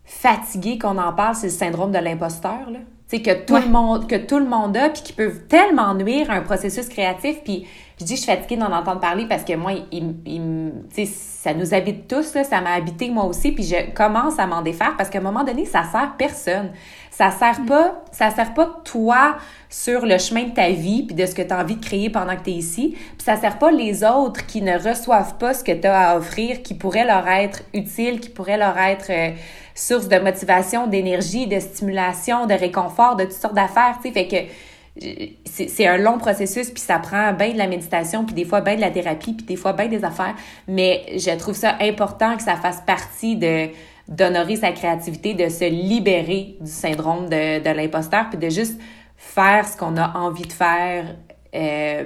fatiguée 0.06 0.78
qu'on 0.78 0.97
en 0.97 1.14
parle, 1.14 1.36
c'est 1.36 1.47
le 1.47 1.54
syndrome 1.54 1.91
de 1.91 1.97
l'imposteur, 1.99 2.70
là. 2.72 2.80
Tu 3.10 3.18
sais, 3.18 3.22
que 3.22 3.45
tout 3.45 3.54
Ouais. 3.54 3.62
le 3.62 3.68
monde, 3.70 4.08
que 4.08 4.16
tout 4.16 4.39
le 4.39 4.45
monde 4.45 4.76
a, 4.78 4.89
puis 4.89 5.01
qui 5.01 5.14
peuvent 5.14 5.41
tellement 5.47 5.93
nuire 5.93 6.30
à 6.32 6.36
un 6.36 6.41
processus 6.41 6.88
créatif, 6.88 7.38
puis 7.43 7.66
je 8.04 8.08
dis 8.08 8.16
je 8.18 8.22
suis 8.24 8.32
fatiguée 8.32 8.58
d'en 8.58 8.72
entendre 8.72 8.99
parler 8.99 9.26
parce 9.28 9.43
que 9.43 9.56
moi, 9.56 9.72
il, 9.91 10.16
il, 10.26 11.08
ça 11.08 11.54
nous 11.54 11.74
habite 11.74 12.08
tous, 12.08 12.34
là, 12.34 12.43
ça 12.43 12.62
m'a 12.62 12.74
habité 12.74 13.10
moi 13.10 13.26
aussi, 13.26 13.51
puis 13.51 13.64
je 13.64 13.91
commence 13.93 14.39
à 14.39 14.45
m'en 14.45 14.62
défaire 14.62 14.95
parce 14.97 15.10
qu'à 15.10 15.20
un 15.20 15.22
moment 15.22 15.43
donné, 15.43 15.66
ça 15.66 15.84
sert 15.84 16.16
personne. 16.18 16.72
Ça 17.12 17.30
sert 17.32 17.60
pas, 17.68 18.04
ça 18.12 18.32
sert 18.32 18.54
pas 18.54 18.82
toi 18.84 19.38
sur 19.70 20.06
le 20.06 20.18
chemin 20.18 20.45
de 20.45 20.54
ta 20.54 20.70
vie 20.70 21.04
puis 21.04 21.16
de 21.16 21.26
ce 21.26 21.36
que 21.36 21.43
tu 21.43 21.54
as 21.54 21.60
envie 21.60 21.76
de 21.76 21.86
créer 21.86 22.10
pendant 22.10 22.36
que 22.36 22.43
tu 22.43 22.49
es 22.49 22.56
ici, 22.56 22.95
puis 22.95 23.24
ça 23.24 23.38
sert 23.38 23.60
pas 23.60 23.72
les 23.72 24.04
autres 24.04 24.45
qui 24.47 24.62
ne 24.62 24.78
reçoivent 24.78 25.38
pas 25.38 25.54
ce 25.54 25.64
que 25.64 25.72
tu 25.72 25.88
as 25.88 26.12
à 26.12 26.18
offrir, 26.18 26.64
qui 26.64 26.74
pourrait 26.74 27.06
leur 27.06 27.28
être 27.28 27.64
utile, 27.74 28.20
qui 28.20 28.30
pourrait 28.30 28.58
leur 28.58 28.78
être 28.78 29.12
euh, 29.12 29.32
source 29.76 30.08
de 30.08 30.18
motivation, 30.18 30.88
d'énergie, 30.88 31.47
de 31.47 31.60
stimulation, 31.60 32.47
de 32.47 32.54
réconfort, 32.54 33.16
de 33.16 33.26
toutes 33.26 33.34
sortes 33.34 33.56
d'affaires, 33.56 33.99
tu 34.01 34.10
sais, 34.10 34.14
fait 34.14 34.28
que 34.28 34.73
c'est 34.96 35.88
un 35.88 35.98
long 35.98 36.18
processus, 36.20 36.70
puis 36.70 36.82
ça 36.82 37.00
prend 37.00 37.34
bien 37.34 37.54
de 37.54 37.58
la 37.58 37.68
méditation, 37.68 38.26
puis 38.26 38.36
des 38.36 38.46
fois 38.46 38.62
bien 38.62 38.76
de 38.76 38.82
la 38.82 38.91
thérapie, 38.91 39.34
puis 39.34 39.46
des 39.46 39.56
fois 39.56 39.74
bien 39.74 39.88
des 39.88 40.04
affaires. 40.06 40.36
Mais 40.68 41.04
je 41.18 41.36
trouve 41.38 41.56
ça 41.56 41.78
important 41.82 42.38
que 42.38 42.44
ça 42.44 42.56
fasse 42.56 42.82
partie 42.86 43.36
de 43.36 43.70
d'honorer 44.10 44.58
sa 44.58 44.74
créativité, 44.74 45.34
de 45.34 45.48
se 45.48 45.64
libérer 45.64 46.58
du 46.60 46.70
syndrome 46.70 47.30
de, 47.30 47.64
de 47.64 47.70
l'imposteur, 47.70 48.30
puis 48.30 48.38
de 48.38 48.50
juste 48.50 48.80
faire 49.16 49.66
ce 49.66 49.78
qu'on 49.78 49.96
a 49.96 50.18
envie 50.18 50.44
de 50.44 50.52
faire. 50.52 51.16
Euh, 51.56 52.04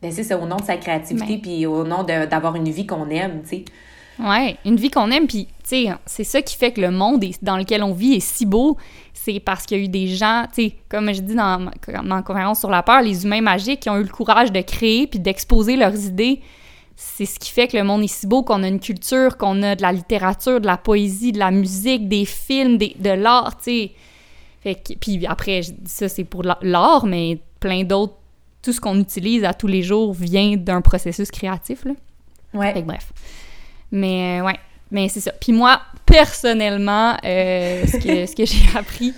ben 0.00 0.12
c'est 0.12 0.34
au 0.34 0.46
nom 0.46 0.56
de 0.56 0.64
sa 0.64 0.76
créativité, 0.76 1.38
puis 1.38 1.66
au 1.66 1.84
nom 1.84 2.04
d'avoir 2.04 2.54
une 2.54 2.68
vie 2.68 2.86
qu'on 2.86 3.08
aime, 3.08 3.42
tu 3.42 3.48
sais. 3.48 3.64
Ouais, 4.18 4.56
une 4.64 4.76
vie 4.76 4.90
qu'on 4.90 5.10
aime, 5.10 5.26
puis 5.26 5.46
tu 5.46 5.52
sais, 5.64 5.86
c'est 6.06 6.24
ça 6.24 6.42
qui 6.42 6.56
fait 6.56 6.72
que 6.72 6.80
le 6.80 6.90
monde 6.90 7.22
est- 7.22 7.42
dans 7.44 7.56
lequel 7.56 7.82
on 7.82 7.92
vit 7.92 8.14
est 8.14 8.20
si 8.20 8.46
beau. 8.46 8.76
C'est 9.14 9.40
parce 9.40 9.64
qu'il 9.66 9.78
y 9.78 9.80
a 9.80 9.84
eu 9.84 9.88
des 9.88 10.08
gens, 10.08 10.44
tu 10.52 10.62
sais, 10.68 10.74
comme 10.88 11.12
je 11.12 11.20
dis 11.20 11.34
dans 11.34 11.58
ma, 11.60 12.02
ma 12.02 12.22
conférence 12.22 12.60
sur 12.60 12.70
la 12.70 12.82
peur, 12.82 13.02
les 13.02 13.24
humains 13.24 13.40
magiques 13.42 13.80
qui 13.80 13.90
ont 13.90 13.96
eu 13.98 14.02
le 14.02 14.08
courage 14.08 14.50
de 14.52 14.60
créer 14.60 15.06
puis 15.06 15.18
d'exposer 15.20 15.76
leurs 15.76 15.94
idées. 16.06 16.40
C'est 16.96 17.26
ce 17.26 17.38
qui 17.38 17.50
fait 17.52 17.68
que 17.68 17.76
le 17.76 17.84
monde 17.84 18.02
est 18.02 18.08
si 18.08 18.26
beau, 18.26 18.42
qu'on 18.42 18.62
a 18.64 18.68
une 18.68 18.80
culture, 18.80 19.36
qu'on 19.36 19.62
a 19.62 19.76
de 19.76 19.82
la 19.82 19.92
littérature, 19.92 20.60
de 20.60 20.66
la 20.66 20.76
poésie, 20.76 21.30
de 21.30 21.38
la 21.38 21.50
musique, 21.52 22.08
des 22.08 22.24
films, 22.24 22.76
des- 22.78 22.96
de 22.98 23.10
l'art, 23.10 23.56
tu 23.58 23.64
sais. 23.64 23.92
Fait 24.62 24.74
que, 24.74 24.94
puis 24.94 25.24
après, 25.26 25.62
je 25.62 25.70
dis 25.72 25.78
ça, 25.90 26.08
c'est 26.08 26.24
pour 26.24 26.42
la- 26.42 26.58
l'art, 26.62 27.06
mais 27.06 27.38
plein 27.60 27.84
d'autres, 27.84 28.14
tout 28.62 28.72
ce 28.72 28.80
qu'on 28.80 28.98
utilise 28.98 29.44
à 29.44 29.54
tous 29.54 29.68
les 29.68 29.82
jours 29.82 30.12
vient 30.12 30.56
d'un 30.56 30.80
processus 30.80 31.30
créatif, 31.30 31.84
là. 31.84 31.92
Ouais. 32.54 32.72
Fait 32.72 32.80
que 32.82 32.86
bref. 32.86 33.12
Mais 33.90 34.40
euh, 34.40 34.44
ouais, 34.44 34.58
mais 34.90 35.08
c'est 35.08 35.20
ça. 35.20 35.32
Puis 35.32 35.52
moi, 35.52 35.80
personnellement, 36.06 37.16
euh, 37.24 37.86
ce 37.86 37.96
que, 37.96 38.26
ce 38.26 38.34
que 38.34 38.44
j'ai 38.44 38.64
appris 38.78 39.14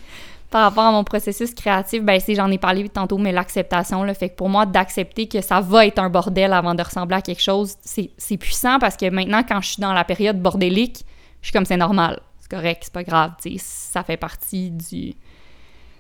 par 0.51 0.62
rapport 0.62 0.85
à 0.85 0.93
mon 0.93 1.05
processus 1.05 1.55
créatif, 1.55 2.03
ben 2.03 2.18
c'est, 2.18 2.35
j'en 2.35 2.51
ai 2.51 2.59
parlé 2.59 2.89
tantôt, 2.89 3.18
mais 3.18 3.31
l'acceptation, 3.31 4.03
là, 4.03 4.14
fait 4.14 4.31
que 4.31 4.35
pour 4.35 4.49
moi, 4.49 4.66
d'accepter 4.66 5.29
que 5.29 5.41
ça 5.41 5.61
va 5.61 5.87
être 5.87 6.01
un 6.01 6.11
bordel 6.11 6.53
avant 6.53 6.75
de 6.75 6.83
ressembler 6.83 7.16
à 7.16 7.23
quelque 7.23 7.43
chose, 7.43 7.77
c'est, 7.83 8.11
c'est 8.18 8.37
puissant 8.37 8.79
parce 8.81 8.97
que 8.97 9.09
maintenant, 9.11 9.43
quand 9.49 9.61
je 9.61 9.68
suis 9.73 9.81
dans 9.81 9.93
la 9.93 10.05
période 10.05 10.41
bordélique, 10.43 11.05
je 11.41 11.47
suis 11.47 11.53
comme 11.53 11.64
c'est 11.64 11.77
normal, 11.77 12.21
c'est 12.41 12.51
correct, 12.51 12.83
c'est 12.85 12.93
pas 12.93 13.05
grave, 13.05 13.33
tu 13.41 13.53
sais, 13.53 13.59
ça 13.59 14.03
fait 14.03 14.16
partie 14.16 14.71
du... 14.71 15.14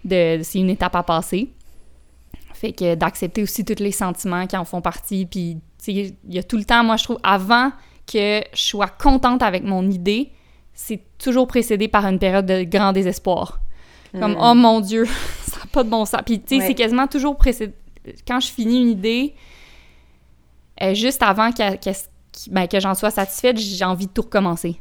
de 0.04 0.40
c'est 0.42 0.58
une 0.58 0.70
étape 0.70 0.96
à 0.96 1.04
passer. 1.04 1.52
Fait 2.52 2.72
que 2.72 2.94
d'accepter 2.94 3.42
aussi 3.42 3.64
tous 3.64 3.80
les 3.80 3.92
sentiments 3.92 4.46
qui 4.46 4.54
en 4.54 4.66
font 4.66 4.82
partie. 4.82 5.24
Puis, 5.24 5.56
tu 5.82 5.84
sais, 5.84 6.14
il 6.28 6.34
y 6.34 6.38
a 6.38 6.42
tout 6.42 6.58
le 6.58 6.64
temps, 6.64 6.84
moi, 6.84 6.98
je 6.98 7.04
trouve, 7.04 7.18
avant 7.22 7.70
que 8.10 8.42
je 8.52 8.60
sois 8.60 8.88
contente 8.88 9.42
avec 9.42 9.62
mon 9.64 9.88
idée, 9.90 10.30
c'est 10.74 11.00
toujours 11.18 11.46
précédé 11.46 11.88
par 11.88 12.06
une 12.06 12.18
période 12.18 12.46
de 12.46 12.62
grand 12.64 12.92
désespoir. 12.92 13.60
Comme, 14.18 14.36
oh 14.40 14.54
mon 14.54 14.80
Dieu, 14.80 15.04
ça 15.46 15.58
n'a 15.60 15.66
pas 15.72 15.84
de 15.84 15.88
bon 15.90 16.04
sens. 16.04 16.20
Puis, 16.26 16.40
tu 16.40 16.56
sais, 16.56 16.60
Ouais. 16.60 16.66
c'est 16.66 16.74
quasiment 16.74 17.06
toujours 17.06 17.36
précédé. 17.36 17.74
Quand 18.26 18.40
je 18.40 18.48
finis 18.48 18.80
une 18.82 18.88
idée, 18.90 19.34
euh, 20.82 20.94
juste 20.94 21.22
avant 21.22 21.52
que, 21.52 21.76
que, 21.76 21.90
ben, 22.50 22.66
que 22.66 22.80
j'en 22.80 22.94
sois 22.94 23.10
satisfaite, 23.10 23.58
j'ai 23.58 23.84
envie 23.84 24.06
de 24.06 24.12
tout 24.12 24.22
recommencer. 24.22 24.80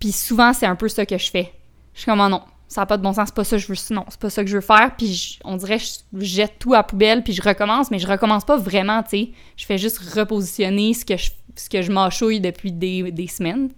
Puis 0.00 0.12
souvent, 0.12 0.52
c'est 0.52 0.66
un 0.66 0.74
peu 0.76 0.88
ça 0.88 1.06
que 1.06 1.16
je 1.16 1.30
fais. 1.30 1.52
Je 1.94 2.00
suis 2.00 2.06
comme, 2.10 2.20
oh 2.20 2.28
non, 2.28 2.42
ça 2.66 2.80
n'a 2.82 2.86
pas 2.86 2.96
de 2.96 3.02
bon 3.02 3.12
sens, 3.12 3.28
c'est 3.28 3.34
pas 3.34 3.44
ça 3.44 3.56
que 3.56 3.62
je 3.62 3.68
veux, 3.68 3.94
non, 3.94 4.04
c'est 4.08 4.18
pas 4.18 4.30
ça 4.30 4.42
que 4.42 4.50
je 4.50 4.56
veux 4.56 4.60
faire. 4.62 4.96
Puis 4.96 5.14
je- 5.14 5.38
on 5.44 5.56
dirait, 5.56 5.78
je 5.78 6.24
jette 6.24 6.58
tout 6.58 6.74
à 6.74 6.78
la 6.78 6.82
poubelle, 6.82 7.22
puis 7.22 7.32
je 7.32 7.42
recommence, 7.42 7.90
mais 7.90 7.98
je 8.00 8.06
recommence 8.08 8.44
pas 8.44 8.56
vraiment, 8.56 9.02
tu 9.02 9.10
sais. 9.10 9.30
Je 9.56 9.64
fais 9.64 9.78
juste 9.78 9.98
repositionner 9.98 10.92
ce 10.94 11.04
que 11.04 11.16
je, 11.16 11.30
ce 11.56 11.68
que 11.68 11.82
je 11.82 11.92
mâchouille 11.92 12.40
depuis 12.40 12.72
des, 12.72 13.10
des 13.12 13.26
semaines. 13.26 13.70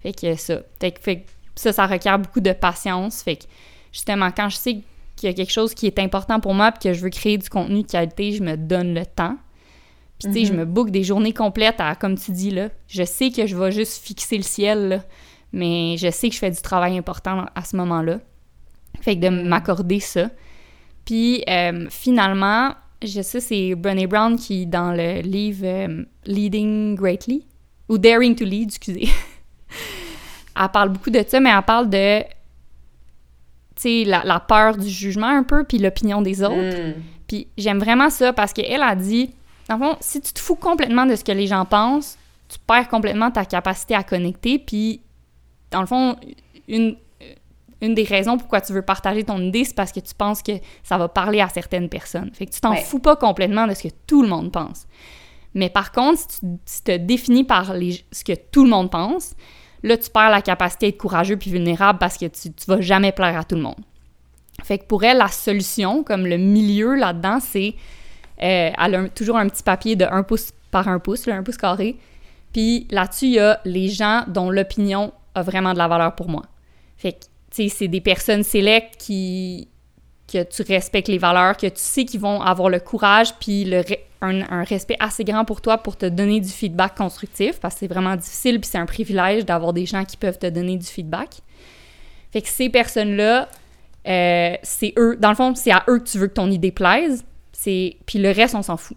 Fait 0.00 0.12
que 0.12 0.34
ça. 0.36 0.60
Fait 0.80 0.92
que, 0.92 1.00
fait 1.00 1.20
que 1.20 1.30
ça, 1.56 1.72
ça 1.72 1.86
requiert 1.86 2.18
beaucoup 2.18 2.40
de 2.40 2.52
patience. 2.52 3.22
Fait 3.22 3.36
que 3.36 3.44
justement, 3.92 4.30
quand 4.30 4.48
je 4.48 4.56
sais 4.56 4.80
qu'il 5.16 5.28
y 5.28 5.32
a 5.32 5.32
quelque 5.32 5.52
chose 5.52 5.74
qui 5.74 5.86
est 5.86 5.98
important 5.98 6.40
pour 6.40 6.54
moi, 6.54 6.72
puis 6.72 6.88
que 6.88 6.94
je 6.94 7.00
veux 7.00 7.10
créer 7.10 7.38
du 7.38 7.48
contenu 7.48 7.82
de 7.82 7.90
qualité, 7.90 8.32
je 8.32 8.42
me 8.42 8.56
donne 8.56 8.94
le 8.94 9.06
temps. 9.06 9.36
Puis, 10.18 10.32
tu 10.32 10.40
sais, 10.40 10.44
je 10.44 10.52
me 10.52 10.64
book 10.64 10.90
des 10.90 11.02
journées 11.02 11.32
complètes 11.32 11.80
à, 11.80 11.94
comme 11.94 12.16
tu 12.16 12.30
dis, 12.32 12.50
là. 12.50 12.68
Je 12.88 13.02
sais 13.02 13.30
que 13.30 13.46
je 13.46 13.56
vais 13.56 13.72
juste 13.72 14.04
fixer 14.04 14.36
le 14.36 14.42
ciel, 14.42 14.88
là, 14.88 15.04
mais 15.52 15.96
je 15.98 16.10
sais 16.10 16.28
que 16.28 16.34
je 16.34 16.38
fais 16.38 16.50
du 16.50 16.60
travail 16.60 16.96
important 16.98 17.46
à 17.54 17.64
ce 17.64 17.76
moment-là. 17.76 18.20
Fait 19.00 19.16
que 19.16 19.20
de 19.20 19.28
m'accorder 19.28 20.00
ça. 20.00 20.30
Puis, 21.04 21.44
euh, 21.48 21.86
finalement, 21.90 22.74
je 23.06 23.22
sais, 23.22 23.40
c'est 23.40 23.74
Brené 23.74 24.06
Brown 24.06 24.36
qui, 24.36 24.66
dans 24.66 24.92
le 24.92 25.20
livre 25.20 25.64
euh, 25.64 26.04
Leading 26.26 26.94
Greatly, 26.94 27.46
ou 27.88 27.98
Daring 27.98 28.34
to 28.34 28.44
Lead, 28.44 28.68
excusez, 28.68 29.08
elle 30.60 30.68
parle 30.72 30.90
beaucoup 30.90 31.10
de 31.10 31.24
ça, 31.26 31.40
mais 31.40 31.50
elle 31.50 31.62
parle 31.62 31.90
de, 31.90 32.22
tu 32.22 32.26
sais, 33.76 34.04
la, 34.04 34.22
la 34.24 34.40
peur 34.40 34.76
du 34.76 34.88
jugement 34.88 35.28
un 35.28 35.42
peu, 35.42 35.64
puis 35.64 35.78
l'opinion 35.78 36.22
des 36.22 36.42
autres. 36.42 36.88
Mm. 36.88 36.94
Puis 37.26 37.48
j'aime 37.56 37.78
vraiment 37.78 38.10
ça 38.10 38.32
parce 38.32 38.52
qu'elle 38.52 38.82
a 38.82 38.94
dit, 38.94 39.30
dans 39.68 39.76
le 39.76 39.82
fond, 39.82 39.96
si 40.00 40.20
tu 40.20 40.32
te 40.32 40.40
fous 40.40 40.56
complètement 40.56 41.06
de 41.06 41.16
ce 41.16 41.24
que 41.24 41.32
les 41.32 41.46
gens 41.46 41.64
pensent, 41.64 42.18
tu 42.48 42.58
perds 42.66 42.88
complètement 42.88 43.30
ta 43.30 43.44
capacité 43.44 43.94
à 43.94 44.02
connecter. 44.02 44.58
Puis, 44.58 45.00
dans 45.70 45.80
le 45.80 45.86
fond, 45.86 46.16
une, 46.68 46.96
une 47.82 47.94
des 47.94 48.04
raisons 48.04 48.38
pourquoi 48.38 48.60
tu 48.60 48.72
veux 48.72 48.82
partager 48.82 49.24
ton 49.24 49.38
idée, 49.40 49.64
c'est 49.64 49.74
parce 49.74 49.92
que 49.92 50.00
tu 50.00 50.14
penses 50.14 50.42
que 50.42 50.52
ça 50.82 50.96
va 50.98 51.08
parler 51.08 51.40
à 51.40 51.48
certaines 51.48 51.88
personnes. 51.88 52.30
Fait 52.32 52.46
que 52.46 52.52
tu 52.52 52.60
t'en 52.60 52.70
Ouais. 52.72 52.80
fous 52.82 52.98
pas 53.00 53.16
complètement 53.16 53.66
de 53.66 53.74
ce 53.74 53.84
que 53.88 53.94
tout 54.06 54.22
le 54.22 54.28
monde 54.28 54.52
pense. 54.52 54.86
Mais 55.54 55.68
par 55.70 55.92
contre, 55.92 56.18
si 56.20 56.26
tu, 56.40 56.46
si 56.64 56.82
te 56.84 56.96
définis 56.96 57.44
par 57.44 57.74
les, 57.74 58.04
ce 58.10 58.24
que 58.24 58.32
tout 58.34 58.64
le 58.64 58.70
monde 58.70 58.90
pense, 58.90 59.34
là, 59.82 59.96
tu 59.96 60.10
perds 60.10 60.30
la 60.30 60.42
capacité 60.42 60.86
d'être 60.86 60.98
courageux 60.98 61.36
puis 61.36 61.50
vulnérable 61.50 61.98
parce 61.98 62.16
que 62.16 62.26
tu, 62.26 62.52
tu 62.52 62.64
vas 62.66 62.80
jamais 62.80 63.12
plaire 63.12 63.38
à 63.38 63.44
tout 63.44 63.54
le 63.54 63.62
monde. 63.62 63.78
Fait 64.62 64.78
que 64.78 64.84
pour 64.84 65.04
elle, 65.04 65.18
la 65.18 65.28
solution, 65.28 66.02
comme 66.04 66.26
le 66.26 66.36
milieu 66.38 66.94
là-dedans, 66.94 67.38
c'est. 67.40 67.74
euh, 68.42 68.70
elle 68.76 68.94
a 68.94 68.98
un- 68.98 69.08
toujours 69.08 69.36
un 69.36 69.48
petit 69.48 69.62
papier 69.62 69.94
de 69.94 70.04
1 70.04 70.22
pouce 70.24 70.50
par 70.72 70.88
1 70.88 70.98
pouce, 70.98 71.26
là, 71.26 71.36
1 71.36 71.42
pouce 71.44 71.56
carré. 71.56 71.96
Puis 72.52 72.86
là-dessus, 72.90 73.26
il 73.26 73.32
y 73.32 73.38
a 73.40 73.60
les 73.64 73.88
gens 73.88 74.24
dont 74.28 74.50
l'opinion 74.50 75.12
a 75.36 75.42
vraiment 75.42 75.72
de 75.72 75.78
la 75.78 75.86
valeur 75.88 76.14
pour 76.16 76.28
moi. 76.28 76.42
Fait 76.96 77.12
que, 77.12 77.18
c'est 77.68 77.88
des 77.88 78.00
personnes 78.00 78.42
sélectes 78.42 78.96
qui. 78.98 79.68
que 80.30 80.42
tu 80.42 80.62
respectes 80.62 81.08
les 81.08 81.18
valeurs, 81.18 81.56
que 81.56 81.66
tu 81.66 81.72
sais 81.76 82.04
qu'ils 82.04 82.20
vont 82.20 82.40
avoir 82.40 82.68
le 82.68 82.80
courage, 82.80 83.34
puis 83.38 83.64
le 83.64 83.82
un, 84.24 84.40
un 84.50 84.64
respect 84.64 84.96
assez 85.00 85.24
grand 85.24 85.44
pour 85.44 85.60
toi 85.60 85.78
pour 85.78 85.96
te 85.96 86.06
donner 86.06 86.40
du 86.40 86.48
feedback 86.48 86.94
constructif, 86.96 87.60
parce 87.60 87.74
que 87.74 87.80
c'est 87.80 87.86
vraiment 87.86 88.16
difficile, 88.16 88.60
puis 88.60 88.68
c'est 88.70 88.78
un 88.78 88.86
privilège 88.86 89.44
d'avoir 89.44 89.72
des 89.72 89.86
gens 89.86 90.04
qui 90.04 90.16
peuvent 90.16 90.38
te 90.38 90.46
donner 90.46 90.76
du 90.76 90.86
feedback. 90.86 91.36
Fait 92.32 92.42
que 92.42 92.48
ces 92.48 92.68
personnes-là, 92.68 93.48
euh, 94.06 94.54
c'est 94.62 94.92
eux, 94.98 95.16
dans 95.20 95.30
le 95.30 95.34
fond, 95.34 95.54
c'est 95.54 95.70
à 95.70 95.84
eux 95.88 95.98
que 95.98 96.08
tu 96.08 96.18
veux 96.18 96.26
que 96.26 96.34
ton 96.34 96.50
idée 96.50 96.72
plaise, 96.72 97.24
puis 97.62 98.18
le 98.18 98.30
reste, 98.30 98.54
on 98.54 98.62
s'en 98.62 98.76
fout. 98.76 98.96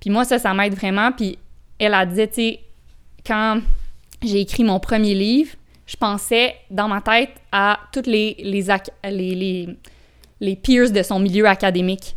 Puis 0.00 0.10
moi, 0.10 0.24
ça, 0.24 0.38
ça 0.38 0.52
m'aide 0.54 0.74
vraiment, 0.74 1.12
puis 1.12 1.38
elle 1.78 1.94
a 1.94 2.04
dit, 2.04 2.26
tu 2.28 2.34
sais, 2.34 2.60
quand 3.26 3.60
j'ai 4.22 4.40
écrit 4.40 4.64
mon 4.64 4.80
premier 4.80 5.14
livre, 5.14 5.52
je 5.86 5.96
pensais 5.96 6.54
dans 6.70 6.88
ma 6.88 7.00
tête 7.00 7.30
à 7.52 7.78
toutes 7.92 8.06
les, 8.06 8.36
les, 8.38 8.64
les, 9.04 9.68
les, 10.40 10.56
peers 10.56 10.90
de 10.90 11.02
son 11.02 11.18
milieu 11.18 11.46
académique 11.46 12.16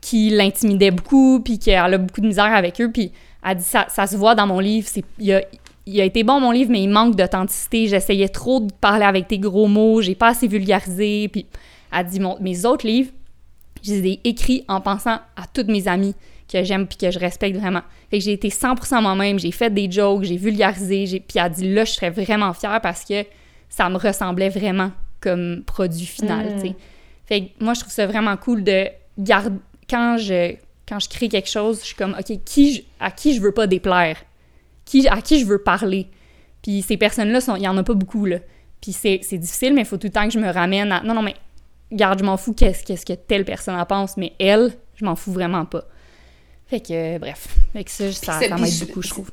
qui 0.00 0.30
l'intimidaient 0.30 0.90
beaucoup, 0.90 1.40
puis 1.40 1.58
qu'elle 1.58 1.94
a 1.94 1.98
beaucoup 1.98 2.20
de 2.20 2.26
misère 2.26 2.54
avec 2.54 2.80
eux, 2.80 2.90
puis 2.92 3.10
elle 3.44 3.56
dit, 3.56 3.64
ça, 3.64 3.86
ça 3.88 4.06
se 4.06 4.16
voit 4.16 4.34
dans 4.34 4.46
mon 4.46 4.60
livre, 4.60 4.86
il, 5.18 5.32
a, 5.32 6.04
été 6.04 6.22
bon 6.22 6.40
mon 6.40 6.50
livre, 6.50 6.70
mais 6.70 6.82
il 6.82 6.88
manque 6.88 7.16
d'authenticité, 7.16 7.88
j'essayais 7.88 8.28
trop 8.28 8.60
de 8.60 8.72
parler 8.72 9.04
avec 9.04 9.28
tes 9.28 9.38
gros 9.38 9.68
mots, 9.68 10.02
j'ai 10.02 10.14
pas 10.14 10.28
assez 10.28 10.46
vulgarisé, 10.46 11.28
puis 11.28 11.46
elle 11.92 12.06
dit, 12.06 12.20
mes 12.40 12.66
autres 12.66 12.86
livres, 12.86 13.10
je 13.82 13.92
les 13.92 14.06
ai 14.06 14.20
écrits 14.24 14.64
en 14.68 14.80
pensant 14.80 15.18
à 15.36 15.46
toutes 15.52 15.68
mes 15.68 15.88
amies 15.88 16.14
que 16.48 16.64
j'aime 16.64 16.86
puis 16.86 16.96
que 16.96 17.10
je 17.10 17.18
respecte 17.18 17.58
vraiment. 17.58 17.82
Fait 18.10 18.18
que 18.18 18.24
j'ai 18.24 18.32
été 18.32 18.48
100% 18.48 19.02
moi-même, 19.02 19.38
j'ai 19.38 19.52
fait 19.52 19.70
des 19.70 19.90
jokes, 19.90 20.24
j'ai 20.24 20.36
vulgarisé, 20.36 21.06
j'ai... 21.06 21.20
puis 21.20 21.38
elle 21.38 21.44
a 21.44 21.48
dit 21.48 21.72
là, 21.72 21.84
je 21.84 21.92
serais 21.92 22.10
vraiment 22.10 22.52
fière 22.54 22.80
parce 22.80 23.04
que 23.04 23.24
ça 23.68 23.88
me 23.90 23.96
ressemblait 23.96 24.48
vraiment 24.48 24.90
comme 25.20 25.62
produit 25.66 26.06
final, 26.06 26.54
tu 26.54 26.68
sais. 26.68 26.74
Fait 27.26 27.40
que 27.42 27.64
moi, 27.64 27.74
je 27.74 27.80
trouve 27.80 27.92
ça 27.92 28.06
vraiment 28.06 28.36
cool 28.36 28.64
de 28.64 28.86
garder... 29.18 29.58
Quand 29.90 30.18
je, 30.18 30.54
quand 30.86 30.98
je 30.98 31.08
crée 31.08 31.28
quelque 31.28 31.48
chose, 31.48 31.80
je 31.80 31.86
suis 31.86 31.96
comme, 31.96 32.14
OK, 32.18 32.44
qui 32.44 32.84
à 33.00 33.10
qui 33.10 33.34
je 33.34 33.40
veux 33.40 33.52
pas 33.52 33.66
déplaire? 33.66 34.18
Qui, 34.84 35.08
à 35.08 35.22
qui 35.22 35.40
je 35.40 35.46
veux 35.46 35.58
parler? 35.58 36.06
Puis 36.62 36.82
ces 36.82 36.96
personnes-là, 36.96 37.40
il 37.56 37.62
y 37.62 37.68
en 37.68 37.76
a 37.76 37.82
pas 37.82 37.94
beaucoup, 37.94 38.26
là. 38.26 38.38
Puis 38.80 38.92
c'est 38.92 39.18
difficile, 39.32 39.74
mais 39.74 39.82
il 39.82 39.86
faut 39.86 39.96
tout 39.96 40.06
le 40.06 40.12
temps 40.12 40.24
que 40.24 40.32
je 40.32 40.38
me 40.38 40.50
ramène 40.50 40.92
à... 40.92 41.02
Non, 41.02 41.14
non, 41.14 41.22
mais 41.22 41.34
garde, 41.90 42.18
je 42.18 42.24
m'en 42.24 42.36
fous 42.36 42.52
qu'est-ce 42.52 42.84
qu'est-ce 42.84 43.06
que 43.06 43.14
telle 43.14 43.44
personne 43.44 43.76
en 43.76 43.84
pense, 43.86 44.16
mais 44.16 44.34
elle, 44.38 44.72
je 44.94 45.04
m'en 45.04 45.16
fous 45.16 45.32
vraiment 45.32 45.64
pas. 45.64 45.84
Fait 46.68 46.80
que, 46.80 47.16
euh, 47.16 47.18
bref. 47.18 47.48
Fait 47.72 47.84
que 47.84 47.90
ça, 47.90 48.12
ça, 48.12 48.32
ça 48.40 48.56
m'aide 48.56 48.78
beaucoup, 48.86 49.02
je 49.02 49.08
trouve. 49.08 49.30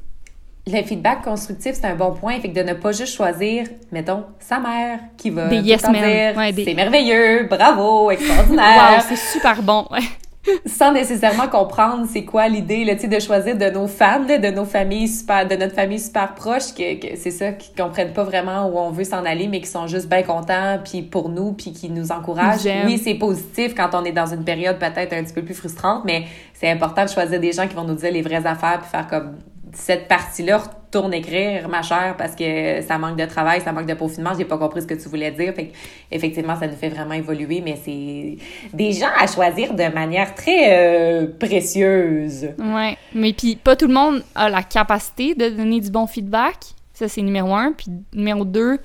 Le 0.67 0.81
feedback 0.81 1.21
constructif, 1.21 1.75
c'est 1.75 1.85
un 1.85 1.95
bon 1.95 2.13
point. 2.13 2.39
Fait 2.39 2.49
que 2.49 2.55
de 2.55 2.63
ne 2.63 2.73
pas 2.73 2.91
juste 2.91 3.13
choisir, 3.13 3.67
mettons, 3.91 4.23
sa 4.39 4.59
mère 4.59 4.99
qui 5.17 5.29
va 5.29 5.53
yes 5.53 5.81
dire 5.81 5.91
ouais, 6.35 6.53
c'est 6.55 6.73
merveilleux, 6.73 7.47
bravo, 7.47 8.09
extraordinaire. 8.11 8.97
wow, 8.97 9.03
c'est 9.07 9.15
super 9.33 9.61
bon. 9.61 9.85
Ouais 9.91 9.99
sans 10.65 10.91
nécessairement 10.91 11.47
comprendre 11.47 12.07
c'est 12.11 12.23
quoi 12.23 12.47
l'idée 12.47 12.83
là, 12.83 12.95
de 12.95 13.19
choisir 13.19 13.57
de 13.57 13.69
nos 13.69 13.87
fans, 13.87 14.21
de 14.21 14.51
nos 14.51 14.65
familles 14.65 15.07
super, 15.07 15.47
de 15.47 15.55
notre 15.55 15.73
famille 15.73 15.99
super 15.99 16.33
proche, 16.33 16.73
que, 16.75 17.15
c'est 17.15 17.31
ça, 17.31 17.51
qui 17.51 17.73
comprennent 17.73 18.13
pas 18.13 18.23
vraiment 18.23 18.67
où 18.67 18.77
on 18.77 18.91
veut 18.91 19.03
s'en 19.03 19.25
aller, 19.25 19.47
mais 19.47 19.61
qui 19.61 19.67
sont 19.67 19.87
juste 19.87 20.09
bien 20.09 20.23
contents, 20.23 20.79
puis 20.83 21.01
pour 21.01 21.29
nous, 21.29 21.53
puis 21.53 21.71
qui 21.71 21.89
nous 21.89 22.11
encouragent. 22.11 22.67
Oui, 22.85 22.97
c'est 22.97 23.15
positif 23.15 23.73
quand 23.75 23.89
on 23.93 24.03
est 24.05 24.11
dans 24.11 24.27
une 24.27 24.43
période 24.43 24.77
peut-être 24.77 25.13
un 25.13 25.23
petit 25.23 25.33
peu 25.33 25.43
plus 25.43 25.55
frustrante, 25.55 26.03
mais 26.05 26.25
c'est 26.53 26.69
important 26.69 27.05
de 27.05 27.09
choisir 27.09 27.39
des 27.39 27.51
gens 27.51 27.67
qui 27.67 27.75
vont 27.75 27.83
nous 27.83 27.95
dire 27.95 28.11
les 28.11 28.21
vraies 28.21 28.45
affaires, 28.45 28.79
puis 28.81 28.89
faire 28.89 29.07
comme 29.07 29.35
cette 29.75 30.07
partie-là, 30.07 30.57
retourne 30.57 31.13
écrire, 31.13 31.67
ma 31.67 31.81
chère, 31.81 32.15
parce 32.17 32.35
que 32.35 32.81
ça 32.81 32.97
manque 32.97 33.17
de 33.17 33.25
travail, 33.25 33.61
ça 33.61 33.71
manque 33.71 33.85
de 33.85 33.93
peaufinement, 33.93 34.31
j'ai 34.37 34.45
pas 34.45 34.57
compris 34.57 34.81
ce 34.81 34.87
que 34.87 34.93
tu 34.93 35.09
voulais 35.09 35.31
dire. 35.31 35.53
Fait 35.53 35.71
effectivement, 36.11 36.57
ça 36.57 36.67
nous 36.67 36.75
fait 36.75 36.89
vraiment 36.89 37.13
évoluer, 37.13 37.61
mais 37.61 37.77
c'est 37.83 38.37
des 38.73 38.91
gens 38.93 39.11
à 39.19 39.27
choisir 39.27 39.73
de 39.73 39.93
manière 39.93 40.33
très 40.33 40.69
euh, 40.71 41.27
précieuse. 41.39 42.49
Ouais, 42.57 42.97
mais 43.13 43.33
puis 43.33 43.55
pas 43.57 43.75
tout 43.75 43.87
le 43.87 43.93
monde 43.93 44.23
a 44.33 44.49
la 44.49 44.63
capacité 44.63 45.35
de 45.35 45.49
donner 45.49 45.81
du 45.81 45.89
bon 45.89 46.07
feedback. 46.07 46.57
Ça, 46.93 47.09
c'est 47.09 47.21
numéro 47.21 47.53
un. 47.53 47.73
Puis 47.73 47.87
numéro 48.13 48.45
deux, 48.45 48.79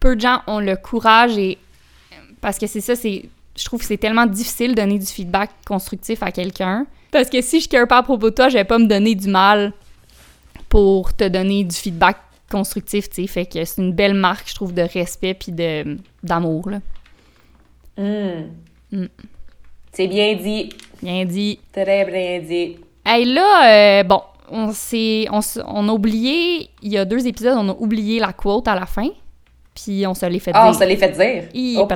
peu 0.00 0.16
de 0.16 0.20
gens 0.20 0.42
ont 0.46 0.60
le 0.60 0.76
courage 0.76 1.38
et. 1.38 1.58
Parce 2.40 2.58
que 2.58 2.66
c'est 2.66 2.80
ça, 2.80 2.96
c'est. 2.96 3.28
Je 3.56 3.64
trouve 3.64 3.80
que 3.80 3.86
c'est 3.86 3.96
tellement 3.96 4.26
difficile 4.26 4.74
de 4.74 4.80
donner 4.80 4.98
du 4.98 5.06
feedback 5.06 5.50
constructif 5.66 6.22
à 6.22 6.30
quelqu'un. 6.30 6.86
Parce 7.16 7.30
que 7.30 7.40
si 7.40 7.60
je 7.60 7.68
care 7.68 7.88
pas 7.88 7.98
à 7.98 8.02
propos 8.02 8.28
de 8.28 8.34
toi, 8.34 8.50
je 8.50 8.58
vais 8.58 8.64
pas 8.64 8.78
me 8.78 8.86
donner 8.86 9.14
du 9.14 9.28
mal 9.28 9.72
pour 10.68 11.14
te 11.14 11.26
donner 11.26 11.64
du 11.64 11.74
feedback 11.74 12.18
constructif, 12.50 13.08
tu 13.08 13.22
sais. 13.22 13.26
Fait 13.26 13.46
que 13.46 13.64
c'est 13.64 13.80
une 13.80 13.92
belle 13.92 14.12
marque, 14.12 14.50
je 14.50 14.54
trouve, 14.54 14.74
de 14.74 14.82
respect 14.82 15.32
puis 15.32 15.50
de, 15.50 15.96
d'amour, 16.22 16.68
là. 16.68 16.80
Hum. 17.96 18.50
Mm. 18.92 19.06
C'est 19.92 20.08
bien 20.08 20.34
dit. 20.34 20.68
Bien 21.02 21.24
dit. 21.24 21.58
Très 21.72 22.04
bien 22.04 22.40
dit. 22.40 22.76
Hey, 23.06 23.24
là, 23.24 24.00
euh, 24.00 24.02
bon, 24.02 24.20
on 24.50 24.72
s'est... 24.72 25.26
On, 25.32 25.40
on, 25.66 25.88
a 25.88 25.92
oublié... 25.92 26.68
Il 26.82 26.92
y 26.92 26.98
a 26.98 27.06
deux 27.06 27.26
épisodes, 27.26 27.56
on 27.56 27.70
a 27.70 27.76
oublié 27.78 28.20
la 28.20 28.34
quote 28.34 28.68
à 28.68 28.74
la 28.74 28.84
fin. 28.84 29.08
Puis 29.74 30.06
on 30.06 30.12
se 30.12 30.26
l'est 30.26 30.38
fait 30.38 30.52
dire. 30.52 30.60
Ah, 30.62 30.68
on 30.68 30.74
se 30.74 30.84
l'est 30.84 30.96
fait 30.96 31.12
dire. 31.12 31.44
Hi, 31.54 31.78
oh, 31.80 31.88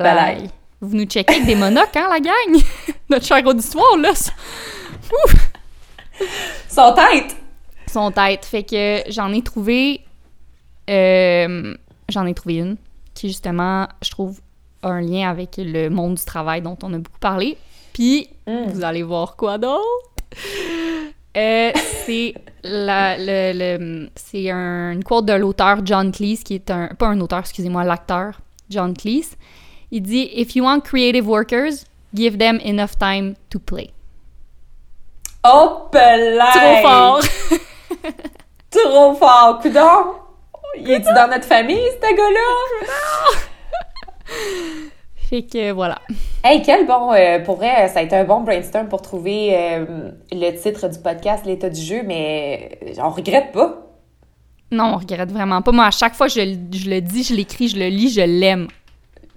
Vous 0.81 0.97
nous 0.97 1.05
checkez 1.05 1.35
avec 1.35 1.45
des 1.45 1.55
monocs, 1.55 1.95
hein, 1.95 2.07
la 2.09 2.19
gang? 2.19 2.63
Notre 3.09 3.25
cher 3.25 3.45
auditoire, 3.45 3.97
là. 3.97 4.13
Ouf! 5.11 5.51
Son 6.67 6.93
tête! 6.93 7.35
Son 7.87 8.11
tête. 8.11 8.45
Fait 8.45 8.63
que 8.63 9.01
j'en 9.09 9.31
ai 9.33 9.41
trouvé. 9.41 10.01
Euh, 10.89 11.75
j'en 12.09 12.25
ai 12.25 12.33
trouvé 12.33 12.55
une 12.55 12.77
qui, 13.13 13.27
justement, 13.27 13.87
je 14.01 14.11
trouve, 14.11 14.39
a 14.81 14.89
un 14.89 15.01
lien 15.01 15.29
avec 15.29 15.55
le 15.57 15.89
monde 15.89 16.15
du 16.15 16.25
travail 16.25 16.61
dont 16.61 16.77
on 16.83 16.93
a 16.93 16.97
beaucoup 16.97 17.19
parlé. 17.19 17.57
Puis, 17.93 18.29
mm. 18.47 18.69
vous 18.69 18.83
allez 18.83 19.03
voir 19.03 19.35
quoi 19.35 19.57
d'autre? 19.57 19.83
Euh, 21.37 21.71
c'est 22.05 22.33
la, 22.63 23.17
le, 23.17 23.53
le 23.55 24.09
c'est 24.15 24.49
un, 24.51 24.91
une 24.91 25.03
quote 25.03 25.25
de 25.25 25.33
l'auteur 25.33 25.79
John 25.85 26.11
Cleese, 26.11 26.43
qui 26.43 26.55
est 26.55 26.69
un. 26.69 26.87
Pas 26.87 27.07
un 27.07 27.19
auteur, 27.21 27.39
excusez-moi, 27.39 27.83
l'acteur 27.83 28.41
John 28.69 28.93
Cleese. 28.93 29.37
Il 29.91 30.01
dit 30.01 30.29
If 30.33 30.55
you 30.55 30.65
want 30.65 30.81
creative 30.81 31.27
workers, 31.27 31.85
give 32.13 32.37
them 32.37 32.59
enough 32.63 32.97
time 32.99 33.35
to 33.49 33.59
play. 33.59 33.91
Oh, 35.43 35.89
Trop 35.91 36.81
fort! 36.83 37.19
Trop 38.69 39.15
fort! 39.15 39.59
Coudon! 39.59 40.13
Il 40.77 40.91
est 40.91 40.99
dans 40.99 41.29
notre 41.29 41.45
famille, 41.45 41.81
ce 41.99 42.15
gars-là? 42.15 43.39
fait 45.29 45.41
que 45.43 45.71
voilà. 45.71 45.99
Hey, 46.43 46.61
quel 46.61 46.85
bon. 46.85 47.11
Euh, 47.13 47.39
pour 47.39 47.55
vrai, 47.55 47.87
ça 47.87 47.99
a 47.99 48.01
été 48.03 48.15
un 48.15 48.23
bon 48.23 48.41
brainstorm 48.41 48.87
pour 48.87 49.01
trouver 49.01 49.55
euh, 49.57 50.11
le 50.31 50.51
titre 50.51 50.87
du 50.87 50.99
podcast, 50.99 51.45
l'état 51.45 51.69
du 51.69 51.81
jeu, 51.81 52.03
mais 52.05 52.79
on 52.99 53.09
regrette 53.09 53.51
pas. 53.51 53.87
Non, 54.71 54.93
on 54.93 54.97
regrette 54.97 55.31
vraiment 55.31 55.63
pas. 55.63 55.71
Moi, 55.71 55.85
à 55.85 55.91
chaque 55.91 56.13
fois 56.13 56.27
je 56.27 56.39
le 56.41 56.99
dis, 57.01 57.23
je 57.23 57.33
l'écris, 57.33 57.67
je 57.67 57.77
le 57.77 57.87
lis, 57.87 58.13
je 58.13 58.21
l'aime. 58.21 58.67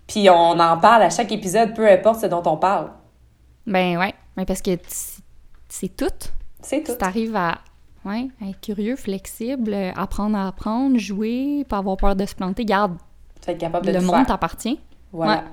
Puis 0.07 0.29
on 0.29 0.59
en 0.61 0.77
parle 0.77 1.03
à 1.03 1.11
chaque 1.11 1.33
épisode, 1.33 1.75
peu 1.75 1.89
importe 1.91 2.21
ce 2.21 2.27
dont 2.27 2.43
on 2.45 2.59
parle. 2.59 2.91
Ben 3.67 3.97
ouais, 3.97 4.13
mais 4.37 4.45
parce 4.45 4.61
que 4.61 4.77
c'est 5.75 5.97
tout. 5.97 6.07
C'est 6.63 6.85
tout. 6.85 6.93
Tu 6.97 7.05
arrives 7.05 7.35
à 7.35 7.59
ouais, 8.05 8.29
être 8.49 8.61
curieux, 8.61 8.95
flexible, 8.95 9.75
apprendre 9.97 10.39
à 10.39 10.47
apprendre, 10.47 10.99
jouer, 10.99 11.67
pas 11.69 11.79
avoir 11.79 11.97
peur 11.97 12.15
de 12.15 12.25
se 12.27 12.35
planter, 12.37 12.65
garde. 12.65 12.97
Tu 13.41 13.47
vas 13.47 13.53
être 13.55 13.59
capable 13.59 13.87
de 13.87 13.91
Le 13.91 14.01
monde 14.01 14.25
t'appartient. 14.25 14.79
Voilà. 15.13 15.45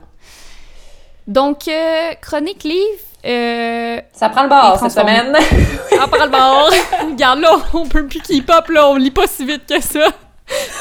Donc, 1.28 1.68
euh, 1.68 2.14
chronique 2.22 2.64
livre. 2.64 3.02
Euh, 3.26 4.00
ça 4.14 4.30
prend 4.30 4.44
le 4.44 4.50
bord 4.50 4.80
cette 4.80 4.92
semaine. 4.92 5.36
ça 5.90 6.08
prend 6.08 6.24
le 6.24 6.32
bord. 6.32 6.70
Regarde 7.10 7.40
là, 7.40 7.58
on 7.74 7.88
peut 7.88 8.06
plus 8.06 8.22
keep 8.22 8.48
up, 8.52 8.68
là, 8.70 8.90
on 8.90 8.98
lit 8.98 9.10
pas 9.10 9.26
si 9.26 9.44
vite 9.44 9.66
que 9.66 9.82
ça. 9.82 10.08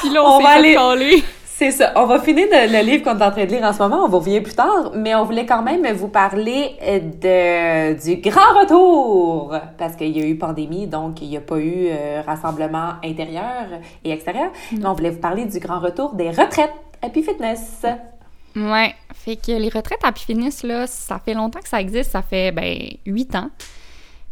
Puis 0.00 0.10
là, 0.10 0.22
on, 0.22 0.36
on 0.36 0.40
va 0.42 0.50
aller. 0.50 1.24
C'est 1.60 1.72
ça. 1.72 1.92
On 1.94 2.06
va 2.06 2.18
finir 2.20 2.46
le, 2.50 2.82
livre 2.82 3.04
qu'on 3.04 3.18
est 3.18 3.22
en 3.22 3.30
train 3.30 3.44
de 3.44 3.50
lire 3.50 3.62
en 3.64 3.74
ce 3.74 3.80
moment. 3.80 4.06
On 4.06 4.08
va 4.08 4.16
revenir 4.16 4.42
plus 4.42 4.54
tard, 4.54 4.92
mais 4.94 5.14
on 5.14 5.26
voulait 5.26 5.44
quand 5.44 5.62
même 5.62 5.86
vous 5.92 6.08
parler 6.08 6.74
de 6.80 8.02
du 8.02 8.16
grand 8.22 8.58
retour 8.58 9.54
parce 9.76 9.94
qu'il 9.94 10.16
y 10.16 10.22
a 10.22 10.26
eu 10.26 10.38
pandémie, 10.38 10.86
donc 10.86 11.20
il 11.20 11.28
n'y 11.28 11.36
a 11.36 11.42
pas 11.42 11.58
eu 11.58 11.88
euh, 11.88 12.22
rassemblement 12.24 12.94
intérieur 13.04 13.66
et 14.02 14.10
extérieur. 14.10 14.50
Mm. 14.72 14.78
Mais 14.78 14.86
on 14.86 14.94
voulait 14.94 15.10
vous 15.10 15.20
parler 15.20 15.44
du 15.44 15.58
grand 15.58 15.80
retour 15.80 16.14
des 16.14 16.30
retraites 16.30 16.72
Happy 17.02 17.22
Fitness. 17.22 17.84
Ouais, 18.56 18.94
fait 19.12 19.36
que 19.36 19.52
les 19.52 19.68
retraites 19.68 20.02
Happy 20.02 20.24
Fitness 20.24 20.62
là, 20.62 20.86
ça 20.86 21.18
fait 21.22 21.34
longtemps 21.34 21.60
que 21.60 21.68
ça 21.68 21.82
existe. 21.82 22.12
Ça 22.12 22.22
fait 22.22 22.52
ben 22.52 22.74
huit 23.04 23.34
ans. 23.34 23.50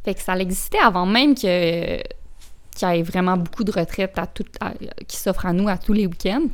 Fait 0.03 0.15
que 0.15 0.23
ça 0.23 0.35
existait 0.39 0.79
avant 0.79 1.05
même 1.05 1.35
que 1.35 1.99
qu'il 2.75 2.89
y 2.89 2.99
ait 2.99 3.03
vraiment 3.03 3.37
beaucoup 3.37 3.65
de 3.65 3.73
retraites 3.73 4.19
à 4.19 4.27
tout, 4.27 4.45
qui 5.07 5.19
s'offrent 5.19 5.45
à 5.45 5.53
nous 5.53 5.69
à 5.69 5.77
tous 5.77 5.93
les 5.93 6.07
week-ends. 6.07 6.47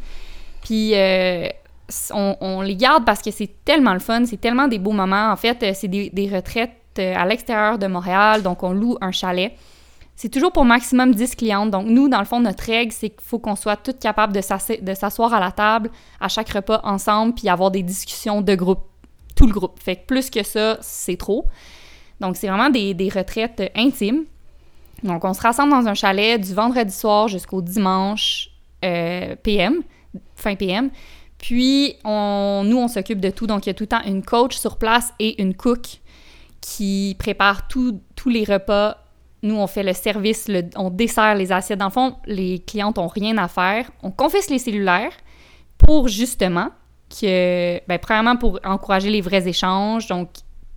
Puis 0.64 0.94
euh, 0.94 1.46
on, 2.10 2.62
les 2.62 2.74
garde 2.74 3.04
parce 3.04 3.20
que 3.20 3.30
c'est 3.30 3.50
tellement 3.64 3.92
le 3.92 4.00
fun, 4.00 4.24
c'est 4.24 4.40
tellement 4.40 4.66
des 4.66 4.78
beaux 4.78 4.92
moments. 4.92 5.30
En 5.30 5.36
fait, 5.36 5.62
euh, 5.62 5.72
c'est 5.74 5.88
des, 5.88 6.30
retraites 6.34 6.72
euh, 6.98 7.14
à 7.14 7.26
l'extérieur 7.26 7.78
de 7.78 7.86
Montréal, 7.86 8.42
donc 8.42 8.62
on 8.62 8.72
loue 8.72 8.96
un 9.02 9.12
chalet. 9.12 9.52
C'est 10.16 10.30
toujours 10.30 10.52
pour 10.52 10.64
maximum 10.64 11.14
10 11.14 11.36
clientes. 11.36 11.70
Donc, 11.70 11.86
nous, 11.86 12.08
dans 12.08 12.20
le 12.20 12.24
fond, 12.24 12.40
notre 12.40 12.64
règle, 12.64 12.92
c'est 12.92 13.10
qu'il 13.10 13.20
faut 13.20 13.38
qu'on 13.38 13.56
soit 13.56 13.76
toutes 13.76 13.98
capables 13.98 14.32
de 14.32 14.40
s'asseoir 14.40 15.34
à 15.34 15.40
la 15.40 15.50
table 15.50 15.90
à 16.20 16.28
chaque 16.28 16.48
repas 16.50 16.80
ensemble 16.84 17.34
puis 17.34 17.48
avoir 17.48 17.70
des 17.70 17.82
discussions 17.82 18.40
de 18.40 18.54
groupe, 18.54 18.86
tout 19.36 19.46
le 19.46 19.52
groupe. 19.52 19.78
Fait 19.82 19.96
que 19.96 20.06
plus 20.06 20.30
que 20.30 20.44
ça, 20.44 20.78
c'est 20.80 21.16
trop. 21.16 21.46
Donc, 22.20 22.36
c'est 22.36 22.46
vraiment 22.46 22.70
des, 22.70 23.10
retraites 23.14 23.70
intimes. 23.76 24.24
Donc, 25.02 25.24
on 25.24 25.34
se 25.34 25.40
rassemble 25.42 25.72
dans 25.72 25.88
un 25.88 25.94
chalet 25.94 26.40
du 26.40 26.54
vendredi 26.54 26.94
soir 26.94 27.28
jusqu'au 27.28 27.60
dimanche 27.60 28.50
PM 28.80 29.82
fin 30.36 30.54
PM. 30.54 30.90
Puis, 31.38 31.96
nous, 32.04 32.78
on 32.78 32.88
s'occupe 32.88 33.20
de 33.20 33.30
tout. 33.30 33.46
Donc, 33.46 33.66
il 33.66 33.68
y 33.68 33.70
a 33.70 33.74
tout 33.74 33.84
le 33.84 33.88
temps 33.88 34.02
une 34.06 34.22
coach 34.22 34.56
sur 34.56 34.78
place 34.78 35.12
et 35.18 35.42
une 35.42 35.54
cook 35.54 36.00
qui 36.60 37.16
prépare 37.18 37.68
tous 37.68 38.00
les 38.26 38.44
repas. 38.44 38.98
Nous, 39.42 39.54
on 39.54 39.66
fait 39.66 39.82
le 39.82 39.92
service, 39.92 40.50
on 40.76 40.88
dessert 40.88 41.34
les 41.34 41.52
assiettes. 41.52 41.78
Dans 41.78 41.86
le 41.86 41.90
fond, 41.90 42.16
les 42.24 42.60
clientes 42.60 42.96
n'ont 42.96 43.08
rien 43.08 43.36
à 43.36 43.48
faire. 43.48 43.90
On 44.02 44.10
confesse 44.10 44.48
les 44.48 44.58
cellulaires 44.58 45.12
pour 45.76 46.08
justement 46.08 46.70
que, 47.10 47.78
ben, 47.86 47.98
premièrement, 47.98 48.36
pour 48.36 48.58
encourager 48.64 49.10
les 49.10 49.20
vrais 49.20 49.46
échanges. 49.46 50.06
Donc, 50.06 50.30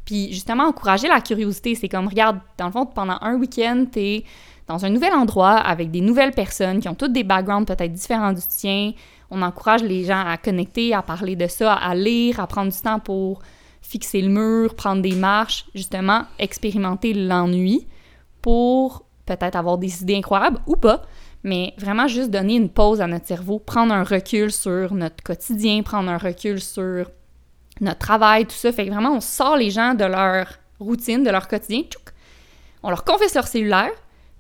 puis 0.04 0.34
justement, 0.34 0.64
encourager 0.66 1.08
la 1.08 1.22
curiosité. 1.22 1.76
C'est 1.76 1.88
comme, 1.88 2.10
regarde, 2.10 2.40
dans 2.58 2.66
le 2.66 2.72
fond, 2.74 2.86
pendant 2.86 3.18
un 3.22 3.36
week-end, 3.36 3.86
t'es 3.90 4.26
dans 4.68 4.84
un 4.84 4.90
nouvel 4.90 5.14
endroit 5.14 5.56
avec 5.56 5.92
des 5.92 6.02
nouvelles 6.02 6.34
personnes 6.34 6.82
qui 6.82 6.90
ont 6.90 6.96
toutes 6.96 7.14
des 7.14 7.24
backgrounds 7.24 7.66
peut-être 7.66 7.94
différents 7.94 8.34
du 8.34 8.42
tien 8.42 8.92
on 9.30 9.42
encourage 9.42 9.84
les 9.84 10.06
gens 10.06 10.26
à 10.26 10.38
connecter, 10.38 10.94
à 10.94 11.02
parler 11.02 11.36
de 11.36 11.48
ça, 11.48 11.74
à 11.74 11.94
lire, 11.96 12.40
à 12.40 12.48
prendre 12.48 12.72
du 12.72 12.80
temps 12.80 13.00
pour 13.00 13.42
fixer 13.82 14.22
le 14.22 14.30
mur, 14.30 14.76
prendre 14.76 15.02
des 15.02 15.16
marches, 15.16 15.66
justement, 15.74 16.24
expérimenter 16.40 17.14
l'ennui 17.14 17.88
pour 18.42 19.06
peut-être 19.26 19.56
avoir 19.56 19.78
des 19.78 20.02
idées 20.02 20.16
incroyables 20.16 20.60
ou 20.68 20.76
pas, 20.76 21.04
mais 21.44 21.74
vraiment 21.78 22.08
juste 22.08 22.32
donner 22.32 22.56
une 22.56 22.70
pause 22.70 23.02
à 23.02 23.08
notre 23.08 23.28
cerveau, 23.28 23.60
prendre 23.60 23.94
un 23.94 24.04
recul 24.04 24.52
sur 24.52 24.94
notre 24.94 25.24
quotidien, 25.24 25.84
prendre 25.84 26.10
un 26.10 26.18
recul 26.18 26.60
sur 26.62 27.10
notre 27.80 28.00
travail, 28.00 28.46
tout 28.46 28.56
ça. 28.56 28.72
Fait 28.72 28.86
que 28.86 28.92
vraiment, 28.92 29.14
on 29.14 29.22
sort 29.22 29.58
les 29.58 29.70
gens 29.70 29.94
de 29.94 30.06
leur 30.06 30.48
routine, 30.80 31.24
de 31.24 31.30
leur 31.30 31.48
quotidien, 31.48 31.84
on 32.84 32.90
leur 32.90 33.04
confesse 33.04 33.36
leur 33.36 33.48
cellulaire, 33.48 33.92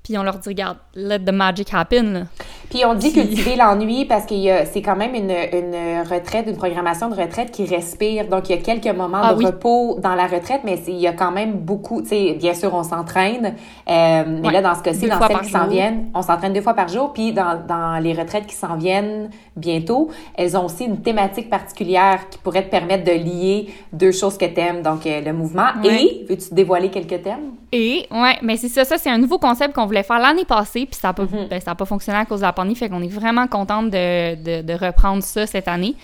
puis 0.07 0.17
on 0.17 0.23
leur 0.23 0.37
dit, 0.37 0.47
regarde, 0.47 0.77
let 0.95 1.19
the 1.19 1.33
magic 1.33 1.73
happen. 1.73 2.27
Puis 2.69 2.85
on 2.85 2.93
dit 2.93 3.11
cultiver 3.11 3.55
l'ennui 3.57 4.05
parce 4.05 4.25
que 4.25 4.35
c'est 4.71 4.81
quand 4.81 4.95
même 4.95 5.13
une, 5.15 5.31
une, 5.31 5.75
retraite, 6.09 6.47
une 6.47 6.55
programmation 6.55 7.09
de 7.09 7.15
retraite 7.15 7.51
qui 7.51 7.65
respire. 7.65 8.29
Donc, 8.29 8.47
il 8.47 8.55
y 8.55 8.57
a 8.57 8.61
quelques 8.61 8.95
moments 8.95 9.19
ah 9.21 9.33
de 9.33 9.45
repos 9.45 9.99
dans 10.01 10.15
la 10.15 10.27
retraite, 10.27 10.61
mais 10.63 10.79
il 10.87 10.95
y 10.95 11.07
a 11.07 11.11
quand 11.11 11.31
même 11.31 11.57
beaucoup, 11.57 12.01
tu 12.01 12.07
sais, 12.07 12.33
bien 12.39 12.53
sûr, 12.53 12.73
on 12.73 12.83
s'entraîne. 12.83 13.55
Euh, 13.89 14.23
mais 14.41 14.51
là, 14.51 14.61
dans 14.61 14.75
ce 14.75 14.81
cas-ci, 14.81 15.09
dans 15.09 15.19
celles 15.27 15.41
qui 15.41 15.51
s'en 15.51 15.67
viennent, 15.67 16.05
on 16.13 16.21
s'entraîne 16.21 16.53
deux 16.53 16.61
fois 16.61 16.73
par 16.73 16.87
jour. 16.87 17.11
Puis 17.11 17.33
dans, 17.33 17.61
dans 17.67 18.01
les 18.01 18.13
retraites 18.13 18.45
qui 18.45 18.55
s'en 18.55 18.77
viennent 18.77 19.29
bientôt, 19.57 20.09
elles 20.35 20.55
ont 20.55 20.65
aussi 20.65 20.85
une 20.85 21.01
thématique 21.01 21.49
particulière 21.49 22.29
qui 22.29 22.37
pourrait 22.37 22.63
te 22.63 22.71
permettre 22.71 23.03
de 23.03 23.11
lier 23.11 23.73
deux 23.91 24.13
choses 24.13 24.37
que 24.37 24.45
tu 24.45 24.61
aimes. 24.61 24.83
Donc, 24.83 25.05
euh, 25.05 25.19
le 25.19 25.33
mouvement. 25.33 25.67
Et, 25.83 26.25
veux-tu 26.29 26.53
dévoiler 26.53 26.89
quelques 26.89 27.23
thèmes? 27.23 27.51
Et, 27.73 28.07
ouais, 28.09 28.37
mais 28.41 28.55
c'est 28.55 28.69
ça, 28.69 28.85
ça, 28.85 28.97
c'est 28.97 29.09
un 29.09 29.17
nouveau 29.17 29.37
concept 29.37 29.75
qu'on 29.75 29.85
voulait 29.85 29.96
faire 30.03 30.19
l'année 30.19 30.45
passée, 30.45 30.85
puis 30.85 30.99
ça 30.99 31.09
n'a 31.09 31.13
pas, 31.13 31.23
mhm. 31.23 31.47
ben, 31.49 31.61
pas 31.61 31.85
fonctionné 31.85 32.19
à 32.19 32.25
cause 32.25 32.41
de 32.41 32.45
la 32.45 32.53
pandémie, 32.53 32.75
fait 32.75 32.89
qu'on 32.89 33.01
est 33.01 33.07
vraiment 33.07 33.47
contente 33.47 33.89
de, 33.89 34.61
de, 34.61 34.73
reprendre 34.73 35.23
ça 35.23 35.45
cette 35.45 35.67
année. 35.67 35.95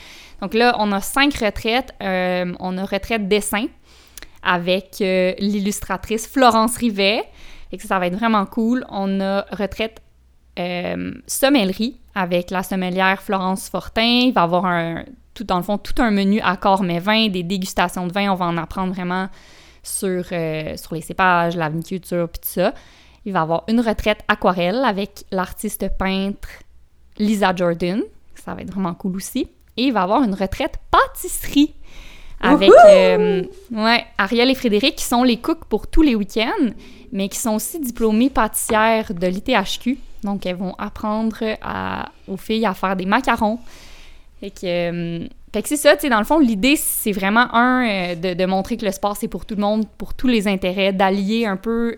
Donc 0.43 0.53
là, 0.53 0.75
on 0.77 0.91
a 0.91 0.99
cinq 0.99 1.35
retraites. 1.35 1.93
Euh, 2.03 2.53
on 2.59 2.77
a 2.77 2.83
retraite 2.83 3.29
dessin 3.29 3.67
avec 4.43 4.97
euh, 4.99 5.33
l'illustratrice 5.39 6.27
Florence 6.27 6.75
Rivet. 6.75 7.23
Et 7.71 7.77
que 7.77 7.87
ça 7.87 7.97
va 7.97 8.07
être 8.07 8.17
vraiment 8.17 8.45
cool. 8.45 8.85
On 8.89 9.21
a 9.21 9.45
retraite 9.51 10.01
euh, 10.59 11.13
sommellerie 11.27 11.97
avec 12.13 12.51
la 12.51 12.61
sommelière 12.61 13.21
Florence 13.21 13.69
Fortin. 13.69 14.25
Il 14.25 14.33
va 14.33 14.41
y 14.41 14.43
avoir 14.43 14.65
un, 14.65 15.05
tout, 15.33 15.45
dans 15.45 15.57
le 15.57 15.63
fond, 15.63 15.77
tout 15.77 15.99
un 15.99 16.11
menu 16.11 16.41
accord 16.41 16.83
mais 16.83 16.99
vin, 16.99 17.29
des 17.29 17.43
dégustations 17.43 18.05
de 18.05 18.11
vin. 18.11 18.29
On 18.29 18.35
va 18.35 18.47
en 18.47 18.57
apprendre 18.57 18.93
vraiment 18.93 19.29
sur, 19.81 20.25
sur 20.25 20.93
les 20.93 21.01
cépages, 21.01 21.55
la 21.55 21.69
viniculture, 21.69 22.27
puis 22.27 22.41
tout 22.41 22.61
ça. 22.61 22.73
Il 23.25 23.33
va 23.33 23.41
avoir 23.41 23.63
une 23.67 23.79
retraite 23.79 24.19
aquarelle 24.27 24.83
avec 24.83 25.25
l'artiste 25.31 25.87
peintre 25.97 26.49
Lisa 27.17 27.53
Jordan. 27.55 28.01
Ça 28.35 28.53
va 28.53 28.61
être 28.61 28.71
vraiment 28.71 28.93
cool 28.93 29.15
aussi. 29.15 29.47
Et 29.77 29.83
il 29.83 29.93
va 29.93 30.03
avoir 30.03 30.23
une 30.23 30.35
retraite 30.35 30.75
pâtisserie 30.91 31.73
avec 32.43 32.69
euh, 32.89 33.43
ouais, 33.71 34.05
Ariel 34.17 34.49
et 34.49 34.55
Frédéric 34.55 34.97
qui 34.97 35.05
sont 35.05 35.23
les 35.23 35.37
cooks 35.37 35.63
pour 35.65 35.87
tous 35.87 36.01
les 36.01 36.13
week-ends, 36.13 36.71
mais 37.13 37.29
qui 37.29 37.37
sont 37.37 37.55
aussi 37.55 37.79
diplômées 37.79 38.29
pâtissières 38.29 39.13
de 39.13 39.27
l'ITHQ. 39.27 39.97
Donc, 40.23 40.45
elles 40.45 40.57
vont 40.57 40.75
apprendre 40.77 41.37
aux 42.27 42.37
filles 42.37 42.65
à 42.65 42.73
faire 42.73 42.95
des 42.97 43.05
macarons. 43.05 43.59
Fait 44.41 44.49
que, 44.49 45.21
euh, 45.21 45.27
c'est 45.63 45.77
ça, 45.77 45.95
tu 45.95 46.01
sais, 46.01 46.09
dans 46.09 46.19
le 46.19 46.25
fond, 46.25 46.39
l'idée, 46.39 46.75
c'est 46.75 47.13
vraiment, 47.13 47.53
un, 47.55 47.87
euh, 47.87 48.15
de, 48.35 48.45
montrer 48.45 48.75
que 48.75 48.85
le 48.85 48.91
sport, 48.91 49.15
c'est 49.15 49.29
pour 49.29 49.45
tout 49.45 49.55
le 49.55 49.61
monde, 49.61 49.85
pour 49.97 50.13
tous 50.13 50.27
les 50.27 50.47
intérêts, 50.47 50.91
d'allier 50.91 51.45
un 51.45 51.55
peu 51.55 51.95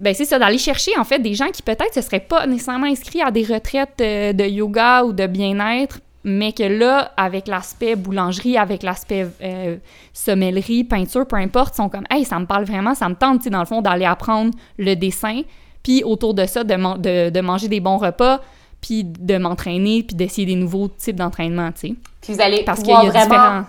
ben 0.00 0.14
c'est 0.14 0.24
ça, 0.24 0.38
d'aller 0.38 0.58
chercher 0.58 0.98
en 0.98 1.04
fait 1.04 1.18
des 1.18 1.34
gens 1.34 1.48
qui 1.48 1.62
peut-être 1.62 1.94
ne 1.94 2.00
seraient 2.00 2.20
pas 2.20 2.46
nécessairement 2.46 2.86
inscrits 2.86 3.20
à 3.20 3.30
des 3.30 3.44
retraites 3.44 4.00
euh, 4.00 4.32
de 4.32 4.44
yoga 4.44 5.04
ou 5.04 5.12
de 5.12 5.26
bien-être, 5.26 6.00
mais 6.24 6.52
que 6.52 6.62
là, 6.62 7.12
avec 7.16 7.46
l'aspect 7.46 7.96
boulangerie, 7.96 8.56
avec 8.56 8.82
l'aspect 8.82 9.28
euh, 9.42 9.76
sommellerie, 10.12 10.84
peinture, 10.84 11.26
peu 11.26 11.36
importe, 11.36 11.74
sont 11.74 11.88
comme 11.88 12.04
Hey, 12.10 12.24
ça 12.24 12.38
me 12.38 12.46
parle 12.46 12.64
vraiment, 12.64 12.94
ça 12.94 13.08
me 13.08 13.14
tente, 13.14 13.46
dans 13.48 13.60
le 13.60 13.66
fond, 13.66 13.82
d'aller 13.82 14.06
apprendre 14.06 14.52
le 14.78 14.94
dessin, 14.94 15.42
puis 15.82 16.02
autour 16.02 16.34
de 16.34 16.46
ça, 16.46 16.64
de, 16.64 17.30
de, 17.30 17.40
manger 17.40 17.68
des 17.68 17.80
bons 17.80 17.98
repas, 17.98 18.40
puis 18.80 19.04
de 19.04 19.36
m'entraîner, 19.36 20.02
puis 20.02 20.16
d'essayer 20.16 20.46
des 20.46 20.56
nouveaux 20.56 20.88
types 20.88 21.16
d'entraînement, 21.16 21.72
tu 21.72 21.88
sais. 21.88 21.94
Puis 22.22 22.34
vous 22.34 22.40
allez 22.40 22.64
Parce 22.64 22.80
qu'il 22.80 22.90
y 22.90 22.94
a 22.94 23.02
vraiment... 23.02 23.24
différents 23.24 23.64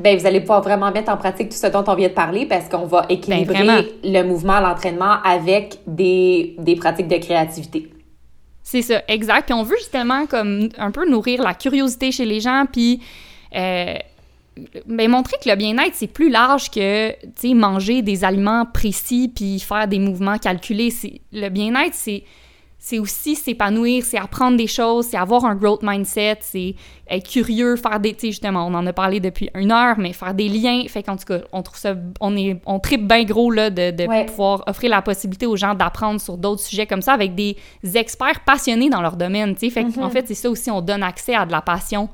ben, 0.00 0.18
vous 0.18 0.26
allez 0.26 0.40
pouvoir 0.40 0.62
vraiment 0.62 0.90
mettre 0.90 1.12
en 1.12 1.16
pratique 1.16 1.50
tout 1.50 1.56
ce 1.56 1.66
dont 1.66 1.84
on 1.86 1.94
vient 1.94 2.08
de 2.08 2.14
parler 2.14 2.46
parce 2.46 2.68
qu'on 2.68 2.86
va 2.86 3.02
ben, 3.02 3.10
équilibrer 3.10 3.86
le 4.02 4.22
mouvement, 4.22 4.58
l'entraînement 4.58 5.22
avec 5.22 5.78
des, 5.86 6.56
des 6.58 6.74
pratiques 6.74 7.08
de 7.08 7.18
créativité. 7.18 7.90
C'est 8.62 8.82
ça, 8.82 9.02
exact. 9.08 9.46
Puis 9.46 9.54
on 9.54 9.62
veut 9.62 9.76
justement 9.76 10.26
comme 10.26 10.70
un 10.78 10.90
peu 10.90 11.08
nourrir 11.08 11.42
la 11.42 11.54
curiosité 11.54 12.12
chez 12.12 12.24
les 12.24 12.40
gens, 12.40 12.64
puis 12.70 13.00
euh, 13.54 13.94
ben, 14.86 15.10
montrer 15.10 15.36
que 15.42 15.48
le 15.48 15.56
bien-être, 15.56 15.94
c'est 15.94 16.06
plus 16.06 16.30
large 16.30 16.70
que 16.70 17.54
manger 17.54 18.00
des 18.00 18.24
aliments 18.24 18.64
précis 18.64 19.30
puis 19.34 19.60
faire 19.60 19.86
des 19.86 19.98
mouvements 19.98 20.38
calculés. 20.38 20.92
Le 21.32 21.48
bien-être, 21.48 21.94
c'est 21.94 22.24
c'est 22.82 22.98
aussi 22.98 23.36
s'épanouir, 23.36 24.02
c'est 24.04 24.16
apprendre 24.16 24.56
des 24.56 24.66
choses, 24.66 25.08
c'est 25.08 25.18
avoir 25.18 25.44
un 25.44 25.54
growth 25.54 25.82
mindset, 25.82 26.38
c'est 26.40 26.74
être 27.10 27.28
curieux, 27.28 27.76
faire 27.76 28.00
des, 28.00 28.14
tu 28.14 28.20
sais, 28.20 28.26
justement, 28.28 28.66
on 28.66 28.72
en 28.72 28.86
a 28.86 28.92
parlé 28.94 29.20
depuis 29.20 29.50
une 29.54 29.70
heure, 29.70 29.98
mais 29.98 30.14
faire 30.14 30.32
des 30.32 30.48
liens, 30.48 30.84
fait 30.88 31.02
qu'en 31.02 31.16
tout 31.16 31.26
cas, 31.26 31.40
on 31.52 31.62
trouve 31.62 31.76
ça, 31.76 31.94
on 32.20 32.34
est, 32.38 32.58
on 32.64 32.80
tripe 32.80 33.06
bien 33.06 33.24
gros, 33.24 33.50
là, 33.50 33.68
de, 33.68 33.90
de 33.90 34.26
pouvoir 34.26 34.64
offrir 34.66 34.90
la 34.90 35.02
possibilité 35.02 35.44
aux 35.44 35.56
gens 35.56 35.74
d'apprendre 35.74 36.22
sur 36.22 36.38
d'autres 36.38 36.62
sujets 36.62 36.86
comme 36.86 37.02
ça 37.02 37.12
avec 37.12 37.34
des 37.34 37.54
experts 37.82 38.40
passionnés 38.46 38.88
dans 38.88 39.02
leur 39.02 39.16
domaine, 39.16 39.54
tu 39.54 39.66
sais, 39.66 39.70
fait 39.70 39.82
qu'en 39.82 40.08
mm-hmm. 40.08 40.10
fait, 40.10 40.28
c'est 40.28 40.34
ça 40.34 40.48
aussi, 40.48 40.70
on 40.70 40.80
donne 40.80 41.02
accès 41.02 41.34
à 41.34 41.44
de 41.44 41.52
la 41.52 41.60
passion 41.60 42.08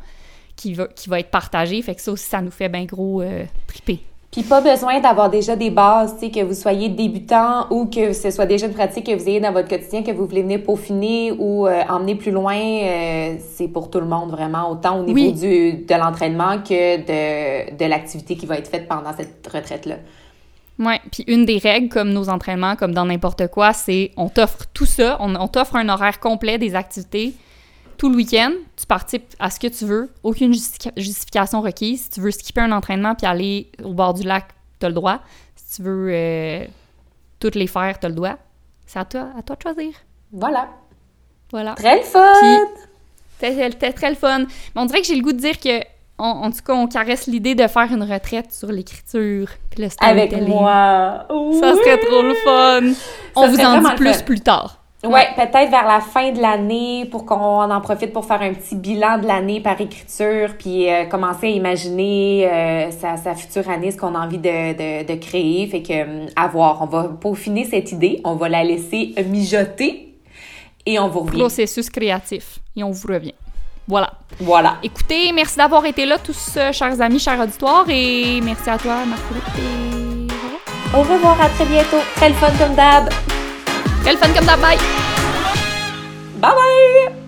qui 0.57 0.75
va, 0.75 0.89
qui 0.89 1.09
va 1.09 1.21
être 1.21 1.31
partagée, 1.31 1.81
fait 1.81 1.95
que 1.95 2.01
ça 2.01 2.11
aussi, 2.11 2.25
ça 2.25 2.43
nous 2.43 2.51
fait 2.51 2.69
bien 2.69 2.87
gros 2.87 3.23
euh, 3.23 3.45
triper. 3.69 4.01
Puis 4.31 4.43
pas 4.43 4.61
besoin 4.61 5.01
d'avoir 5.01 5.31
déjà 5.31 5.57
des 5.57 5.71
bases, 5.71 6.15
tu 6.15 6.27
sais, 6.27 6.31
que 6.31 6.45
vous 6.45 6.53
soyez 6.53 6.89
débutant 6.89 7.67
ou 7.71 7.87
que 7.87 8.13
ce 8.13 8.31
soit 8.31 8.45
déjà 8.45 8.67
une 8.67 8.75
pratique 8.75 9.07
que 9.07 9.15
vous 9.15 9.29
ayez 9.29 9.41
dans 9.41 9.53
votre 9.53 9.69
quotidien, 9.69 10.03
que 10.03 10.11
vous 10.11 10.27
voulez 10.27 10.43
venir 10.43 10.63
peaufiner 10.63 11.33
ou 11.33 11.67
euh, 11.67 11.83
emmener 11.89 12.17
plus 12.17 12.33
loin. 12.33 12.57
Euh, 12.57 13.37
c'est 13.55 13.69
pour 13.69 13.91
tout 13.91 14.01
le 14.01 14.07
monde 14.07 14.31
vraiment, 14.31 14.71
autant 14.71 15.01
au 15.01 15.05
niveau 15.05 15.33
du, 15.33 15.73
de 15.73 15.95
l'entraînement 15.95 16.59
que 16.59 16.97
de, 16.99 17.77
de 17.77 17.85
l'activité 17.87 18.37
qui 18.37 18.45
va 18.45 18.59
être 18.59 18.69
faite 18.69 18.89
pendant 18.89 19.13
cette 19.17 19.49
retraite-là. 19.51 19.97
Oui, 20.79 20.95
puis 21.11 21.25
une 21.27 21.47
des 21.47 21.57
règles, 21.57 21.89
comme 21.89 22.11
nos 22.11 22.29
entraînements, 22.29 22.77
comme 22.77 22.93
dans 22.93 23.07
n'importe 23.07 23.47
quoi, 23.47 23.73
c'est 23.73 24.11
on 24.19 24.29
t'offre 24.29 24.67
tout 24.75 24.85
ça, 24.85 25.17
on, 25.21 25.35
on 25.35 25.49
t'offre 25.49 25.77
un 25.77 25.89
horaire 25.89 26.21
complet 26.21 26.59
des 26.59 26.75
activités 26.75 27.33
tout 27.97 28.11
le 28.11 28.17
week-end, 28.17 28.53
tu 28.77 28.87
participes 28.87 29.35
à 29.39 29.51
ce 29.51 29.59
que 29.59 29.67
tu 29.67 29.85
veux, 29.85 30.11
aucune 30.23 30.53
justification 30.97 31.61
requise. 31.61 32.05
Si 32.05 32.11
tu 32.11 32.21
veux 32.21 32.31
skipper 32.31 32.61
un 32.61 32.73
entraînement 32.73 33.15
puis 33.15 33.27
aller 33.27 33.71
au 33.83 33.93
bord 33.93 34.15
du 34.15 34.23
lac, 34.23 34.49
tu 34.79 34.87
as 34.87 34.89
le 34.89 34.95
droit. 34.95 35.21
Si 35.55 35.77
tu 35.77 35.83
veux 35.83 36.09
euh, 36.11 36.65
toutes 37.41 37.55
les 37.55 37.67
faire, 37.67 37.99
tu 37.99 38.07
as 38.07 38.09
le 38.09 38.15
droit. 38.15 38.37
C'est 38.87 38.99
à 38.99 39.05
toi, 39.05 39.29
à 39.39 39.43
toi 39.43 39.57
de 39.57 39.63
choisir. 39.63 39.93
Voilà. 40.33 40.69
Voilà. 41.51 41.75
Très 41.75 41.99
le 41.99 42.03
fun! 42.03 42.33
C'était 43.39 43.93
très 43.93 44.11
le 44.11 44.17
fun. 44.17 44.41
Mais 44.41 44.47
on 44.81 44.87
dirait 44.87 45.01
que 45.01 45.07
j'ai 45.07 45.17
le 45.17 45.23
goût 45.23 45.33
de 45.33 45.39
dire 45.39 45.59
que, 45.61 45.83
en 46.19 46.51
tout 46.51 46.63
cas, 46.65 46.73
on 46.73 46.87
caresse 46.87 47.27
l'idée 47.27 47.55
de 47.55 47.67
faire 47.67 47.93
une 47.93 48.03
retraite 48.03 48.53
sur 48.53 48.73
l'écriture 48.73 49.49
puis 49.71 49.83
le 49.83 49.89
Avec 50.01 50.33
moi! 50.33 51.27
Ça 51.29 51.75
serait 51.75 51.99
trop 51.99 52.23
le 52.23 52.35
fun! 52.35 52.95
on 53.37 53.49
vous 53.49 53.61
en 53.61 53.83
dit 53.83 53.95
plus 53.97 54.23
plus 54.23 54.41
tard. 54.41 54.86
Ouais, 55.07 55.29
peut-être 55.37 55.71
vers 55.71 55.87
la 55.87 56.01
fin 56.01 56.33
de 56.33 56.41
l'année 56.41 57.07
pour 57.11 57.25
qu'on 57.27 57.37
en 57.71 57.81
profite 57.81 58.13
pour 58.13 58.25
faire 58.25 58.43
un 58.43 58.53
petit 58.55 58.75
bilan 58.75 59.19
de 59.19 59.27
l'année 59.27 59.61
par 59.61 59.81
écriture, 59.81 60.51
puis 60.59 60.91
euh, 60.91 61.05
commencer 61.05 61.47
à 61.47 61.51
imaginer 61.51 62.49
euh, 62.51 62.91
sa, 62.91 63.17
sa, 63.17 63.35
future 63.35 63.69
année, 63.71 63.91
ce 63.91 63.97
qu'on 63.97 64.15
a 64.15 64.19
envie 64.19 64.39
de, 64.39 64.73
de, 64.73 65.07
de 65.07 65.21
créer. 65.21 65.67
Fait 65.69 65.83
que, 65.83 65.93
euh, 65.93 66.27
à 66.35 66.49
voir, 66.49 66.83
on 66.83 66.87
va 66.87 67.05
peaufiner 67.05 67.65
cette 67.65 67.93
idée, 67.93 68.21
on 68.25 68.35
va 68.35 68.49
la 68.49 68.65
laisser 68.65 69.15
mijoter 69.27 70.15
et 70.85 70.99
on 70.99 71.09
vous 71.09 71.21
revient. 71.21 71.39
Processus 71.39 71.89
créatif 71.91 72.59
et 72.77 72.83
on 72.83 72.91
vous 72.91 73.09
revient. 73.09 73.35
Voilà. 73.89 74.13
Voilà. 74.41 74.79
Écoutez, 74.83 75.31
merci 75.33 75.57
d'avoir 75.57 75.85
été 75.87 76.07
là 76.07 76.19
tous, 76.19 76.59
chers 76.73 77.01
amis, 77.01 77.21
chers 77.21 77.41
auditoires, 77.41 77.87
et 77.89 78.41
merci 78.43 78.69
à 78.69 78.79
toi, 78.79 79.05
Marc-Philippe. 79.07 80.33
Au 80.95 81.01
revoir, 81.01 81.41
à 81.41 81.49
très 81.51 81.67
bientôt. 81.67 81.99
Très 82.17 82.31
le 82.31 82.35
fun 82.35 82.51
comme 82.59 82.75
d'hab. 82.75 83.09
Quel 84.07 84.17
fun 84.19 84.33
comme 84.33 84.47
d'abord! 84.47 84.79
Bye 86.41 86.55
bye! 86.55 87.26